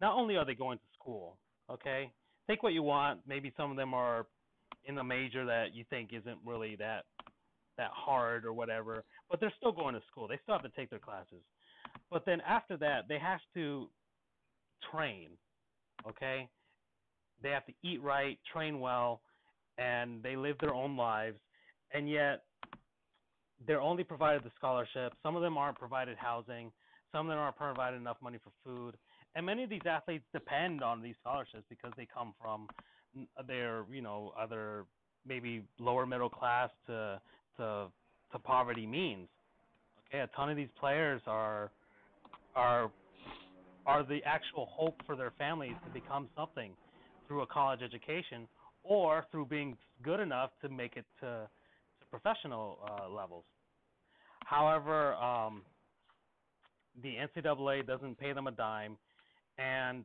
not 0.00 0.14
only 0.16 0.36
are 0.36 0.44
they 0.44 0.54
going 0.54 0.78
to 0.78 0.84
school, 0.98 1.36
okay? 1.70 2.10
Think 2.46 2.62
what 2.62 2.72
you 2.72 2.82
want. 2.82 3.20
Maybe 3.26 3.52
some 3.56 3.70
of 3.70 3.76
them 3.76 3.94
are 3.94 4.26
in 4.84 4.98
a 4.98 5.04
major 5.04 5.44
that 5.46 5.74
you 5.74 5.84
think 5.88 6.10
isn't 6.12 6.38
really 6.44 6.76
that 6.76 7.04
that 7.76 7.90
hard 7.92 8.44
or 8.44 8.52
whatever, 8.52 9.04
but 9.30 9.40
they're 9.40 9.52
still 9.56 9.72
going 9.72 9.94
to 9.94 10.02
school. 10.10 10.28
They 10.28 10.38
still 10.42 10.54
have 10.54 10.62
to 10.62 10.76
take 10.76 10.90
their 10.90 10.98
classes. 10.98 11.42
But 12.10 12.24
then 12.24 12.40
after 12.46 12.76
that, 12.78 13.08
they 13.08 13.18
have 13.18 13.40
to 13.54 13.88
train, 14.90 15.30
okay? 16.08 16.48
They 17.42 17.50
have 17.50 17.66
to 17.66 17.72
eat 17.82 18.02
right, 18.02 18.38
train 18.52 18.80
well, 18.80 19.20
and 19.78 20.22
they 20.22 20.36
live 20.36 20.56
their 20.60 20.74
own 20.74 20.96
lives, 20.96 21.38
and 21.92 22.08
yet 22.08 22.44
they're 23.66 23.80
only 23.80 24.04
provided 24.04 24.42
the 24.44 24.50
scholarship. 24.56 25.14
Some 25.22 25.36
of 25.36 25.42
them 25.42 25.56
aren't 25.56 25.78
provided 25.78 26.16
housing. 26.18 26.72
Some 27.12 27.26
of 27.26 27.30
them 27.30 27.38
aren't 27.38 27.56
provided 27.56 27.96
enough 27.96 28.16
money 28.22 28.38
for 28.42 28.50
food. 28.64 28.96
And 29.34 29.46
many 29.46 29.64
of 29.64 29.70
these 29.70 29.82
athletes 29.86 30.24
depend 30.32 30.82
on 30.82 31.02
these 31.02 31.14
scholarships 31.20 31.64
because 31.68 31.92
they 31.96 32.06
come 32.12 32.34
from 32.40 32.68
their, 33.46 33.84
you 33.90 34.02
know, 34.02 34.32
other 34.38 34.84
maybe 35.26 35.62
lower 35.78 36.06
middle 36.06 36.28
class 36.28 36.70
to 36.86 37.20
to 37.56 37.86
to 38.32 38.38
poverty 38.38 38.86
means. 38.86 39.28
Okay, 40.08 40.20
a 40.20 40.26
ton 40.36 40.50
of 40.50 40.56
these 40.56 40.68
players 40.78 41.20
are 41.26 41.70
are 42.54 42.90
are 43.86 44.02
the 44.04 44.20
actual 44.24 44.68
hope 44.70 45.00
for 45.06 45.16
their 45.16 45.32
families 45.38 45.74
to 45.84 45.90
become 45.92 46.28
something 46.36 46.72
through 47.26 47.42
a 47.42 47.46
college 47.46 47.80
education 47.82 48.46
or 48.84 49.26
through 49.30 49.46
being 49.46 49.76
good 50.02 50.20
enough 50.20 50.50
to 50.60 50.68
make 50.68 50.96
it 50.96 51.04
to, 51.20 51.26
to 51.26 52.06
professional 52.10 52.78
uh, 52.88 53.08
levels. 53.08 53.44
However, 54.44 55.14
um, 55.14 55.62
the 57.02 57.14
NCAA 57.14 57.86
doesn't 57.86 58.18
pay 58.18 58.32
them 58.32 58.46
a 58.46 58.50
dime, 58.50 58.96
and 59.58 60.04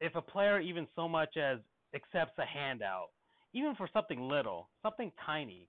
if 0.00 0.14
a 0.14 0.22
player 0.22 0.60
even 0.60 0.86
so 0.96 1.08
much 1.08 1.36
as 1.36 1.58
accepts 1.94 2.38
a 2.38 2.44
handout, 2.44 3.10
even 3.54 3.74
for 3.76 3.88
something 3.92 4.20
little, 4.28 4.68
something 4.82 5.10
tiny, 5.24 5.68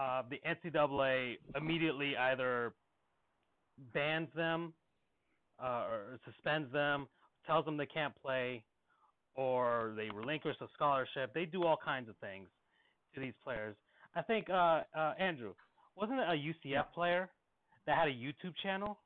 uh, 0.00 0.22
the 0.30 0.40
NCAA 0.48 1.36
immediately 1.56 2.16
either 2.16 2.72
bans 3.92 4.28
them 4.34 4.72
uh, 5.62 5.84
or 5.90 6.20
suspends 6.24 6.72
them, 6.72 7.06
tells 7.46 7.64
them 7.66 7.76
they 7.76 7.86
can't 7.86 8.14
play, 8.22 8.64
or 9.34 9.92
they 9.96 10.08
relinquish 10.14 10.56
the 10.60 10.68
scholarship. 10.74 11.32
They 11.34 11.44
do 11.44 11.64
all 11.64 11.76
kinds 11.76 12.08
of 12.08 12.16
things 12.18 12.48
to 13.14 13.20
these 13.20 13.34
players. 13.42 13.76
I 14.14 14.22
think 14.22 14.48
uh, 14.50 14.82
uh, 14.96 15.14
Andrew 15.18 15.54
wasn't 15.96 16.20
it 16.20 16.28
a 16.28 16.32
UCF 16.32 16.54
Yeah. 16.64 16.82
player 16.82 17.28
that 17.86 17.98
had 17.98 18.08
a 18.08 18.12
YouTube 18.12 18.54
channel? 18.62 18.98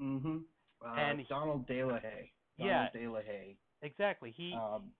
Mm-hmm. 0.00 0.38
Uh, 0.84 0.94
And 0.94 1.20
he- 1.20 1.26
Donald 1.28 1.66
De 1.66 1.84
La 1.84 1.98
Haye. 1.98 2.32
Yeah. 2.56 2.88
Donald 2.88 2.92
De 2.92 3.08
La 3.08 3.20
Haye. 3.20 3.56
Exactly. 3.82 4.30
He 4.30 4.54
Um, 4.54 4.92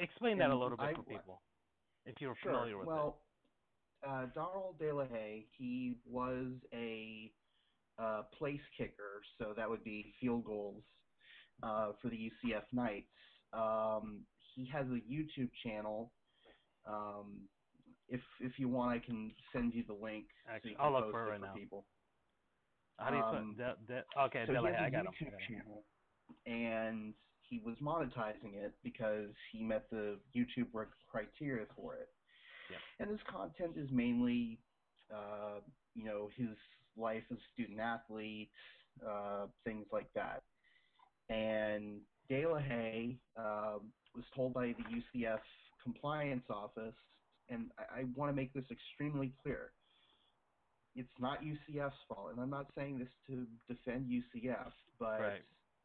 explain 0.00 0.38
that 0.38 0.50
a 0.50 0.56
little 0.56 0.76
bit 0.76 0.86
I- 0.86 0.94
for 0.94 1.02
people, 1.02 1.42
if 2.06 2.20
you're 2.20 2.36
sure. 2.42 2.52
familiar 2.52 2.78
with 2.78 2.86
it. 2.86 2.90
well, 2.90 3.18
uh, 4.06 4.26
Donald 4.34 4.78
De 4.78 4.92
La 4.92 5.06
Haye, 5.06 5.46
he 5.56 5.96
was 6.06 6.52
a 6.72 7.32
uh, 7.98 8.22
place 8.36 8.60
kicker, 8.76 9.22
so 9.38 9.54
that 9.56 9.68
would 9.68 9.84
be 9.84 10.14
field 10.20 10.44
goals 10.44 10.82
uh, 11.62 11.92
for 12.02 12.08
the 12.08 12.16
UCF 12.16 12.64
Knights. 12.72 13.06
Um, 13.52 14.20
he 14.54 14.68
has 14.72 14.86
a 14.86 15.00
YouTube 15.10 15.50
channel. 15.62 16.12
Um, 16.86 17.48
if 18.08 18.20
if 18.40 18.58
you 18.58 18.68
want, 18.68 18.92
I 18.92 18.98
can 19.04 19.32
send 19.52 19.72
you 19.74 19.84
the 19.86 19.94
link. 19.94 20.26
Actually, 20.48 20.74
so 20.76 20.82
I'll 20.82 20.92
look 20.92 21.10
for 21.10 21.26
it 21.26 21.30
right 21.30 21.40
for 21.40 21.46
now. 21.46 21.54
people. 21.54 21.86
How 22.98 23.10
do 23.10 23.16
you 23.16 23.22
um, 23.22 23.54
put? 23.56 23.86
De, 23.88 23.94
de, 23.94 24.04
okay, 24.26 24.44
so 24.46 24.54
has 24.54 24.74
I 24.78 24.90
got 24.90 25.06
YouTube 25.06 25.32
him. 25.32 25.32
channel, 25.48 25.84
and 26.46 27.14
he 27.54 27.60
was 27.64 27.76
monetizing 27.80 28.54
it 28.56 28.72
because 28.82 29.28
he 29.52 29.62
met 29.62 29.84
the 29.90 30.16
YouTube 30.36 30.66
criteria 31.08 31.66
for 31.76 31.94
it. 31.94 32.08
Yeah. 32.70 32.76
And 32.98 33.10
his 33.10 33.20
content 33.30 33.72
is 33.76 33.88
mainly, 33.92 34.58
uh, 35.12 35.60
you 35.94 36.04
know, 36.04 36.30
his 36.36 36.48
life 36.96 37.22
as 37.30 37.38
a 37.38 37.40
student 37.52 37.78
athlete, 37.78 38.50
uh, 39.06 39.46
things 39.64 39.86
like 39.92 40.08
that. 40.14 40.42
and 41.28 42.00
De 42.28 42.46
La 42.46 42.58
Haye 42.58 43.18
um, 43.36 43.92
was 44.14 44.24
told 44.34 44.54
by 44.54 44.74
the 44.78 44.84
UCF 45.20 45.38
compliance 45.82 46.44
office, 46.50 46.94
and 47.50 47.70
I, 47.78 48.00
I 48.00 48.04
want 48.16 48.30
to 48.32 48.36
make 48.36 48.52
this 48.52 48.64
extremely 48.70 49.32
clear. 49.42 49.70
It's 50.96 51.08
not 51.20 51.38
UCF's 51.42 51.94
fault, 52.08 52.30
and 52.32 52.40
I'm 52.40 52.50
not 52.50 52.66
saying 52.76 52.98
this 52.98 53.08
to 53.28 53.46
defend 53.68 54.06
UCF, 54.06 54.72
but 54.98 55.20
Right. 55.20 55.42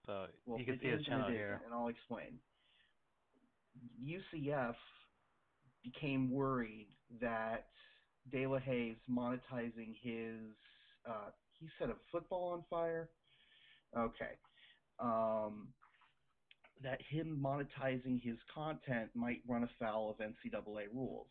So 0.10 0.26
well, 0.48 0.60
you 0.60 0.65
can 0.65 0.80
see 0.81 0.88
is 0.88 0.98
his 0.98 0.99
and 0.99 1.06
channel 1.06 1.30
here. 1.30 1.61
and 1.64 1.73
I'll 1.73 1.88
explain. 1.88 2.40
UCF 4.03 4.76
became 5.84 6.31
worried 6.31 6.88
that 7.22 7.68
De 8.31 8.48
La 8.48 8.57
Haye's 8.57 8.98
monetizing 9.07 9.94
his, 10.02 10.56
uh, 11.07 11.30
he 11.60 11.68
set 11.77 11.90
a 11.90 11.95
football 12.11 12.53
on 12.53 12.64
fire. 12.72 13.11
Okay. 13.95 14.31
Um, 14.98 15.68
that 16.81 16.99
him 17.07 17.40
monetizing 17.40 18.19
his 18.23 18.38
content 18.53 19.11
might 19.14 19.44
run 19.48 19.64
afoul 19.64 20.10
of 20.10 20.18
NCAA 20.18 20.88
rules 20.91 21.27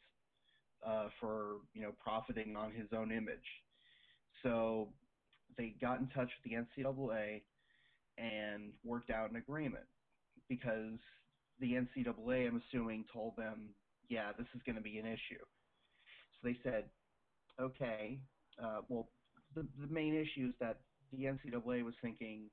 uh, 0.87 1.09
for 1.19 1.57
you 1.75 1.83
know 1.83 1.93
profiting 1.99 2.55
on 2.55 2.73
his 2.73 2.87
own 2.93 3.11
image. 3.11 3.39
So 4.45 4.95
they 5.57 5.71
got 5.81 5.99
in 5.99 6.09
touch 6.11 6.31
with 6.45 6.45
the 6.45 6.83
NCAA 6.83 7.43
and 8.19 8.73
worked 8.85 9.11
out 9.11 9.31
an 9.31 9.37
agreement 9.37 9.87
because 10.49 10.99
the 11.61 11.73
NCAA, 11.73 12.49
I'm 12.49 12.63
assuming, 12.69 13.05
told 13.13 13.37
them, 13.37 13.75
yeah, 14.09 14.33
this 14.37 14.47
is 14.55 14.63
going 14.65 14.77
to 14.77 14.83
be 14.83 14.99
an 14.99 15.07
issue. 15.07 15.45
So 16.41 16.49
they 16.49 16.57
said, 16.63 16.91
okay, 17.61 18.21
uh, 18.63 18.83
well, 18.89 19.09
the, 19.55 19.67
the 19.81 19.87
main 19.87 20.15
issue 20.15 20.49
is 20.49 20.55
that 20.61 20.81
the 21.13 21.25
NCAA 21.25 21.85
was 21.85 21.95
thinking 22.03 22.51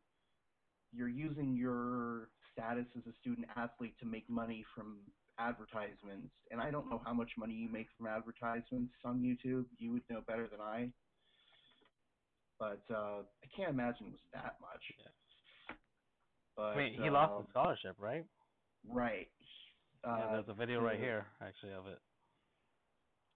you're 0.91 1.09
using 1.09 1.55
your 1.55 2.29
status 2.53 2.85
as 2.97 3.03
a 3.05 3.15
student 3.19 3.47
athlete 3.55 3.95
to 3.99 4.05
make 4.05 4.29
money 4.29 4.65
from 4.75 4.99
advertisements, 5.37 6.33
and 6.51 6.61
I 6.61 6.71
don't 6.71 6.89
know 6.89 7.01
how 7.03 7.13
much 7.13 7.31
money 7.37 7.53
you 7.53 7.69
make 7.69 7.87
from 7.97 8.07
advertisements 8.07 8.93
on 9.03 9.19
YouTube. 9.19 9.65
You 9.77 9.91
would 9.93 10.03
know 10.09 10.21
better 10.21 10.47
than 10.47 10.61
I. 10.61 10.93
But 12.57 12.83
uh, 12.89 13.23
I 13.43 13.47
can't 13.55 13.71
imagine 13.71 14.07
it 14.07 14.11
was 14.11 14.21
that 14.33 14.55
much. 14.61 14.81
Yeah. 14.97 15.11
But, 16.55 16.77
mean, 16.77 16.93
he 17.01 17.09
lost 17.09 17.33
um, 17.33 17.43
the 17.43 17.49
scholarship, 17.49 17.95
right? 17.99 18.25
Right. 18.89 19.27
Uh, 20.03 20.17
yeah, 20.19 20.31
there's 20.33 20.49
a 20.49 20.53
video 20.53 20.81
right 20.81 20.99
here 20.99 21.25
actually 21.41 21.73
of 21.73 21.87
it. 21.87 21.99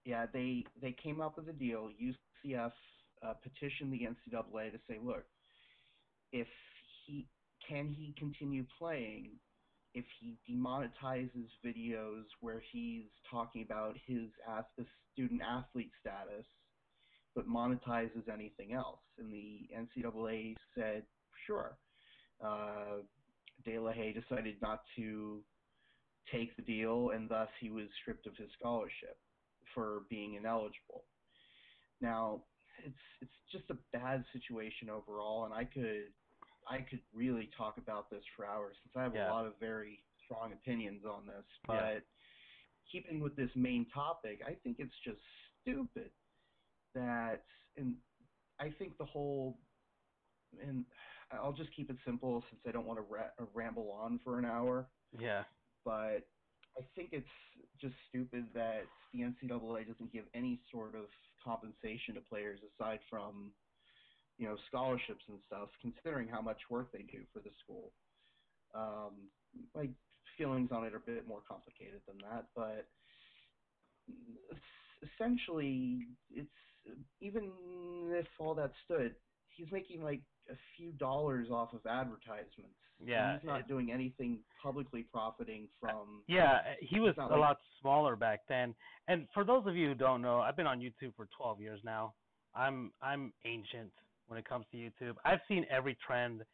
Yeah, 0.04 0.26
they 0.32 0.64
they 0.80 0.92
came 1.02 1.20
up 1.20 1.36
with 1.36 1.48
a 1.48 1.52
deal. 1.52 1.90
UCF 2.00 2.72
uh, 3.22 3.34
petitioned 3.42 3.92
the 3.92 4.06
NCAA 4.06 4.72
to 4.72 4.78
say, 4.88 4.98
look, 5.02 5.24
if 6.32 6.46
he 7.06 7.26
can 7.68 7.88
he 7.88 8.14
continue 8.18 8.64
playing 8.78 9.30
if 9.94 10.04
he 10.20 10.36
demonetizes 10.48 11.48
videos 11.64 12.24
where 12.40 12.62
he's 12.72 13.06
talking 13.30 13.62
about 13.62 13.96
his 14.06 14.28
as 14.48 14.64
the 14.78 14.84
student 15.12 15.40
athlete 15.42 15.90
status, 16.00 16.46
but 17.34 17.48
monetizes 17.48 18.28
anything 18.32 18.72
else. 18.72 19.00
And 19.18 19.32
the 19.32 19.68
NCAA 19.76 20.54
said, 20.76 21.02
sure. 21.46 21.76
Uh, 22.40 23.02
De 23.64 23.78
La 23.78 23.92
Haye 23.92 24.12
decided 24.12 24.60
not 24.62 24.80
to 24.96 25.44
take 26.32 26.56
the 26.56 26.62
deal, 26.62 27.10
and 27.10 27.28
thus 27.28 27.48
he 27.60 27.70
was 27.70 27.88
stripped 28.00 28.26
of 28.26 28.36
his 28.36 28.50
scholarship 28.58 29.20
for 29.74 30.00
being 30.08 30.34
ineligible. 30.34 31.04
Now, 32.00 32.46
it's 32.84 32.96
it's 33.20 33.32
just 33.52 33.68
a 33.70 33.74
bad 33.92 34.24
situation 34.32 34.88
overall, 34.88 35.44
and 35.44 35.52
I 35.54 35.64
could 35.64 36.14
I 36.66 36.82
could 36.82 37.02
really 37.12 37.50
talk 37.56 37.78
about 37.78 38.10
this 38.10 38.24
for 38.36 38.46
hours 38.46 38.76
since 38.82 38.94
I 38.96 39.02
have 39.02 39.14
Yeah. 39.14 39.28
a 39.28 39.30
lot 39.30 39.46
of 39.46 39.58
very 39.58 40.04
strong 40.24 40.52
opinions 40.52 41.04
on 41.04 41.26
this. 41.26 41.44
But 41.66 41.74
Yeah. 41.74 42.00
keeping 42.90 43.20
with 43.20 43.36
this 43.36 43.50
main 43.54 43.86
topic, 43.90 44.40
I 44.46 44.54
think 44.54 44.78
it's 44.80 44.98
just 45.04 45.20
stupid 45.62 46.12
that, 46.94 47.46
and 47.76 48.02
I 48.58 48.70
think 48.70 48.96
the 48.98 49.04
whole, 49.04 49.58
and 50.60 50.84
I'll 51.32 51.52
just 51.52 51.70
keep 51.76 51.90
it 51.90 51.96
simple 52.04 52.42
since 52.50 52.62
I 52.66 52.72
don't 52.72 52.86
want 52.86 52.98
to 52.98 53.02
ra- 53.02 53.30
uh, 53.38 53.46
ramble 53.54 53.90
on 53.90 54.18
for 54.24 54.38
an 54.38 54.44
hour 54.44 54.86
Yeah. 55.12 55.44
but 55.84 56.22
I 56.76 56.82
think 56.94 57.12
it's 57.12 57.26
just 57.80 57.94
stupid 58.08 58.52
that 58.54 58.84
the 59.12 59.20
NCAA 59.20 59.86
doesn't 59.86 60.12
give 60.12 60.26
any 60.34 60.60
sort 60.70 60.94
of 60.94 61.06
compensation 61.42 62.14
to 62.14 62.20
players 62.20 62.60
aside 62.62 63.00
from, 63.10 63.54
you 64.38 64.46
know, 64.46 64.56
scholarships 64.68 65.24
and 65.28 65.40
stuff, 65.46 65.70
considering 65.80 66.28
how 66.28 66.42
much 66.42 66.58
work 66.70 66.92
they 66.92 67.02
do 67.02 67.26
for 67.32 67.40
the 67.40 67.50
school. 67.62 67.92
Um, 68.74 69.30
my 69.74 69.88
feelings 70.38 70.70
on 70.72 70.84
it 70.84 70.94
are 70.94 70.98
a 70.98 71.00
bit 71.00 71.26
more 71.26 71.42
complicated 71.42 72.02
than 72.06 72.18
that, 72.18 72.46
but 72.54 72.86
essentially, 75.02 76.06
it's 76.30 76.50
even 77.20 78.12
if 78.14 78.26
all 78.38 78.54
that 78.54 78.72
stood, 78.84 79.16
he's 79.56 79.70
making 79.72 80.02
like 80.02 80.22
a 80.50 80.56
few 80.76 80.92
dollars 80.92 81.48
off 81.50 81.72
of 81.72 81.84
advertisements. 81.86 82.76
and 82.98 83.08
Yeah, 83.08 83.34
he's 83.38 83.44
not 83.46 83.60
it- 83.60 83.68
doing 83.68 83.90
anything 83.92 84.38
publicly 84.62 85.04
profiting 85.04 85.68
from. 85.80 86.22
Yeah, 86.26 86.74
he 86.80 87.00
was 87.00 87.16
a 87.18 87.22
like- 87.22 87.30
lot 87.38 87.60
smaller 87.80 88.16
back 88.16 88.46
then. 88.46 88.74
And 89.08 89.26
for 89.32 89.44
those 89.44 89.66
of 89.66 89.74
you 89.76 89.88
who 89.88 89.94
don't 89.94 90.20
know, 90.22 90.40
I've 90.40 90.56
been 90.56 90.66
on 90.66 90.80
YouTube 90.80 91.14
for 91.16 91.26
12 91.36 91.60
years 91.60 91.82
now. 91.84 92.14
I'm 92.54 92.92
I'm 93.00 93.32
ancient 93.44 93.92
when 94.26 94.38
it 94.38 94.44
comes 94.44 94.66
to 94.72 94.76
YouTube. 94.76 95.14
I've 95.24 95.40
seen 95.48 95.64
every 95.70 95.94
trend. 96.06 96.44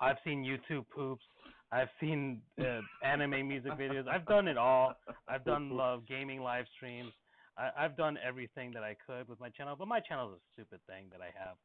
I've 0.00 0.18
seen 0.24 0.44
YouTube 0.44 0.86
poops. 0.90 1.24
I've 1.72 1.88
seen 2.00 2.42
uh, 2.60 2.80
anime 3.02 3.48
music 3.48 3.72
videos. 3.78 4.06
I've 4.08 4.26
done 4.26 4.48
it 4.48 4.56
all. 4.58 4.94
I've 5.28 5.44
done 5.44 5.70
love 5.70 6.04
gaming 6.06 6.40
live 6.42 6.66
streams. 6.76 7.12
I, 7.58 7.70
I've 7.84 7.96
done 7.96 8.18
everything 8.22 8.70
that 8.72 8.82
I 8.82 8.94
could 9.06 9.28
with 9.28 9.40
my 9.40 9.48
channel, 9.48 9.76
but 9.76 9.88
my 9.88 10.00
channel 10.00 10.28
is 10.32 10.36
a 10.36 10.42
stupid 10.52 10.80
thing 10.86 11.06
that 11.10 11.20
I 11.22 11.30
have. 11.38 11.56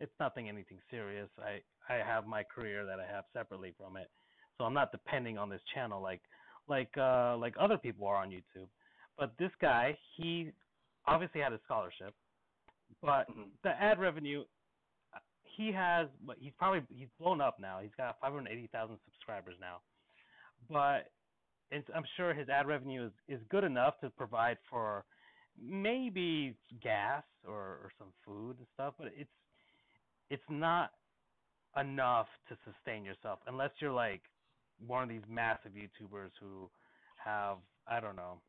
It's 0.00 0.12
nothing 0.20 0.48
anything 0.48 0.78
serious. 0.90 1.28
I 1.38 1.60
I 1.88 1.96
have 1.98 2.26
my 2.26 2.42
career 2.42 2.84
that 2.86 3.00
I 3.00 3.06
have 3.06 3.24
separately 3.32 3.72
from 3.78 3.96
it, 3.96 4.10
so 4.58 4.64
I'm 4.64 4.74
not 4.74 4.92
depending 4.92 5.38
on 5.38 5.48
this 5.48 5.62
channel 5.74 6.02
like 6.02 6.22
like 6.68 6.90
uh 6.98 7.36
like 7.38 7.54
other 7.58 7.78
people 7.78 8.06
are 8.06 8.16
on 8.16 8.30
YouTube. 8.30 8.68
But 9.18 9.36
this 9.38 9.52
guy, 9.60 9.96
he 10.16 10.52
obviously 11.06 11.40
had 11.40 11.52
a 11.52 11.60
scholarship, 11.64 12.14
but 13.00 13.28
Mhm. 13.30 13.50
the 13.62 13.70
ad 13.70 13.98
revenue 13.98 14.44
he 15.44 15.72
has 15.72 16.08
but 16.20 16.38
he's 16.38 16.52
probably 16.58 16.82
he's 16.94 17.08
blown 17.18 17.40
up 17.40 17.58
now. 17.58 17.80
He's 17.80 17.94
got 17.96 18.20
580,000 18.20 18.98
subscribers 19.04 19.56
now. 19.60 19.82
But 20.68 21.12
it's, 21.70 21.88
I'm 21.94 22.04
sure 22.16 22.34
his 22.34 22.48
ad 22.48 22.66
revenue 22.66 23.06
is 23.06 23.12
is 23.28 23.42
good 23.48 23.64
enough 23.64 23.98
to 24.00 24.10
provide 24.10 24.58
for 24.70 25.04
maybe 25.58 26.56
gas 26.82 27.24
or 27.46 27.78
or 27.82 27.92
some 27.98 28.12
food 28.24 28.58
and 28.58 28.66
stuff, 28.74 28.94
but 28.98 29.08
it's 29.16 29.30
it's 30.30 30.42
not 30.48 30.90
enough 31.78 32.26
to 32.48 32.56
sustain 32.64 33.04
yourself 33.04 33.38
unless 33.46 33.70
you're 33.80 33.92
like 33.92 34.22
one 34.84 35.02
of 35.02 35.08
these 35.08 35.22
massive 35.28 35.72
YouTubers 35.72 36.30
who 36.40 36.70
have 37.22 37.58
I 37.86 38.00
don't 38.00 38.16
know 38.16 38.40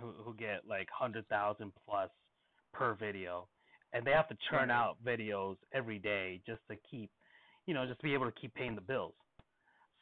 who 0.00 0.12
who 0.24 0.34
get 0.34 0.62
like 0.68 0.88
hundred 0.90 1.28
thousand 1.28 1.72
plus 1.86 2.10
per 2.72 2.94
video, 2.94 3.48
and 3.92 4.04
they 4.04 4.10
have 4.10 4.28
to 4.28 4.36
churn 4.50 4.70
out 4.70 4.96
videos 5.04 5.56
every 5.72 5.98
day 5.98 6.40
just 6.46 6.60
to 6.70 6.76
keep, 6.90 7.10
you 7.66 7.74
know, 7.74 7.86
just 7.86 8.00
to 8.00 8.04
be 8.04 8.14
able 8.14 8.26
to 8.26 8.40
keep 8.40 8.54
paying 8.54 8.74
the 8.74 8.80
bills. 8.80 9.14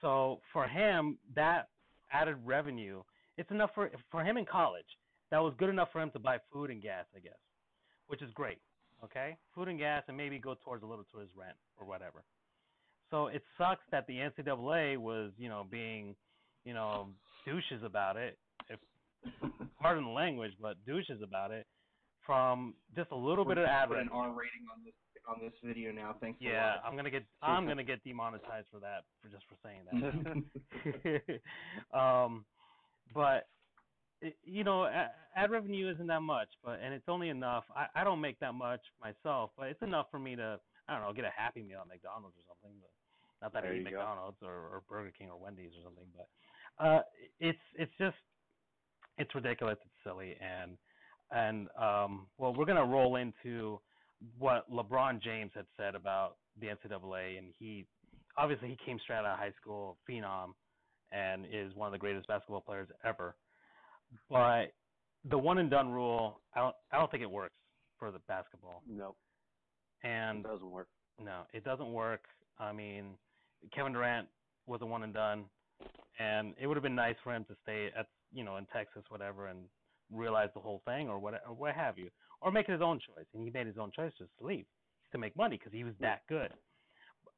So 0.01 0.40
for 0.52 0.66
him, 0.66 1.18
that 1.36 1.68
added 2.12 2.36
revenue, 2.44 3.02
it's 3.36 3.51
enough 3.51 3.70
for 3.74 3.90
for 4.10 4.24
him 4.24 4.36
in 4.36 4.47
college. 4.47 4.86
That 5.30 5.39
was 5.39 5.55
good 5.59 5.70
enough 5.70 5.89
for 5.93 6.01
him 6.01 6.10
to 6.12 6.18
buy 6.18 6.39
food 6.52 6.70
and 6.70 6.82
gas, 6.82 7.06
I 7.16 7.20
guess, 7.20 7.39
which 8.06 8.22
is 8.22 8.30
great. 8.34 8.59
Okay, 9.04 9.36
food 9.54 9.68
and 9.68 9.78
gas, 9.78 10.04
and 10.08 10.16
maybe 10.16 10.38
go 10.38 10.54
towards 10.64 10.82
a 10.84 10.86
little 10.86 11.04
towards 11.12 11.30
rent 11.36 11.56
or 11.76 11.86
whatever. 11.86 12.22
So 13.10 13.26
it 13.26 13.42
sucks 13.58 13.82
that 13.90 14.06
the 14.06 14.14
NCAA 14.14 14.96
was, 14.96 15.32
you 15.36 15.48
know, 15.48 15.66
being, 15.68 16.14
you 16.64 16.72
know, 16.72 17.08
douches 17.44 17.82
about 17.84 18.16
it. 18.16 18.38
If 18.68 18.78
pardon 19.80 20.04
the 20.04 20.10
language, 20.10 20.52
but 20.60 20.76
douches 20.86 21.20
about 21.22 21.50
it 21.50 21.66
from 22.24 22.74
just 22.96 23.10
a 23.10 23.16
little 23.16 23.44
bit 23.44 23.58
of 23.58 23.64
ad 23.64 23.88
Put 23.88 23.98
an. 23.98 24.08
R 24.12 24.28
rating 24.28 24.66
on 24.72 24.84
this 24.84 24.94
on 25.28 25.36
this 25.40 25.52
video 25.64 25.92
now. 25.92 26.14
Thanks. 26.20 26.38
Yeah. 26.40 26.76
I'm 26.84 26.96
gonna 26.96 27.10
get 27.10 27.24
I'm 27.42 27.66
gonna 27.66 27.84
get 27.84 28.02
demonetized 28.04 28.68
for 28.70 28.80
that 28.80 29.04
for 29.20 29.28
just 29.28 29.44
for 29.48 29.56
saying 29.62 29.82
that. 31.12 31.38
um, 31.98 32.44
but 33.14 33.46
it, 34.23 34.36
you 34.44 34.65
know, 34.65 34.86
ad 34.86 35.51
revenue 35.51 35.93
isn't 35.93 36.07
that 36.07 36.23
much, 36.23 36.49
but 36.65 36.81
and 36.81 36.94
it's 36.94 37.09
only 37.09 37.28
enough. 37.28 37.65
I 37.74 37.86
I 38.01 38.05
don't 38.05 38.20
make 38.20 38.39
that 38.40 38.55
much 38.55 38.81
myself, 39.01 39.51
but 39.57 39.69
it's 39.69 39.82
enough 39.82 40.07
for 40.11 40.19
me 40.19 40.36
to 40.36 40.61
I 40.89 40.94
don't 40.94 41.03
know 41.03 41.12
get 41.12 41.24
a 41.24 41.31
Happy 41.36 41.62
Meal 41.62 41.81
at 41.82 41.89
McDonald's 41.89 42.36
or 42.36 42.44
something. 42.49 42.78
But 42.81 42.90
not 43.43 43.53
that 43.55 43.62
There 43.65 43.73
I 43.73 43.77
eat 43.77 43.85
go. 43.85 43.90
McDonald's 43.90 44.39
or, 44.43 44.53
or 44.53 44.82
Burger 44.89 45.12
King 45.16 45.31
or 45.31 45.39
Wendy's 45.39 45.73
or 45.78 45.82
something. 45.85 46.07
But 46.16 46.85
uh, 46.85 47.03
it's 47.40 47.59
it's 47.74 47.93
just 47.99 48.16
it's 49.19 49.35
ridiculous. 49.35 49.78
It's 49.85 49.94
silly 50.05 50.36
and 50.40 50.78
and 51.31 51.69
um, 51.78 52.28
well, 52.39 52.55
we're 52.55 52.66
gonna 52.66 52.86
roll 52.86 53.16
into 53.16 53.81
what 54.39 54.70
LeBron 54.70 55.20
James 55.23 55.51
had 55.55 55.66
said 55.77 55.94
about 55.94 56.36
the 56.61 56.69
NCAA, 56.69 57.39
and 57.39 57.53
he 57.59 57.86
obviously 58.36 58.69
he 58.69 58.78
came 58.86 58.99
straight 59.03 59.16
out 59.16 59.27
of 59.27 59.39
high 59.39 59.53
school, 59.61 59.99
phenom, 60.09 60.53
and 61.11 61.47
is 61.47 61.74
one 61.74 61.89
of 61.89 61.93
the 61.93 61.99
greatest 61.99 62.28
basketball 62.28 62.61
players 62.61 62.89
ever. 63.05 63.35
But 64.28 64.74
the 65.24 65.39
one 65.39 65.59
and 65.59 65.70
done 65.70 65.90
rule, 65.90 66.43
I 66.55 66.60
don't 66.60 66.76
I 66.90 66.98
don't 66.98 67.10
think 67.10 67.22
it 67.22 67.30
works 67.30 67.55
for 67.98 68.10
the 68.10 68.18
basketball. 68.20 68.82
No, 68.86 69.16
And 70.02 70.44
it 70.44 70.48
doesn't 70.48 70.70
work. 70.70 70.89
no, 71.18 71.47
it 71.52 71.64
doesn't 71.64 71.93
work. 71.93 72.24
I 72.59 72.72
mean, 72.72 73.18
Kevin 73.74 73.93
Durant 73.93 74.28
was 74.66 74.80
a 74.82 74.86
one 74.86 75.02
and 75.02 75.14
done, 75.14 75.51
and 76.18 76.55
it 76.59 76.66
would 76.66 76.76
have 76.76 76.82
been 76.82 76.94
nice 76.94 77.16
for 77.22 77.34
him 77.34 77.44
to 77.47 77.56
stay 77.62 77.89
at 77.97 78.06
you 78.32 78.44
know 78.44 78.56
in 78.56 78.66
Texas, 78.66 79.05
whatever, 79.09 79.48
and 79.48 79.68
realize 80.10 80.51
the 80.55 80.60
whole 80.60 80.82
thing 80.84 81.09
or 81.09 81.18
what 81.18 81.34
or 81.47 81.55
what 81.55 81.74
have 81.74 81.98
you, 81.98 82.10
or 82.40 82.51
make 82.52 82.66
his 82.66 82.80
own 82.82 83.01
choice. 83.01 83.26
And 83.34 83.44
he 83.44 83.51
made 83.51 83.66
his 83.66 83.78
own 83.78 83.93
choice 83.93 84.12
just 84.18 84.30
to 84.39 84.44
leave 84.47 84.66
to 85.12 85.18
make 85.18 85.36
money 85.36 85.59
because 85.59 85.72
he 85.72 85.84
was 85.84 85.94
that 86.01 86.26
good. 86.28 86.52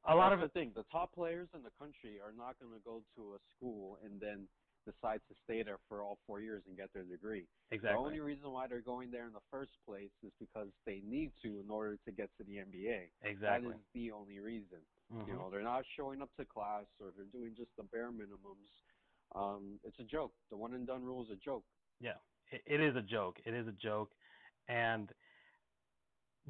A 0.07 0.15
lot 0.15 0.31
That's 0.31 0.43
of 0.43 0.49
the 0.49 0.53
thing. 0.61 0.73
The 0.75 0.85
top 0.93 1.13
players 1.15 1.49
in 1.55 1.63
the 1.63 1.71
country 1.79 2.21
are 2.21 2.33
not 2.33 2.59
going 2.59 2.73
to 2.73 2.81
go 2.81 3.03
to 3.17 3.35
a 3.35 3.39
school 3.57 3.99
and 4.05 4.21
then 4.21 4.49
decide 4.85 5.21
to 5.29 5.35
stay 5.45 5.63
there 5.63 5.79
for 5.89 6.03
all 6.03 6.19
four 6.27 6.41
years 6.41 6.63
and 6.67 6.77
get 6.77 6.93
their 6.93 7.05
degree. 7.05 7.47
Exactly. 7.71 7.95
The 7.95 7.99
only 7.99 8.21
reason 8.21 8.51
why 8.51 8.67
they're 8.67 8.81
going 8.81 9.11
there 9.11 9.27
in 9.27 9.33
the 9.33 9.45
first 9.51 9.73
place 9.87 10.13
is 10.23 10.33
because 10.39 10.69
they 10.87 11.01
need 11.05 11.33
to 11.43 11.61
in 11.61 11.71
order 11.71 11.97
to 12.05 12.13
get 12.13 12.31
to 12.39 12.45
the 12.45 12.59
NBA. 12.59 13.11
exactly. 13.23 13.69
That 13.69 13.77
is 13.77 13.83
the 13.95 14.13
only 14.13 14.39
reason. 14.41 14.79
Mhm. 15.13 15.29
You 15.29 15.35
know, 15.35 15.51
they're 15.51 15.63
not 15.63 15.85
showing 15.97 16.23
up 16.23 16.31
to 16.37 16.45
class 16.45 16.87
or 17.01 17.13
they're 17.17 17.27
doing 17.27 17.55
just 17.57 17.71
the 17.77 17.85
bare 17.85 18.11
minimums. 18.11 18.71
Um, 19.35 19.81
it's 19.85 19.99
a 19.99 20.05
joke. 20.05 20.33
The 20.51 20.57
one 20.57 20.75
and 20.75 20.87
done 20.87 21.03
rule 21.03 21.25
is 21.25 21.31
a 21.31 21.37
joke. 21.37 21.65
Yeah, 22.01 22.19
it, 22.51 22.63
it 22.67 22.81
is 22.81 22.97
a 22.97 23.03
joke. 23.03 23.41
It 23.45 23.55
is 23.55 23.67
a 23.67 23.73
joke, 23.73 24.11
and 24.69 25.13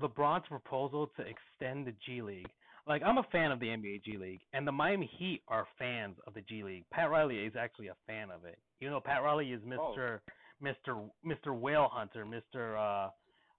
LeBron's 0.00 0.46
proposal 0.48 1.06
to 1.16 1.22
extend 1.22 1.86
the 1.86 1.92
G 2.04 2.20
League. 2.22 2.50
Like 2.86 3.02
I'm 3.02 3.18
a 3.18 3.26
fan 3.32 3.50
of 3.50 3.60
the 3.60 3.66
NBA 3.66 4.04
G 4.04 4.18
League, 4.18 4.40
and 4.52 4.66
the 4.66 4.72
Miami 4.72 5.10
Heat 5.18 5.42
are 5.48 5.66
fans 5.78 6.16
of 6.26 6.34
the 6.34 6.42
G 6.42 6.62
League. 6.62 6.84
Pat 6.90 7.10
Riley 7.10 7.38
is 7.38 7.54
actually 7.58 7.88
a 7.88 7.96
fan 8.06 8.30
of 8.30 8.44
it. 8.44 8.58
You 8.80 8.90
know, 8.90 9.00
Pat 9.00 9.22
Riley 9.22 9.52
is 9.52 9.60
Mister 9.64 10.22
Mister 10.60 10.96
Mister 11.22 11.54
Whale 11.54 11.88
Hunter, 11.90 12.24
Mister 12.26 12.76
uh 12.76 13.10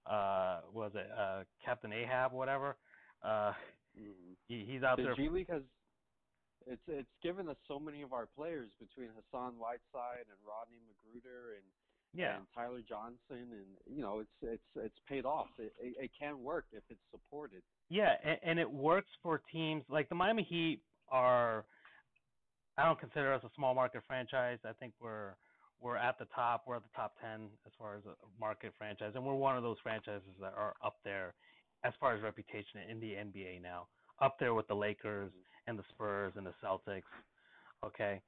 uh 0.10 0.62
was 0.72 0.92
it 0.96 1.08
uh 1.18 1.44
Captain 1.64 1.92
Ahab, 1.92 2.32
whatever. 2.34 2.78
Uh, 3.24 3.54
Mm-hmm. 3.96 4.36
he, 4.52 4.68
he's 4.68 4.84
out 4.84 4.98
the 4.98 5.04
there. 5.04 5.16
G 5.16 5.30
League 5.30 5.50
has 5.50 5.64
it's 6.68 6.82
it's 6.88 7.16
given 7.24 7.48
us 7.48 7.56
so 7.68 7.80
many 7.80 8.02
of 8.02 8.12
our 8.12 8.28
players 8.36 8.68
between 8.76 9.08
Hassan 9.16 9.56
Whiteside 9.56 10.28
and 10.28 10.40
Rodney 10.44 10.84
McGruder 10.84 11.56
and 11.56 11.64
yeah, 12.16 12.38
and 12.38 12.46
Tyler 12.56 12.82
Johnson 12.88 13.18
and 13.52 13.96
you 13.96 14.02
know 14.02 14.20
it's 14.20 14.30
it's 14.42 14.86
it's 14.86 15.00
paid 15.08 15.26
off. 15.26 15.48
It 15.60 15.74
it, 15.80 15.96
it 16.06 16.12
can 16.18 16.42
work 16.42 16.66
if 16.72 16.84
it's 16.90 17.02
supported. 17.12 17.62
Yeah, 17.90 18.14
and, 18.24 18.38
and 18.44 18.60
it 18.60 18.70
works 18.70 19.10
for 19.22 19.42
teams 19.52 19.84
like 19.90 20.10
the 20.10 20.16
Miami 20.16 20.44
Heat 20.44 20.82
are. 21.10 21.66
I 22.78 22.86
don't 22.86 23.00
consider 23.00 23.34
us 23.34 23.42
a 23.44 23.50
small 23.56 23.74
market 23.74 24.02
franchise. 24.08 24.60
I 24.66 24.74
think 24.74 24.94
we're 25.02 25.34
we're 25.82 25.98
at 25.98 26.18
the 26.18 26.26
top. 26.34 26.64
We're 26.66 26.78
at 26.78 26.84
the 26.84 26.96
top 26.96 27.14
ten 27.22 27.48
as 27.66 27.72
far 27.78 27.96
as 27.98 28.04
a 28.06 28.16
market 28.40 28.74
franchise, 28.78 29.12
and 29.16 29.26
we're 29.26 29.36
one 29.36 29.58
of 29.58 29.64
those 29.64 29.78
franchises 29.84 30.24
that 30.40 30.54
are 30.58 30.74
up 30.84 30.96
there 31.04 31.34
as 31.84 31.94
far 32.00 32.16
as 32.16 32.24
reputation 32.24 32.82
in 32.90 33.00
the 33.00 33.12
NBA 33.12 33.62
now, 33.62 33.88
up 34.22 34.38
there 34.40 34.54
with 34.54 34.68
the 34.68 34.76
Lakers 34.76 35.30
mm-hmm. 35.30 35.70
and 35.70 35.78
the 35.78 35.84
Spurs 35.94 36.34
and 36.36 36.46
the 36.46 36.54
Celtics. 36.64 37.04
Okay, 37.86 38.22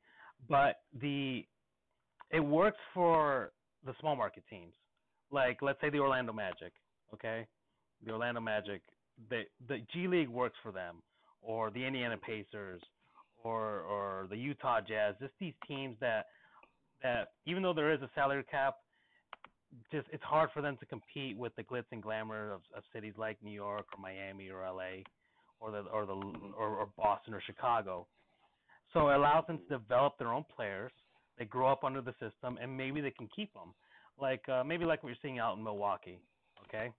but 0.50 0.76
the 1.02 1.46
it 2.32 2.40
works 2.40 2.78
for 2.94 3.52
the 3.88 3.94
small 4.00 4.16
market 4.16 4.44
teams, 4.50 4.74
like 5.32 5.64
let's 5.64 5.82
say 5.82 5.90
the 5.90 6.00
Orlando 6.00 6.34
Magic. 6.34 6.74
Okay, 7.14 7.48
the 8.06 8.12
Orlando 8.12 8.42
Magic 8.42 8.82
the 9.30 9.44
the 9.68 9.80
G 9.94 10.08
League 10.08 10.30
works 10.30 10.58
for 10.62 10.72
them, 10.72 10.98
or 11.42 11.72
the 11.72 11.84
Indiana 11.84 12.18
Pacers, 12.18 12.82
or 13.44 13.82
or 13.82 14.28
the 14.30 14.38
Utah 14.38 14.82
Jazz. 14.82 15.16
Just 15.20 15.34
these 15.40 15.54
teams 15.68 15.96
that 16.00 16.28
that 17.02 17.30
even 17.46 17.64
though 17.64 17.74
there 17.74 17.94
is 17.94 18.02
a 18.02 18.10
salary 18.16 18.44
cap, 18.50 18.76
just 19.92 20.08
it's 20.12 20.24
hard 20.24 20.50
for 20.54 20.62
them 20.62 20.78
to 20.80 20.86
compete 20.86 21.38
with 21.38 21.56
the 21.56 21.64
glitz 21.64 21.86
and 21.92 22.02
glamour 22.02 22.54
of, 22.54 22.62
of 22.76 22.84
cities 22.94 23.14
like 23.18 23.38
New 23.44 23.52
York 23.52 23.86
or 23.94 24.02
Miami 24.02 24.50
or 24.50 24.62
LA, 24.62 25.04
or 25.60 25.72
the 25.72 25.90
or 25.90 26.06
the 26.06 26.16
or, 26.58 26.70
or 26.70 26.90
Boston 26.98 27.34
or 27.34 27.42
Chicago. 27.42 28.08
So 28.94 29.10
it 29.10 29.16
allows 29.16 29.46
them 29.48 29.58
to 29.58 29.78
develop 29.78 30.18
their 30.18 30.32
own 30.32 30.46
players. 30.56 30.92
They 31.38 31.46
grow 31.46 31.68
up 31.72 31.84
under 31.84 32.02
the 32.02 32.14
system, 32.20 32.58
and 32.62 32.76
maybe 32.76 33.02
they 33.02 33.12
can 33.12 33.28
keep 33.28 33.54
them, 33.54 33.74
like 34.18 34.48
uh, 34.50 34.64
maybe 34.64 34.86
like 34.86 35.04
what 35.04 35.10
you're 35.10 35.18
seeing 35.22 35.40
out 35.40 35.58
in 35.58 35.64
Milwaukee. 35.64 36.20
Okay 36.68 36.92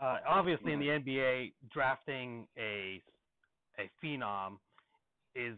uh, 0.00 0.18
obviously 0.26 0.72
in 0.72 0.80
the 0.80 0.86
NBA, 0.86 1.52
drafting 1.70 2.46
a 2.58 3.02
a 3.78 3.90
phenom 4.02 4.58
is 5.34 5.56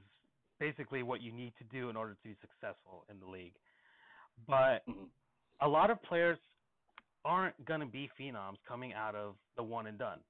basically 0.59 1.03
what 1.05 1.21
you 1.21 1.33
need 1.33 1.53
to 1.57 1.65
do 1.65 1.89
in 1.89 1.97
order 1.97 2.15
to 2.15 2.29
be 2.29 2.37
successful 2.41 3.05
in 3.09 3.21
the 3.21 3.27
league. 3.27 3.55
But 4.47 4.85
Mhm. 4.87 5.11
a 5.61 5.69
lot 5.69 5.91
of 5.91 6.03
players 6.03 6.39
aren't 7.25 7.65
going 7.65 7.81
to 7.81 7.87
be 7.87 8.09
phenoms 8.19 8.63
coming 8.65 8.93
out 8.93 9.15
of 9.15 9.37
the 9.55 9.63
one 9.63 9.87
and 9.87 9.99
done. 9.99 10.25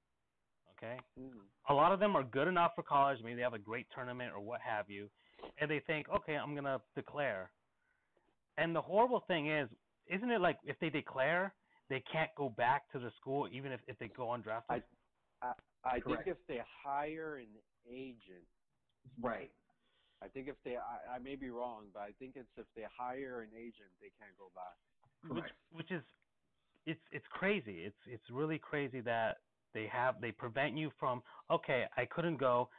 Okay? 0.71 0.99
Mm. 1.17 1.49
A 1.65 1.73
lot 1.73 1.91
of 1.91 1.99
them 1.99 2.15
are 2.15 2.23
good 2.23 2.47
enough 2.47 2.75
for 2.75 2.83
college, 2.83 3.21
maybe 3.23 3.35
they 3.35 3.41
have 3.41 3.53
a 3.53 3.59
great 3.59 3.89
tournament 3.89 4.33
or 4.33 4.39
what 4.39 4.61
have 4.61 4.89
you, 4.89 5.09
and 5.59 5.69
they 5.69 5.79
think, 5.81 6.09
"Okay, 6.09 6.35
I'm 6.37 6.53
going 6.53 6.65
to 6.65 6.81
declare." 6.95 7.51
And 8.57 8.75
the 8.75 8.81
horrible 8.81 9.21
thing 9.27 9.49
is, 9.49 9.69
isn't 10.07 10.31
it 10.31 10.41
like 10.41 10.59
if 10.63 10.77
they 10.79 10.89
declare, 10.89 11.55
they 11.89 12.01
can't 12.01 12.31
go 12.35 12.49
back 12.49 12.89
to 12.91 12.99
the 12.99 13.11
school 13.17 13.47
even 13.51 13.71
if, 13.71 13.81
if 13.87 13.97
they 13.99 14.09
go 14.09 14.27
undrafted? 14.27 14.83
I 15.41 15.53
I 15.83 15.99
Correct. 16.01 16.25
think 16.25 16.37
if 16.37 16.45
they 16.47 16.59
hire 16.83 17.37
an 17.37 17.61
agent, 17.85 18.47
Right. 19.21 19.55
I 20.21 20.27
think 20.29 20.47
if 20.47 20.57
they 20.63 20.77
I, 20.77 21.15
I 21.15 21.19
may 21.19 21.35
be 21.35 21.49
wrong, 21.49 21.91
but 21.93 22.01
I 22.01 22.11
think 22.13 22.35
it's 22.35 22.49
if 22.57 22.67
they 22.75 22.83
hire 22.83 23.41
an 23.41 23.51
agent, 23.55 23.91
they 24.01 24.11
can't 24.19 24.37
go 24.37 24.51
back. 24.55 24.77
which 25.29 25.45
Correct. 25.45 25.55
which 25.71 25.91
is 25.91 26.03
it's 26.85 27.01
it's 27.11 27.25
crazy. 27.31 27.85
It's 27.85 27.97
it's 28.05 28.29
really 28.29 28.59
crazy 28.59 29.01
that 29.01 29.43
they 29.73 29.87
have 29.87 30.21
they 30.21 30.31
prevent 30.31 30.77
you 30.77 30.91
from 30.99 31.23
okay, 31.49 31.85
I 31.97 32.05
couldn't 32.05 32.37
go. 32.37 32.69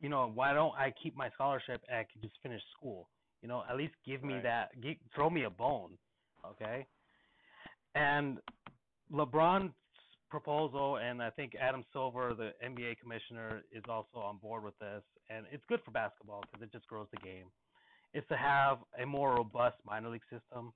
You 0.00 0.08
know, 0.08 0.30
why 0.32 0.52
don't 0.52 0.74
I 0.74 0.92
keep 1.02 1.16
my 1.16 1.30
scholarship 1.30 1.82
and 1.88 1.98
I 1.98 2.04
can 2.04 2.20
just 2.20 2.34
finish 2.42 2.62
school? 2.76 3.10
You 3.42 3.48
know, 3.48 3.64
at 3.68 3.76
least 3.76 3.94
give 4.04 4.22
me 4.22 4.34
Right. 4.34 4.42
that 4.42 4.80
gi 4.80 5.00
throw 5.14 5.30
me 5.30 5.44
a 5.44 5.50
bone, 5.50 5.98
okay? 6.44 6.86
And 7.94 8.42
LeBron's 9.10 9.74
proposal 10.28 10.98
and 10.98 11.22
I 11.22 11.30
think 11.30 11.54
Adam 11.54 11.84
Silver, 11.92 12.34
the 12.34 12.54
NBA 12.62 12.98
commissioner, 12.98 13.62
is 13.70 13.84
also 13.88 14.18
on 14.18 14.38
board 14.38 14.64
with 14.64 14.78
this 14.78 15.02
and 15.28 15.46
it's 15.50 15.64
good 15.68 15.80
for 15.84 15.90
basketball 15.92 16.42
because 16.42 16.62
it 16.62 16.72
just 16.72 16.86
grows 16.86 17.08
the 17.10 17.18
game. 17.18 17.50
Is 18.14 18.24
to 18.28 18.36
have 18.36 18.84
a 18.98 19.06
more 19.06 19.34
robust 19.34 19.76
minor 19.84 20.08
league 20.08 20.22
system 20.30 20.72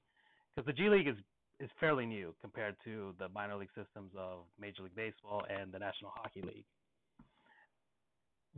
because 0.55 0.67
the 0.67 0.73
G 0.73 0.89
League 0.89 1.09
is 1.09 1.17
is 1.61 1.71
fairly 1.79 2.07
new 2.07 2.35
compared 2.41 2.77
to 2.85 3.15
the 3.19 3.29
minor 3.29 3.57
league 3.57 3.71
systems 3.75 4.13
of 4.17 4.47
Major 4.59 4.83
League 4.83 4.95
Baseball 4.95 5.45
and 5.51 5.73
the 5.73 5.79
National 5.79 6.11
Hockey 6.11 6.41
League. 6.43 6.67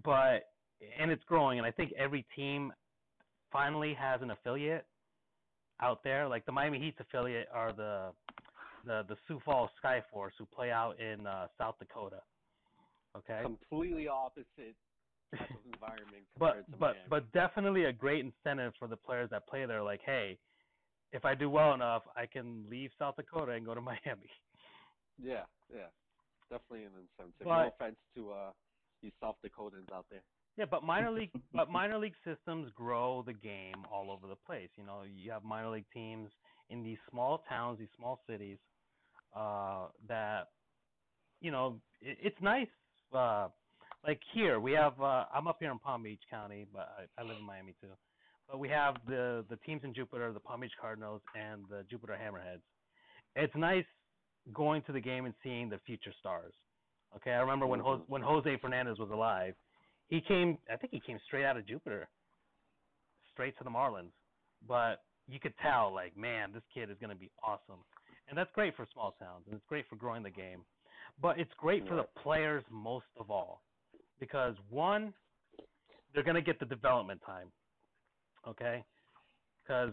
But 0.05 0.52
and 0.99 1.11
it's 1.11 1.25
growing, 1.25 1.59
and 1.59 1.67
I 1.67 1.71
think 1.71 1.93
every 1.93 2.25
team 2.35 2.73
finally 3.53 3.95
has 3.95 4.23
an 4.23 4.31
affiliate 4.31 4.87
out 5.81 6.03
there. 6.05 6.29
Like 6.29 6.47
the 6.47 6.53
Miami 6.53 6.79
Heat's 6.79 6.99
affiliate 7.01 7.49
are 7.53 7.73
the 7.73 8.13
the 8.85 9.05
the 9.09 9.17
Sioux 9.27 9.41
Falls 9.45 9.71
Skyforce, 9.85 10.31
who 10.39 10.47
play 10.47 10.71
out 10.71 10.99
in 11.01 11.27
uh, 11.27 11.47
South 11.59 11.77
Dakota. 11.79 12.23
Okay, 13.17 13.41
Completely 13.43 14.09
opposite 14.09 14.75
type 15.37 15.51
of 15.51 15.73
environment 15.73 16.23
but 16.39 16.55
to 16.55 16.79
but 16.79 16.81
Miami. 16.81 16.99
but 17.11 17.33
definitely 17.33 17.85
a 17.85 17.93
great 17.93 18.25
incentive 18.25 18.73
for 18.79 18.89
the 18.89 18.97
players 18.97 19.29
that 19.31 19.47
play 19.47 19.67
there. 19.67 19.83
Like, 19.83 20.01
hey, 20.05 20.39
if 21.13 21.25
I 21.25 21.35
do 21.35 21.51
well 21.51 21.75
enough, 21.75 22.03
I 22.17 22.25
can 22.27 22.65
leave 22.71 22.91
South 22.99 23.17
Dakota 23.17 23.53
and 23.53 23.67
go 23.67 23.75
to 23.75 23.81
Miami. 23.93 24.31
yeah, 25.23 25.43
yeah, 25.71 25.89
definitely 26.51 26.85
an 26.87 26.93
incentive. 27.19 27.35
But- 27.45 27.63
no 27.65 27.69
offense 27.69 27.97
to 28.17 28.31
uh 28.33 28.51
you 29.03 29.11
South 29.21 29.37
Dakotans 29.45 29.93
out 29.93 30.07
there. 30.11 30.23
Yeah, 30.57 30.67
but 30.71 30.83
minor 30.83 31.11
league 31.11 31.31
but 31.55 31.71
minor 31.71 31.99
league 31.99 32.15
systems 32.25 32.71
grow 32.75 33.23
the 33.27 33.33
game 33.33 33.85
all 33.93 34.11
over 34.11 34.27
the 34.27 34.37
place. 34.37 34.69
You 34.77 34.85
know, 34.85 35.03
you 35.03 35.31
have 35.31 35.45
minor 35.45 35.71
league 35.71 35.87
teams 35.93 36.31
in 36.71 36.83
these 36.83 36.99
small 37.11 37.45
towns, 37.49 37.79
these 37.79 37.89
small 37.97 38.21
cities, 38.29 38.59
uh, 39.37 39.87
that 40.09 40.49
you 41.41 41.51
know, 41.51 41.81
it, 42.01 42.19
it's 42.23 42.41
nice. 42.41 42.69
Uh, 43.15 43.49
like 44.07 44.21
here, 44.35 44.59
we 44.61 44.73
have. 44.73 45.01
Uh, 45.01 45.25
I'm 45.33 45.47
up 45.47 45.57
here 45.61 45.71
in 45.71 45.79
Palm 45.79 46.03
Beach 46.03 46.23
County, 46.31 46.67
but 46.73 46.89
I, 46.99 47.21
I 47.21 47.25
live 47.25 47.37
in 47.39 47.45
Miami 47.45 47.75
too. 47.81 47.89
But 48.49 48.59
we 48.59 48.69
have 48.69 48.97
the 49.07 49.45
the 49.49 49.57
teams 49.65 49.83
in 49.85 49.95
Jupiter, 49.95 50.33
the 50.33 50.41
Palm 50.41 50.61
Beach 50.61 50.73
Cardinals, 50.81 51.23
and 51.35 51.65
the 51.71 51.85
Jupiter 51.89 52.19
Hammerheads. 52.21 52.63
It's 53.37 53.55
nice 53.57 53.85
going 54.53 54.83
to 54.83 54.93
the 54.93 55.01
game 55.01 55.25
and 55.25 55.35
seeing 55.43 55.69
the 55.69 55.79
future 55.87 56.13
stars. 56.21 56.53
Okay, 57.17 57.31
I 57.31 57.41
remember 57.41 57.67
when 57.67 57.81
Ho- 57.81 57.99
Mhm. 57.99 58.09
when 58.09 58.23
Jose 58.23 58.57
Fernandez 58.59 58.99
was 58.99 59.11
alive, 59.11 59.55
he 60.13 60.21
came. 60.21 60.59
I 60.71 60.77
think 60.77 60.93
he 60.93 61.01
came 61.01 61.19
straight 61.27 61.47
out 61.47 61.57
of 61.57 61.67
Jupiter, 61.67 62.07
straight 63.33 63.57
to 63.57 63.65
the 63.65 63.71
Marlins. 63.71 64.13
But 64.69 65.03
you 65.27 65.41
could 65.41 65.55
tell, 65.63 65.93
like, 65.93 66.15
man, 66.19 66.51
this 66.53 66.63
kid 66.75 66.91
is 66.91 66.99
going 67.01 67.09
to 67.11 67.17
be 67.17 67.31
awesome, 67.43 67.81
and 68.29 68.37
that's 68.37 68.51
great 68.55 68.77
for 68.77 68.87
small 68.93 69.17
towns, 69.19 69.45
and 69.47 69.55
it's 69.55 69.65
great 69.71 69.87
for 69.89 69.97
growing 69.97 70.23
the 70.23 70.31
game. 70.31 70.61
But 71.23 71.39
it's 71.39 71.51
great 71.57 71.89
for 71.89 71.97
the 71.97 72.07
players 72.23 72.63
most 72.71 73.07
of 73.19 73.31
all, 73.31 73.63
because 74.21 74.55
one, 74.69 75.15
they're 76.13 76.23
gonna 76.23 76.43
get 76.43 76.61
the 76.61 76.67
development 76.67 77.23
time. 77.25 77.49
Okay, 78.47 78.85
because 79.63 79.93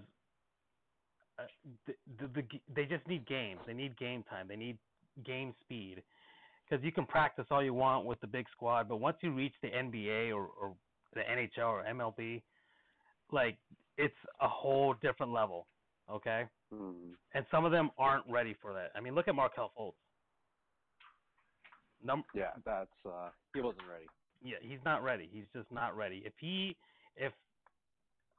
uh, 1.40 1.44
the, 1.88 1.94
the, 2.20 2.28
the 2.42 2.44
they 2.76 2.86
just 2.86 3.08
need 3.08 3.26
games. 3.26 3.60
They 3.66 3.74
need 3.74 3.98
game 3.98 4.24
time. 4.30 4.48
They 4.50 4.56
need 4.58 4.78
game 5.26 5.54
speed. 5.62 6.04
Because 6.70 6.84
you 6.86 6.92
can 6.92 7.06
practice 7.08 7.46
all 7.50 7.64
you 7.64 7.74
want 7.74 8.06
with 8.06 8.20
the 8.22 8.28
big 8.28 8.46
squad, 8.52 8.88
but 8.88 8.98
once 8.98 9.18
you 9.22 9.34
reach 9.34 9.54
the 9.62 9.70
NBA 9.70 10.30
or, 10.36 10.46
or 10.48 10.76
the 11.14 11.22
NHL 11.22 11.68
or 11.68 11.84
MLB, 11.84 12.44
like 13.32 13.58
it's 13.98 14.14
a 14.40 14.48
whole 14.48 14.94
different 14.96 15.32
level. 15.32 15.68
Okay, 16.10 16.48
Mm. 16.74 17.16
and 17.34 17.46
some 17.52 17.66
of 17.66 17.72
them 17.72 17.90
aren't 17.98 18.28
ready 18.28 18.54
for 18.62 18.74
that. 18.74 18.92
I 18.96 19.00
mean, 19.00 19.16
look 19.16 19.28
at 19.28 19.34
Markelle 19.36 19.72
Fultz. 19.78 19.94
Num- 22.02 22.24
Yeah, 22.34 22.54
that's 22.64 22.92
uh, 23.06 23.32
he 23.54 23.62
wasn't 23.62 23.88
ready. 23.88 24.06
yeah, 24.42 24.58
he's 24.62 24.80
not 24.86 25.04
ready. 25.04 25.28
He's 25.32 25.46
just 25.54 25.72
not 25.72 25.96
ready. 25.98 26.24
If 26.26 26.34
he, 26.40 26.78
if, 27.16 27.34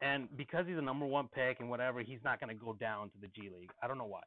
and 0.01 0.35
because 0.36 0.66
he's 0.66 0.78
a 0.78 0.82
number 0.82 1.07
one 1.07 1.28
pick 1.28 1.61
and 1.61 1.69
whatever, 1.69 2.02
he's 2.02 2.23
not 2.24 2.40
going 2.40 2.57
to 2.57 2.65
go 2.65 2.73
down 2.73 3.11
to 3.11 3.19
the 3.19 3.28
G 3.28 3.51
League. 3.51 3.70
I 3.82 3.86
don't 3.89 3.98
know 3.98 4.07
why. 4.07 4.23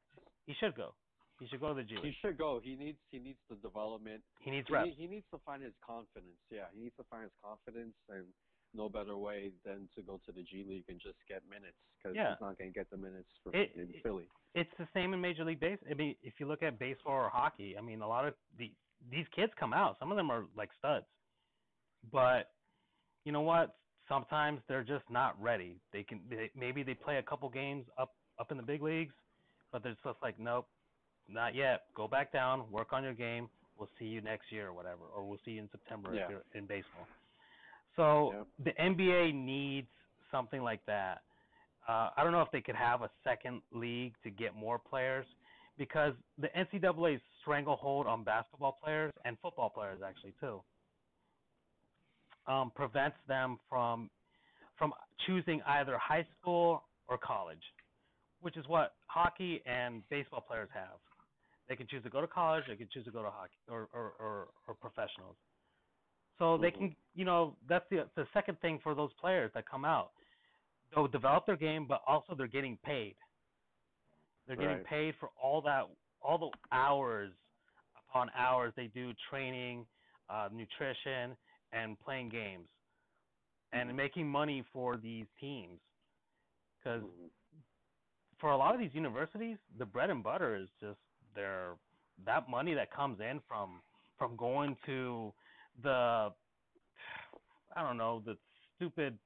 He 0.45 0.53
should 0.59 0.75
go. 0.75 0.93
He 1.39 1.47
should 1.47 1.59
go 1.59 1.69
to 1.69 1.73
the 1.75 1.83
G 1.83 1.95
League. 1.95 2.05
He 2.05 2.13
should 2.21 2.37
go. 2.37 2.59
He 2.63 2.75
needs 2.75 2.97
he 3.11 3.19
needs 3.19 3.39
the 3.49 3.55
development. 3.57 4.21
He 4.39 4.51
needs 4.51 4.67
He, 4.67 4.73
reps. 4.73 4.87
need- 4.87 4.95
he 4.97 5.07
needs 5.07 5.25
to 5.33 5.39
find 5.45 5.61
his 5.63 5.73
confidence. 5.85 6.39
Yeah, 6.49 6.65
he 6.73 6.81
needs 6.81 6.95
to 6.97 7.03
find 7.09 7.23
his 7.23 7.33
confidence, 7.43 7.95
and 8.09 8.25
no 8.75 8.89
better 8.89 9.17
way 9.17 9.51
than 9.65 9.87
to 9.95 10.01
go 10.01 10.19
to 10.25 10.31
the 10.31 10.41
G 10.43 10.63
League 10.63 10.85
and 10.89 10.99
just 10.99 11.17
get 11.27 11.41
minutes 11.49 11.77
because 11.97 12.15
Yeah. 12.15 12.31
he's 12.33 12.41
not 12.41 12.57
going 12.57 12.71
to 12.71 12.79
get 12.79 12.89
the 12.89 12.97
minutes 12.97 13.29
for 13.43 13.55
It- 13.55 13.73
in 13.75 13.93
Philly. 14.01 14.29
It's 14.55 14.73
the 14.77 14.87
same 14.93 15.13
in 15.13 15.21
Major 15.21 15.43
League 15.43 15.59
Base. 15.59 15.79
I 15.89 15.93
mean, 15.95 16.15
if 16.21 16.39
you 16.39 16.45
look 16.47 16.63
at 16.63 16.77
baseball 16.79 17.13
or 17.13 17.29
hockey, 17.29 17.77
I 17.77 17.81
mean, 17.81 18.01
a 18.01 18.07
lot 18.07 18.25
of 18.27 18.35
the 18.57 18.71
these 19.09 19.27
kids 19.29 19.53
come 19.55 19.73
out. 19.73 19.97
Some 19.99 20.11
of 20.11 20.17
them 20.17 20.31
are 20.31 20.45
like 20.55 20.71
studs, 20.73 21.05
but 22.11 22.51
you 23.25 23.31
know 23.31 23.41
what? 23.41 23.75
Sometimes 24.07 24.61
they're 24.67 24.83
just 24.83 25.09
not 25.09 25.39
ready. 25.41 25.79
They 25.91 26.03
can 26.03 26.21
they, 26.29 26.49
maybe 26.55 26.83
they 26.83 26.93
play 26.93 27.17
a 27.17 27.23
couple 27.23 27.49
games 27.49 27.85
up 27.97 28.15
up 28.39 28.51
in 28.51 28.57
the 28.57 28.63
big 28.63 28.81
leagues, 28.81 29.13
but 29.71 29.83
they're 29.83 29.95
just 30.03 30.21
like, 30.21 30.39
nope, 30.39 30.67
not 31.27 31.55
yet. 31.55 31.85
Go 31.95 32.07
back 32.07 32.31
down, 32.31 32.69
work 32.71 32.93
on 32.93 33.03
your 33.03 33.13
game. 33.13 33.49
We'll 33.77 33.89
see 33.99 34.05
you 34.05 34.21
next 34.21 34.51
year 34.51 34.67
or 34.67 34.73
whatever, 34.73 35.05
or 35.15 35.23
we'll 35.27 35.39
see 35.45 35.51
you 35.51 35.61
in 35.61 35.69
September 35.71 36.13
Yeah. 36.13 36.23
if 36.25 36.29
you're 36.29 36.43
in 36.53 36.65
baseball. 36.67 37.07
So 37.95 38.33
Yep. 38.33 38.47
the 38.59 38.81
NBA 38.81 39.31
needs 39.33 39.89
something 40.31 40.61
like 40.63 40.83
that. 40.85 41.23
Uh, 41.87 42.11
I 42.15 42.23
don't 42.23 42.31
know 42.31 42.41
if 42.41 42.51
they 42.51 42.61
could 42.61 42.75
have 42.75 43.01
a 43.01 43.09
second 43.23 43.61
league 43.71 44.15
to 44.23 44.29
get 44.31 44.53
more 44.55 44.79
players 44.79 45.27
because 45.77 46.13
the 46.37 46.47
NCAA's 46.57 47.21
stranglehold 47.41 48.07
on 48.07 48.23
basketball 48.23 48.73
players 48.73 49.11
and 49.25 49.37
football 49.39 49.69
players 49.69 50.01
actually 50.01 50.33
too 50.39 50.63
um, 52.47 52.71
prevents 52.71 53.17
them 53.27 53.59
from 53.69 54.09
from 54.77 54.93
choosing 55.25 55.61
either 55.63 55.97
high 55.97 56.25
school 56.39 56.83
or 57.07 57.17
college, 57.17 57.61
which 58.41 58.57
is 58.57 58.67
what 58.67 58.95
hockey 59.07 59.61
and 59.65 60.07
baseball 60.09 60.41
players 60.41 60.69
have. 60.73 60.97
They 61.67 61.75
can 61.75 61.87
choose 61.87 62.03
to 62.03 62.09
go 62.09 62.21
to 62.21 62.27
college, 62.27 62.65
they 62.67 62.75
can 62.77 62.89
choose 62.89 63.05
to 63.05 63.11
go 63.11 63.23
to 63.23 63.31
hockey 63.31 63.59
or 63.67 63.89
or, 63.93 64.13
or, 64.19 64.53
or 64.67 64.75
professionals. 64.75 65.37
So 66.39 66.57
they 66.57 66.71
Mhm. 66.71 66.71
can, 66.71 66.95
you 67.13 67.25
know, 67.25 67.57
that's 67.67 67.85
the 67.89 68.09
the 68.15 68.27
second 68.33 68.59
thing 68.61 68.79
for 68.83 68.95
those 68.95 69.13
players 69.13 69.51
that 69.53 69.67
come 69.69 69.85
out. 69.85 70.13
They'll 70.93 71.07
develop 71.07 71.45
their 71.45 71.57
game, 71.57 71.87
but 71.87 72.01
also 72.07 72.35
they're 72.35 72.47
getting 72.47 72.77
paid. 72.77 73.17
They're 74.47 74.57
getting 74.57 74.79
Right. 74.79 74.81
paid 74.81 75.15
for 75.19 75.29
all 75.41 75.61
that, 75.63 75.85
all 76.21 76.37
the 76.37 76.51
hours 76.71 77.33
upon 78.09 78.29
hours 78.31 78.73
they 78.75 78.87
do 78.87 79.13
training, 79.29 79.87
uh, 80.29 80.49
nutrition, 80.51 81.37
and 81.71 81.99
playing 81.99 82.29
games, 82.29 82.69
and 83.71 83.89
Mhm. 83.89 83.95
making 83.95 84.27
money 84.29 84.63
for 84.73 84.97
these 84.97 85.27
teams. 85.39 85.81
Because 86.79 87.03
Mhm. 87.03 87.31
for 88.39 88.51
a 88.51 88.57
lot 88.57 88.75
of 88.75 88.81
these 88.81 88.93
universities, 88.93 89.57
the 89.77 89.85
bread 89.85 90.09
and 90.09 90.23
butter 90.23 90.55
is 90.55 90.69
just 90.79 90.99
that 92.25 92.49
money 92.49 92.73
that 92.73 92.91
comes 92.91 93.19
in 93.19 93.39
from 93.47 93.81
from 94.17 94.35
going 94.35 94.77
to 94.85 95.33
the 95.81 96.31
I 97.75 97.81
don't 97.81 97.97
know 97.97 98.21
the 98.25 98.37
stupid 98.75 99.17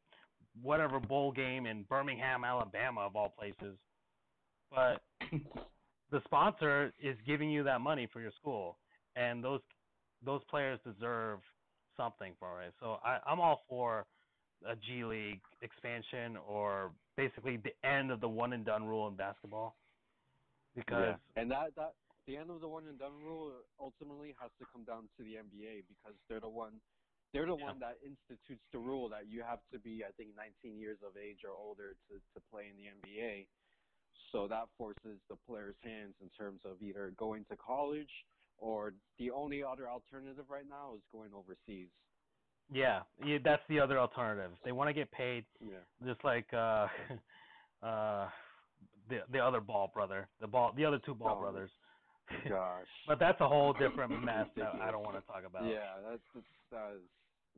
whatever 0.62 1.00
bowl 1.00 1.32
game 1.32 1.66
in 1.66 1.84
Birmingham, 1.84 2.44
Alabama, 2.44 3.02
of 3.02 3.16
all 3.16 3.34
places. 3.38 3.78
But 4.74 5.02
the 6.12 6.22
sponsor 6.26 6.94
is 7.02 7.16
giving 7.26 7.50
you 7.50 7.64
that 7.64 7.82
money 7.82 8.08
for 8.12 8.22
your 8.22 8.32
school, 8.40 8.78
and 9.16 9.44
those 9.44 9.62
those 10.26 10.42
players 10.50 10.80
deserve 10.86 11.40
something 11.96 12.34
for 12.40 12.62
it. 12.64 12.74
So 12.80 12.98
I, 13.04 13.18
I'm 13.26 13.40
all 13.40 13.62
for 13.70 14.06
a 14.68 14.76
G 14.76 15.04
League 15.04 15.42
expansion 15.62 16.38
or 16.48 16.92
basically 17.16 17.58
the 17.58 17.88
end 17.88 18.12
of 18.12 18.22
the 18.22 18.30
one 18.30 18.54
and 18.54 18.66
done 18.66 18.86
rule 18.86 19.08
in 19.08 19.16
basketball. 19.16 19.76
Because 20.78 21.18
Yeah. 21.18 21.42
And 21.42 21.52
that 21.52 21.76
that 21.76 21.96
the 22.28 22.38
end 22.38 22.52
of 22.52 22.62
the 22.62 22.68
one 22.68 22.88
and 22.88 23.00
done 23.00 23.18
rule 23.24 23.64
ultimately 23.80 24.36
has 24.40 24.52
to 24.60 24.66
come 24.72 24.84
down 24.86 25.10
to 25.18 25.24
the 25.24 25.36
NBA 25.36 25.88
because 25.88 26.16
they're 26.30 26.40
the 26.42 26.50
one 26.50 26.82
they're 27.34 27.46
the 27.48 27.56
Yeah. 27.56 27.66
one 27.66 27.80
that 27.80 27.98
institutes 28.06 28.64
the 28.72 28.80
rule 28.80 29.10
that 29.10 29.28
you 29.28 29.44
have 29.44 29.60
to 29.74 29.80
be 29.80 30.04
I 30.08 30.12
think 30.14 30.36
19 30.36 30.80
years 30.80 31.00
of 31.04 31.18
age 31.18 31.40
or 31.44 31.52
older 31.56 31.96
to 32.08 32.20
to 32.34 32.40
play 32.52 32.68
in 32.70 32.78
the 32.78 32.88
NBA. 32.88 33.48
So 34.32 34.48
that 34.48 34.70
forces 34.78 35.20
the 35.30 35.36
players' 35.36 35.76
hands 35.84 36.16
in 36.22 36.30
terms 36.32 36.62
of 36.66 36.82
either 36.82 37.12
going 37.18 37.46
to 37.46 37.58
college 37.58 38.12
or 38.58 38.94
the 39.20 39.32
only 39.32 39.64
other 39.64 39.90
alternative 39.90 40.50
right 40.50 40.68
now 40.68 40.96
is 40.96 41.02
going 41.12 41.34
overseas. 41.34 41.90
yeah, 42.70 43.04
yeah, 43.26 43.38
that's 43.44 43.64
the 43.70 43.80
other 43.80 44.00
alternative. 44.00 44.52
They 44.66 44.72
want 44.72 44.90
to 44.90 44.94
get 44.94 45.12
paid 45.12 45.46
Yeah. 45.60 45.86
just 46.06 46.24
like 46.24 46.54
uh 46.54 46.88
uh 47.86 48.30
the 49.10 49.20
the 49.32 49.40
other 49.40 49.62
ball 49.62 49.92
brother, 49.94 50.28
the 50.42 50.48
ball 50.48 50.74
the 50.76 50.86
other 50.86 51.00
two 51.06 51.16
ball 51.16 51.36
Oh, 51.38 51.42
brothers. 51.42 51.72
Gosh. 52.50 52.86
but 53.08 53.20
that's 53.20 53.40
a 53.42 53.48
whole 53.48 53.74
different 53.74 54.22
mess 54.24 54.48
that 54.58 54.76
I 54.82 54.92
don't 54.92 55.04
want 55.04 55.16
to 55.16 55.26
talk 55.32 55.44
about. 55.46 55.66
Yeah, 55.66 55.96
that's 56.10 56.22
that's 56.34 56.46
that 56.72 56.92
is 56.96 57.02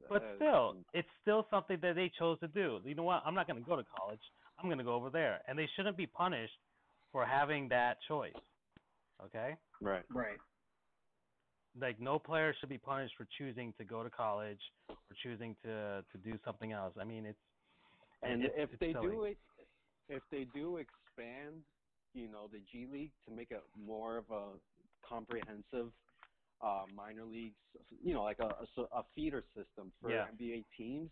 But 0.09 0.21
that 0.21 0.29
is- 0.31 0.35
still, 0.37 0.75
it's 0.93 1.07
still 1.21 1.47
something 1.49 1.77
that 1.81 1.95
they 1.95 2.11
chose 2.19 2.39
to 2.41 2.47
do. 2.47 2.79
You 2.85 2.95
know 2.95 3.03
what? 3.03 3.23
I'm 3.25 3.33
not 3.33 3.47
going 3.47 3.61
to 3.61 3.67
go 3.67 3.75
to 3.75 3.83
college. 3.97 4.21
I'm 4.59 4.65
going 4.65 4.77
to 4.77 4.83
go 4.83 4.93
over 4.93 5.09
there, 5.09 5.41
and 5.47 5.57
they 5.57 5.67
shouldn't 5.75 5.97
be 5.97 6.05
punished 6.05 6.53
for 7.11 7.25
having 7.25 7.69
that 7.69 7.97
choice. 8.07 8.33
Okay? 9.25 9.55
right. 9.81 10.03
Right. 10.13 10.37
Like 11.79 11.99
no 11.99 12.19
player 12.19 12.53
should 12.59 12.69
be 12.69 12.77
punished 12.77 13.13
for 13.17 13.27
choosing 13.37 13.73
to 13.77 13.83
go 13.85 14.03
to 14.03 14.09
college 14.09 14.59
or 14.89 14.95
choosing 15.23 15.55
to 15.63 16.03
to 16.11 16.17
do 16.23 16.37
something 16.43 16.71
else. 16.71 16.93
I 16.99 17.03
mean, 17.05 17.25
it's 17.25 17.37
And 18.23 18.43
it's, 18.43 18.53
if 18.57 18.69
it's 18.71 18.79
they 18.79 18.93
silly. 18.93 19.07
do 19.07 19.23
it, 19.23 19.37
if 20.09 20.21
they 20.31 20.45
do 20.53 20.77
expand, 21.19 21.63
you 22.13 22.27
know, 22.27 22.47
the 22.47 22.59
G 22.71 22.87
League 22.91 23.13
to 23.27 23.31
make 23.35 23.51
it 23.51 23.63
more 23.77 24.17
of 24.17 24.29
a 24.31 24.59
comprehensive 25.07 25.91
uh, 26.61 26.85
minor 26.93 27.25
leagues, 27.25 27.59
you 28.03 28.13
know, 28.13 28.23
like 28.23 28.39
a 28.39 28.65
a 28.93 29.03
feeder 29.15 29.43
system 29.55 29.93
for 30.01 30.13
Yeah. 30.13 30.25
NBA 30.25 30.65
teams. 30.77 31.11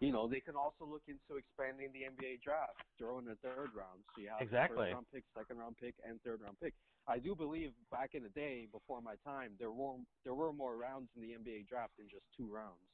You 0.00 0.12
know, 0.12 0.28
they 0.28 0.40
can 0.40 0.56
also 0.56 0.84
look 0.86 1.14
into 1.16 1.38
expanding 1.38 1.92
the 1.92 2.02
NBA 2.04 2.42
draft, 2.42 2.78
throwing 2.98 3.28
a 3.28 3.36
third 3.36 3.74
round, 3.74 4.04
so 4.14 4.20
you 4.22 4.28
have 4.28 4.40
Exactly. 4.40 4.76
first 4.76 4.90
round 4.90 5.06
pick, 5.12 5.24
second 5.36 5.58
round 5.58 5.76
pick, 5.78 5.94
and 6.06 6.22
third 6.22 6.42
round 6.42 6.60
pick. 6.60 6.74
I 7.06 7.18
do 7.18 7.34
believe 7.34 7.72
back 7.90 8.14
in 8.14 8.22
the 8.22 8.28
day, 8.30 8.66
before 8.70 9.00
my 9.00 9.16
time, 9.24 9.56
there 9.58 9.70
were 9.72 9.96
there 10.24 10.34
were 10.34 10.52
more 10.52 10.76
rounds 10.76 11.08
in 11.16 11.22
the 11.22 11.34
NBA 11.34 11.68
draft 11.68 11.96
than 11.98 12.08
just 12.10 12.24
two 12.36 12.52
rounds. 12.52 12.88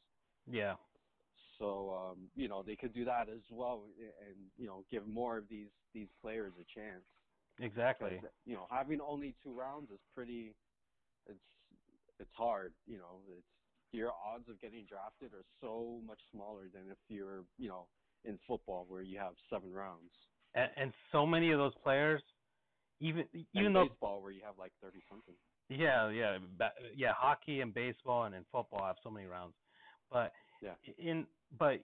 yeah, 0.47 0.77
So 1.59 2.11
um, 2.13 2.19
you 2.35 2.49
know 2.49 2.63
they 2.63 2.77
could 2.77 2.95
do 2.95 3.05
that 3.05 3.29
as 3.29 3.43
well, 3.51 3.85
and 3.99 4.37
you 4.57 4.67
know 4.67 4.85
give 4.91 5.07
more 5.07 5.39
of 5.39 5.45
these 5.49 5.69
these 5.95 6.09
players 6.21 6.53
a 6.61 6.79
chance. 6.79 7.05
Exactly. 7.61 8.21
you 8.47 8.55
know 8.55 8.67
having 8.71 9.01
only 9.01 9.35
two 9.43 9.53
rounds 9.53 9.91
is 9.91 10.01
pretty. 10.15 10.55
It's 11.27 11.39
it's 12.19 12.31
hard. 12.35 12.73
You 12.87 12.99
know 12.99 13.21
it's 13.29 13.47
your 13.93 14.11
odds 14.27 14.49
of 14.49 14.61
getting 14.61 14.87
drafted 14.89 15.35
are 15.35 15.45
so 15.61 16.01
much 16.07 16.21
smaller 16.33 16.65
than 16.73 16.83
if 16.91 16.99
you're 17.09 17.45
you 17.59 17.69
know 17.69 17.87
in 18.25 18.39
football 18.47 18.87
where 18.89 19.03
you 19.03 19.19
have 19.19 19.33
seven 19.51 19.73
rounds. 19.73 20.11
And, 20.55 20.71
and 20.77 20.93
so 21.11 21.27
many 21.27 21.51
of 21.51 21.59
those 21.59 21.75
players, 21.83 22.23
even 23.01 23.25
even 23.55 23.67
and 23.67 23.77
though 23.77 23.89
baseball 23.89 24.23
where 24.23 24.33
you 24.33 24.43
have 24.45 24.55
like 24.59 24.73
thirty 24.83 25.03
something. 25.09 25.35
Yeah, 25.69 26.11
yeah, 26.11 26.39
yeah. 26.97 27.13
Hockey 27.17 27.61
and 27.61 27.73
baseball 27.73 28.25
and 28.25 28.35
in 28.35 28.45
football 28.53 28.85
have 28.85 28.97
so 29.03 29.11
many 29.11 29.27
rounds, 29.27 29.55
but 30.11 30.33
Yeah. 30.63 30.75
in 30.99 31.27
but 31.59 31.81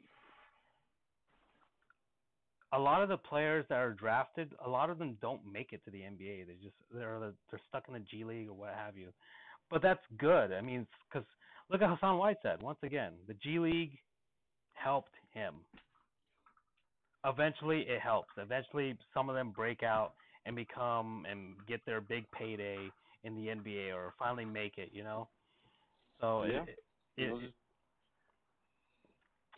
a 2.73 2.79
lot 2.79 3.03
of 3.03 3.09
the 3.09 3.17
players 3.17 3.65
that 3.69 3.79
are 3.79 3.93
drafted, 3.93 4.53
a 4.65 4.69
lot 4.69 4.91
of 4.91 4.99
them 4.99 5.17
don't 5.23 5.41
make 5.51 5.73
it 5.73 5.83
to 5.85 5.91
the 5.91 5.99
NBA. 5.99 6.47
They 6.47 6.55
just 6.63 6.77
they're 6.93 7.19
they're 7.51 7.61
stuck 7.69 7.85
in 7.89 7.95
the 7.95 8.01
G 8.01 8.25
League 8.25 8.49
or 8.49 8.55
what 8.55 8.75
have 8.75 8.97
you. 8.97 9.09
But 9.71 9.83
that's 9.83 10.01
good. 10.19 10.53
I 10.53 10.61
mean, 10.61 10.87
because 11.11 11.27
look 11.71 11.83
at 11.83 11.91
Hassan 11.91 12.19
Whiteside 12.19 12.63
once 12.63 12.79
again. 12.83 13.13
The 13.27 13.35
G 13.35 13.59
League 13.59 13.99
helped 14.75 15.15
him. 15.33 15.55
Eventually, 17.25 17.81
it 17.81 18.01
helps. 18.01 18.31
Eventually, 18.37 18.97
some 19.13 19.29
of 19.29 19.35
them 19.35 19.51
break 19.51 19.83
out 19.83 20.13
and 20.47 20.55
become 20.55 21.27
and 21.31 21.55
get 21.67 21.85
their 21.85 22.01
big 22.01 22.31
payday 22.31 22.79
in 23.25 23.35
the 23.35 23.49
NBA 23.49 23.95
or 23.95 24.15
finally 24.19 24.45
make 24.45 24.79
it. 24.79 24.91
You 24.93 25.05
know. 25.05 25.29
So 26.21 26.45
Yeah. 26.45 26.63
it, 26.63 26.79
it, 27.17 27.43
it, 27.43 27.53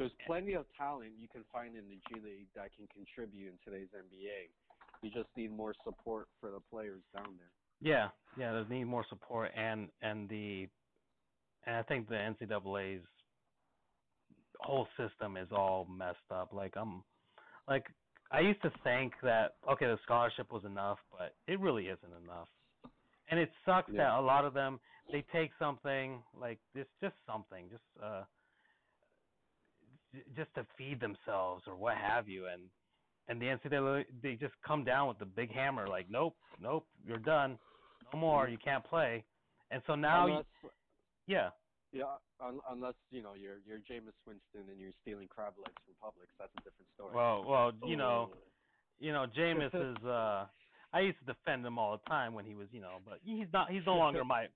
There's 0.00 0.12
plenty 0.26 0.54
of 0.54 0.66
talent 0.78 1.12
you 1.20 1.28
can 1.28 1.44
find 1.52 1.76
in 1.76 1.84
the 1.90 2.00
G 2.08 2.20
League 2.24 2.48
that 2.56 2.70
can 2.76 2.88
contribute 2.88 3.52
in 3.52 3.58
today's 3.64 3.90
NBA. 3.94 4.50
You 5.02 5.10
just 5.12 5.28
need 5.36 5.52
more 5.52 5.74
support 5.84 6.28
for 6.40 6.50
the 6.50 6.60
players 6.60 7.02
down 7.14 7.38
there. 7.38 7.52
Yeah, 7.80 8.10
yeah, 8.38 8.62
they 8.68 8.76
need 8.76 8.84
more 8.84 9.06
support 9.10 9.52
and 9.56 9.90
and 10.02 10.28
the 10.30 10.68
and 11.66 11.76
I 11.76 11.82
think 11.84 12.08
the 12.08 12.16
NCAA's 12.16 13.06
whole 14.60 14.88
system 14.98 15.36
is 15.36 15.48
all 15.52 15.86
messed 15.86 16.18
up. 16.30 16.52
Like 16.54 16.74
I'm 16.76 17.04
like 17.68 17.86
I 18.32 18.40
used 18.40 18.62
to 18.62 18.72
think 18.84 19.14
that 19.22 19.56
okay, 19.70 19.86
the 19.86 19.98
scholarship 20.04 20.52
was 20.52 20.64
enough, 20.64 20.98
but 21.12 21.36
it 21.48 21.60
really 21.60 21.88
isn't 21.88 22.14
enough. 22.24 22.48
And 23.30 23.40
it 23.40 23.50
sucks 23.66 23.92
Yeah. 23.92 24.12
that 24.12 24.18
a 24.18 24.22
lot 24.22 24.44
of 24.46 24.54
them 24.54 24.80
they 25.12 25.24
take 25.32 25.52
something 25.58 26.24
like 26.38 26.60
this 26.74 26.86
just 27.02 27.16
something, 27.26 27.70
just 27.70 27.84
uh 28.02 28.24
just 30.36 30.52
to 30.54 30.66
feed 30.76 31.00
themselves 31.00 31.64
or 31.66 31.76
what 31.76 31.96
have 31.96 32.28
you 32.28 32.46
and 32.46 32.62
and 33.28 33.40
the 33.40 33.46
NCAA 33.46 34.04
they 34.22 34.34
just 34.34 34.54
come 34.66 34.84
down 34.84 35.08
with 35.08 35.18
the 35.18 35.24
big 35.26 35.52
hammer 35.52 35.86
like 35.86 36.06
nope, 36.10 36.36
nope, 36.60 36.86
you're 37.06 37.18
done. 37.18 37.58
No 38.12 38.18
more, 38.18 38.48
you 38.48 38.58
can't 38.58 38.84
play. 38.84 39.24
And 39.70 39.80
so 39.86 39.94
now 39.94 40.26
you, 40.26 40.32
unless, 40.32 40.46
yeah, 41.28 41.50
yeah, 41.92 42.04
un, 42.44 42.58
unless 42.70 42.94
you 43.10 43.22
know 43.22 43.34
you're 43.34 43.58
you're 43.66 43.78
Jameis 43.78 44.18
Winston 44.26 44.68
and 44.68 44.80
you're 44.80 44.90
stealing 45.02 45.28
crab 45.28 45.52
legs 45.58 45.76
from 45.84 45.94
Publix, 46.02 46.26
that's 46.38 46.50
a 46.54 46.62
different 46.62 46.88
story. 46.94 47.14
well, 47.14 47.44
well, 47.44 47.72
you 47.86 47.96
know, 47.96 48.30
Oh. 48.32 48.36
you 48.98 49.12
know, 49.12 49.26
Jameis 49.36 49.74
is. 49.98 50.04
uh 50.04 50.46
I 50.92 51.00
used 51.00 51.20
to 51.20 51.24
defend 51.24 51.64
him 51.64 51.78
all 51.78 51.92
the 51.92 52.10
time 52.10 52.34
when 52.34 52.44
he 52.44 52.56
was, 52.56 52.66
you 52.72 52.80
know, 52.80 52.96
but 53.06 53.20
he's 53.22 53.46
not. 53.52 53.70
He's 53.70 53.86
no 53.86 53.94
longer 53.94 54.24
my 54.24 54.48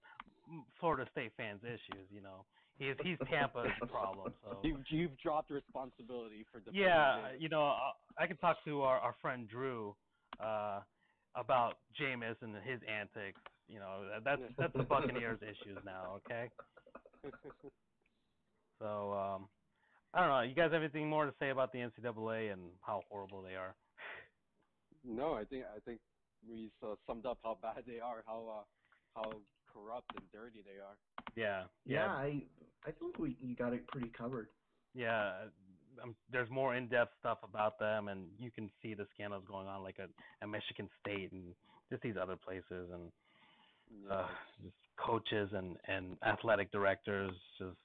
Florida 0.81 1.09
State 1.13 1.31
fans' 1.37 1.61
issues. 1.63 2.09
You 2.11 2.23
know, 2.23 2.45
he's 2.79 2.95
he's 3.03 3.19
Tampa's 3.29 3.73
problem. 3.89 4.35
So 4.43 4.61
you've 4.65 4.81
you've 4.91 5.17
dropped 5.19 5.51
responsibility 5.51 6.45
for 6.51 6.59
defending 6.59 6.83
yeah, 6.83 7.33
you 7.39 7.49
know, 7.49 7.67
uh, 7.69 7.93
I 8.19 8.27
can 8.27 8.37
talk 8.39 8.59
to 8.65 8.83
our 8.83 8.99
our 8.99 9.15
friend 9.21 9.49
Drew 9.49 9.97
uh 10.41 10.83
about 11.35 11.75
Jameis 12.01 12.37
and 12.43 12.55
his 12.57 12.81
antics. 12.89 13.41
You 13.69 13.81
know, 13.81 14.09
that- 14.09 14.25
that's 14.25 14.43
that's 14.59 14.73
the 14.75 14.83
Buccaneers' 14.85 15.41
issues 15.43 15.79
now. 15.85 16.21
Okay. 16.25 16.51
So 18.81 19.13
um 19.15 19.49
I 20.13 20.21
don't 20.21 20.29
know. 20.29 20.41
You 20.43 20.55
guys 20.55 20.71
have 20.73 20.83
anything 20.83 21.09
more 21.09 21.27
to 21.27 21.35
say 21.41 21.51
about 21.51 21.73
the 21.73 21.79
NCAA 21.79 22.53
and 22.53 22.71
how 22.81 23.03
horrible 23.11 23.43
they 23.43 23.57
are? 23.57 23.75
No, 25.05 25.35
I 25.35 25.45
think 25.45 25.65
I 25.65 25.81
think 25.81 26.01
we 26.49 26.71
uh, 26.83 26.95
summed 27.07 27.27
up 27.27 27.39
how 27.43 27.59
bad 27.61 27.85
they 27.87 27.99
are, 28.01 28.23
how 28.27 28.65
uh, 29.17 29.21
how 29.21 29.33
corrupt 29.75 30.11
and 30.17 30.31
dirty 30.33 30.63
they 30.63 30.79
are. 30.81 30.97
Yeah, 31.37 31.65
Yeah, 31.85 32.07
yeah, 32.07 32.13
I 32.13 32.49
I 32.87 32.93
think 32.93 33.19
we 33.19 33.37
you 33.41 33.57
got 33.57 33.73
it 33.73 33.87
pretty 33.89 34.11
covered. 34.11 34.49
yeah. 34.95 35.49
Um, 36.03 36.17
there's 36.33 36.51
more 36.51 36.75
in-depth 36.75 37.13
stuff 37.21 37.39
about 37.45 37.79
them, 37.79 38.09
and 38.09 38.29
you 38.39 38.51
can 38.51 38.69
see 38.83 38.95
the 38.95 39.07
scandals 39.15 39.45
going 39.47 39.69
on, 39.69 39.83
like 39.83 40.01
at, 40.01 40.11
at 40.43 40.49
Michigan 40.49 40.91
State 41.01 41.33
and 41.33 41.55
just 41.91 42.03
these 42.03 42.17
other 42.21 42.37
places, 42.37 42.91
and 42.93 43.13
Yeah. 43.91 44.11
uh, 44.13 44.29
just 44.63 44.77
coaches 44.97 45.51
and 45.53 45.79
and 45.85 46.19
athletic 46.23 46.73
directors. 46.73 47.33
Just 47.59 47.79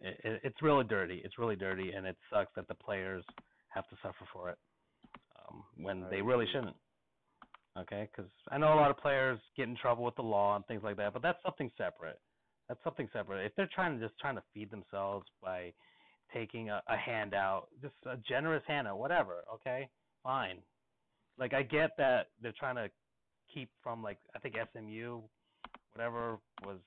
it, 0.00 0.20
it, 0.24 0.40
it's 0.44 0.62
really 0.62 0.84
dirty. 0.84 1.20
It's 1.24 1.38
really 1.38 1.56
dirty, 1.56 1.92
and 1.92 2.06
it 2.06 2.16
sucks 2.30 2.52
that 2.56 2.68
the 2.68 2.74
players 2.74 3.24
have 3.68 3.88
to 3.90 3.96
suffer 4.02 4.26
for 4.32 4.50
it 4.50 4.58
um, 5.48 5.64
when 5.76 6.02
I 6.04 6.10
they 6.10 6.22
really 6.22 6.46
shouldn't. 6.46 6.76
Okay, 7.76 8.08
because 8.10 8.30
I 8.50 8.58
know 8.58 8.72
a 8.72 8.76
lot 8.76 8.90
of 8.90 8.98
players 8.98 9.38
get 9.56 9.68
in 9.68 9.76
trouble 9.76 10.04
with 10.04 10.14
the 10.14 10.22
law 10.22 10.54
and 10.54 10.64
things 10.66 10.82
like 10.84 10.96
that, 10.98 11.12
but 11.12 11.22
that's 11.22 11.42
something 11.42 11.70
separate. 11.76 12.20
That's 12.68 12.82
something 12.84 13.08
separate. 13.12 13.44
If 13.44 13.52
they're 13.56 13.68
trying 13.74 13.98
to 13.98 14.06
just 14.06 14.18
trying 14.20 14.36
to 14.36 14.42
feed 14.52 14.70
themselves 14.70 15.26
by 15.42 15.72
taking 16.32 16.70
a, 16.70 16.80
a 16.88 16.96
handout, 16.96 17.68
just 17.82 17.94
a 18.06 18.16
generous 18.16 18.62
handout, 18.66 18.98
whatever. 18.98 19.44
Okay, 19.52 19.88
fine. 20.22 20.58
Like 21.38 21.52
I 21.52 21.62
get 21.62 21.90
that 21.98 22.28
they're 22.40 22.54
trying 22.58 22.76
to 22.76 22.88
keep 23.52 23.70
from 23.82 24.02
like 24.02 24.18
I 24.36 24.38
think 24.38 24.54
SMU, 24.72 25.20
whatever 25.92 26.38
was 26.64 26.78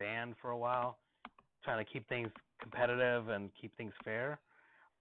banned 0.00 0.34
for 0.40 0.50
a 0.50 0.58
while, 0.58 0.98
trying 1.62 1.84
to 1.84 1.90
keep 1.90 2.08
things 2.08 2.30
competitive 2.60 3.28
and 3.28 3.50
keep 3.60 3.76
things 3.76 3.92
fair. 4.02 4.40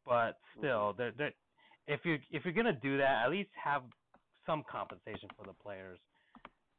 But 0.05 0.11
mm-hmm. 0.11 0.59
still, 0.59 0.93
they're, 0.97 1.13
they're, 1.17 1.33
if 1.87 2.01
you 2.03 2.17
if 2.31 2.43
you're 2.43 2.53
gonna 2.53 2.73
do 2.73 2.97
that, 2.97 3.23
at 3.25 3.31
least 3.31 3.49
have 3.61 3.83
some 4.45 4.63
compensation 4.69 5.29
for 5.37 5.45
the 5.45 5.53
players. 5.53 5.99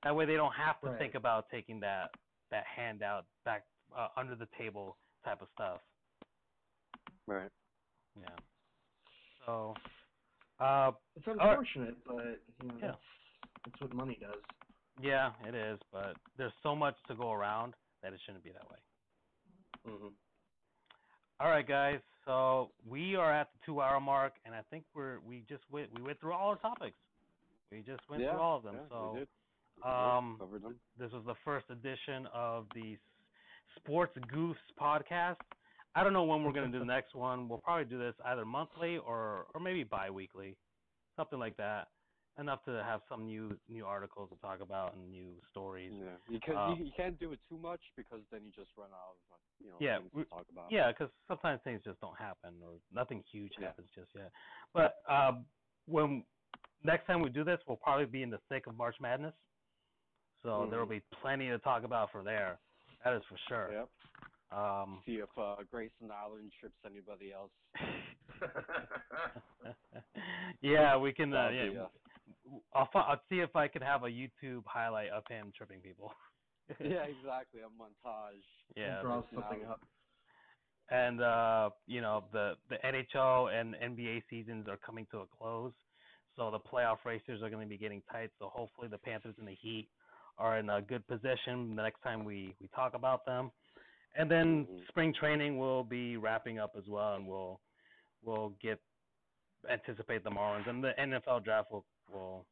That 0.03 0.15
way, 0.15 0.27
they 0.27 0.37
don't 0.37 0.53
have 0.55 0.81
to 0.83 0.89
Right. 0.91 0.99
think 0.99 1.15
about 1.15 1.49
taking 1.51 1.81
that 1.81 2.11
that 2.51 2.65
handout 2.67 3.27
back 3.45 3.65
uh, 3.97 4.09
under 4.17 4.35
the 4.37 4.47
table 4.59 4.97
type 5.25 5.41
of 5.43 5.49
stuff. 5.55 5.81
Right. 7.27 7.51
Yeah. 8.21 8.29
So, 9.47 9.75
uh, 10.61 10.93
It's 11.17 11.27
unfortunate, 11.27 11.97
but 12.05 12.41
you 12.63 12.69
know, 12.69 12.75
Yeah. 12.81 12.87
that's, 12.89 12.99
that's 13.65 13.81
what 13.81 13.93
money 13.95 14.17
does. 14.21 14.41
yeah, 15.01 15.33
it 15.45 15.55
is. 15.55 15.81
But 15.91 16.17
there's 16.37 16.53
so 16.63 16.77
much 16.77 16.97
to 17.09 17.15
go 17.15 17.33
around 17.33 17.75
that 18.03 18.13
it 18.13 18.21
shouldn't 18.25 18.45
be 18.45 18.53
that 18.53 18.71
way. 18.71 18.79
hmm 19.87 20.09
All 21.41 21.49
right, 21.51 21.67
guys. 21.67 22.01
So 22.25 22.71
we 22.87 23.17
are 23.17 23.33
at 23.33 23.53
the 23.53 23.59
two-hour 23.67 24.01
mark, 24.01 24.35
and 24.45 24.55
I 24.55 24.63
think 24.71 24.85
we're 24.95 25.19
we 25.21 25.45
just 25.49 25.65
went 25.71 25.93
we 25.95 26.03
went 26.03 26.21
through 26.21 26.35
all 26.35 26.51
our 26.51 26.57
topics. 26.57 26.97
We 27.75 27.83
just 27.83 28.09
went 28.09 28.23
yeah, 28.23 28.31
through 28.31 28.41
all 28.41 28.57
of 28.59 28.63
them. 28.63 28.75
yeah, 28.75 28.81
so 28.89 29.13
we 29.13 29.19
did. 29.19 29.29
um, 29.91 30.37
covered 30.39 30.63
them. 30.63 30.75
this 30.99 31.11
was 31.11 31.25
the 31.27 31.35
first 31.45 31.67
edition 31.71 32.29
of 32.33 32.67
the 32.75 32.97
Sports 33.77 34.17
Goofs 34.33 34.55
podcast. 34.81 35.37
I 35.97 36.05
don't 36.05 36.13
know 36.13 36.23
when 36.23 36.45
we're 36.45 36.53
gonna 36.53 36.71
do 36.71 36.79
the 36.79 36.85
next 36.97 37.15
one. 37.17 37.49
We'll 37.49 37.59
probably 37.59 37.85
do 37.87 37.99
this 37.99 38.15
either 38.27 38.45
monthly 38.45 38.99
or 38.99 39.47
or 39.55 39.61
maybe 39.61 39.83
bi-weekly, 39.83 40.57
something 41.17 41.39
like 41.39 41.57
that. 41.57 41.89
Enough 42.39 42.65
to 42.65 42.83
have 42.85 43.01
some 43.09 43.27
new 43.27 43.57
new 43.69 43.85
articles 43.85 44.31
to 44.31 44.37
talk 44.37 44.61
about 44.61 44.95
and 44.95 45.11
new 45.11 45.33
stories. 45.51 45.93
Yeah, 45.93 46.11
you 46.29 46.41
can 46.41 46.57
Uh, 46.57 46.75
you, 46.77 46.85
you 46.87 46.93
can't 46.97 47.19
do 47.19 47.33
it 47.33 47.41
too 47.49 47.59
much 47.59 47.81
because 47.97 48.21
then 48.31 48.43
you 48.45 48.53
just 48.53 48.71
run 48.77 48.91
out 48.93 49.17
of 49.33 49.39
you 49.61 49.71
know 49.71 49.77
Yeah, 49.81 49.99
things 49.99 50.11
to 50.15 50.25
talk 50.31 50.47
about. 50.51 50.71
Yeah, 50.71 50.93
because 50.93 51.11
sometimes 51.27 51.61
things 51.65 51.81
just 51.85 52.01
don't 52.01 52.17
happen 52.19 52.55
or 52.63 52.75
nothing 52.93 53.23
huge 53.33 53.53
Yeah. 53.59 53.67
happens 53.69 53.89
just 53.95 54.11
yet. 54.15 54.31
But 54.73 54.97
um, 55.09 55.45
when 55.87 56.25
next 56.85 57.07
time 57.07 57.23
we 57.23 57.31
do 57.31 57.45
this, 57.45 57.59
we'll 57.67 57.77
probably 57.77 58.07
be 58.07 58.23
in 58.23 58.31
the 58.31 58.39
thick 58.49 58.67
of 58.67 58.77
March 58.77 58.97
Madness, 59.01 59.35
so 60.43 60.67
there 60.71 60.79
will 60.79 60.87
be 60.87 61.03
plenty 61.23 61.49
to 61.49 61.59
talk 61.59 61.85
about 61.85 62.13
for 62.13 62.23
there. 62.23 62.59
That 63.05 63.15
is 63.15 63.23
for 63.29 63.37
sure. 63.49 63.71
Yep. 63.73 63.89
Um, 64.57 65.01
See 65.05 65.15
if 65.15 65.29
uh, 65.37 65.57
Grayson 65.71 66.11
Allen 66.13 66.51
trips 66.61 66.77
anybody 66.87 67.33
else. 67.33 67.51
yeah, 70.63 70.97
we 70.97 71.13
can. 71.13 71.35
Uh, 71.35 71.49
yeah, 71.49 71.69
be, 71.71 71.79
uh, 71.79 71.87
I'll, 72.75 72.89
fi- 72.93 73.01
I'll 73.01 73.21
see 73.29 73.41
if 73.41 73.57
I 73.57 73.69
can 73.69 73.83
have 73.83 74.05
a 74.05 74.09
YouTube 74.09 74.63
highlight 74.67 75.11
of 75.11 75.23
him 75.29 75.53
tripping 75.57 75.81
people. 75.81 76.13
yeah, 76.81 77.05
exactly. 77.05 77.61
A 77.61 77.83
montage. 77.83 78.43
yeah. 78.77 79.03
draw 79.03 79.23
something 79.35 79.61
Allen. 79.65 79.71
up. 79.71 79.81
and 80.91 81.21
uh, 81.21 81.71
you 81.87 82.01
know 82.01 82.25
the 82.33 82.55
the 82.71 82.77
NHL 82.85 83.53
and 83.53 83.75
NBA 83.75 84.23
seasons 84.31 84.67
are 84.69 84.79
coming 84.79 85.07
to 85.11 85.19
a 85.19 85.27
close, 85.39 85.73
so 86.37 86.51
the 86.51 86.59
playoff 86.61 87.05
races 87.05 87.43
are 87.43 87.51
going 87.51 87.63
to 87.63 87.69
be 87.69 87.79
getting 87.79 88.03
tight. 88.11 88.31
So 88.39 88.49
hopefully 88.49 88.89
the 88.89 88.99
Panthers 88.99 89.35
and 89.39 89.47
the 89.47 89.55
Heat 89.55 89.89
are 90.39 90.59
in 90.59 90.69
a 90.71 90.83
good 90.83 91.07
position 91.07 91.77
the 91.77 91.83
next 91.83 92.01
time 92.03 92.25
we 92.25 92.55
we 92.61 92.69
talk 92.75 92.95
about 92.95 93.25
them, 93.25 93.51
and 94.17 94.31
then 94.31 94.67
Mhm. 94.67 94.89
spring 94.89 95.13
training 95.15 95.59
will 95.59 95.85
be 95.85 96.17
wrapping 96.17 96.59
up 96.59 96.75
as 96.77 96.89
well, 96.89 97.15
and 97.15 97.27
we'll 97.27 97.61
we'll 98.23 98.51
get 98.61 98.81
anticipate 99.71 100.23
the 100.25 100.31
Marlins 100.31 100.67
and 100.69 100.83
the 100.85 100.93
NFL 100.99 101.41
draft 101.45 101.71
will 101.71 101.85
will 102.13 102.47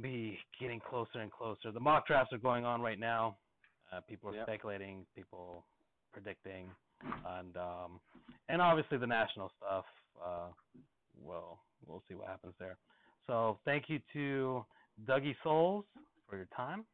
be 0.00 0.38
getting 0.58 0.80
closer 0.80 1.20
and 1.20 1.30
closer. 1.30 1.70
The 1.70 1.80
mock 1.80 2.06
drafts 2.06 2.32
are 2.32 2.38
going 2.38 2.64
on 2.64 2.80
right 2.80 2.98
now. 2.98 3.38
Uh, 3.92 4.00
people 4.00 4.30
are 4.30 4.34
Yep. 4.34 4.46
speculating, 4.46 5.06
people 5.14 5.66
predicting, 6.12 6.74
and 7.26 7.56
um, 7.56 8.00
and 8.48 8.62
obviously 8.62 8.98
the 8.98 9.06
national 9.06 9.50
stuff. 9.58 9.84
Uh, 10.24 10.48
well, 11.20 11.60
we'll 11.86 12.02
see 12.08 12.14
what 12.14 12.28
happens 12.28 12.54
there. 12.58 12.78
So 13.26 13.58
thank 13.64 13.88
you 13.88 14.00
to 14.12 14.64
Dougie 15.06 15.36
Souls 15.42 15.84
for 16.28 16.36
your 16.36 16.48
time 16.56 16.84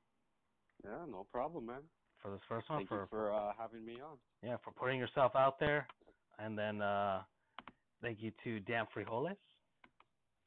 Yeah, 0.85 1.05
no 1.11 1.27
problem, 1.33 1.67
man. 1.67 1.83
for 2.23 2.31
this 2.31 2.41
first 2.49 2.69
one 2.71 2.81
Thank 2.81 2.89
for 2.89 3.03
you 3.03 3.07
for 3.11 3.33
uh, 3.33 3.53
having 3.59 3.85
me 3.85 3.95
on. 4.01 4.17
yeah 4.43 4.57
for 4.65 4.71
putting 4.73 4.99
yourself 4.99 5.33
out 5.35 5.59
there, 5.59 5.87
and 6.39 6.59
then 6.59 6.83
uh, 6.83 7.23
thank 8.03 8.19
you 8.21 8.33
to 8.45 8.61
Dan 8.61 8.87
Frijoles. 8.95 9.37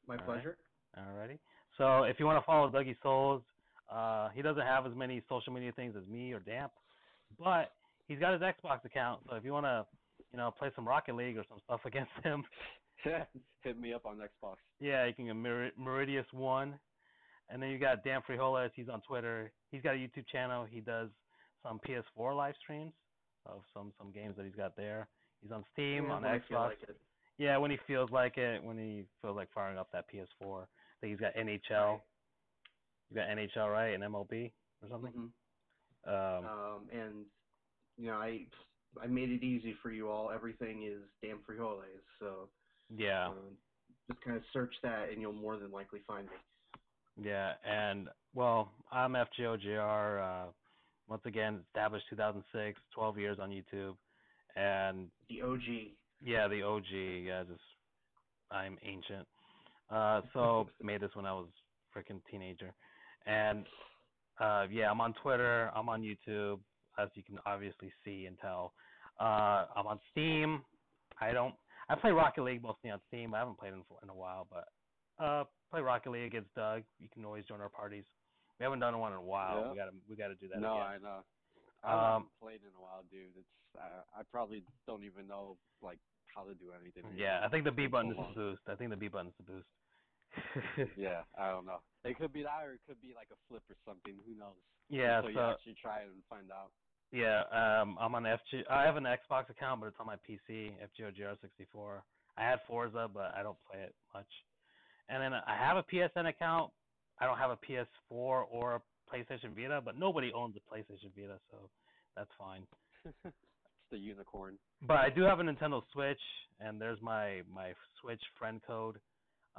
My 0.06 0.16
All 0.16 0.22
right. 0.26 0.26
pleasure. 0.26 0.56
Alrighty. 0.98 1.38
So 1.78 2.02
if 2.04 2.18
you 2.18 2.26
want 2.26 2.40
to 2.40 2.46
follow 2.46 2.70
Dougie 2.70 2.96
Souls, 3.02 3.42
uh, 3.90 4.28
he 4.30 4.42
doesn't 4.42 4.62
have 4.62 4.86
as 4.86 4.94
many 4.94 5.22
social 5.28 5.52
media 5.52 5.72
things 5.72 5.94
as 5.96 6.06
me 6.08 6.32
or 6.32 6.40
Damp, 6.40 6.72
but 7.38 7.72
he's 8.08 8.18
got 8.18 8.32
his 8.32 8.42
Xbox 8.42 8.84
account. 8.84 9.22
So 9.28 9.36
if 9.36 9.44
you 9.44 9.52
want 9.52 9.66
to, 9.66 9.86
you 10.32 10.36
know, 10.38 10.50
play 10.56 10.70
some 10.74 10.86
Rocket 10.86 11.14
League 11.14 11.36
or 11.36 11.44
some 11.48 11.58
stuff 11.64 11.80
against 11.84 12.12
him, 12.22 12.44
Hit 13.62 13.78
me 13.78 13.92
up 13.92 14.06
on 14.06 14.16
Xbox. 14.18 14.56
yeah, 14.80 15.04
you 15.06 15.14
can 15.14 15.26
get 15.26 15.36
Mer- 15.36 15.72
Meridius 15.78 16.30
One, 16.32 16.78
and 17.48 17.62
then 17.62 17.70
you 17.70 17.78
got 17.78 18.02
Dan 18.04 18.20
Frijoles. 18.28 18.70
He's 18.74 18.88
on 18.88 19.00
Twitter. 19.02 19.52
He's 19.70 19.82
got 19.82 19.94
a 19.94 19.98
YouTube 19.98 20.26
channel. 20.30 20.64
He 20.70 20.80
does 20.80 21.10
some 21.62 21.80
PS4 21.86 22.34
live 22.36 22.54
streams 22.62 22.92
of 23.46 23.62
some 23.74 23.92
some 23.98 24.10
games 24.12 24.36
that 24.36 24.44
he's 24.46 24.54
got 24.54 24.76
there. 24.76 25.08
He's 25.42 25.52
on 25.52 25.64
Steam, 25.72 26.04
Yeah, 26.06 26.12
on 26.12 26.22
Xbox. 26.22 26.50
like 26.68 26.82
it. 26.82 26.96
Yeah, 27.38 27.56
when 27.56 27.70
he 27.70 27.78
feels 27.86 28.10
like 28.10 28.36
it, 28.36 28.62
when 28.62 28.76
he 28.76 29.04
feels 29.22 29.36
like 29.36 29.48
firing 29.54 29.78
up 29.78 29.88
that 29.92 30.04
PS4. 30.12 30.62
I 30.62 30.66
think 31.00 31.12
he's 31.12 31.20
got 31.20 31.34
NHL. 31.34 31.70
Right. 31.70 32.00
He's 33.08 33.16
got 33.16 33.28
NHL, 33.28 33.72
right, 33.72 33.94
and 33.94 34.02
MLB 34.04 34.52
or 34.82 34.88
something. 34.90 35.12
Mhm. 35.12 35.30
Um, 36.06 36.46
Um, 36.46 36.88
and 36.92 37.26
you 37.96 38.06
know, 38.06 38.16
I 38.20 38.46
I 39.00 39.06
made 39.06 39.30
it 39.30 39.42
easy 39.44 39.74
for 39.82 39.90
you 39.90 40.10
all. 40.10 40.30
Everything 40.30 40.82
is 40.84 41.02
damn 41.22 41.38
frijoles, 41.40 41.84
so 42.18 42.48
yeah, 42.96 43.28
um, 43.28 43.56
just 44.08 44.22
kind 44.22 44.36
of 44.36 44.42
search 44.52 44.74
that, 44.82 45.10
and 45.10 45.20
you'll 45.20 45.32
more 45.32 45.56
than 45.56 45.70
likely 45.70 46.00
find 46.06 46.26
me. 46.26 46.32
yeah, 47.28 47.54
and 47.64 48.08
well, 48.34 48.70
I'm 48.90 49.12
FGOGR. 49.12 50.48
Uh, 50.48 50.52
once 51.08 51.22
again, 51.24 51.60
established 51.66 52.06
2006, 52.10 52.80
12 52.94 53.18
years 53.18 53.38
on 53.40 53.50
YouTube, 53.50 53.96
and 54.56 55.08
The 55.28 55.42
OG. 55.42 55.60
yeah, 56.24 56.46
the 56.48 56.62
OG. 56.62 56.84
Yeah, 56.92 57.42
just 57.44 57.60
I'm 58.50 58.78
ancient. 58.82 59.26
Uh, 59.90 60.22
so 60.32 60.68
made 60.82 61.00
this 61.00 61.10
when 61.14 61.26
I 61.26 61.32
was 61.32 61.48
freaking 61.96 62.20
teenager, 62.30 62.72
and 63.26 63.66
uh, 64.40 64.66
yeah, 64.70 64.90
I'm 64.90 65.00
on 65.00 65.14
Twitter. 65.22 65.70
I'm 65.74 65.88
on 65.88 66.02
YouTube, 66.02 66.60
as 66.98 67.08
you 67.14 67.22
can 67.22 67.38
obviously 67.46 67.92
see 68.04 68.26
and 68.26 68.38
tell. 68.40 68.72
Uh, 69.20 69.66
I'm 69.76 69.86
on 69.86 70.00
Steam. 70.12 70.62
I 71.20 71.32
don't. 71.32 71.54
I 71.90 71.96
play 71.96 72.10
Rocket 72.12 72.42
League 72.42 72.62
mostly 72.62 72.90
on 72.90 73.00
Steam. 73.08 73.34
I 73.34 73.40
haven't 73.40 73.58
played 73.58 73.72
in, 73.72 73.82
in 74.02 74.08
a 74.08 74.14
while, 74.14 74.46
but 74.48 74.68
uh, 75.22 75.44
play 75.70 75.80
Rocket 75.80 76.10
League 76.10 76.26
against 76.26 76.54
Doug. 76.54 76.82
You 76.98 77.08
can 77.12 77.24
always 77.24 77.44
join 77.46 77.60
our 77.60 77.68
parties. 77.68 78.04
We 78.58 78.64
haven't 78.64 78.80
done 78.80 78.98
one 78.98 79.12
in 79.12 79.18
a 79.18 79.22
while. 79.22 79.60
Yeah. 79.64 79.70
We 79.72 79.76
gotta 79.76 79.92
we 80.08 80.16
gotta 80.16 80.34
do 80.36 80.48
that 80.48 80.60
no, 80.60 80.74
again. 80.76 80.86
I 80.86 80.98
know. 80.98 81.20
I 81.82 81.92
Um, 81.92 81.98
haven't 82.12 82.38
played 82.40 82.60
in 82.62 82.72
a 82.76 82.80
while, 82.80 83.02
dude. 83.10 83.34
It's 83.36 83.48
I, 83.76 84.20
I 84.20 84.22
probably 84.30 84.62
don't 84.86 85.02
even 85.04 85.26
know 85.26 85.56
like 85.82 85.98
how 86.34 86.44
to 86.44 86.54
do 86.54 86.70
anything. 86.78 87.04
Yeah, 87.16 87.40
I 87.44 87.48
think 87.48 87.64
the 87.64 87.72
B 87.72 87.86
button 87.86 88.12
is 88.12 88.16
the 88.16 88.34
boost. 88.34 88.62
I 88.68 88.74
think 88.76 88.90
the 88.90 88.96
B 88.96 89.08
button 89.08 89.28
is 89.28 89.34
the 89.38 89.48
boost. 89.50 89.68
Yeah, 90.96 91.22
I 91.36 91.50
don't 91.50 91.66
know. 91.66 91.82
It 92.04 92.16
could 92.16 92.32
be 92.32 92.42
that, 92.44 92.62
or 92.62 92.74
it 92.74 92.80
could 92.86 93.00
be 93.02 93.14
like 93.18 93.28
a 93.32 93.38
flip 93.48 93.62
or 93.68 93.76
something. 93.84 94.14
Who 94.26 94.38
knows? 94.38 94.54
Yeah, 94.88 95.22
So 95.22 95.28
you 95.28 95.40
actually 95.40 95.74
try 95.80 96.00
it 96.06 96.10
and 96.10 96.22
find 96.28 96.50
out. 96.50 96.70
Yeah, 97.12 97.42
um, 97.50 97.96
I'm 98.00 98.14
on 98.14 98.24
FG. 98.24 98.62
I 98.70 98.84
have 98.84 98.96
an 98.96 99.04
Xbox 99.04 99.50
account, 99.50 99.80
but 99.80 99.88
it's 99.88 99.96
on 99.98 100.06
my 100.06 100.16
PC, 100.16 100.72
FGOGR64. 100.98 102.00
I 102.36 102.42
had 102.42 102.60
Forza, 102.66 103.08
but 103.12 103.32
I 103.36 103.42
don't 103.42 103.58
play 103.70 103.80
it 103.82 103.94
much. 104.14 104.26
And 105.08 105.22
then 105.22 105.32
I 105.34 105.56
have 105.56 105.76
a 105.76 105.82
PSN 105.82 106.28
account. 106.28 106.70
I 107.18 107.26
don't 107.26 107.38
have 107.38 107.50
a 107.50 107.56
PS4 107.56 107.86
or 108.10 108.76
a 108.76 108.80
PlayStation 109.12 109.54
Vita, 109.54 109.80
but 109.84 109.98
nobody 109.98 110.32
owns 110.32 110.54
a 110.56 110.74
PlayStation 110.74 111.10
Vita, 111.16 111.38
so 111.50 111.68
that's 112.16 112.30
fine. 112.38 112.62
it's 113.24 113.34
the 113.90 113.98
unicorn. 113.98 114.56
But 114.86 114.98
I 114.98 115.10
do 115.10 115.22
have 115.22 115.40
a 115.40 115.42
Nintendo 115.42 115.82
Switch, 115.92 116.20
and 116.60 116.80
there's 116.80 117.00
my 117.02 117.42
my 117.52 117.72
Switch 118.00 118.22
friend 118.38 118.60
code. 118.66 119.00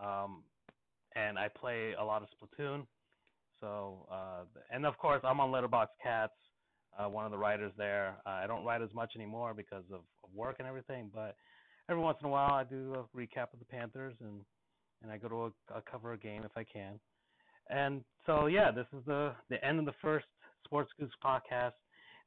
Um, 0.01 0.43
and 1.15 1.37
I 1.37 1.49
play 1.49 1.93
a 1.99 2.03
lot 2.03 2.21
of 2.21 2.29
Splatoon. 2.29 2.85
So, 3.59 4.07
uh, 4.11 4.43
and 4.71 4.85
of 4.85 4.97
course, 4.97 5.21
I'm 5.23 5.39
on 5.39 5.51
Letterbox 5.51 5.91
Cats, 6.01 6.33
uh, 6.97 7.09
one 7.09 7.25
of 7.25 7.31
the 7.31 7.37
writers 7.37 7.71
there. 7.77 8.15
Uh, 8.25 8.29
I 8.29 8.47
don't 8.47 8.65
write 8.65 8.81
as 8.81 8.93
much 8.93 9.13
anymore 9.15 9.53
because 9.53 9.83
of, 9.89 10.01
of 10.23 10.29
work 10.35 10.57
and 10.59 10.67
everything, 10.67 11.09
but 11.13 11.35
every 11.89 12.01
once 12.01 12.17
in 12.21 12.27
a 12.27 12.29
while 12.29 12.53
I 12.53 12.63
do 12.63 12.95
a 12.95 13.17
recap 13.17 13.53
of 13.53 13.59
the 13.59 13.65
Panthers 13.65 14.15
and 14.21 14.41
and 15.03 15.11
I 15.11 15.17
go 15.17 15.27
to 15.29 15.35
a, 15.45 15.77
a 15.77 15.81
cover 15.89 16.13
a 16.13 16.17
game 16.17 16.43
if 16.43 16.51
I 16.55 16.63
can. 16.63 16.99
And 17.69 18.03
so, 18.25 18.45
yeah, 18.45 18.71
this 18.71 18.85
is 18.95 19.03
the 19.05 19.33
the 19.49 19.63
end 19.65 19.79
of 19.79 19.85
the 19.85 19.93
first 20.01 20.25
Sports 20.65 20.91
Goofs 20.99 21.09
podcast. 21.23 21.73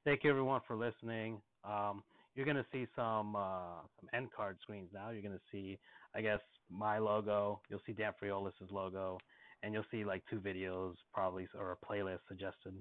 Thank 0.04 0.24
you 0.24 0.30
everyone 0.30 0.60
for 0.66 0.76
listening. 0.76 1.40
Um, 1.64 2.02
you're 2.34 2.46
gonna 2.46 2.66
see 2.72 2.86
some 2.96 3.36
uh, 3.36 3.80
some 4.00 4.08
end 4.12 4.28
card 4.36 4.58
screens 4.62 4.88
now. 4.92 5.10
You're 5.10 5.22
gonna 5.22 5.40
see, 5.52 5.78
I 6.14 6.20
guess, 6.20 6.40
my 6.70 6.98
logo. 6.98 7.60
You'll 7.68 7.82
see 7.86 7.92
Dan 7.92 8.12
Frijoles's 8.20 8.70
logo, 8.70 9.18
and 9.62 9.72
you'll 9.72 9.84
see 9.90 10.04
like 10.04 10.22
two 10.28 10.40
videos 10.40 10.94
probably 11.12 11.46
or 11.58 11.72
a 11.72 11.86
playlist 11.86 12.20
suggested. 12.28 12.74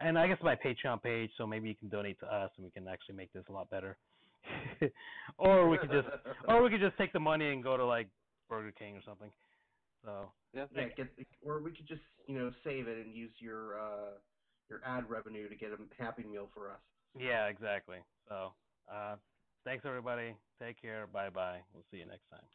And 0.00 0.18
I 0.18 0.28
guess 0.28 0.38
my 0.42 0.56
Patreon 0.56 1.02
page, 1.02 1.30
so 1.38 1.46
maybe 1.46 1.68
you 1.68 1.76
can 1.76 1.88
donate 1.88 2.20
to 2.20 2.26
us, 2.26 2.52
and 2.56 2.64
we 2.64 2.70
can 2.72 2.88
actually 2.88 3.16
make 3.16 3.32
this 3.32 3.44
a 3.48 3.52
lot 3.52 3.70
better. 3.70 3.98
or 5.38 5.68
we 5.68 5.78
could 5.78 5.90
just, 5.90 6.08
or 6.48 6.62
we 6.62 6.70
could 6.70 6.80
just 6.80 6.98
take 6.98 7.12
the 7.12 7.20
money 7.20 7.52
and 7.52 7.62
go 7.62 7.76
to 7.76 7.84
like 7.86 8.10
Burger 8.48 8.72
King 8.72 8.96
or 8.96 9.02
something. 9.04 9.32
So 10.02 10.32
Yeah. 10.52 10.62
yeah, 10.70 10.88
get 10.96 11.18
or 11.42 11.62
we 11.62 11.76
could 11.76 11.88
just 11.88 12.02
you 12.28 12.34
know 12.38 12.50
save 12.64 12.88
it 12.88 12.98
and 13.06 13.14
use 13.14 13.32
your 13.40 13.78
uh 13.80 14.20
your 14.68 14.84
ad 14.84 15.10
revenue 15.10 15.48
to 15.48 15.56
get 15.56 15.70
a 15.72 15.78
Happy 15.98 16.24
Meal 16.24 16.50
for 16.54 16.70
us. 16.72 16.82
yeah, 17.18 17.46
exactly. 17.48 18.04
So 18.28 18.54
uh, 18.88 19.18
thanks 19.64 19.84
everybody. 19.86 20.38
Take 20.60 20.80
care. 20.80 21.06
Bye 21.06 21.30
bye. 21.30 21.64
We'll 21.72 21.84
see 21.90 21.98
you 21.98 22.06
next 22.06 22.28
time. 22.30 22.48